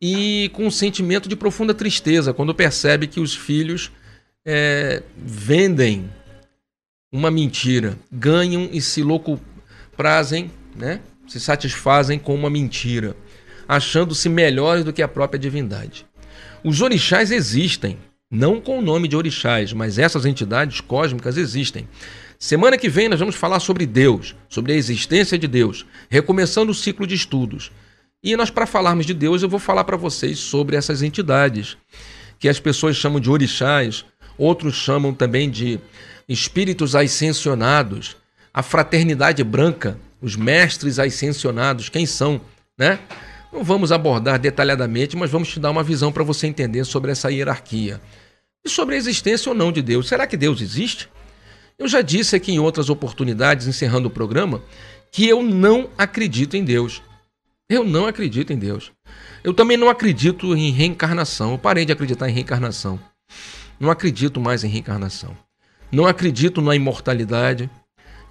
e 0.00 0.50
com 0.52 0.66
um 0.66 0.70
sentimento 0.70 1.28
de 1.28 1.36
profunda 1.36 1.74
tristeza 1.74 2.32
quando 2.32 2.54
percebe 2.54 3.06
que 3.06 3.20
os 3.20 3.34
filhos 3.34 3.90
é, 4.44 5.02
vendem 5.16 6.08
uma 7.10 7.30
mentira, 7.30 7.98
ganham 8.10 8.68
e 8.72 8.80
se 8.80 9.02
locuprazem, 9.02 10.50
né? 10.76 11.00
se 11.26 11.40
satisfazem 11.40 12.18
com 12.18 12.34
uma 12.34 12.48
mentira, 12.48 13.16
achando-se 13.66 14.28
melhores 14.28 14.84
do 14.84 14.92
que 14.92 15.02
a 15.02 15.08
própria 15.08 15.38
divindade. 15.38 16.06
Os 16.64 16.80
orixás 16.80 17.30
existem, 17.30 17.98
não 18.30 18.60
com 18.60 18.78
o 18.78 18.82
nome 18.82 19.08
de 19.08 19.16
orixás, 19.16 19.72
mas 19.72 19.98
essas 19.98 20.24
entidades 20.24 20.80
cósmicas 20.80 21.36
existem. 21.36 21.88
Semana 22.38 22.78
que 22.78 22.88
vem 22.88 23.08
nós 23.08 23.20
vamos 23.20 23.34
falar 23.34 23.60
sobre 23.60 23.84
Deus, 23.84 24.34
sobre 24.48 24.72
a 24.72 24.76
existência 24.76 25.38
de 25.38 25.48
Deus, 25.48 25.84
recomeçando 26.08 26.70
o 26.70 26.74
ciclo 26.74 27.06
de 27.06 27.14
estudos. 27.14 27.70
E 28.22 28.36
nós, 28.36 28.50
para 28.50 28.66
falarmos 28.66 29.06
de 29.06 29.14
Deus, 29.14 29.42
eu 29.42 29.48
vou 29.48 29.60
falar 29.60 29.84
para 29.84 29.96
vocês 29.96 30.38
sobre 30.38 30.76
essas 30.76 31.02
entidades, 31.02 31.76
que 32.38 32.48
as 32.48 32.58
pessoas 32.58 32.96
chamam 32.96 33.20
de 33.20 33.30
orixás, 33.30 34.04
outros 34.36 34.74
chamam 34.74 35.14
também 35.14 35.48
de 35.48 35.78
espíritos 36.28 36.96
ascensionados, 36.96 38.16
a 38.52 38.62
fraternidade 38.62 39.44
branca, 39.44 39.98
os 40.20 40.34
mestres 40.34 40.98
ascensionados, 40.98 41.88
quem 41.88 42.06
são, 42.06 42.40
né? 42.76 42.98
Não 43.52 43.62
vamos 43.62 43.92
abordar 43.92 44.38
detalhadamente, 44.38 45.16
mas 45.16 45.30
vamos 45.30 45.48
te 45.48 45.60
dar 45.60 45.70
uma 45.70 45.82
visão 45.82 46.12
para 46.12 46.24
você 46.24 46.46
entender 46.46 46.84
sobre 46.84 47.12
essa 47.12 47.30
hierarquia. 47.30 48.00
E 48.64 48.68
sobre 48.68 48.96
a 48.96 48.98
existência 48.98 49.48
ou 49.48 49.54
não 49.54 49.72
de 49.72 49.80
Deus. 49.80 50.08
Será 50.08 50.26
que 50.26 50.36
Deus 50.36 50.60
existe? 50.60 51.08
Eu 51.78 51.86
já 51.88 52.02
disse 52.02 52.34
aqui 52.34 52.52
em 52.52 52.58
outras 52.58 52.90
oportunidades, 52.90 53.66
encerrando 53.66 54.08
o 54.08 54.10
programa, 54.10 54.60
que 55.10 55.26
eu 55.26 55.42
não 55.42 55.88
acredito 55.96 56.56
em 56.56 56.64
Deus. 56.64 57.00
Eu 57.70 57.84
não 57.84 58.06
acredito 58.06 58.50
em 58.50 58.58
Deus. 58.58 58.92
Eu 59.44 59.52
também 59.52 59.76
não 59.76 59.90
acredito 59.90 60.56
em 60.56 60.70
reencarnação. 60.70 61.52
Eu 61.52 61.58
parei 61.58 61.84
de 61.84 61.92
acreditar 61.92 62.26
em 62.26 62.32
reencarnação. 62.32 62.98
Não 63.78 63.90
acredito 63.90 64.40
mais 64.40 64.64
em 64.64 64.68
reencarnação. 64.68 65.36
Não 65.92 66.06
acredito 66.06 66.62
na 66.62 66.74
imortalidade. 66.74 67.68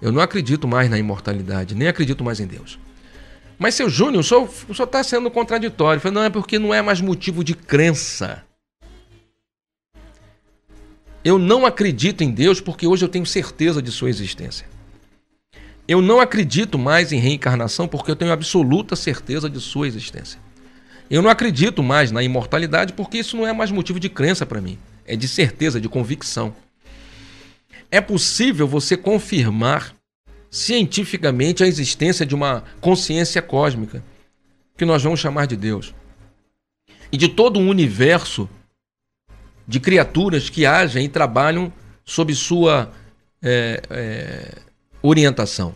Eu 0.02 0.10
não 0.10 0.20
acredito 0.20 0.66
mais 0.66 0.90
na 0.90 0.98
imortalidade. 0.98 1.76
Nem 1.76 1.86
acredito 1.86 2.24
mais 2.24 2.40
em 2.40 2.48
Deus. 2.48 2.80
Mas, 3.56 3.76
seu 3.76 3.88
Júnior, 3.88 4.24
senhor 4.24 4.48
está 4.68 5.04
sendo 5.04 5.30
contraditório. 5.30 6.00
Falei, 6.00 6.14
não, 6.16 6.24
é 6.24 6.30
porque 6.30 6.58
não 6.58 6.74
é 6.74 6.82
mais 6.82 7.00
motivo 7.00 7.44
de 7.44 7.54
crença. 7.54 8.44
Eu 11.24 11.38
não 11.38 11.64
acredito 11.64 12.22
em 12.24 12.30
Deus 12.32 12.60
porque 12.60 12.88
hoje 12.88 13.04
eu 13.04 13.08
tenho 13.08 13.26
certeza 13.26 13.80
de 13.80 13.92
sua 13.92 14.10
existência. 14.10 14.66
Eu 15.88 16.02
não 16.02 16.20
acredito 16.20 16.78
mais 16.78 17.12
em 17.12 17.18
reencarnação 17.18 17.88
porque 17.88 18.10
eu 18.10 18.16
tenho 18.16 18.30
absoluta 18.30 18.94
certeza 18.94 19.48
de 19.48 19.58
sua 19.58 19.88
existência. 19.88 20.38
Eu 21.10 21.22
não 21.22 21.30
acredito 21.30 21.82
mais 21.82 22.10
na 22.10 22.22
imortalidade 22.22 22.92
porque 22.92 23.16
isso 23.16 23.38
não 23.38 23.46
é 23.46 23.54
mais 23.54 23.70
motivo 23.70 23.98
de 23.98 24.10
crença 24.10 24.44
para 24.44 24.60
mim, 24.60 24.78
é 25.06 25.16
de 25.16 25.26
certeza, 25.26 25.80
de 25.80 25.88
convicção. 25.88 26.54
É 27.90 28.02
possível 28.02 28.68
você 28.68 28.98
confirmar 28.98 29.94
cientificamente 30.50 31.64
a 31.64 31.66
existência 31.66 32.26
de 32.26 32.34
uma 32.34 32.64
consciência 32.82 33.40
cósmica, 33.40 34.04
que 34.76 34.84
nós 34.84 35.02
vamos 35.02 35.20
chamar 35.20 35.46
de 35.46 35.56
Deus, 35.56 35.94
e 37.10 37.16
de 37.16 37.28
todo 37.28 37.58
um 37.58 37.68
universo 37.68 38.48
de 39.66 39.80
criaturas 39.80 40.50
que 40.50 40.66
agem 40.66 41.06
e 41.06 41.08
trabalham 41.08 41.72
sob 42.04 42.34
sua 42.34 42.92
é, 43.42 43.82
é, 43.88 44.67
orientação. 45.08 45.74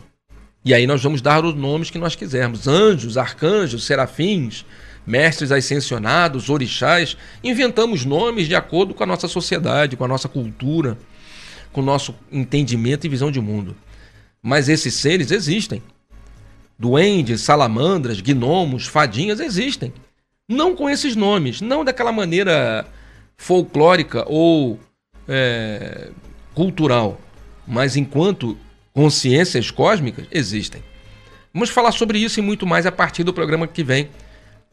E 0.65 0.73
aí 0.73 0.87
nós 0.87 1.03
vamos 1.03 1.21
dar 1.21 1.43
os 1.43 1.55
nomes 1.55 1.89
que 1.89 1.97
nós 1.97 2.15
quisermos: 2.15 2.67
anjos, 2.67 3.17
arcanjos, 3.17 3.85
serafins, 3.85 4.65
mestres 5.05 5.51
ascensionados, 5.51 6.49
orixás. 6.49 7.17
Inventamos 7.43 8.05
nomes 8.05 8.47
de 8.47 8.55
acordo 8.55 8.93
com 8.93 9.03
a 9.03 9.07
nossa 9.07 9.27
sociedade, 9.27 9.97
com 9.97 10.05
a 10.05 10.07
nossa 10.07 10.29
cultura, 10.29 10.97
com 11.71 11.81
o 11.81 11.85
nosso 11.85 12.15
entendimento 12.31 13.05
e 13.05 13.09
visão 13.09 13.31
de 13.31 13.41
mundo. 13.41 13.75
Mas 14.41 14.69
esses 14.69 14.93
seres 14.93 15.31
existem. 15.31 15.81
Duendes, 16.77 17.41
salamandras, 17.41 18.19
gnomos, 18.19 18.87
fadinhas 18.87 19.39
existem. 19.39 19.93
Não 20.49 20.75
com 20.75 20.89
esses 20.89 21.15
nomes, 21.15 21.61
não 21.61 21.85
daquela 21.85 22.11
maneira 22.11 22.85
folclórica 23.37 24.25
ou 24.27 24.79
é, 25.27 26.09
cultural, 26.53 27.19
mas 27.65 27.95
enquanto 27.95 28.57
consciências 28.93 29.71
cósmicas 29.71 30.25
existem. 30.31 30.83
Vamos 31.53 31.69
falar 31.69 31.91
sobre 31.91 32.19
isso 32.19 32.39
e 32.39 32.43
muito 32.43 32.65
mais 32.65 32.85
a 32.85 32.91
partir 32.91 33.23
do 33.23 33.33
programa 33.33 33.67
que 33.67 33.83
vem 33.83 34.09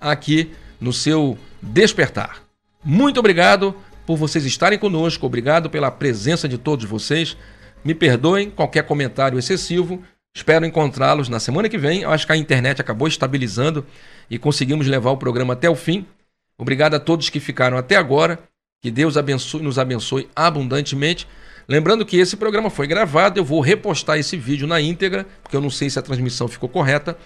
aqui 0.00 0.50
no 0.80 0.92
seu 0.92 1.36
Despertar. 1.62 2.42
Muito 2.82 3.20
obrigado 3.20 3.74
por 4.06 4.16
vocês 4.16 4.44
estarem 4.46 4.78
conosco, 4.78 5.26
obrigado 5.26 5.68
pela 5.68 5.90
presença 5.90 6.48
de 6.48 6.56
todos 6.56 6.86
vocês. 6.86 7.36
Me 7.84 7.94
perdoem 7.94 8.50
qualquer 8.50 8.84
comentário 8.84 9.38
excessivo. 9.38 10.02
Espero 10.34 10.64
encontrá-los 10.64 11.28
na 11.28 11.40
semana 11.40 11.68
que 11.68 11.76
vem. 11.76 12.02
Eu 12.02 12.10
acho 12.10 12.26
que 12.26 12.32
a 12.32 12.36
internet 12.36 12.80
acabou 12.80 13.08
estabilizando 13.08 13.84
e 14.30 14.38
conseguimos 14.38 14.86
levar 14.86 15.10
o 15.10 15.16
programa 15.16 15.52
até 15.52 15.68
o 15.68 15.74
fim. 15.74 16.06
Obrigado 16.56 16.94
a 16.94 17.00
todos 17.00 17.28
que 17.28 17.40
ficaram 17.40 17.76
até 17.76 17.96
agora. 17.96 18.38
Que 18.82 18.90
Deus 18.90 19.16
abençoe, 19.16 19.62
nos 19.62 19.78
abençoe 19.78 20.28
abundantemente. 20.34 21.26
Lembrando 21.70 22.04
que 22.04 22.16
esse 22.16 22.36
programa 22.36 22.68
foi 22.68 22.88
gravado, 22.88 23.38
eu 23.38 23.44
vou 23.44 23.60
repostar 23.60 24.18
esse 24.18 24.36
vídeo 24.36 24.66
na 24.66 24.80
íntegra, 24.80 25.24
porque 25.40 25.54
eu 25.54 25.60
não 25.60 25.70
sei 25.70 25.88
se 25.88 26.00
a 26.00 26.02
transmissão 26.02 26.48
ficou 26.48 26.68
correta. 26.68 27.16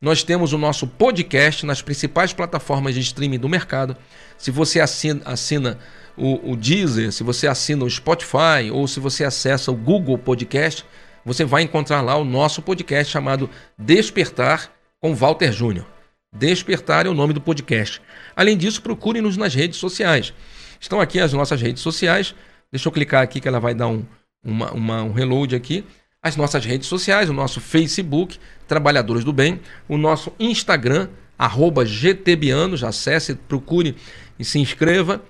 Nós 0.00 0.24
temos 0.24 0.52
o 0.52 0.58
nosso 0.58 0.84
podcast 0.84 1.64
nas 1.64 1.80
principais 1.80 2.32
plataformas 2.32 2.92
de 2.92 3.00
streaming 3.00 3.38
do 3.38 3.48
mercado. 3.48 3.96
Se 4.36 4.50
você 4.50 4.80
assina, 4.80 5.22
assina 5.24 5.78
o, 6.16 6.50
o 6.50 6.56
Deezer, 6.56 7.12
se 7.12 7.22
você 7.22 7.46
assina 7.46 7.84
o 7.84 7.88
Spotify 7.88 8.68
ou 8.72 8.88
se 8.88 8.98
você 8.98 9.22
acessa 9.22 9.70
o 9.70 9.76
Google 9.76 10.18
Podcast, 10.18 10.84
você 11.24 11.44
vai 11.44 11.62
encontrar 11.62 12.00
lá 12.00 12.16
o 12.16 12.24
nosso 12.24 12.62
podcast 12.62 13.12
chamado 13.12 13.48
Despertar 13.78 14.72
com 15.00 15.14
Walter 15.14 15.52
Júnior. 15.52 15.86
Despertar 16.34 17.06
é 17.06 17.08
o 17.08 17.14
nome 17.14 17.32
do 17.32 17.40
podcast. 17.40 18.02
Além 18.34 18.56
disso, 18.56 18.82
procure-nos 18.82 19.36
nas 19.36 19.54
redes 19.54 19.78
sociais. 19.78 20.34
Estão 20.80 21.00
aqui 21.00 21.20
as 21.20 21.32
nossas 21.32 21.62
redes 21.62 21.80
sociais. 21.80 22.34
Deixa 22.74 22.86
eu 22.88 22.92
clicar 22.92 23.22
aqui 23.22 23.40
que 23.40 23.46
ela 23.46 23.60
vai 23.60 23.72
dar 23.72 23.86
um, 23.86 24.04
uma, 24.44 24.72
uma, 24.72 25.04
um 25.04 25.12
reload 25.12 25.54
aqui. 25.54 25.84
As 26.20 26.34
nossas 26.34 26.64
redes 26.64 26.88
sociais, 26.88 27.30
o 27.30 27.32
nosso 27.32 27.60
Facebook, 27.60 28.36
Trabalhadores 28.66 29.22
do 29.22 29.32
Bem, 29.32 29.60
o 29.86 29.96
nosso 29.96 30.32
Instagram, 30.40 31.08
arroba 31.38 31.86
GTBianos, 31.86 32.82
acesse, 32.82 33.36
procure 33.36 33.94
e 34.40 34.44
se 34.44 34.58
inscreva. 34.58 35.22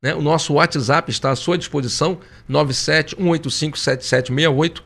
Né? 0.00 0.14
O 0.14 0.22
nosso 0.22 0.52
WhatsApp 0.52 1.10
está 1.10 1.32
à 1.32 1.34
sua 1.34 1.58
disposição, 1.58 2.20
971857768. 2.48 4.80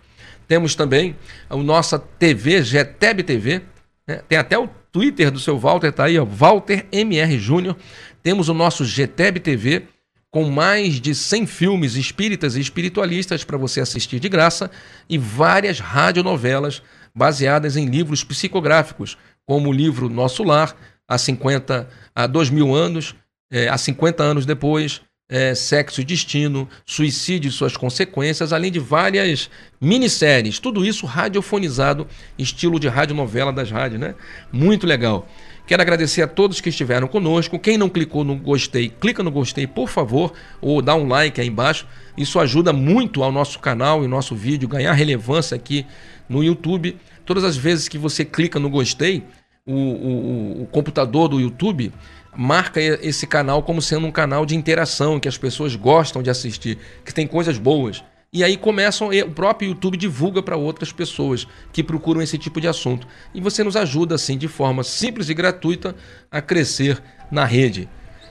Temos 0.49 0.75
também 0.75 1.15
a 1.51 1.57
nossa 1.59 1.99
TV, 1.99 2.63
GTEB 2.63 3.25
TV. 3.25 3.61
Né? 4.07 4.23
Tem 4.27 4.39
até 4.39 4.59
o 4.59 4.67
Twitter 4.91 5.31
do 5.31 5.39
seu 5.39 5.59
Walter, 5.59 5.93
tá 5.93 6.05
aí, 6.05 6.19
ó, 6.19 6.25
Walter 6.25 6.87
MR 6.91 7.39
Júnior. 7.39 7.77
Temos 8.23 8.49
o 8.49 8.55
nosso 8.55 8.87
GTEB 8.87 9.39
TV 9.39 9.83
com 10.31 10.49
mais 10.49 11.01
de 11.01 11.15
100 11.15 11.47
filmes 11.47 11.97
espíritas 11.97 12.57
e 12.57 12.61
espiritualistas 12.61 13.43
para 13.43 13.59
você 13.59 13.81
assistir 13.81 14.21
de 14.21 14.29
graça 14.29 14.71
e 15.09 15.19
várias 15.19 15.81
radionovelas 15.81 16.83
baseadas 17.15 17.77
em 17.77 17.87
livros 17.87 18.23
psicográficos, 18.23 19.19
como 19.45 19.69
o 19.69 19.73
livro 19.73 20.09
Nosso 20.09 20.45
Lar, 20.45 20.77
há 21.09 21.19
50, 21.19 21.89
há 22.15 22.27
2 22.27 22.51
mil 22.51 22.75
anos, 22.75 23.17
é, 23.51 23.69
há 23.69 23.77
50 23.77 24.23
anos 24.23 24.47
depois, 24.47 25.01
é, 25.29 25.55
Sexo 25.55 26.01
e 26.01 26.05
Destino, 26.05 26.69
Suicídio 26.87 27.49
e 27.49 27.53
suas 27.53 27.77
consequências, 27.77 28.53
além 28.53 28.71
de 28.71 28.79
várias 28.79 29.51
minisséries. 29.81 30.59
Tudo 30.59 30.85
isso 30.85 31.07
radiofonizado, 31.07 32.07
estilo 32.39 32.79
de 32.79 32.89
radionovela 32.89 33.53
das 33.53 33.71
rádios, 33.71 34.01
né? 34.01 34.15
Muito 34.53 34.87
legal. 34.87 35.29
Quero 35.71 35.83
agradecer 35.83 36.21
a 36.21 36.27
todos 36.27 36.61
que 36.61 36.69
estiveram 36.69 37.07
conosco. 37.07 37.57
Quem 37.57 37.79
não 37.79 37.89
clicou 37.89 38.25
no 38.25 38.35
gostei, 38.35 38.89
clica 38.89 39.23
no 39.23 39.31
gostei, 39.31 39.69
por 39.69 39.89
favor, 39.89 40.33
ou 40.61 40.83
dá 40.83 40.97
um 40.97 41.07
like 41.07 41.41
aí 41.41 41.47
embaixo. 41.47 41.87
Isso 42.19 42.41
ajuda 42.41 42.73
muito 42.73 43.23
ao 43.23 43.31
nosso 43.31 43.61
canal 43.61 44.03
e 44.03 44.09
nosso 44.09 44.35
vídeo 44.35 44.69
ganhar 44.69 44.93
relevância 44.95 45.55
aqui 45.55 45.87
no 46.29 46.43
YouTube. 46.43 46.97
Todas 47.25 47.45
as 47.45 47.57
vezes 47.57 47.87
que 47.87 47.97
você 47.97 48.25
clica 48.25 48.59
no 48.59 48.69
gostei, 48.69 49.23
o, 49.65 49.73
o, 49.73 50.63
o 50.63 50.67
computador 50.67 51.29
do 51.29 51.39
YouTube 51.39 51.93
marca 52.37 52.81
esse 52.81 53.25
canal 53.25 53.63
como 53.63 53.81
sendo 53.81 54.09
um 54.09 54.11
canal 54.11 54.45
de 54.45 54.57
interação, 54.57 55.21
que 55.21 55.29
as 55.29 55.39
pessoas 55.39 55.77
gostam 55.77 56.21
de 56.21 56.31
assistir, 56.31 56.79
que 57.05 57.15
tem 57.15 57.29
coisas 57.29 57.59
boas. 57.59 58.03
E 58.33 58.45
aí 58.45 58.57
começam, 58.57 59.09
o 59.09 59.31
próprio 59.33 59.71
YouTube 59.71 59.97
divulga 59.97 60.41
para 60.41 60.57
outras 60.57 60.93
pessoas 60.93 61.49
que 61.73 61.83
procuram 61.83 62.23
esse 62.23 62.39
tipo 62.39 62.61
de 62.61 62.69
assunto. 62.69 63.07
E 63.35 63.41
você 63.41 63.65
nos 63.65 63.75
ajuda, 63.75 64.15
assim, 64.15 64.39
de 64.39 64.47
forma 64.47 64.85
simples 64.85 65.29
e 65.29 65.35
gratuita, 65.35 65.97
a 66.31 66.41
crescer 66.41 67.03
na 67.29 67.45
rede. 67.45 67.89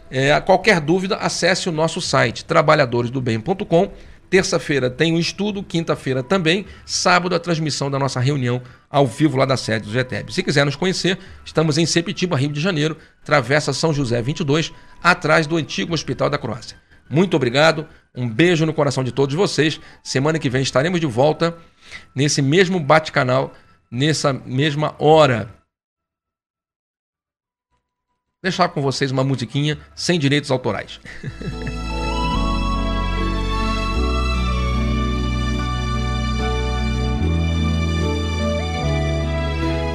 É, 0.10 0.40
qualquer 0.40 0.80
dúvida, 0.80 1.18
acesse 1.18 1.68
o 1.68 1.72
nosso 1.72 2.00
site 2.00 2.46
trabalhadoresdobem.com 2.46 3.92
Terça-feira 4.30 4.92
tem 4.92 5.12
um 5.14 5.20
estudo, 5.20 5.64
quinta-feira 5.64 6.22
também, 6.22 6.66
sábado 6.86 7.34
a 7.34 7.40
transmissão 7.40 7.90
da 7.90 7.98
nossa 7.98 8.20
reunião 8.20 8.62
ao 8.88 9.08
vivo 9.08 9.36
lá 9.36 9.46
da 9.46 9.58
sede 9.58 9.88
do 9.88 9.92
GTEB. 9.92 10.32
Se 10.32 10.44
quiser 10.44 10.64
nos 10.66 10.76
conhecer, 10.76 11.18
estamos 11.44 11.80
em 11.80 11.86
Sepitiba, 11.86 12.38
Rio 12.38 12.52
de 12.52 12.62
Janeiro, 12.62 12.96
Travessa 13.26 13.74
São 13.74 13.92
José 13.92 14.22
22, 14.22 14.72
atrás 15.02 15.48
do 15.48 15.58
antigo 15.58 15.96
Hospital 15.96 16.30
da 16.30 16.38
Croácia. 16.38 16.78
Muito 17.10 17.36
obrigado, 17.36 17.88
um 18.16 18.30
beijo 18.30 18.66
no 18.66 18.74
coração 18.74 19.04
de 19.04 19.12
todos 19.12 19.36
vocês. 19.36 19.80
Semana 20.04 20.38
que 20.38 20.50
vem 20.50 20.62
estaremos 20.62 21.00
de 21.00 21.08
volta 21.08 21.58
nesse 22.16 22.42
mesmo 22.42 22.80
bate-canal, 22.80 23.54
nessa 23.92 24.32
mesma 24.32 24.96
hora. 25.00 25.54
Deixar 28.42 28.70
com 28.70 28.82
vocês 28.82 29.12
uma 29.12 29.24
musiquinha 29.24 29.78
sem 29.96 30.20
direitos 30.20 30.52
autorais. 30.52 31.00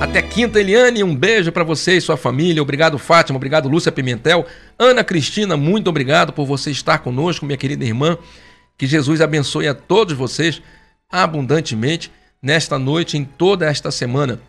Até 0.00 0.20
quinta, 0.20 0.60
Eliane, 0.60 1.02
um 1.02 1.14
beijo 1.14 1.50
para 1.50 1.64
você 1.64 1.96
e 1.96 2.00
sua 2.00 2.16
família. 2.16 2.62
Obrigado, 2.62 2.98
Fátima. 2.98 3.36
Obrigado, 3.36 3.68
Lúcia 3.68 3.90
Pimentel. 3.90 4.46
Ana 4.78 5.02
Cristina, 5.02 5.56
muito 5.56 5.88
obrigado 5.88 6.32
por 6.32 6.44
você 6.44 6.70
estar 6.70 6.98
conosco, 6.98 7.46
minha 7.46 7.56
querida 7.56 7.84
irmã. 7.84 8.18
Que 8.76 8.86
Jesus 8.86 9.20
abençoe 9.20 9.68
a 9.68 9.74
todos 9.74 10.14
vocês 10.14 10.60
abundantemente 11.10 12.12
nesta 12.42 12.78
noite, 12.78 13.16
em 13.16 13.24
toda 13.24 13.66
esta 13.66 13.90
semana. 13.90 14.40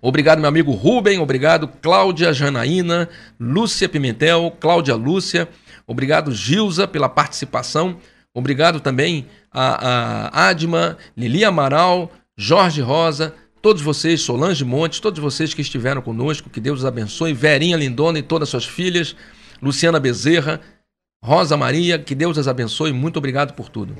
Obrigado, 0.00 0.38
meu 0.38 0.48
amigo 0.48 0.72
Rubem. 0.72 1.18
Obrigado, 1.18 1.68
Cláudia 1.68 2.32
Janaína, 2.32 3.08
Lúcia 3.38 3.88
Pimentel, 3.88 4.56
Cláudia 4.60 4.94
Lúcia. 4.94 5.48
Obrigado, 5.86 6.32
Gilza, 6.32 6.86
pela 6.86 7.08
participação. 7.08 7.96
Obrigado 8.32 8.78
também 8.80 9.26
a, 9.50 10.28
a 10.28 10.48
Adma, 10.48 10.96
Lili 11.16 11.44
Amaral, 11.44 12.12
Jorge 12.36 12.80
Rosa, 12.80 13.34
todos 13.60 13.82
vocês, 13.82 14.20
Solange 14.20 14.64
Montes, 14.64 15.00
todos 15.00 15.20
vocês 15.20 15.54
que 15.54 15.62
estiveram 15.62 16.00
conosco, 16.00 16.50
que 16.50 16.60
Deus 16.60 16.80
os 16.80 16.84
abençoe, 16.84 17.32
Verinha 17.32 17.76
Lindona 17.76 18.18
e 18.18 18.22
todas 18.22 18.48
suas 18.48 18.64
filhas, 18.64 19.14
Luciana 19.60 19.98
Bezerra, 20.00 20.60
Rosa 21.22 21.56
Maria, 21.56 21.98
que 21.98 22.14
Deus 22.14 22.38
as 22.38 22.48
abençoe, 22.48 22.92
muito 22.92 23.16
obrigado 23.16 23.54
por 23.54 23.68
tudo. 23.68 23.96